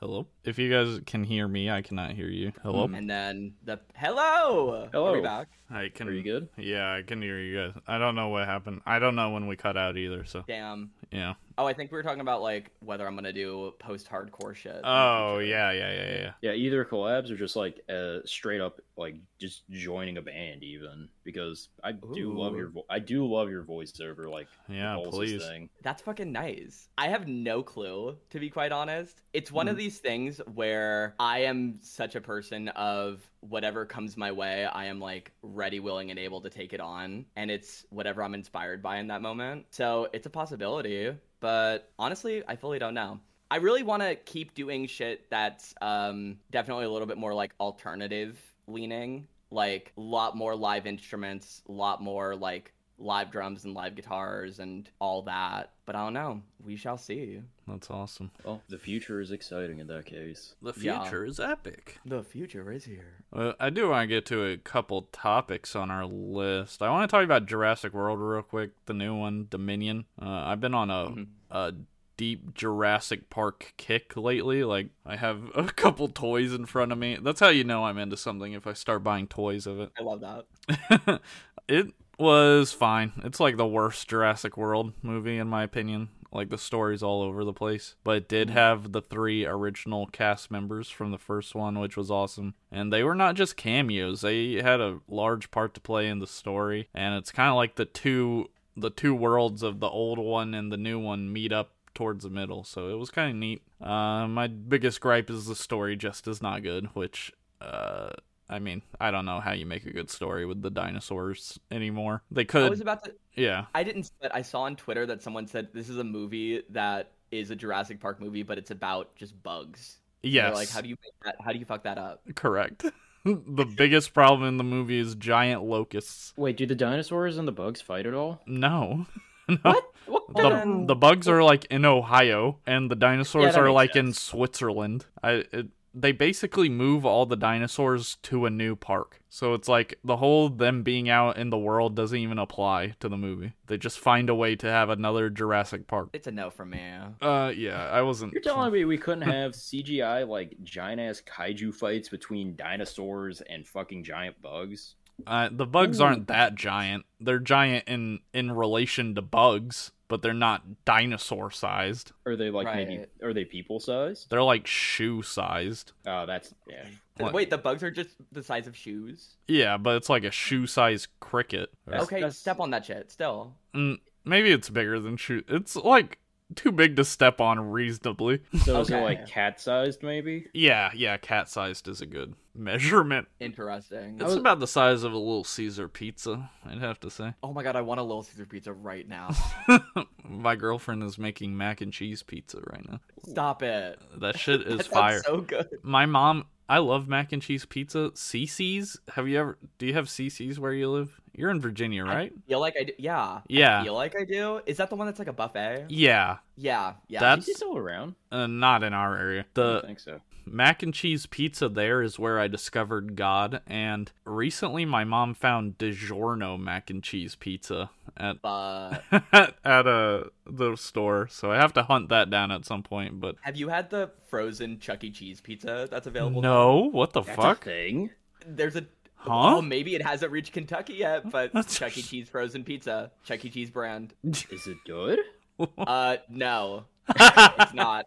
Hello. 0.00 0.26
If 0.44 0.58
you 0.58 0.70
guys 0.70 0.98
can 1.04 1.24
hear 1.24 1.46
me, 1.46 1.68
I 1.68 1.82
cannot 1.82 2.12
hear 2.12 2.28
you. 2.28 2.52
Hello. 2.62 2.84
And 2.84 3.08
then 3.10 3.52
the. 3.62 3.80
Hello! 3.94 4.88
Hello. 4.90 5.08
Are 5.08 5.12
we 5.12 5.20
back? 5.20 5.48
I 5.68 5.90
can. 5.90 6.08
are 6.08 6.12
you 6.12 6.22
good? 6.22 6.48
Yeah, 6.56 6.94
I 6.94 7.02
can 7.02 7.20
hear 7.20 7.38
you 7.38 7.58
guys. 7.58 7.74
I 7.86 7.98
don't 7.98 8.14
know 8.14 8.28
what 8.28 8.46
happened. 8.46 8.80
I 8.86 8.98
don't 8.98 9.14
know 9.14 9.28
when 9.28 9.46
we 9.46 9.56
cut 9.56 9.76
out 9.76 9.98
either. 9.98 10.24
So 10.24 10.42
Damn. 10.48 10.92
yeah. 11.10 11.34
Oh, 11.60 11.66
I 11.66 11.74
think 11.74 11.92
we 11.92 11.96
were 11.96 12.02
talking 12.02 12.22
about 12.22 12.40
like 12.40 12.70
whether 12.80 13.06
I'm 13.06 13.12
going 13.14 13.24
to 13.24 13.34
do 13.34 13.74
post 13.78 14.08
hardcore 14.08 14.54
shit. 14.54 14.80
Oh 14.82 15.36
future. 15.36 15.50
yeah, 15.50 15.72
yeah, 15.72 15.92
yeah, 15.92 16.18
yeah. 16.18 16.32
Yeah, 16.40 16.52
either 16.52 16.86
collabs 16.86 17.30
or 17.30 17.36
just 17.36 17.54
like 17.54 17.82
uh, 17.86 18.20
straight 18.24 18.62
up 18.62 18.80
like 18.96 19.16
just 19.38 19.68
joining 19.68 20.16
a 20.16 20.22
band 20.22 20.62
even 20.62 21.10
because 21.22 21.68
I 21.84 21.92
do 21.92 22.32
love 22.32 22.56
your 22.56 22.68
vo- 22.68 22.86
I 22.88 22.98
do 22.98 23.26
love 23.26 23.50
your 23.50 23.62
voiceover 23.62 24.30
like 24.30 24.48
Yeah, 24.70 24.96
please. 25.04 25.44
thing. 25.44 25.68
That's 25.82 26.00
fucking 26.00 26.32
nice. 26.32 26.88
I 26.96 27.08
have 27.08 27.28
no 27.28 27.62
clue, 27.62 28.16
to 28.30 28.40
be 28.40 28.48
quite 28.48 28.72
honest. 28.72 29.20
It's 29.34 29.52
one 29.52 29.68
of 29.68 29.76
these 29.76 29.98
things 29.98 30.40
where 30.54 31.14
I 31.20 31.40
am 31.40 31.78
such 31.82 32.14
a 32.14 32.20
person 32.22 32.68
of 32.68 33.20
whatever 33.40 33.84
comes 33.84 34.16
my 34.16 34.32
way, 34.32 34.64
I 34.64 34.86
am 34.86 34.98
like 34.98 35.32
ready, 35.42 35.80
willing, 35.80 36.10
and 36.10 36.18
able 36.18 36.40
to 36.40 36.50
take 36.50 36.72
it 36.72 36.80
on. 36.80 37.26
And 37.36 37.50
it's 37.50 37.84
whatever 37.90 38.22
I'm 38.22 38.34
inspired 38.34 38.82
by 38.82 38.96
in 38.96 39.08
that 39.08 39.22
moment. 39.22 39.66
So 39.70 40.08
it's 40.12 40.26
a 40.26 40.30
possibility. 40.30 41.12
But 41.40 41.90
honestly, 41.98 42.42
I 42.46 42.56
fully 42.56 42.78
don't 42.78 42.94
know. 42.94 43.20
I 43.50 43.56
really 43.56 43.82
want 43.82 44.02
to 44.02 44.14
keep 44.14 44.54
doing 44.54 44.86
shit 44.86 45.28
that's 45.28 45.74
um, 45.80 46.36
definitely 46.50 46.84
a 46.84 46.90
little 46.90 47.08
bit 47.08 47.18
more 47.18 47.34
like 47.34 47.52
alternative 47.58 48.38
leaning, 48.68 49.26
like 49.50 49.92
a 49.96 50.00
lot 50.00 50.36
more 50.36 50.54
live 50.54 50.86
instruments, 50.86 51.62
a 51.68 51.72
lot 51.72 52.00
more 52.00 52.36
like 52.36 52.72
live 53.00 53.30
drums 53.30 53.64
and 53.64 53.72
live 53.74 53.94
guitars 53.96 54.58
and 54.58 54.88
all 55.00 55.22
that. 55.22 55.70
But 55.86 55.96
I 55.96 56.04
don't 56.04 56.12
know. 56.12 56.42
We 56.64 56.76
shall 56.76 56.98
see. 56.98 57.40
That's 57.66 57.90
awesome. 57.90 58.30
Well, 58.44 58.60
the 58.68 58.78
future 58.78 59.20
is 59.20 59.30
exciting 59.32 59.78
in 59.78 59.86
that 59.88 60.04
case. 60.06 60.54
The 60.62 60.74
Yeah. 60.78 61.00
future 61.02 61.24
is 61.24 61.40
epic. 61.40 61.98
The 62.04 62.22
future 62.22 62.70
is 62.70 62.84
here. 62.84 63.24
Uh, 63.32 63.54
I 63.58 63.70
do 63.70 63.88
want 63.88 64.02
to 64.04 64.06
get 64.06 64.26
to 64.26 64.44
a 64.44 64.56
couple 64.58 65.02
topics 65.12 65.74
on 65.74 65.90
our 65.90 66.04
list. 66.04 66.82
I 66.82 66.90
want 66.90 67.10
to 67.10 67.16
talk 67.16 67.24
about 67.24 67.46
Jurassic 67.46 67.92
World 67.94 68.20
real 68.20 68.42
quick, 68.42 68.72
the 68.86 68.94
new 68.94 69.14
one, 69.16 69.46
Dominion. 69.48 70.04
Uh, 70.20 70.28
I've 70.28 70.60
been 70.60 70.74
on 70.74 70.90
a, 70.90 71.06
Mhm. 71.10 71.26
a 71.50 71.74
deep 72.18 72.52
Jurassic 72.54 73.30
Park 73.30 73.72
kick 73.78 74.14
lately. 74.14 74.62
Like, 74.62 74.90
I 75.06 75.16
have 75.16 75.50
a 75.56 75.64
couple 75.72 76.08
toys 76.08 76.52
in 76.52 76.66
front 76.66 76.92
of 76.92 76.98
me. 76.98 77.16
That's 77.20 77.40
how 77.40 77.48
you 77.48 77.64
know 77.64 77.84
I'm 77.86 77.96
into 77.96 78.18
something 78.18 78.52
if 78.52 78.66
I 78.66 78.74
start 78.74 79.02
buying 79.02 79.26
toys 79.26 79.66
of 79.66 79.80
it. 79.80 79.90
I 79.98 80.02
love 80.02 80.20
that. 80.20 81.20
it 81.68 81.94
was 82.20 82.72
fine. 82.72 83.12
It's 83.24 83.40
like 83.40 83.56
the 83.56 83.66
worst 83.66 84.08
Jurassic 84.08 84.56
World 84.56 84.92
movie 85.02 85.38
in 85.38 85.48
my 85.48 85.62
opinion. 85.62 86.10
Like 86.32 86.50
the 86.50 86.58
story's 86.58 87.02
all 87.02 87.22
over 87.22 87.44
the 87.44 87.52
place, 87.52 87.96
but 88.04 88.16
it 88.16 88.28
did 88.28 88.50
have 88.50 88.92
the 88.92 89.02
three 89.02 89.44
original 89.44 90.06
cast 90.06 90.48
members 90.48 90.88
from 90.88 91.10
the 91.10 91.18
first 91.18 91.56
one, 91.56 91.80
which 91.80 91.96
was 91.96 92.08
awesome. 92.08 92.54
And 92.70 92.92
they 92.92 93.02
were 93.02 93.16
not 93.16 93.34
just 93.34 93.56
cameos; 93.56 94.20
they 94.20 94.62
had 94.62 94.80
a 94.80 95.00
large 95.08 95.50
part 95.50 95.74
to 95.74 95.80
play 95.80 96.06
in 96.06 96.20
the 96.20 96.28
story. 96.28 96.88
And 96.94 97.16
it's 97.16 97.32
kind 97.32 97.48
of 97.48 97.56
like 97.56 97.74
the 97.74 97.84
two 97.84 98.50
the 98.76 98.90
two 98.90 99.12
worlds 99.12 99.64
of 99.64 99.80
the 99.80 99.88
old 99.88 100.20
one 100.20 100.54
and 100.54 100.70
the 100.70 100.76
new 100.76 101.00
one 101.00 101.32
meet 101.32 101.52
up 101.52 101.72
towards 101.94 102.22
the 102.22 102.30
middle. 102.30 102.62
So 102.62 102.90
it 102.90 102.98
was 102.98 103.10
kind 103.10 103.30
of 103.30 103.36
neat. 103.36 103.62
Uh, 103.80 104.28
my 104.28 104.46
biggest 104.46 105.00
gripe 105.00 105.30
is 105.30 105.46
the 105.46 105.56
story 105.56 105.96
just 105.96 106.28
is 106.28 106.40
not 106.40 106.62
good, 106.62 106.86
which 106.94 107.32
uh, 107.60 108.10
I 108.50 108.58
mean, 108.58 108.82
I 109.00 109.10
don't 109.12 109.24
know 109.24 109.38
how 109.40 109.52
you 109.52 109.64
make 109.64 109.86
a 109.86 109.92
good 109.92 110.10
story 110.10 110.44
with 110.44 110.60
the 110.60 110.70
dinosaurs 110.70 111.58
anymore. 111.70 112.22
They 112.30 112.44
could. 112.44 112.64
I 112.64 112.68
was 112.68 112.80
about 112.80 113.04
to. 113.04 113.14
yeah, 113.36 113.66
I 113.74 113.84
didn't. 113.84 114.10
But 114.20 114.34
I 114.34 114.42
saw 114.42 114.62
on 114.62 114.76
Twitter 114.76 115.06
that 115.06 115.22
someone 115.22 115.46
said 115.46 115.68
this 115.72 115.88
is 115.88 115.98
a 115.98 116.04
movie 116.04 116.62
that 116.70 117.12
is 117.30 117.50
a 117.50 117.56
Jurassic 117.56 118.00
Park 118.00 118.20
movie, 118.20 118.42
but 118.42 118.58
it's 118.58 118.72
about 118.72 119.14
just 119.14 119.40
bugs. 119.42 119.98
They're 120.22 120.32
yes, 120.32 120.54
Like, 120.54 120.68
how 120.68 120.80
do 120.80 120.88
you 120.88 120.96
make 121.02 121.12
that? 121.24 121.36
How 121.42 121.52
do 121.52 121.58
you 121.58 121.64
fuck 121.64 121.84
that 121.84 121.96
up? 121.96 122.22
correct. 122.34 122.84
the 123.24 123.64
biggest 123.64 124.14
problem 124.14 124.48
in 124.48 124.56
the 124.56 124.64
movie 124.64 124.98
is 124.98 125.14
giant 125.14 125.62
locusts. 125.62 126.32
Wait, 126.36 126.56
do 126.56 126.66
the 126.66 126.74
dinosaurs 126.74 127.38
and 127.38 127.46
the 127.46 127.52
bugs 127.52 127.80
fight 127.80 128.06
at 128.06 128.14
all? 128.14 128.40
No. 128.46 129.06
no. 129.48 129.56
What? 129.62 129.84
What 130.06 130.26
The, 130.34 130.84
the 130.88 130.94
bugs 130.94 131.28
are 131.28 131.42
like 131.42 131.66
in 131.66 131.84
Ohio, 131.84 132.58
and 132.66 132.90
the 132.90 132.96
dinosaurs 132.96 133.54
that 133.54 133.60
are 133.60 133.66
makes 133.66 133.74
like 133.74 133.96
in. 133.96 134.12
Switzerland. 134.12 135.06
I 135.22 135.44
it, 135.52 135.68
they 135.92 136.12
basically 136.12 136.68
move 136.68 137.04
all 137.04 137.26
the 137.26 137.36
dinosaurs 137.36 138.16
to 138.22 138.46
a 138.46 138.50
new 138.50 138.76
park, 138.76 139.20
so 139.28 139.54
it's 139.54 139.68
like 139.68 139.98
the 140.04 140.16
whole 140.16 140.48
them 140.48 140.82
being 140.82 141.08
out 141.08 141.36
in 141.36 141.50
the 141.50 141.58
world 141.58 141.96
doesn't 141.96 142.18
even 142.18 142.38
apply 142.38 142.94
to 143.00 143.08
the 143.08 143.16
movie. 143.16 143.54
They 143.66 143.76
just 143.76 143.98
find 143.98 144.30
a 144.30 144.34
way 144.34 144.56
to 144.56 144.66
have 144.66 144.90
another 144.90 145.30
Jurassic 145.30 145.86
Park. 145.86 146.10
It's 146.12 146.26
a 146.26 146.32
no 146.32 146.50
for 146.50 146.64
me. 146.64 146.80
Uh, 147.20 147.52
yeah, 147.56 147.88
I 147.90 148.02
wasn't. 148.02 148.32
You're 148.32 148.42
telling 148.42 148.72
me 148.72 148.84
we 148.84 148.98
couldn't 148.98 149.22
have 149.22 149.52
CGI 149.52 150.26
like 150.28 150.56
giant 150.62 151.00
ass 151.00 151.22
kaiju 151.26 151.74
fights 151.74 152.08
between 152.08 152.56
dinosaurs 152.56 153.40
and 153.42 153.66
fucking 153.66 154.04
giant 154.04 154.40
bugs? 154.40 154.94
Uh, 155.26 155.48
the 155.52 155.66
bugs 155.66 156.00
aren't 156.00 156.28
that 156.28 156.54
giant. 156.54 157.04
They're 157.20 157.38
giant 157.38 157.84
in 157.86 158.20
in 158.32 158.52
relation 158.52 159.14
to 159.16 159.22
bugs, 159.22 159.92
but 160.10 160.20
they're 160.20 160.34
not 160.34 160.84
dinosaur 160.84 161.50
sized. 161.50 162.12
Are 162.26 162.36
they 162.36 162.50
like 162.50 162.66
maybe 162.74 163.06
are 163.22 163.32
they 163.32 163.46
people 163.46 163.80
sized? 163.80 164.28
They're 164.28 164.42
like 164.42 164.66
shoe 164.66 165.22
sized. 165.22 165.92
Oh, 166.06 166.26
that's 166.26 166.52
yeah. 166.68 166.84
What? 167.16 167.32
Wait, 167.32 167.48
the 167.48 167.58
bugs 167.58 167.82
are 167.82 167.90
just 167.90 168.10
the 168.32 168.42
size 168.42 168.66
of 168.66 168.76
shoes? 168.76 169.36
Yeah, 169.46 169.76
but 169.78 169.96
it's 169.96 170.10
like 170.10 170.24
a 170.24 170.30
shoe 170.30 170.66
sized 170.66 171.08
cricket. 171.20 171.70
That's- 171.86 172.02
okay, 172.04 172.16
that's- 172.16 172.36
step 172.36 172.60
on 172.60 172.70
that 172.70 172.84
shit. 172.84 173.10
Still. 173.10 173.54
Mm, 173.74 174.00
maybe 174.24 174.50
it's 174.50 174.68
bigger 174.68 174.98
than 175.00 175.16
shoe. 175.16 175.42
It's 175.48 175.76
like 175.76 176.18
too 176.56 176.72
big 176.72 176.96
to 176.96 177.04
step 177.04 177.40
on 177.40 177.70
reasonably. 177.70 178.42
So 178.64 178.80
is 178.80 178.90
it 178.90 178.96
like 179.00 179.28
cat 179.28 179.60
sized 179.60 180.02
maybe? 180.02 180.46
Yeah, 180.52 180.90
yeah, 180.94 181.16
cat 181.16 181.48
sized 181.48 181.86
is 181.88 182.00
a 182.00 182.06
good 182.06 182.34
measurement. 182.54 183.28
Interesting. 183.38 184.18
It's 184.20 184.34
about 184.34 184.60
the 184.60 184.66
size 184.66 185.02
of 185.02 185.12
a 185.12 185.18
little 185.18 185.44
Caesar 185.44 185.88
pizza, 185.88 186.50
I'd 186.64 186.78
have 186.78 187.00
to 187.00 187.10
say. 187.10 187.34
Oh 187.42 187.52
my 187.52 187.62
god, 187.62 187.76
I 187.76 187.80
want 187.82 188.00
a 188.00 188.02
Little 188.02 188.22
Caesar 188.22 188.46
pizza 188.46 188.72
right 188.72 189.08
now. 189.08 189.30
My 190.28 190.54
girlfriend 190.56 191.02
is 191.02 191.18
making 191.18 191.56
mac 191.56 191.80
and 191.80 191.92
cheese 191.92 192.22
pizza 192.22 192.60
right 192.70 192.88
now. 192.88 193.00
Stop 193.28 193.62
it. 193.62 193.98
That 194.18 194.38
shit 194.38 194.62
is 194.62 194.78
That 194.78 194.86
fire. 194.86 195.22
so 195.24 195.38
good. 195.40 195.68
My 195.82 196.06
mom, 196.06 196.46
I 196.68 196.78
love 196.78 197.08
mac 197.08 197.32
and 197.32 197.42
cheese 197.42 197.64
pizza. 197.66 198.10
Cici's, 198.14 198.98
have 199.14 199.26
you 199.28 199.38
ever? 199.40 199.58
Do 199.78 199.86
you 199.86 199.94
have 199.94 200.06
Cici's 200.06 200.58
where 200.60 200.72
you 200.72 200.88
live? 200.90 201.20
You're 201.32 201.50
in 201.50 201.60
Virginia, 201.60 202.04
right? 202.04 202.32
I 202.36 202.48
feel 202.48 202.60
like 202.60 202.74
I 202.78 202.84
do. 202.84 202.92
Yeah. 202.98 203.40
Yeah. 203.48 203.80
I 203.80 203.84
feel 203.84 203.94
like 203.94 204.16
I 204.16 204.24
do. 204.24 204.60
Is 204.66 204.76
that 204.78 204.90
the 204.90 204.96
one 204.96 205.06
that's 205.06 205.18
like 205.18 205.28
a 205.28 205.32
buffet? 205.32 205.86
Yeah, 205.88 206.38
Yeah. 206.56 206.94
Yeah. 207.08 207.20
That's- 207.20 207.48
Is 207.48 207.56
still 207.56 207.76
around? 207.76 208.14
uh, 208.30 208.46
not 208.46 208.82
in 208.82 208.92
our 208.92 209.16
area. 209.16 209.40
I 209.56 209.60
don't 209.60 209.84
think 209.86 210.00
so. 210.00 210.20
Mac 210.50 210.82
and 210.82 210.92
cheese 210.92 211.26
pizza 211.26 211.68
there 211.68 212.02
is 212.02 212.18
where 212.18 212.38
I 212.38 212.48
discovered 212.48 213.16
God, 213.16 213.60
and 213.66 214.10
recently 214.24 214.84
my 214.84 215.04
mom 215.04 215.34
found 215.34 215.78
DiGiorno 215.78 216.58
mac 216.58 216.90
and 216.90 217.02
cheese 217.02 217.34
pizza 217.36 217.90
at 218.16 218.42
but 218.42 219.02
at 219.32 219.86
a 219.86 220.30
the 220.46 220.76
store. 220.76 221.28
So 221.28 221.50
I 221.52 221.56
have 221.56 221.72
to 221.74 221.82
hunt 221.84 222.08
that 222.08 222.30
down 222.30 222.50
at 222.50 222.64
some 222.64 222.82
point. 222.82 223.20
But 223.20 223.36
have 223.42 223.56
you 223.56 223.68
had 223.68 223.90
the 223.90 224.10
frozen 224.28 224.78
Chuck 224.80 225.04
E. 225.04 225.10
Cheese 225.10 225.40
pizza 225.40 225.88
that's 225.90 226.06
available? 226.06 226.42
now? 226.42 226.48
no, 226.48 226.76
what 226.90 227.12
the 227.12 227.22
That's 227.22 227.36
fuck? 227.36 227.62
a 227.62 227.64
thing. 227.64 228.10
There's 228.46 228.76
a. 228.76 228.86
Huh? 229.14 229.28
Well, 229.30 229.62
maybe 229.62 229.94
it 229.94 230.02
hasn't 230.02 230.32
reached 230.32 230.52
Kentucky 230.52 230.94
yet, 230.94 231.30
but 231.30 231.52
That's- 231.54 231.76
Chuck 231.76 231.96
E. 231.96 232.02
Cheese 232.02 232.28
frozen 232.28 232.64
pizza, 232.64 233.10
Chuck 233.24 233.44
E. 233.44 233.50
Cheese 233.50 233.70
brand. 233.70 234.14
Is 234.24 234.66
it 234.66 234.78
good? 234.86 235.18
Uh, 235.76 236.16
no, 236.30 236.84
it's 237.06 237.74
not. 237.74 238.06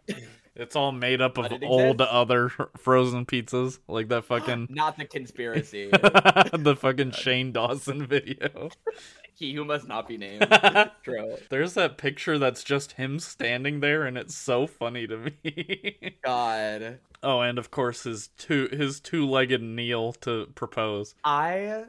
It's 0.56 0.76
all 0.76 0.92
made 0.92 1.20
up 1.20 1.36
of 1.36 1.52
old 1.64 2.00
other 2.00 2.48
frozen 2.76 3.26
pizzas, 3.26 3.80
like 3.88 4.08
that 4.08 4.24
fucking 4.26 4.68
Not 4.70 4.96
the 4.96 5.04
conspiracy. 5.04 5.88
the 5.90 6.76
fucking 6.78 7.10
Shane 7.10 7.50
Dawson 7.50 8.06
video. 8.06 8.70
he 9.34 9.52
who 9.54 9.64
must 9.64 9.88
not 9.88 10.06
be 10.06 10.16
named. 10.16 10.46
True. 11.02 11.36
There's 11.50 11.74
that 11.74 11.98
picture 11.98 12.38
that's 12.38 12.62
just 12.62 12.92
him 12.92 13.18
standing 13.18 13.80
there, 13.80 14.04
and 14.04 14.16
it's 14.16 14.36
so 14.36 14.66
funny 14.66 15.08
to 15.08 15.16
me. 15.16 16.16
God, 16.24 17.00
oh, 17.22 17.40
and 17.40 17.58
of 17.58 17.70
course 17.72 18.04
his 18.04 18.28
two 18.38 18.68
his 18.70 19.00
two 19.00 19.26
legged 19.26 19.62
kneel 19.62 20.12
to 20.14 20.46
propose. 20.54 21.14
I. 21.24 21.84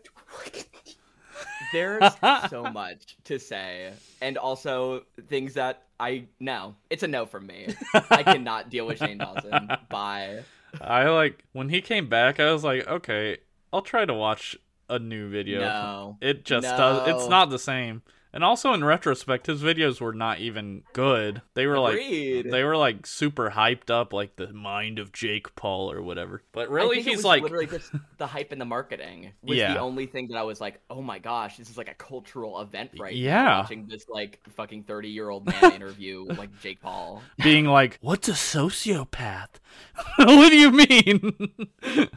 There's 1.73 2.13
so 2.49 2.63
much 2.63 3.17
to 3.25 3.37
say, 3.37 3.91
and 4.21 4.37
also 4.37 5.03
things 5.27 5.55
that 5.55 5.83
I 5.99 6.25
no. 6.39 6.75
It's 6.89 7.03
a 7.03 7.07
no 7.07 7.25
from 7.25 7.47
me. 7.47 7.67
I 8.09 8.23
cannot 8.23 8.69
deal 8.69 8.85
with 8.87 8.99
Shane 8.99 9.17
Dawson. 9.17 9.69
Bye. 9.89 10.43
I 10.81 11.05
like 11.09 11.43
when 11.53 11.69
he 11.69 11.81
came 11.81 12.09
back. 12.09 12.39
I 12.39 12.51
was 12.51 12.63
like, 12.63 12.87
okay, 12.87 13.37
I'll 13.71 13.81
try 13.81 14.05
to 14.05 14.13
watch 14.13 14.57
a 14.89 14.99
new 14.99 15.29
video. 15.29 15.59
No. 15.61 16.17
It 16.21 16.45
just 16.45 16.65
does. 16.65 17.07
It's 17.07 17.29
not 17.29 17.49
the 17.49 17.59
same. 17.59 18.01
And 18.35 18.43
also 18.43 18.73
in 18.73 18.83
retrospect, 18.83 19.47
his 19.47 19.61
videos 19.63 20.01
were 20.01 20.13
not 20.13 20.39
even 20.39 20.83
good. 20.91 21.41
They 21.53 21.65
were 21.67 21.75
Agreed. 21.77 22.43
like 22.45 22.51
they 22.51 22.65
were 22.65 22.75
like 22.75 23.07
super 23.07 23.49
hyped 23.49 23.89
up, 23.89 24.11
like 24.11 24.35
the 24.35 24.51
mind 24.51 24.99
of 24.99 25.13
Jake 25.13 25.55
Paul 25.55 25.89
or 25.89 26.01
whatever. 26.01 26.43
But 26.51 26.69
really, 26.69 27.01
he's 27.01 27.15
was 27.17 27.25
like, 27.25 27.43
literally 27.43 27.65
just 27.67 27.91
the 28.17 28.27
hype 28.27 28.51
and 28.51 28.59
the 28.59 28.65
marketing 28.65 29.31
was 29.41 29.57
Yeah. 29.57 29.73
the 29.73 29.79
only 29.79 30.05
thing 30.05 30.27
that 30.27 30.37
I 30.37 30.43
was 30.43 30.59
like, 30.59 30.81
oh 30.89 31.01
my 31.01 31.17
gosh, 31.17 31.55
this 31.55 31.69
is 31.69 31.77
like 31.77 31.89
a 31.89 31.93
cultural 31.93 32.59
event 32.59 32.91
right 32.99 33.15
Yeah. 33.15 33.43
now. 33.45 33.59
Watching 33.61 33.87
this 33.87 34.05
like 34.09 34.41
fucking 34.49 34.83
thirty 34.83 35.07
year 35.09 35.29
old 35.29 35.45
man 35.45 35.71
interview 35.73 36.25
like 36.25 36.49
Jake 36.59 36.81
Paul. 36.81 37.23
being 37.41 37.63
like, 37.65 37.97
"What's 38.01 38.27
a 38.27 38.33
sociopath? 38.33 39.47
what 40.17 40.49
do 40.49 40.57
you 40.57 40.71
mean?" 40.71 41.67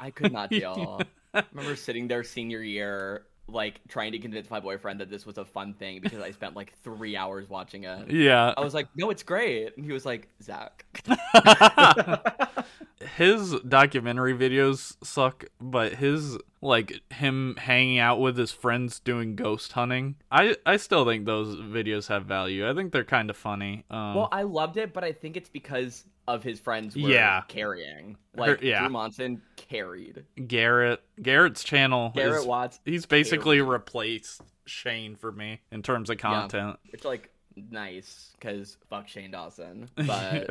I 0.00 0.10
could 0.10 0.32
not 0.32 0.50
deal. 0.50 1.00
I 1.32 1.44
remember 1.52 1.76
sitting 1.76 2.08
there 2.08 2.24
senior 2.24 2.62
year, 2.62 3.26
like 3.48 3.80
trying 3.88 4.12
to 4.12 4.18
convince 4.18 4.50
my 4.50 4.60
boyfriend 4.60 5.00
that 5.00 5.10
this 5.10 5.24
was 5.26 5.38
a 5.38 5.44
fun 5.44 5.74
thing 5.74 6.00
because 6.00 6.20
I 6.20 6.30
spent 6.30 6.54
like 6.54 6.72
three 6.82 7.16
hours 7.16 7.48
watching 7.48 7.84
it. 7.84 8.10
yeah, 8.10 8.52
I 8.56 8.60
was 8.60 8.74
like, 8.74 8.88
no, 8.94 9.10
it's 9.10 9.22
great. 9.22 9.76
And 9.76 9.84
he 9.84 9.92
was 9.92 10.04
like, 10.04 10.28
Zach. 10.42 10.84
his 13.16 13.54
documentary 13.60 14.34
videos 14.34 14.96
suck, 15.04 15.44
but 15.60 15.94
his 15.94 16.38
like 16.60 17.00
him 17.12 17.54
hanging 17.56 17.98
out 17.98 18.20
with 18.20 18.36
his 18.36 18.50
friends 18.52 18.98
doing 19.00 19.36
ghost 19.36 19.72
hunting, 19.72 20.16
I 20.30 20.56
I 20.66 20.76
still 20.76 21.04
think 21.04 21.24
those 21.26 21.56
videos 21.56 22.08
have 22.08 22.24
value. 22.26 22.68
I 22.68 22.74
think 22.74 22.92
they're 22.92 23.04
kind 23.04 23.30
of 23.30 23.36
funny. 23.36 23.84
Um, 23.90 24.14
Well, 24.14 24.28
I 24.32 24.42
loved 24.42 24.76
it, 24.76 24.92
but 24.92 25.04
I 25.04 25.12
think 25.12 25.36
it's 25.36 25.48
because 25.48 26.04
of 26.26 26.42
his 26.42 26.60
friends 26.60 26.94
were 26.96 27.08
Yeah. 27.08 27.42
carrying. 27.48 28.16
Her- 28.36 28.40
Like 28.52 28.60
yeah. 28.62 28.80
Drew 28.80 28.90
Monson 28.90 29.40
carried. 29.56 30.24
Garrett 30.46 31.00
Garrett's 31.22 31.64
channel 31.64 32.12
Garrett 32.14 32.40
is 32.40 32.46
Watts. 32.46 32.80
he's 32.84 33.06
basically 33.06 33.60
replaced 33.62 34.42
Shane 34.66 35.16
for 35.16 35.32
me 35.32 35.60
in 35.72 35.82
terms 35.82 36.10
of 36.10 36.18
content. 36.18 36.78
It's 36.92 37.04
like 37.04 37.30
nice 37.70 38.32
because 38.38 38.76
fuck 38.90 39.08
Shane 39.08 39.30
Dawson. 39.32 39.88
But 39.96 40.06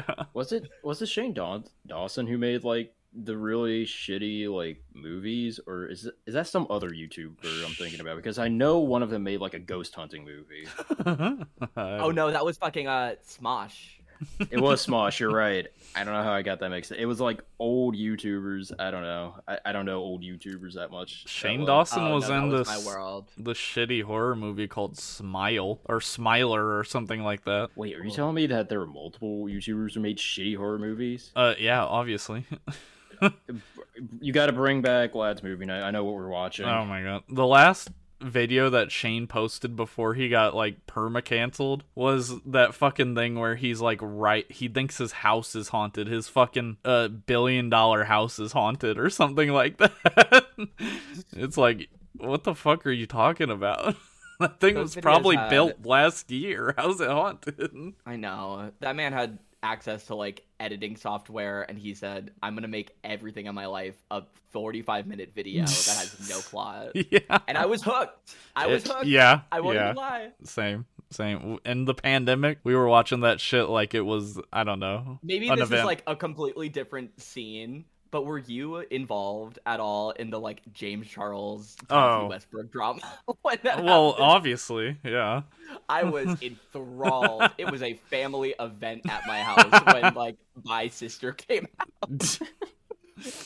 Yeah. 0.08 0.24
Was 0.34 0.52
it 0.52 0.70
was 0.84 1.02
it 1.02 1.08
Shane 1.08 1.34
Daw- 1.34 1.64
Dawson 1.86 2.28
who 2.28 2.38
made 2.38 2.64
like 2.64 2.94
the 3.14 3.36
really 3.38 3.86
shitty 3.86 4.48
like 4.54 4.84
movies, 4.94 5.60
or 5.66 5.86
is 5.88 6.06
it, 6.06 6.16
is 6.28 6.34
that 6.36 6.46
some 6.48 6.68
other 6.70 6.90
YouTuber 6.90 7.66
I'm 7.66 7.72
thinking 7.74 8.00
about? 8.00 8.18
Because 8.18 8.38
I 8.38 8.48
know 8.48 8.80
one 8.80 9.02
of 9.02 9.10
them 9.10 9.24
made 9.24 9.40
like 9.40 9.54
a 9.56 9.60
ghost 9.60 9.96
hunting 9.96 10.24
movie. 10.26 10.68
oh 11.78 12.12
no, 12.12 12.32
that 12.32 12.46
was 12.46 12.58
fucking 12.58 12.88
uh 12.88 13.16
Smosh. 13.26 14.00
It 14.52 14.60
was 14.60 14.86
Smosh. 14.86 15.20
You're 15.20 15.32
right. 15.32 15.68
I 15.96 16.04
don't 16.04 16.14
know 16.14 16.24
how 16.24 16.32
I 16.34 16.42
got 16.42 16.60
that 16.60 16.70
mixed. 16.70 16.92
It 16.92 17.06
was 17.06 17.20
like 17.20 17.42
old 17.60 17.96
YouTubers. 17.96 18.72
I 18.80 18.92
don't 18.92 19.02
know. 19.02 19.36
I, 19.48 19.60
I 19.66 19.72
don't 19.72 19.86
know 19.86 20.00
old 20.00 20.22
YouTubers 20.24 20.74
that 20.76 20.92
much. 20.92 21.28
Shane 21.28 21.60
well. 21.60 21.68
Dawson 21.68 22.04
Oh, 22.04 22.16
was 22.16 22.30
no, 22.30 22.38
in 22.38 22.50
was 22.50 22.68
this 22.68 22.86
my 22.86 22.92
world. 22.92 23.32
the 23.38 23.54
shitty 23.54 24.04
horror 24.04 24.36
movie 24.36 24.68
called 24.68 24.98
Smile 24.98 25.80
or 25.86 26.02
Smiler 26.02 26.78
or 26.78 26.84
something 26.84 27.24
like 27.24 27.46
that. 27.46 27.70
Wait, 27.76 27.96
are 27.96 28.04
you 28.04 28.12
telling 28.12 28.36
me 28.36 28.48
that 28.48 28.70
there 28.70 28.80
were 28.80 28.88
multiple 28.88 29.46
YouTubers 29.46 29.94
who 29.94 30.00
made 30.02 30.18
shitty 30.18 30.56
horror 30.58 30.80
movies? 30.80 31.32
Uh, 31.36 31.54
yeah, 31.60 31.84
obviously. 31.84 32.46
You 34.22 34.32
got 34.32 34.46
to 34.46 34.54
bring 34.54 34.84
back 34.84 35.16
Lad's 35.16 35.42
movie 35.42 35.66
night. 35.66 35.82
I 35.82 35.90
know 35.90 36.04
what 36.04 36.14
we're 36.14 36.28
watching. 36.30 36.66
Oh 36.68 36.86
my 36.86 37.02
god. 37.02 37.24
The 37.30 37.48
last 37.48 37.90
video 38.22 38.70
that 38.70 38.92
Shane 38.92 39.28
posted 39.28 39.76
before 39.76 40.14
he 40.16 40.30
got 40.30 40.56
like 40.56 40.86
perma 40.88 41.24
canceled 41.24 41.84
was 41.96 42.40
that 42.46 42.74
fucking 42.74 43.16
thing 43.16 43.38
where 43.40 43.56
he's 43.56 43.80
like 43.82 44.00
right 44.02 44.50
he 44.52 44.68
thinks 44.68 44.98
his 44.98 45.12
house 45.12 45.56
is 45.56 45.70
haunted. 45.70 46.08
His 46.08 46.28
fucking 46.28 46.78
uh 46.84 47.08
billion 47.10 47.70
dollar 47.70 48.06
house 48.06 48.40
is 48.40 48.52
haunted 48.54 48.98
or 48.98 49.10
something 49.10 49.50
like 49.50 49.78
that. 49.78 50.46
it's 51.34 51.58
like 51.58 51.90
what 52.18 52.44
the 52.44 52.56
fuck 52.56 52.86
are 52.88 52.92
you 52.92 53.06
talking 53.06 53.50
about? 53.52 53.96
that 54.40 54.60
thing 54.60 54.76
Those 54.76 54.96
was 54.96 55.02
probably 55.02 55.36
had- 55.36 55.50
built 55.50 55.86
last 55.86 56.32
year. 56.32 56.74
How's 56.78 57.00
it 57.02 57.10
haunted? 57.10 57.94
I 58.06 58.16
know. 58.16 58.72
That 58.80 58.96
man 58.96 59.14
had 59.14 59.38
access 59.68 60.06
to 60.08 60.16
like 60.16 60.44
editing 60.60 60.96
software 60.96 61.64
and 61.64 61.78
he 61.78 61.94
said, 61.94 62.32
I'm 62.42 62.56
gonna 62.56 62.68
make 62.68 62.96
everything 63.04 63.46
in 63.48 63.56
my 63.56 63.66
life 63.66 63.96
a 64.10 64.24
45 64.52 65.08
minute 65.08 65.32
video 65.36 65.66
that 65.66 65.96
has 65.98 66.30
no 66.30 66.40
plot. 66.50 66.92
yeah. 66.96 67.40
And 67.48 67.58
I 67.58 67.66
was 67.66 67.84
hooked. 67.84 68.34
I 68.56 68.68
was 68.68 68.88
hooked. 68.88 69.06
yeah. 69.06 69.42
I 69.52 69.60
won't 69.60 69.76
yeah. 69.76 69.92
lie. 69.92 70.32
Same, 70.44 70.86
same. 71.12 71.60
In 71.66 71.86
the 71.86 71.94
pandemic, 71.94 72.60
we 72.64 72.76
were 72.76 72.88
watching 72.88 73.22
that 73.22 73.40
shit 73.40 73.68
like 73.70 73.94
it 73.94 74.02
was, 74.02 74.40
I 74.52 74.64
don't 74.64 74.80
know, 74.80 75.20
Maybe 75.22 75.50
this 75.50 75.60
event. 75.60 75.80
is 75.80 75.86
like 75.86 76.04
a 76.08 76.16
completely 76.16 76.70
different 76.70 77.20
scene, 77.22 77.86
But 78.18 78.26
were 78.26 78.40
you 78.40 78.78
involved 78.78 79.60
at 79.68 79.80
all 79.80 80.10
in 80.10 80.32
the 80.32 80.40
like 80.40 80.62
James 80.74 81.06
Charles 81.08 81.78
Oh. 81.88 82.26
Westbrook 82.26 82.72
drama? 82.72 83.00
when 83.44 83.60
that 83.62 83.84
Well, 83.84 84.14
happened? 84.14 84.26
obviously, 84.28 84.98
yeah. 85.04 85.44
I 85.88 86.02
was 86.16 86.42
enthralled. 86.42 87.52
it 87.60 87.70
was 87.70 87.84
a 87.84 87.94
family 88.10 88.56
event 88.60 89.04
at 89.08 89.28
my 89.28 89.40
house 89.42 89.84
when 89.94 90.14
like 90.16 90.38
my 90.64 90.88
sister 90.88 91.32
came 91.32 91.68
out. 92.02 92.40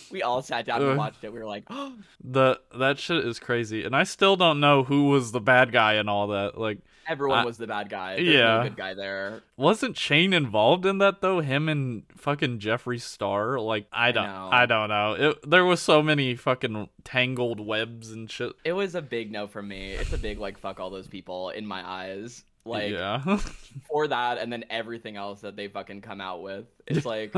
We 0.09 0.21
all 0.23 0.41
sat 0.41 0.65
down 0.67 0.81
and 0.83 0.97
watched 0.97 1.21
it. 1.25 1.33
We 1.33 1.39
were 1.39 1.45
like, 1.45 1.65
oh, 1.69 1.91
the 2.23 2.61
that 2.73 2.97
shit 2.97 3.25
is 3.25 3.37
crazy, 3.39 3.83
and 3.83 3.93
I 3.93 4.03
still 4.03 4.37
don't 4.37 4.61
know 4.61 4.85
who 4.85 5.09
was 5.09 5.33
the 5.33 5.41
bad 5.41 5.73
guy 5.73 5.95
and 5.95 6.09
all 6.09 6.27
that. 6.27 6.57
Like, 6.57 6.77
everyone 7.11 7.39
I- 7.39 7.45
was 7.45 7.57
the 7.57 7.67
bad 7.67 7.89
guy. 7.89 8.15
There's 8.15 8.27
yeah. 8.27 8.57
no 8.57 8.63
good 8.63 8.77
guy 8.77 8.93
there. 8.93 9.43
wasn't 9.57 9.97
Shane 9.97 10.33
involved 10.33 10.85
in 10.85 10.97
that 10.99 11.21
though? 11.21 11.41
Him 11.41 11.69
and 11.69 12.03
fucking 12.15 12.59
Jeffree 12.59 13.01
Star. 13.01 13.59
Like, 13.59 13.87
I 13.91 14.11
don't, 14.11 14.25
know. 14.25 14.49
I, 14.51 14.65
don't 14.65 14.89
know. 14.89 15.13
It, 15.13 15.49
there 15.49 15.65
was 15.65 15.81
so 15.81 16.01
many 16.01 16.35
fucking 16.35 16.89
tangled 17.03 17.59
webs 17.59 18.11
and 18.11 18.31
shit. 18.31 18.53
It 18.63 18.73
was 18.73 18.95
a 18.95 19.01
big 19.01 19.31
no 19.31 19.47
for 19.47 19.61
me. 19.61 19.91
It's 19.91 20.13
a 20.13 20.17
big 20.17 20.39
like 20.39 20.57
fuck 20.57 20.79
all 20.79 20.89
those 20.89 21.07
people 21.07 21.49
in 21.49 21.65
my 21.65 21.87
eyes. 21.87 22.43
Like 22.63 22.91
yeah. 22.91 23.39
for 23.89 24.07
that 24.07 24.37
and 24.37 24.53
then 24.53 24.65
everything 24.69 25.17
else 25.17 25.41
that 25.41 25.55
they 25.55 25.67
fucking 25.67 26.01
come 26.01 26.21
out 26.21 26.43
with. 26.43 26.65
It's 26.85 27.05
like 27.05 27.33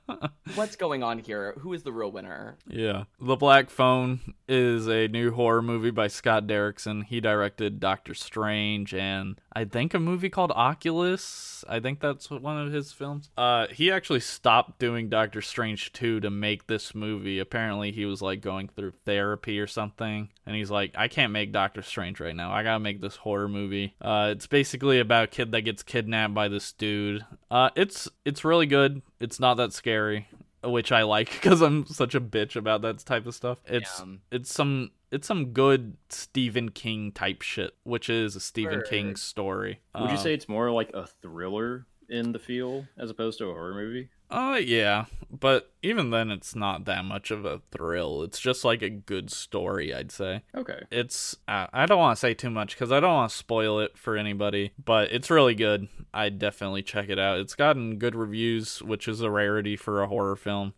what's 0.54 0.76
going 0.76 1.02
on 1.02 1.18
here? 1.18 1.54
Who 1.60 1.72
is 1.72 1.82
the 1.82 1.92
real 1.92 2.12
winner? 2.12 2.56
Yeah. 2.68 3.04
The 3.20 3.36
Black 3.36 3.70
Phone 3.70 4.20
is 4.48 4.86
a 4.86 5.08
new 5.08 5.32
horror 5.32 5.62
movie 5.62 5.90
by 5.90 6.06
Scott 6.08 6.46
Derrickson. 6.46 7.04
He 7.04 7.20
directed 7.20 7.80
Doctor 7.80 8.14
Strange 8.14 8.94
and 8.94 9.40
I 9.58 9.64
think 9.64 9.92
a 9.92 9.98
movie 9.98 10.28
called 10.30 10.52
Oculus. 10.52 11.64
I 11.68 11.80
think 11.80 11.98
that's 11.98 12.30
one 12.30 12.58
of 12.64 12.72
his 12.72 12.92
films. 12.92 13.30
Uh 13.36 13.66
he 13.72 13.90
actually 13.90 14.20
stopped 14.20 14.78
doing 14.78 15.08
Doctor 15.08 15.42
Strange 15.42 15.92
2 15.92 16.20
to 16.20 16.30
make 16.30 16.68
this 16.68 16.94
movie. 16.94 17.40
Apparently 17.40 17.90
he 17.90 18.04
was 18.04 18.22
like 18.22 18.40
going 18.40 18.68
through 18.68 18.92
therapy 19.04 19.58
or 19.58 19.66
something 19.66 20.28
and 20.46 20.54
he's 20.54 20.70
like 20.70 20.92
I 20.96 21.08
can't 21.08 21.32
make 21.32 21.50
Doctor 21.50 21.82
Strange 21.82 22.20
right 22.20 22.36
now. 22.36 22.52
I 22.52 22.62
got 22.62 22.74
to 22.74 22.78
make 22.80 23.00
this 23.00 23.16
horror 23.16 23.48
movie. 23.48 23.94
Uh 24.00 24.28
it's 24.30 24.46
basically 24.46 25.00
about 25.00 25.24
a 25.24 25.26
kid 25.26 25.50
that 25.50 25.62
gets 25.62 25.82
kidnapped 25.82 26.34
by 26.34 26.46
this 26.46 26.70
dude. 26.72 27.24
Uh 27.50 27.70
it's 27.74 28.08
it's 28.24 28.44
really 28.44 28.66
good. 28.66 29.02
It's 29.18 29.40
not 29.40 29.56
that 29.56 29.72
scary 29.72 30.28
which 30.62 30.90
I 30.92 31.02
like 31.02 31.30
because 31.32 31.62
I'm 31.62 31.84
such 31.86 32.14
a 32.14 32.20
bitch 32.20 32.54
about 32.56 32.82
that 32.82 32.98
type 33.00 33.26
of 33.26 33.34
stuff. 33.34 33.58
It's 33.66 33.98
Yeah. 34.00 34.14
it's 34.30 34.52
some 34.52 34.90
it's 35.10 35.26
some 35.26 35.52
good 35.52 35.96
Stephen 36.10 36.70
King 36.70 37.12
type 37.12 37.42
shit, 37.42 37.74
which 37.84 38.10
is 38.10 38.36
a 38.36 38.40
Stephen 38.40 38.82
King 38.88 39.08
Word. 39.08 39.18
story. 39.18 39.80
Would 39.94 40.10
you 40.10 40.16
Um, 40.16 40.22
say 40.22 40.34
it's 40.34 40.48
more 40.48 40.70
like 40.70 40.90
a 40.94 41.06
thriller 41.06 41.86
in 42.08 42.32
the 42.32 42.38
feel 42.38 42.86
as 42.96 43.10
opposed 43.10 43.38
to 43.38 43.46
a 43.46 43.52
horror 43.52 43.74
movie? 43.74 44.08
Uh, 44.30 44.60
yeah, 44.62 45.06
but 45.30 45.72
even 45.82 46.10
then, 46.10 46.30
it's 46.30 46.54
not 46.54 46.84
that 46.84 47.04
much 47.04 47.30
of 47.30 47.44
a 47.44 47.60
thrill. 47.70 48.22
It's 48.22 48.40
just 48.40 48.64
like 48.64 48.82
a 48.82 48.90
good 48.90 49.30
story, 49.30 49.94
I'd 49.94 50.10
say. 50.10 50.42
Okay. 50.54 50.82
It's 50.90 51.36
uh, 51.46 51.66
I 51.72 51.86
don't 51.86 51.98
want 51.98 52.16
to 52.16 52.20
say 52.20 52.34
too 52.34 52.50
much 52.50 52.74
because 52.74 52.92
I 52.92 53.00
don't 53.00 53.14
want 53.14 53.30
to 53.30 53.36
spoil 53.36 53.80
it 53.80 53.96
for 53.96 54.16
anybody, 54.16 54.72
but 54.82 55.12
it's 55.12 55.30
really 55.30 55.54
good. 55.54 55.88
I'd 56.12 56.38
definitely 56.38 56.82
check 56.82 57.08
it 57.08 57.18
out. 57.18 57.40
It's 57.40 57.54
gotten 57.54 57.98
good 57.98 58.14
reviews, 58.14 58.82
which 58.82 59.08
is 59.08 59.20
a 59.20 59.30
rarity 59.30 59.76
for 59.76 60.02
a 60.02 60.08
horror 60.08 60.36
film. 60.36 60.74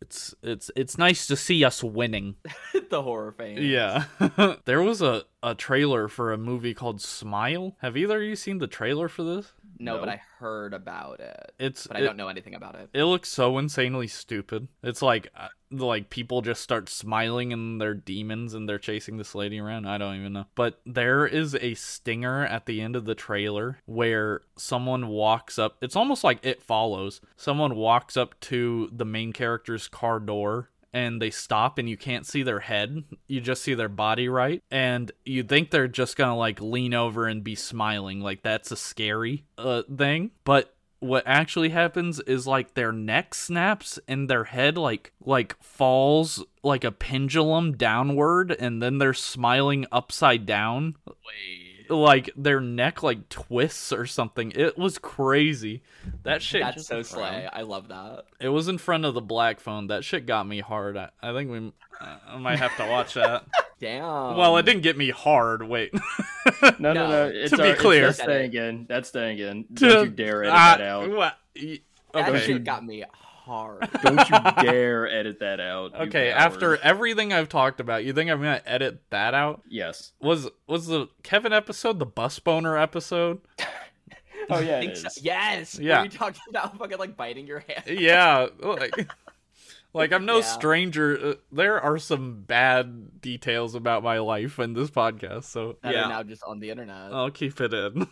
It's 0.00 0.34
it's 0.42 0.70
it's 0.76 0.98
nice 0.98 1.26
to 1.28 1.36
see 1.36 1.64
us 1.64 1.82
winning. 1.82 2.36
the 2.90 3.02
horror 3.02 3.32
fame. 3.32 3.58
Yeah. 3.58 4.04
there 4.64 4.82
was 4.82 5.00
a, 5.00 5.24
a 5.42 5.54
trailer 5.54 6.08
for 6.08 6.32
a 6.32 6.38
movie 6.38 6.74
called 6.74 7.00
Smile. 7.00 7.76
Have 7.80 7.96
either 7.96 8.18
of 8.18 8.28
you 8.28 8.36
seen 8.36 8.58
the 8.58 8.66
trailer 8.66 9.08
for 9.08 9.22
this? 9.22 9.52
No, 9.82 9.98
but 9.98 10.08
I 10.08 10.20
heard 10.38 10.74
about 10.74 11.20
it. 11.20 11.52
It's 11.58 11.86
But 11.86 11.96
I 11.96 12.00
it, 12.00 12.04
don't 12.04 12.16
know 12.16 12.28
anything 12.28 12.54
about 12.54 12.74
it. 12.76 12.88
it 12.94 13.04
looks 13.04 13.28
so 13.28 13.58
insanely 13.58 14.06
stupid. 14.06 14.68
It's 14.82 15.02
like 15.02 15.28
uh, 15.36 15.48
like 15.70 16.10
people 16.10 16.42
just 16.42 16.62
start 16.62 16.88
smiling 16.88 17.52
and 17.52 17.80
they're 17.80 17.94
demons 17.94 18.54
and 18.54 18.68
they're 18.68 18.78
chasing 18.78 19.16
this 19.16 19.34
lady 19.34 19.58
around. 19.58 19.86
I 19.86 19.98
don't 19.98 20.16
even 20.16 20.32
know. 20.32 20.46
But 20.54 20.80
there 20.86 21.26
is 21.26 21.54
a 21.56 21.74
stinger 21.74 22.44
at 22.46 22.66
the 22.66 22.80
end 22.80 22.94
of 22.96 23.04
the 23.04 23.14
trailer 23.14 23.78
where 23.86 24.42
someone 24.56 25.08
walks 25.08 25.58
up. 25.58 25.76
It's 25.82 25.96
almost 25.96 26.24
like 26.24 26.44
it 26.44 26.62
follows. 26.62 27.20
Someone 27.36 27.74
walks 27.76 28.16
up 28.16 28.38
to 28.40 28.88
the 28.92 29.04
main 29.04 29.32
character's 29.32 29.88
car 29.88 30.20
door 30.20 30.70
and 30.92 31.20
they 31.20 31.30
stop 31.30 31.78
and 31.78 31.88
you 31.88 31.96
can't 31.96 32.26
see 32.26 32.42
their 32.42 32.60
head. 32.60 33.04
You 33.26 33.40
just 33.40 33.62
see 33.62 33.74
their 33.74 33.88
body 33.88 34.28
right. 34.28 34.62
And 34.70 35.10
you 35.24 35.42
think 35.42 35.70
they're 35.70 35.88
just 35.88 36.16
to 36.16 36.34
like 36.34 36.60
lean 36.60 36.94
over 36.94 37.26
and 37.26 37.42
be 37.42 37.54
smiling 37.54 38.20
like 38.20 38.42
that's 38.42 38.70
a 38.70 38.76
scary 38.76 39.44
uh 39.58 39.82
thing. 39.96 40.32
But 40.44 40.74
what 41.02 41.24
actually 41.26 41.70
happens 41.70 42.20
is 42.20 42.46
like 42.46 42.74
their 42.74 42.92
neck 42.92 43.34
snaps 43.34 43.98
and 44.06 44.30
their 44.30 44.44
head 44.44 44.78
like 44.78 45.12
like 45.20 45.60
falls 45.60 46.44
like 46.62 46.84
a 46.84 46.92
pendulum 46.92 47.76
downward 47.76 48.52
and 48.52 48.80
then 48.80 48.98
they're 48.98 49.12
smiling 49.12 49.84
upside 49.90 50.46
down 50.46 50.94
Wait. 51.08 51.61
Like 51.92 52.30
their 52.36 52.60
neck 52.60 53.02
like 53.02 53.28
twists 53.28 53.92
or 53.92 54.06
something 54.06 54.52
it 54.54 54.76
was 54.78 54.98
crazy 54.98 55.82
that 56.24 56.42
shit 56.42 56.62
That's 56.62 56.86
so 56.86 57.02
slay. 57.02 57.48
I 57.52 57.62
love 57.62 57.88
that. 57.88 58.24
it 58.40 58.48
was 58.48 58.68
in 58.68 58.78
front 58.78 59.04
of 59.04 59.14
the 59.14 59.20
black 59.20 59.60
phone 59.60 59.88
that 59.88 60.02
shit 60.04 60.26
got 60.26 60.46
me 60.46 60.60
hard 60.60 60.96
i, 60.96 61.10
I 61.22 61.32
think 61.32 61.50
we 61.50 61.72
I 62.00 62.36
might 62.38 62.58
have 62.58 62.76
to 62.78 62.86
watch 62.88 63.14
that. 63.14 63.44
Damn. 63.78 64.36
well, 64.36 64.56
it 64.56 64.64
didn't 64.64 64.82
get 64.82 64.96
me 64.96 65.10
hard. 65.10 65.62
Wait. 65.62 65.92
No, 66.62 66.70
no, 66.80 66.92
No, 66.92 67.08
no. 67.08 67.26
It's 67.32 67.50
to 67.50 67.56
be 67.58 67.62
all- 67.62 67.68
it's- 67.68 67.80
clear. 67.80 68.06
that's 68.06 68.20
staying 68.22 68.54
in. 68.54 68.86
That's 68.88 69.08
staying 69.08 69.38
in. 69.38 69.66
Don't 69.72 70.06
you 70.06 70.10
dare 70.10 70.42
edit 70.42 70.54
Ah, 70.56 70.74
that 70.78 70.84
out. 70.84 71.10
what? 71.10 71.38
Y- 71.60 71.78
That 72.12 72.42
shit 72.42 72.64
got 72.64 72.84
me 72.84 73.04
hard. 73.44 73.88
Don't 74.02 74.18
you 74.30 74.62
dare 74.62 75.08
edit 75.08 75.40
that 75.40 75.60
out. 75.60 75.94
Okay, 75.94 76.30
after 76.30 76.76
everything 76.78 77.32
I've 77.32 77.48
talked 77.48 77.80
about, 77.80 78.04
you 78.04 78.12
think 78.12 78.30
I'm 78.30 78.38
gonna 78.38 78.62
edit 78.64 79.02
that 79.10 79.34
out? 79.34 79.62
Yes. 79.68 80.12
Was 80.20 80.48
was 80.66 80.86
the 80.86 81.08
Kevin 81.22 81.52
episode 81.52 81.98
the 81.98 82.06
bus 82.06 82.38
boner 82.38 82.76
episode? 82.76 83.40
Oh 84.50 84.58
yeah, 84.58 84.78
I 84.78 84.80
it 84.80 84.96
think 84.96 84.96
so. 84.96 85.20
Yes. 85.22 85.78
Yeah. 85.78 85.98
Were 85.98 86.04
you 86.06 86.10
talking 86.10 86.40
about 86.50 86.76
fucking 86.78 86.98
like 86.98 87.16
biting 87.16 87.46
your 87.46 87.60
hand? 87.60 87.84
Yeah, 88.00 88.48
like, 88.58 89.08
like 89.94 90.12
I'm 90.12 90.26
no 90.26 90.38
Yeah. 90.38 90.42
stranger. 90.42 91.16
Uh, 91.24 91.34
there 91.52 91.80
are 91.80 91.96
some 91.96 92.42
bad 92.42 93.20
details 93.20 93.76
about 93.76 94.02
my 94.02 94.18
life 94.18 94.58
in 94.58 94.72
this 94.72 94.90
podcast, 94.90 95.44
so 95.44 95.76
That 95.84 95.94
yeah, 95.94 96.08
now 96.08 96.24
just 96.24 96.42
on 96.42 96.58
the 96.58 96.70
internet. 96.70 97.12
I'll 97.12 97.30
keep 97.30 97.60
it 97.60 97.72
in. 97.72 98.08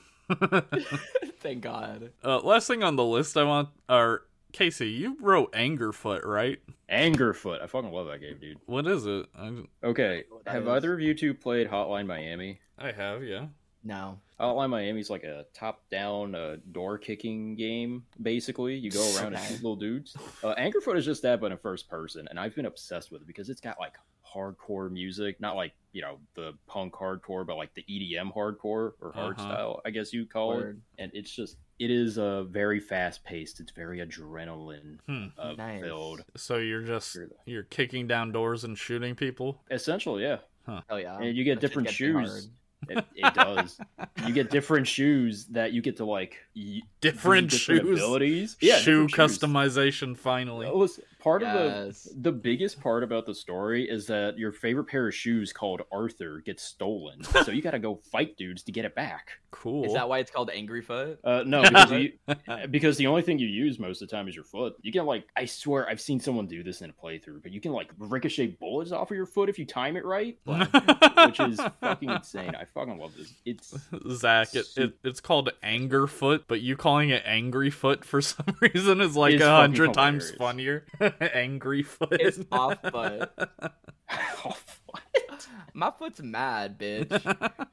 Thank 1.40 1.62
God. 1.62 2.12
uh, 2.24 2.38
last 2.38 2.68
thing 2.68 2.84
on 2.84 2.94
the 2.94 3.04
list, 3.04 3.36
I 3.36 3.42
want 3.42 3.70
or 3.88 4.22
Casey, 4.52 4.90
you 4.90 5.16
wrote 5.20 5.50
Anger 5.54 5.92
Foot, 5.92 6.24
right? 6.24 6.58
Anger 6.88 7.32
Foot. 7.32 7.60
I 7.62 7.66
fucking 7.66 7.92
love 7.92 8.08
that 8.08 8.20
game, 8.20 8.38
dude. 8.40 8.58
What 8.66 8.86
is 8.86 9.06
it? 9.06 9.26
I, 9.36 9.62
Okay, 9.84 10.24
have 10.46 10.62
is. 10.64 10.68
either 10.68 10.92
of 10.94 11.00
you 11.00 11.14
two 11.14 11.34
played 11.34 11.68
Hotline 11.68 12.06
Miami? 12.06 12.60
I 12.78 12.92
have, 12.92 13.22
yeah. 13.22 13.46
No. 13.82 14.18
Hotline 14.38 14.70
Miami 14.70 15.00
is 15.00 15.08
like 15.10 15.24
a 15.24 15.46
top-down 15.54 16.34
uh, 16.34 16.56
door 16.72 16.98
kicking 16.98 17.54
game. 17.56 18.04
Basically, 18.20 18.74
you 18.74 18.90
go 18.90 19.00
around 19.16 19.28
and 19.28 19.36
Okay. 19.36 19.46
shoot 19.48 19.56
little 19.62 19.76
dudes. 19.76 20.16
Uh, 20.42 20.50
Anger 20.56 20.80
Foot 20.80 20.96
is 20.96 21.04
just 21.04 21.22
that, 21.22 21.40
but 21.40 21.52
in 21.52 21.58
first 21.58 21.88
person, 21.88 22.26
and 22.28 22.38
I've 22.38 22.54
been 22.54 22.66
obsessed 22.66 23.10
with 23.12 23.22
it 23.22 23.26
because 23.26 23.48
it's 23.48 23.60
got 23.60 23.78
like 23.78 23.94
hardcore 24.34 24.90
music, 24.90 25.40
not 25.40 25.56
like 25.56 25.72
you 25.92 26.02
know 26.02 26.18
the 26.34 26.52
punk 26.66 26.92
hardcore, 26.94 27.46
but 27.46 27.56
like 27.56 27.74
the 27.74 27.82
EDM 27.88 28.32
hardcore 28.34 28.92
or 29.00 29.12
hard 29.14 29.38
Uh-huh. 29.38 29.48
style, 29.48 29.80
I 29.84 29.90
guess 29.90 30.12
you 30.12 30.24
call 30.26 30.60
it. 30.60 30.76
And 30.98 31.10
it's 31.14 31.30
just 31.34 31.56
it 31.80 31.90
is 31.90 32.18
uh, 32.18 32.44
very 32.44 32.78
fast-paced. 32.78 33.58
It's 33.58 33.72
very 33.72 33.98
adrenaline 33.98 34.98
Hmm. 35.08 35.24
uh, 35.36 35.54
Nice. 35.54 35.82
filled. 35.82 36.20
So 36.36 36.58
you're 36.58 36.82
just 36.82 37.16
you're 37.46 37.64
kicking 37.64 38.06
down 38.06 38.30
doors 38.32 38.62
and 38.64 38.78
shooting 38.78 39.14
people. 39.16 39.62
Essential, 39.70 40.20
yeah. 40.20 40.36
Hell 40.88 41.00
yeah. 41.00 41.16
And 41.18 41.36
you 41.36 41.42
get 41.42 41.56
That 41.56 41.60
different 41.66 41.88
gets 41.88 41.96
shoes. 41.96 42.50
It, 42.88 43.04
it 43.14 43.34
does. 43.34 43.78
you 44.26 44.32
get 44.32 44.50
different 44.50 44.86
shoes 44.86 45.46
that 45.46 45.72
you 45.72 45.82
get 45.82 45.96
to 45.98 46.04
like 46.04 46.36
y- 46.56 46.80
Different 47.00 47.50
do 47.50 47.56
shoes. 47.56 47.80
abilities. 47.80 48.56
Shoe 48.60 49.06
different 49.06 49.10
shoes. 49.12 49.38
customization 49.38 50.16
finally. 50.16 50.66
Oh, 50.66 50.76
listen, 50.76 51.04
part 51.18 51.40
Yes. 51.42 52.06
of 52.06 52.22
the 52.22 52.30
the 52.30 52.32
biggest 52.32 52.80
part 52.80 53.02
about 53.02 53.24
the 53.26 53.34
story 53.34 53.88
is 53.88 54.06
that 54.08 54.36
your 54.38 54.52
favorite 54.52 54.84
pair 54.84 55.08
of 55.08 55.14
shoes 55.14 55.52
called 55.52 55.82
Arthur 55.90 56.42
gets 56.44 56.62
stolen, 56.62 57.22
so 57.44 57.50
you 57.50 57.62
got 57.62 57.70
to 57.72 57.78
go 57.78 57.96
fight 58.12 58.36
dudes 58.36 58.62
to 58.64 58.72
get 58.72 58.84
it 58.84 58.94
back. 58.94 59.30
Cool. 59.50 59.84
Is 59.84 59.94
that 59.94 60.08
why 60.08 60.18
it's 60.18 60.30
called 60.30 60.50
Angry 60.50 60.82
Foot? 60.82 61.18
Uh, 61.24 61.42
no, 61.46 61.62
because 61.68 61.90
you, 61.90 62.12
because 62.70 62.96
the 62.98 63.06
only 63.06 63.22
thing 63.22 63.38
you 63.38 63.48
use 63.48 63.78
most 63.78 64.02
of 64.02 64.08
the 64.08 64.14
time 64.14 64.28
is 64.28 64.34
your 64.34 64.44
foot. 64.44 64.74
You 64.82 64.92
can 64.92 65.06
like, 65.06 65.24
I 65.36 65.46
swear, 65.46 65.88
I've 65.88 66.00
seen 66.00 66.20
someone 66.20 66.46
do 66.46 66.62
this 66.62 66.82
in 66.82 66.90
a 66.90 66.92
playthrough, 66.92 67.42
but 67.42 67.50
you 67.52 67.60
can 67.60 67.72
like 67.72 67.90
ricochet 67.98 68.48
bullets 68.60 68.92
off 68.92 69.10
of 69.10 69.16
your 69.16 69.26
foot 69.26 69.48
if 69.48 69.58
you 69.58 69.64
time 69.66 69.96
it 69.96 70.04
right, 70.04 70.36
which 70.44 71.40
is 71.40 71.60
fucking 71.80 72.10
insane. 72.10 72.54
I 72.54 72.64
fucking 72.66 72.98
love 72.98 73.12
this. 73.16 73.32
It's 73.44 73.74
Zach, 74.18 74.54
it, 74.54 74.66
it, 74.76 74.92
it's 75.02 75.20
called 75.20 75.50
Anger 75.62 76.06
Foot, 76.06 76.39
but 76.48 76.60
you 76.60 76.76
calling 76.76 77.10
it 77.10 77.22
Angry 77.24 77.70
Foot 77.70 78.04
for 78.04 78.20
some 78.22 78.56
reason 78.60 79.00
is 79.00 79.16
like 79.16 79.40
a 79.40 79.56
hundred 79.56 79.94
times 79.94 80.30
funnier. 80.32 80.84
Angry 81.20 81.82
Foot. 81.82 82.12
It's 82.20 82.38
off 82.52 82.80
foot. 82.82 83.30
oh, 84.44 84.56
what? 84.86 85.02
My 85.72 85.92
foot's 85.96 86.20
mad, 86.20 86.78
bitch. 86.78 87.08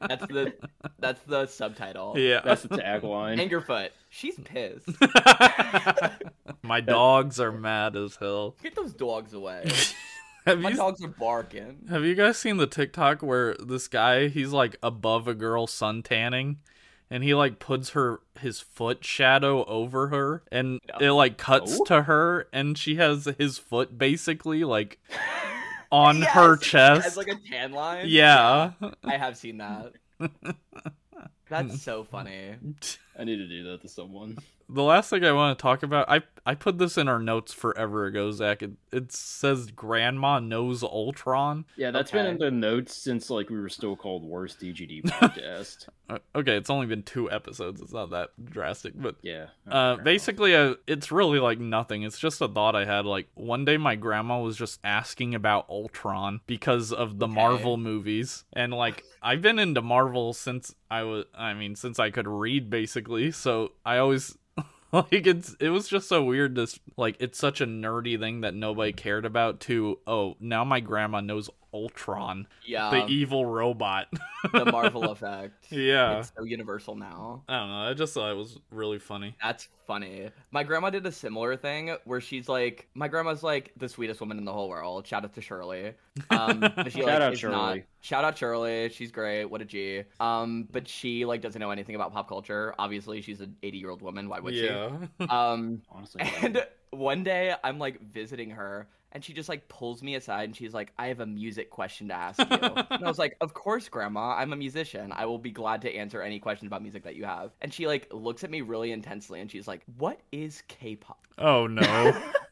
That's 0.08 0.28
the 0.28 0.54
that's 1.00 1.22
the 1.24 1.48
subtitle. 1.48 2.14
yeah. 2.18 2.42
That's 2.44 2.62
the 2.64 2.70
tagline. 2.78 3.40
Anger 3.40 3.62
foot. 3.62 3.92
She's 4.10 4.40
pissed. 4.40 4.88
My 6.62 6.80
dogs 6.82 7.40
are 7.40 7.52
mad 7.52 7.96
as 7.96 8.16
hell. 8.16 8.56
Get 8.62 8.76
those 8.76 8.94
dogs 8.94 9.34
away. 9.34 9.70
Have 10.46 10.60
My 10.60 10.70
you 10.70 10.76
dogs 10.78 11.04
are 11.04 11.10
barking. 11.10 11.88
have 11.90 12.06
you 12.06 12.16
guys 12.16 12.38
seen 12.38 12.56
the 12.58 12.68
TikTok 12.68 13.22
where 13.22 13.56
this 13.56 13.88
guy 13.90 14.28
he's 14.30 14.52
like 14.52 14.78
above 14.82 15.28
a 15.28 15.34
girl 15.34 15.68
sun 15.68 16.02
tanning 16.04 16.60
and 17.10 17.24
he 17.24 17.34
like 17.34 17.60
puts 17.60 17.92
her 17.92 18.20
his 18.40 18.60
foot 18.60 19.04
shadow 19.06 19.64
over 19.66 20.08
her 20.08 20.44
and 20.52 20.80
No. 21.00 21.08
it 21.08 21.12
like 21.12 21.38
cuts 21.38 21.78
No. 21.80 21.86
to 21.86 22.02
her 22.04 22.48
and 22.54 22.78
she 22.78 22.96
has 22.96 23.26
his 23.38 23.58
foot 23.58 23.98
basically 23.98 24.64
like 24.64 25.00
on 25.92 26.20
Yes, 26.20 26.32
her 26.34 26.54
As 26.54 26.60
chest. 26.62 27.18
like 27.18 27.28
a 27.30 27.36
tan 27.50 27.72
line. 27.72 28.06
yeah. 28.08 28.72
I 29.04 29.18
have 29.18 29.38
seen 29.38 29.58
that. 29.58 29.94
That's 31.50 31.82
so 31.82 32.04
funny. 32.04 32.56
I 33.18 33.24
need 33.24 33.38
to 33.38 33.48
do 33.48 33.64
that 33.72 33.82
to 33.84 33.88
someone. 33.88 34.38
The 34.70 34.84
last 34.84 35.10
thing 35.10 35.24
I 35.24 35.32
want 35.32 35.58
to 35.58 35.62
talk 35.62 35.82
about, 35.82 36.10
I 36.10 36.24
I 36.46 36.54
put 36.56 36.78
this 36.78 36.98
in 36.98 37.08
our 37.08 37.20
notes 37.20 37.54
forever 37.54 38.06
ago, 38.06 38.32
Zach. 38.32 38.62
It, 38.62 38.72
it 38.92 39.12
says 39.14 39.72
Grandma 39.72 40.40
knows 40.40 40.84
Ultron. 40.84 41.66
Yeah, 41.78 41.92
that's 41.92 42.10
Okay. 42.12 42.20
been 42.24 42.32
in 42.32 42.38
the 42.38 42.52
notes 42.52 42.96
since 42.96 43.30
like 43.30 43.50
we 43.50 43.60
were 43.60 43.70
still 43.70 43.96
called 43.96 44.24
Worst 44.24 44.60
DGD 44.60 45.04
Podcast. 45.06 45.88
Uh, 46.10 46.20
okay, 46.36 46.56
it's 46.58 46.70
only 46.70 46.86
been 46.86 47.04
two 47.04 47.32
episodes. 47.32 47.82
It's 47.82 47.94
not 47.94 48.10
that 48.12 48.30
drastic, 48.44 48.94
but 48.96 49.16
yeah. 49.22 49.48
uh, 49.70 49.98
basically, 49.98 50.54
uh, 50.56 50.76
it's 50.86 51.12
really 51.14 51.40
like 51.40 51.60
nothing. 51.60 52.04
It's 52.04 52.20
just 52.20 52.42
a 52.42 52.48
thought 52.50 52.76
I 52.76 52.84
had. 52.86 53.06
Like 53.06 53.28
one 53.36 53.64
day, 53.64 53.78
my 53.78 53.96
grandma 53.96 54.40
was 54.42 54.58
just 54.58 54.80
asking 54.84 55.34
about 55.36 55.70
Ultron 55.70 56.42
because 56.46 56.92
of 56.92 57.20
the 57.20 57.26
Okay. 57.28 57.36
Marvel 57.36 57.78
movies, 57.78 58.44
and 58.54 58.74
like 58.74 59.04
I've 59.22 59.42
been 59.42 59.60
into 59.60 59.82
Marvel 59.82 60.34
since 60.34 60.76
I 60.92 61.04
was. 61.04 61.24
I 61.34 61.54
mean, 61.54 61.76
since 61.76 62.00
I 62.00 62.10
could 62.10 62.28
read, 62.28 62.70
basically. 62.70 63.32
So 63.32 63.72
I 63.86 63.98
always. 63.98 64.38
Like 64.94 65.28
it's 65.28 65.54
it 65.60 65.70
was 65.70 65.90
just 65.90 66.08
so 66.08 66.24
weird 66.24 66.56
this 66.56 66.80
like 66.96 67.18
it's 67.20 67.38
such 67.38 67.60
a 67.60 67.66
nerdy 67.68 68.18
thing 68.18 68.42
that 68.42 68.54
nobody 68.54 68.94
cared 68.94 69.26
about 69.26 69.60
to 69.62 70.00
oh 70.08 70.38
now 70.40 70.64
my 70.64 70.80
grandma 70.80 71.20
knows 71.20 71.50
Ultron 71.74 72.48
Yeah. 72.66 72.90
the 72.90 73.06
evil 73.08 73.46
robot 73.46 74.08
the 74.54 74.66
Marvel 74.66 75.12
effect. 75.12 75.66
yeah 75.72 76.20
It's 76.20 76.32
so 76.38 76.44
universal 76.44 76.96
now. 76.96 77.44
I 77.48 77.60
don't 77.60 77.70
know 77.70 77.76
I 77.90 77.94
just 77.94 78.14
thought 78.14 78.32
it 78.32 78.38
was 78.38 78.58
really 78.72 79.00
funny 79.00 79.36
That's 79.44 79.68
funny. 79.86 80.30
My 80.52 80.64
grandma 80.64 80.90
did 80.90 81.06
a 81.06 81.12
similar 81.12 81.56
thing 81.56 81.96
where 82.06 82.20
she's 82.20 82.50
like, 82.50 82.88
my 82.94 83.08
grandma's 83.08 83.42
like 83.44 83.72
the 83.78 83.88
sweetest 83.88 84.20
woman 84.20 84.38
in 84.38 84.44
the 84.46 84.52
whole 84.52 84.68
world. 84.68 85.08
Shout 85.08 85.24
out 85.24 85.34
to 85.36 85.42
Shirley. 85.42 85.94
Um, 86.30 86.60
but 86.76 86.92
she, 86.92 87.00
Shout 87.00 87.06
like, 87.08 87.22
out 87.22 87.34
is 87.34 87.40
Shirley. 87.40 87.56
Not, 87.56 87.78
shout 88.02 88.26
out 88.26 88.38
Shirley. 88.38 88.90
She's 88.90 89.12
great. 89.12 89.46
What 89.46 89.62
a 89.62 89.66
G. 89.66 90.04
Um, 90.20 90.68
but 90.72 90.88
she 90.90 91.24
like 91.26 91.42
doesn't 91.42 91.60
know 91.62 91.72
anything 91.72 91.96
about 91.96 92.12
pop 92.12 92.28
culture. 92.28 92.76
Obviously, 92.78 93.22
she's 93.22 93.40
an 93.40 93.56
80 93.64 93.78
year 93.78 93.90
old 93.90 94.02
woman. 94.02 94.28
Why 94.28 94.40
would 94.42 94.54
yeah 94.54 94.90
she? 95.20 95.26
Um, 95.30 95.82
Honestly. 95.90 96.22
and 96.42 96.66
one 96.92 97.24
day 97.24 97.54
I'm 97.64 97.80
like 97.80 98.02
visiting 98.02 98.50
her. 98.52 98.88
And 99.14 99.24
she 99.24 99.34
just 99.34 99.48
like 99.50 99.68
pulls 99.70 100.04
me 100.04 100.16
aside 100.16 100.44
and 100.46 100.56
she's 100.56 100.74
like, 100.74 100.92
I 100.98 101.08
have 101.08 101.20
a 101.22 101.26
music 101.26 101.70
question 101.70 102.10
to 102.10 102.14
ask 102.14 102.40
you. 102.40 102.46
and 102.50 103.04
I 103.04 103.08
was 103.08 103.18
like, 103.18 103.38
Of 103.42 103.54
course, 103.54 103.88
Grandma. 103.90 104.36
I'm 104.36 104.54
a 104.54 104.56
musician. 104.58 105.12
I 105.16 105.26
will 105.26 105.40
be 105.40 105.52
glad 105.52 105.82
to 105.84 105.96
answer 105.96 106.22
any 106.22 106.40
questions 106.40 106.68
about 106.68 106.82
music 106.82 107.04
that 107.04 107.16
you 107.16 107.26
have. 107.26 107.52
And 107.62 107.74
she 107.74 107.88
like 107.88 108.08
looks 108.14 108.44
at 108.44 108.52
me 108.52 108.62
really 108.62 108.92
intensely 108.92 109.40
and 109.40 109.50
she's 109.50 109.68
like, 109.68 109.82
What 109.98 110.20
is 110.32 110.62
K 110.68 110.96
pop? 110.96 111.20
oh 111.40 111.68
no 111.68 111.84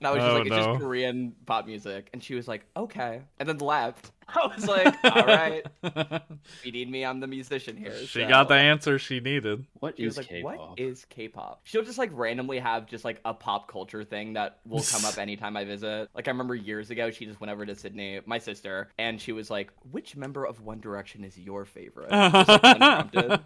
And 0.00 0.06
I 0.08 0.10
was 0.12 0.18
just 0.22 0.30
Oh, 0.30 0.34
like, 0.34 0.46
It's 0.46 0.50
no. 0.50 0.64
just 0.74 0.80
Korean 0.80 1.34
pop 1.46 1.66
music. 1.66 2.10
And 2.12 2.22
she 2.22 2.34
was 2.34 2.46
like, 2.46 2.64
Okay. 2.76 3.22
And 3.38 3.48
then 3.48 3.58
left. 3.58 4.12
I 4.28 4.50
was 4.54 4.66
like, 4.66 4.94
All 5.04 5.24
right. 5.24 5.64
If 6.58 6.64
you 6.64 6.72
need 6.72 6.90
me, 6.90 7.04
I'm 7.04 7.20
the 7.20 7.26
musician 7.26 7.76
here. 7.76 7.96
she 7.96 8.22
so- 8.22 8.28
got 8.28 8.48
the 8.48 8.54
answer 8.54 8.98
she 8.98 9.20
needed 9.20 9.64
what 9.80 9.96
She 9.96 10.04
was 10.04 10.14
is 10.14 10.18
like, 10.18 10.28
K-pop? 10.28 10.58
"What 10.70 10.78
is 10.80 11.04
K-pop?" 11.06 11.60
She'll 11.64 11.84
just 11.84 11.98
like 11.98 12.10
randomly 12.12 12.58
have 12.58 12.86
just 12.86 13.04
like 13.04 13.20
a 13.24 13.32
pop 13.34 13.70
culture 13.70 14.02
thing 14.04 14.32
that 14.34 14.58
will 14.66 14.82
come 14.82 15.04
up 15.04 15.18
anytime 15.18 15.56
I 15.56 15.64
visit. 15.64 16.08
Like 16.14 16.28
I 16.28 16.30
remember 16.32 16.54
years 16.54 16.90
ago, 16.90 17.10
she 17.10 17.26
just 17.26 17.40
went 17.40 17.52
over 17.52 17.64
to 17.66 17.74
Sydney, 17.74 18.20
my 18.26 18.38
sister, 18.38 18.88
and 18.98 19.20
she 19.20 19.32
was 19.32 19.50
like, 19.50 19.70
"Which 19.90 20.16
member 20.16 20.44
of 20.44 20.60
One 20.60 20.80
Direction 20.80 21.22
is 21.24 21.38
your 21.38 21.64
favorite?" 21.64 22.10
Just, 22.10 22.48
like, 22.48 22.60
unprompted. 22.64 23.40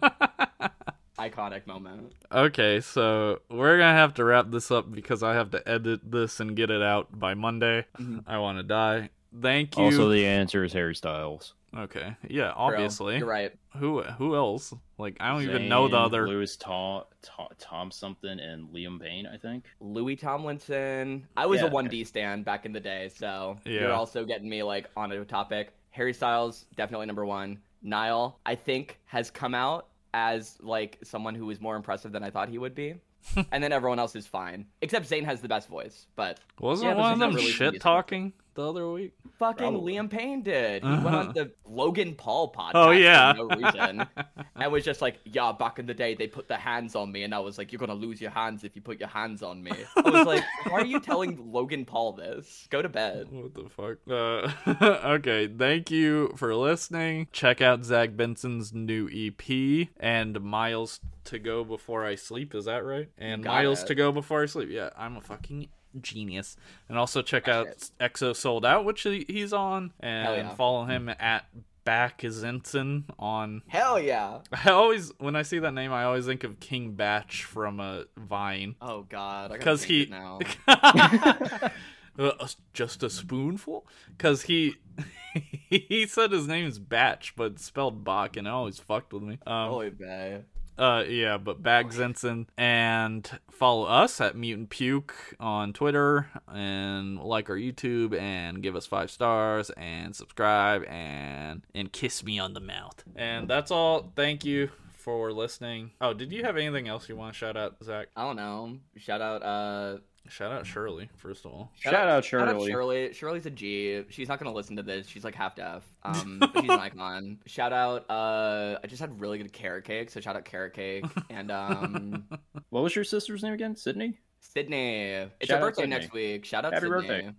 Iconic 1.29 1.67
moment. 1.67 2.13
okay 2.31 2.79
so 2.81 3.39
we're 3.49 3.77
gonna 3.77 3.93
have 3.93 4.13
to 4.15 4.23
wrap 4.23 4.49
this 4.51 4.71
up 4.71 4.91
because 4.91 5.21
I 5.23 5.33
have 5.35 5.51
to 5.51 5.67
edit 5.69 6.01
this 6.11 6.39
and 6.39 6.55
get 6.55 6.69
it 6.69 6.81
out 6.81 7.19
by 7.19 7.33
Monday 7.33 7.85
Mhm. 7.99 8.23
I 8.27 8.37
want 8.39 8.57
to 8.57 8.63
die 8.63 9.09
thank 9.41 9.77
you 9.77 9.83
Also, 9.85 10.09
the 10.09 10.25
answer 10.25 10.63
is 10.63 10.73
Harry 10.73 10.95
Styles. 10.95 11.53
okay 11.77 12.15
yeah 12.27 12.51
Bro, 12.53 12.63
obviously 12.65 13.17
you're 13.17 13.27
right. 13.27 13.53
who 13.77 14.01
who 14.03 14.35
else 14.35 14.73
like 14.97 15.15
I 15.19 15.29
don't 15.31 15.43
even 15.43 15.69
know 15.69 15.87
the 15.87 15.97
other 15.97 16.27
Louis 16.27 16.55
Tom, 16.57 17.03
Tom, 17.21 17.47
Tom 17.59 17.91
something 17.91 18.39
and 18.39 18.69
Liam 18.69 18.99
Payne, 19.01 19.25
I 19.25 19.37
think. 19.37 19.65
Louis 19.79 20.15
Tomlinson. 20.15 21.27
I 21.35 21.45
was 21.47 21.61
Yeah, 21.61 21.67
a 21.67 21.71
1D 21.71 22.05
stan 22.05 22.43
back 22.43 22.65
in 22.67 22.71
the 22.73 22.79
day, 22.79 23.09
so 23.09 23.57
you're 23.65 23.93
also 23.93 24.25
getting 24.25 24.47
me 24.49 24.61
like 24.63 24.89
on 24.95 25.11
a 25.11 25.25
topic. 25.25 25.73
Harry 25.89 26.13
Styles, 26.13 26.65
definitely 26.75 27.07
number 27.07 27.25
one. 27.25 27.59
Niall, 27.81 28.39
I 28.45 28.53
think, 28.55 28.99
has 29.05 29.31
come 29.31 29.55
out 29.55 29.87
as 30.13 30.57
like 30.61 30.97
someone 31.03 31.35
who 31.35 31.49
is 31.49 31.61
more 31.61 31.75
impressive 31.75 32.11
than 32.11 32.23
I 32.23 32.29
thought 32.29 32.49
he 32.49 32.57
would 32.57 32.75
be. 32.75 32.95
and 33.51 33.63
then 33.63 33.71
everyone 33.71 33.99
else 33.99 34.15
is 34.15 34.25
fine. 34.25 34.65
Except 34.81 35.07
Zayn 35.07 35.23
has 35.25 35.41
the 35.41 35.47
best 35.47 35.67
voice, 35.67 36.07
but 36.15 36.39
wasn't 36.59 36.89
Yeah, 36.89 36.93
but 36.95 37.01
one 37.01 37.13
of 37.13 37.19
them 37.19 37.35
really 37.35 37.51
shit 37.51 37.73
music. 37.73 37.81
talking 37.81 38.33
the 38.53 38.67
other 38.69 38.89
week 38.91 39.13
fucking 39.39 39.71
Probably. 39.71 39.93
Liam 39.95 40.09
Payne 40.09 40.41
did. 40.43 40.83
He 40.83 40.89
went 40.89 41.05
on 41.07 41.33
the 41.33 41.51
Logan 41.65 42.15
Paul 42.15 42.51
podcast 42.51 42.71
Oh, 42.75 42.91
yeah. 42.91 43.33
for 43.33 43.45
no 43.45 43.55
reason. 43.55 44.05
and 44.55 44.71
was 44.71 44.83
just 44.83 45.01
like, 45.01 45.19
yeah, 45.25 45.51
back 45.51 45.79
in 45.79 45.85
the 45.85 45.93
day 45.93 46.15
they 46.15 46.27
put 46.27 46.47
their 46.47 46.57
hands 46.57 46.95
on 46.95 47.11
me 47.11 47.23
and 47.23 47.33
I 47.33 47.39
was 47.39 47.57
like, 47.57 47.71
You're 47.71 47.79
gonna 47.79 47.93
lose 47.93 48.19
your 48.21 48.31
hands 48.31 48.63
if 48.63 48.75
you 48.75 48.81
put 48.81 48.99
your 48.99 49.09
hands 49.09 49.41
on 49.41 49.63
me. 49.63 49.71
I 49.95 50.01
was 50.09 50.27
like, 50.27 50.43
Why 50.69 50.79
are 50.81 50.85
you 50.85 50.99
telling 50.99 51.51
Logan 51.51 51.85
Paul 51.85 52.13
this? 52.13 52.67
Go 52.69 52.81
to 52.81 52.89
bed. 52.89 53.27
What 53.31 53.53
the 53.53 53.69
fuck? 53.69 53.97
Uh, 54.09 55.05
okay, 55.15 55.47
thank 55.47 55.89
you 55.91 56.33
for 56.35 56.53
listening. 56.55 57.27
Check 57.31 57.61
out 57.61 57.83
Zach 57.85 58.11
Benson's 58.11 58.73
new 58.73 59.09
EP 59.11 59.87
and 59.97 60.41
Miles 60.41 60.99
to 61.25 61.39
Go 61.39 61.63
Before 61.63 62.05
I 62.05 62.15
Sleep. 62.15 62.53
Is 62.55 62.65
that 62.65 62.83
right? 62.83 63.09
And 63.17 63.43
Got 63.43 63.51
Miles 63.53 63.83
it. 63.83 63.87
to 63.87 63.95
Go 63.95 64.11
Before 64.11 64.43
I 64.43 64.45
Sleep. 64.45 64.69
Yeah, 64.71 64.89
I'm 64.97 65.17
a 65.17 65.21
fucking 65.21 65.67
genius. 65.99 66.55
And 66.89 66.97
also 66.97 67.21
check 67.21 67.47
out 67.47 67.67
EXO 67.99 68.35
Sold 68.35 68.65
Out, 68.65 68.85
which 68.85 69.03
he's 69.03 69.53
on, 69.53 69.93
and 69.99 70.35
yeah. 70.35 70.55
follow 70.55 70.85
him 70.85 71.09
at 71.09 71.45
bachzenson 71.85 73.05
on. 73.17 73.63
Hell 73.67 73.99
yeah. 73.99 74.39
I 74.51 74.71
always, 74.71 75.11
when 75.17 75.35
I 75.35 75.41
see 75.41 75.59
that 75.59 75.73
name, 75.73 75.91
I 75.91 76.03
always 76.03 76.25
think 76.25 76.43
of 76.43 76.59
King 76.59 76.93
Bach 76.93 77.31
from 77.31 77.79
a 77.79 78.05
Vine. 78.17 78.75
Oh 78.81 79.03
god. 79.03 79.51
Because 79.51 79.83
he 79.83 80.07
now. 80.09 80.39
Uh, 82.19 82.45
just 82.73 83.01
a 83.03 83.09
spoonful 83.09 83.87
because 84.09 84.41
he 84.41 84.75
he 85.69 86.05
said 86.05 86.29
his 86.29 86.45
name 86.45 86.67
is 86.67 86.77
batch 86.77 87.33
but 87.37 87.57
spelled 87.57 88.03
bach 88.03 88.35
and 88.35 88.47
it 88.47 88.49
always 88.49 88.79
fucked 88.79 89.13
with 89.13 89.23
me 89.23 89.39
um 89.47 89.69
Holy 89.69 89.89
bae. 89.91 90.41
Uh 90.77 91.03
yeah 91.07 91.37
but 91.37 91.61
bachzenson 91.61 92.47
and 92.57 93.39
follow 93.51 93.85
us 93.85 94.19
at 94.21 94.35
mutant 94.35 94.69
puke 94.69 95.13
on 95.39 95.73
twitter 95.73 96.27
and 96.47 97.19
like 97.19 97.49
our 97.49 97.55
youtube 97.55 98.17
and 98.17 98.63
give 98.63 98.75
us 98.75 98.85
five 98.85 99.11
stars 99.11 99.69
and 99.71 100.15
subscribe 100.15 100.83
and 100.85 101.61
and 101.75 101.91
kiss 101.91 102.23
me 102.23 102.39
on 102.39 102.53
the 102.53 102.59
mouth. 102.59 103.03
And 103.15 103.47
that's 103.47 103.69
all. 103.71 104.11
Thank 104.15 104.45
you 104.45 104.69
for 104.97 105.31
listening. 105.33 105.91
Oh 105.99 106.13
did 106.13 106.31
you 106.31 106.43
have 106.43 106.57
anything 106.57 106.87
else 106.87 107.09
you 107.09 107.15
want 107.15 107.33
to 107.33 107.37
shout 107.37 107.57
out 107.57 107.75
zach? 107.83 108.07
I 108.15 108.23
don't 108.23 108.35
know. 108.35 108.77
Shout 108.97 109.21
out 109.21 109.43
uh 109.43 109.97
shout 110.29 110.51
out 110.51 110.65
shirley 110.65 111.09
first 111.17 111.43
of 111.45 111.51
all 111.51 111.71
Shout 111.79 111.93
out 111.93 112.23
Shirley. 112.23 112.45
Shout 112.45 112.55
out 112.55 112.61
Shirley. 112.61 112.71
Shirley. 112.71 113.13
Shirley's 113.13 113.45
a 113.45 113.49
G. 113.49 114.03
She's 114.09 114.27
not 114.29 114.39
gonna 114.39 114.53
listen 114.53 114.75
to 114.77 114.83
this. 114.83 115.07
She's 115.07 115.23
like 115.23 115.35
half 115.35 115.55
deaf. 115.55 115.83
Um, 116.03 116.37
but 116.39 116.51
she's 116.61 116.69
an 116.69 116.79
icon. 116.79 117.39
Shout 117.47 117.73
out. 117.73 118.09
Uh, 118.09 118.77
I 118.83 118.87
just 118.87 119.01
had 119.01 119.19
really 119.19 119.37
good 119.39 119.51
carrot 119.51 119.83
cake. 119.85 120.09
So 120.09 120.19
shout 120.21 120.35
out 120.35 120.45
carrot 120.45 120.73
cake 120.73 121.05
and 121.29 121.51
um, 121.51 122.25
What 122.69 122.83
was 122.83 122.95
your 122.95 123.03
sister's 123.03 123.43
name 123.43 123.53
again? 123.53 123.75
Sydney? 123.75 124.17
Sydney. 124.39 125.09
It's 125.39 125.47
Shout 125.47 125.59
her 125.59 125.67
birthday 125.67 125.83
Sydney. 125.83 125.95
next 125.95 126.13
week. 126.13 126.45
Shout 126.45 126.65
out 126.65 126.73
Happy 126.73 126.85
Sydney. 126.87 126.95
birthday. 126.95 127.33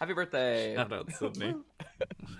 Happy 0.00 0.12
birthday. 0.12 0.74
Shout 0.76 0.92
out 0.92 1.12
Sydney. 1.12 1.54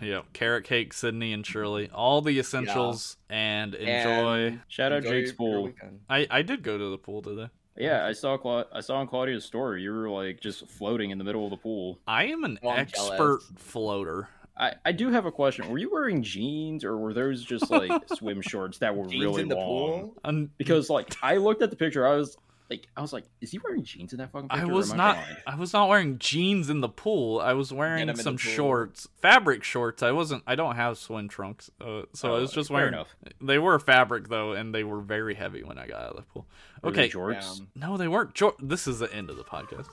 yep, 0.02 0.32
carrot 0.32 0.64
cake, 0.64 0.92
Sydney, 0.92 1.32
and 1.32 1.46
Shirley. 1.46 1.88
All 1.94 2.20
the 2.20 2.38
essentials, 2.38 3.16
and 3.30 3.74
enjoy. 3.74 4.46
And 4.46 4.60
Shout 4.68 4.92
out 4.92 4.98
enjoy 5.04 5.10
Jake's 5.10 5.28
your 5.30 5.36
pool. 5.36 5.62
weekend. 5.64 6.00
I 6.10 6.26
I 6.30 6.42
did 6.42 6.62
go 6.62 6.76
to 6.78 6.90
the 6.90 6.98
pool 6.98 7.22
today. 7.22 7.48
Yeah, 7.78 8.04
I 8.04 8.12
saw 8.12 8.36
Cla- 8.36 8.66
I 8.72 8.80
saw 8.80 8.96
on 8.96 9.06
Claudia's 9.06 9.44
story. 9.44 9.82
You 9.82 9.92
were 9.92 10.10
like 10.10 10.40
just 10.40 10.66
floating 10.66 11.10
in 11.10 11.18
the 11.18 11.24
middle 11.24 11.44
of 11.44 11.50
the 11.50 11.56
pool. 11.56 11.98
I 12.06 12.24
am 12.26 12.44
an 12.44 12.58
Oh, 12.62 12.70
expert 12.70 13.40
jealous. 13.40 13.52
floater. 13.56 14.28
I, 14.56 14.74
I 14.84 14.90
do 14.90 15.10
have 15.12 15.24
a 15.24 15.30
question. 15.30 15.68
Were 15.70 15.78
you 15.78 15.88
wearing 15.92 16.20
jeans 16.24 16.82
or 16.82 16.96
were 16.98 17.14
those 17.14 17.44
just 17.44 17.70
like 17.70 17.92
swim 18.14 18.40
shorts 18.40 18.78
that 18.78 18.96
were 18.96 19.06
Jeans 19.06 19.22
really 19.22 19.42
in 19.42 19.48
the 19.48 19.54
long? 19.54 20.10
pool. 20.24 20.48
Because 20.58 20.90
like 20.90 21.16
I 21.22 21.36
looked 21.36 21.62
at 21.62 21.70
the 21.70 21.76
picture, 21.76 22.04
I 22.06 22.16
was 22.16 22.36
Like 22.70 22.86
I 22.96 23.00
was 23.00 23.14
like, 23.14 23.24
is 23.40 23.50
he 23.50 23.58
wearing 23.64 23.82
jeans 23.82 24.12
in 24.12 24.18
that 24.18 24.30
fucking 24.30 24.48
I 24.50 24.56
picture? 24.58 24.72
or 24.72 24.74
was 24.74 24.92
not. 24.92 25.16
blind? 25.16 25.36
I 25.46 25.54
was 25.56 25.72
not 25.72 25.88
wearing 25.88 26.18
jeans 26.18 26.68
in 26.68 26.80
the 26.82 26.88
pool. 26.88 27.40
I 27.40 27.54
was 27.54 27.72
wearing 27.72 28.02
'em 28.02 28.10
in 28.10 28.16
the 28.16 28.22
some 28.22 28.36
shorts, 28.36 29.08
fabric 29.22 29.64
shorts. 29.64 30.02
I 30.02 30.10
wasn't. 30.12 30.42
I 30.46 30.54
don't 30.54 30.76
have 30.76 30.98
swim 30.98 31.28
trunks, 31.28 31.70
uh, 31.80 32.02
so 32.12 32.34
I 32.34 32.38
Oh, 32.38 32.40
was 32.42 32.52
just 32.52 32.68
wearing. 32.68 32.92
enough. 32.92 33.08
They 33.40 33.58
were 33.58 33.78
fabric 33.78 34.28
though, 34.28 34.52
and 34.52 34.74
they 34.74 34.84
were 34.84 35.00
very 35.00 35.34
heavy 35.34 35.62
when 35.62 35.78
I 35.78 35.86
got 35.86 36.00
out 36.02 36.10
of 36.10 36.16
the 36.16 36.22
pool. 36.22 36.46
Were 36.82 36.90
Okay. 36.90 37.10
Um, 37.12 37.68
no, 37.74 37.96
they 37.96 38.06
weren't. 38.08 38.34
Jor- 38.34 38.54
this 38.60 38.86
is 38.86 38.98
the 38.98 39.10
end 39.14 39.30
of 39.30 39.36
the 39.38 39.44
podcast. 39.44 39.88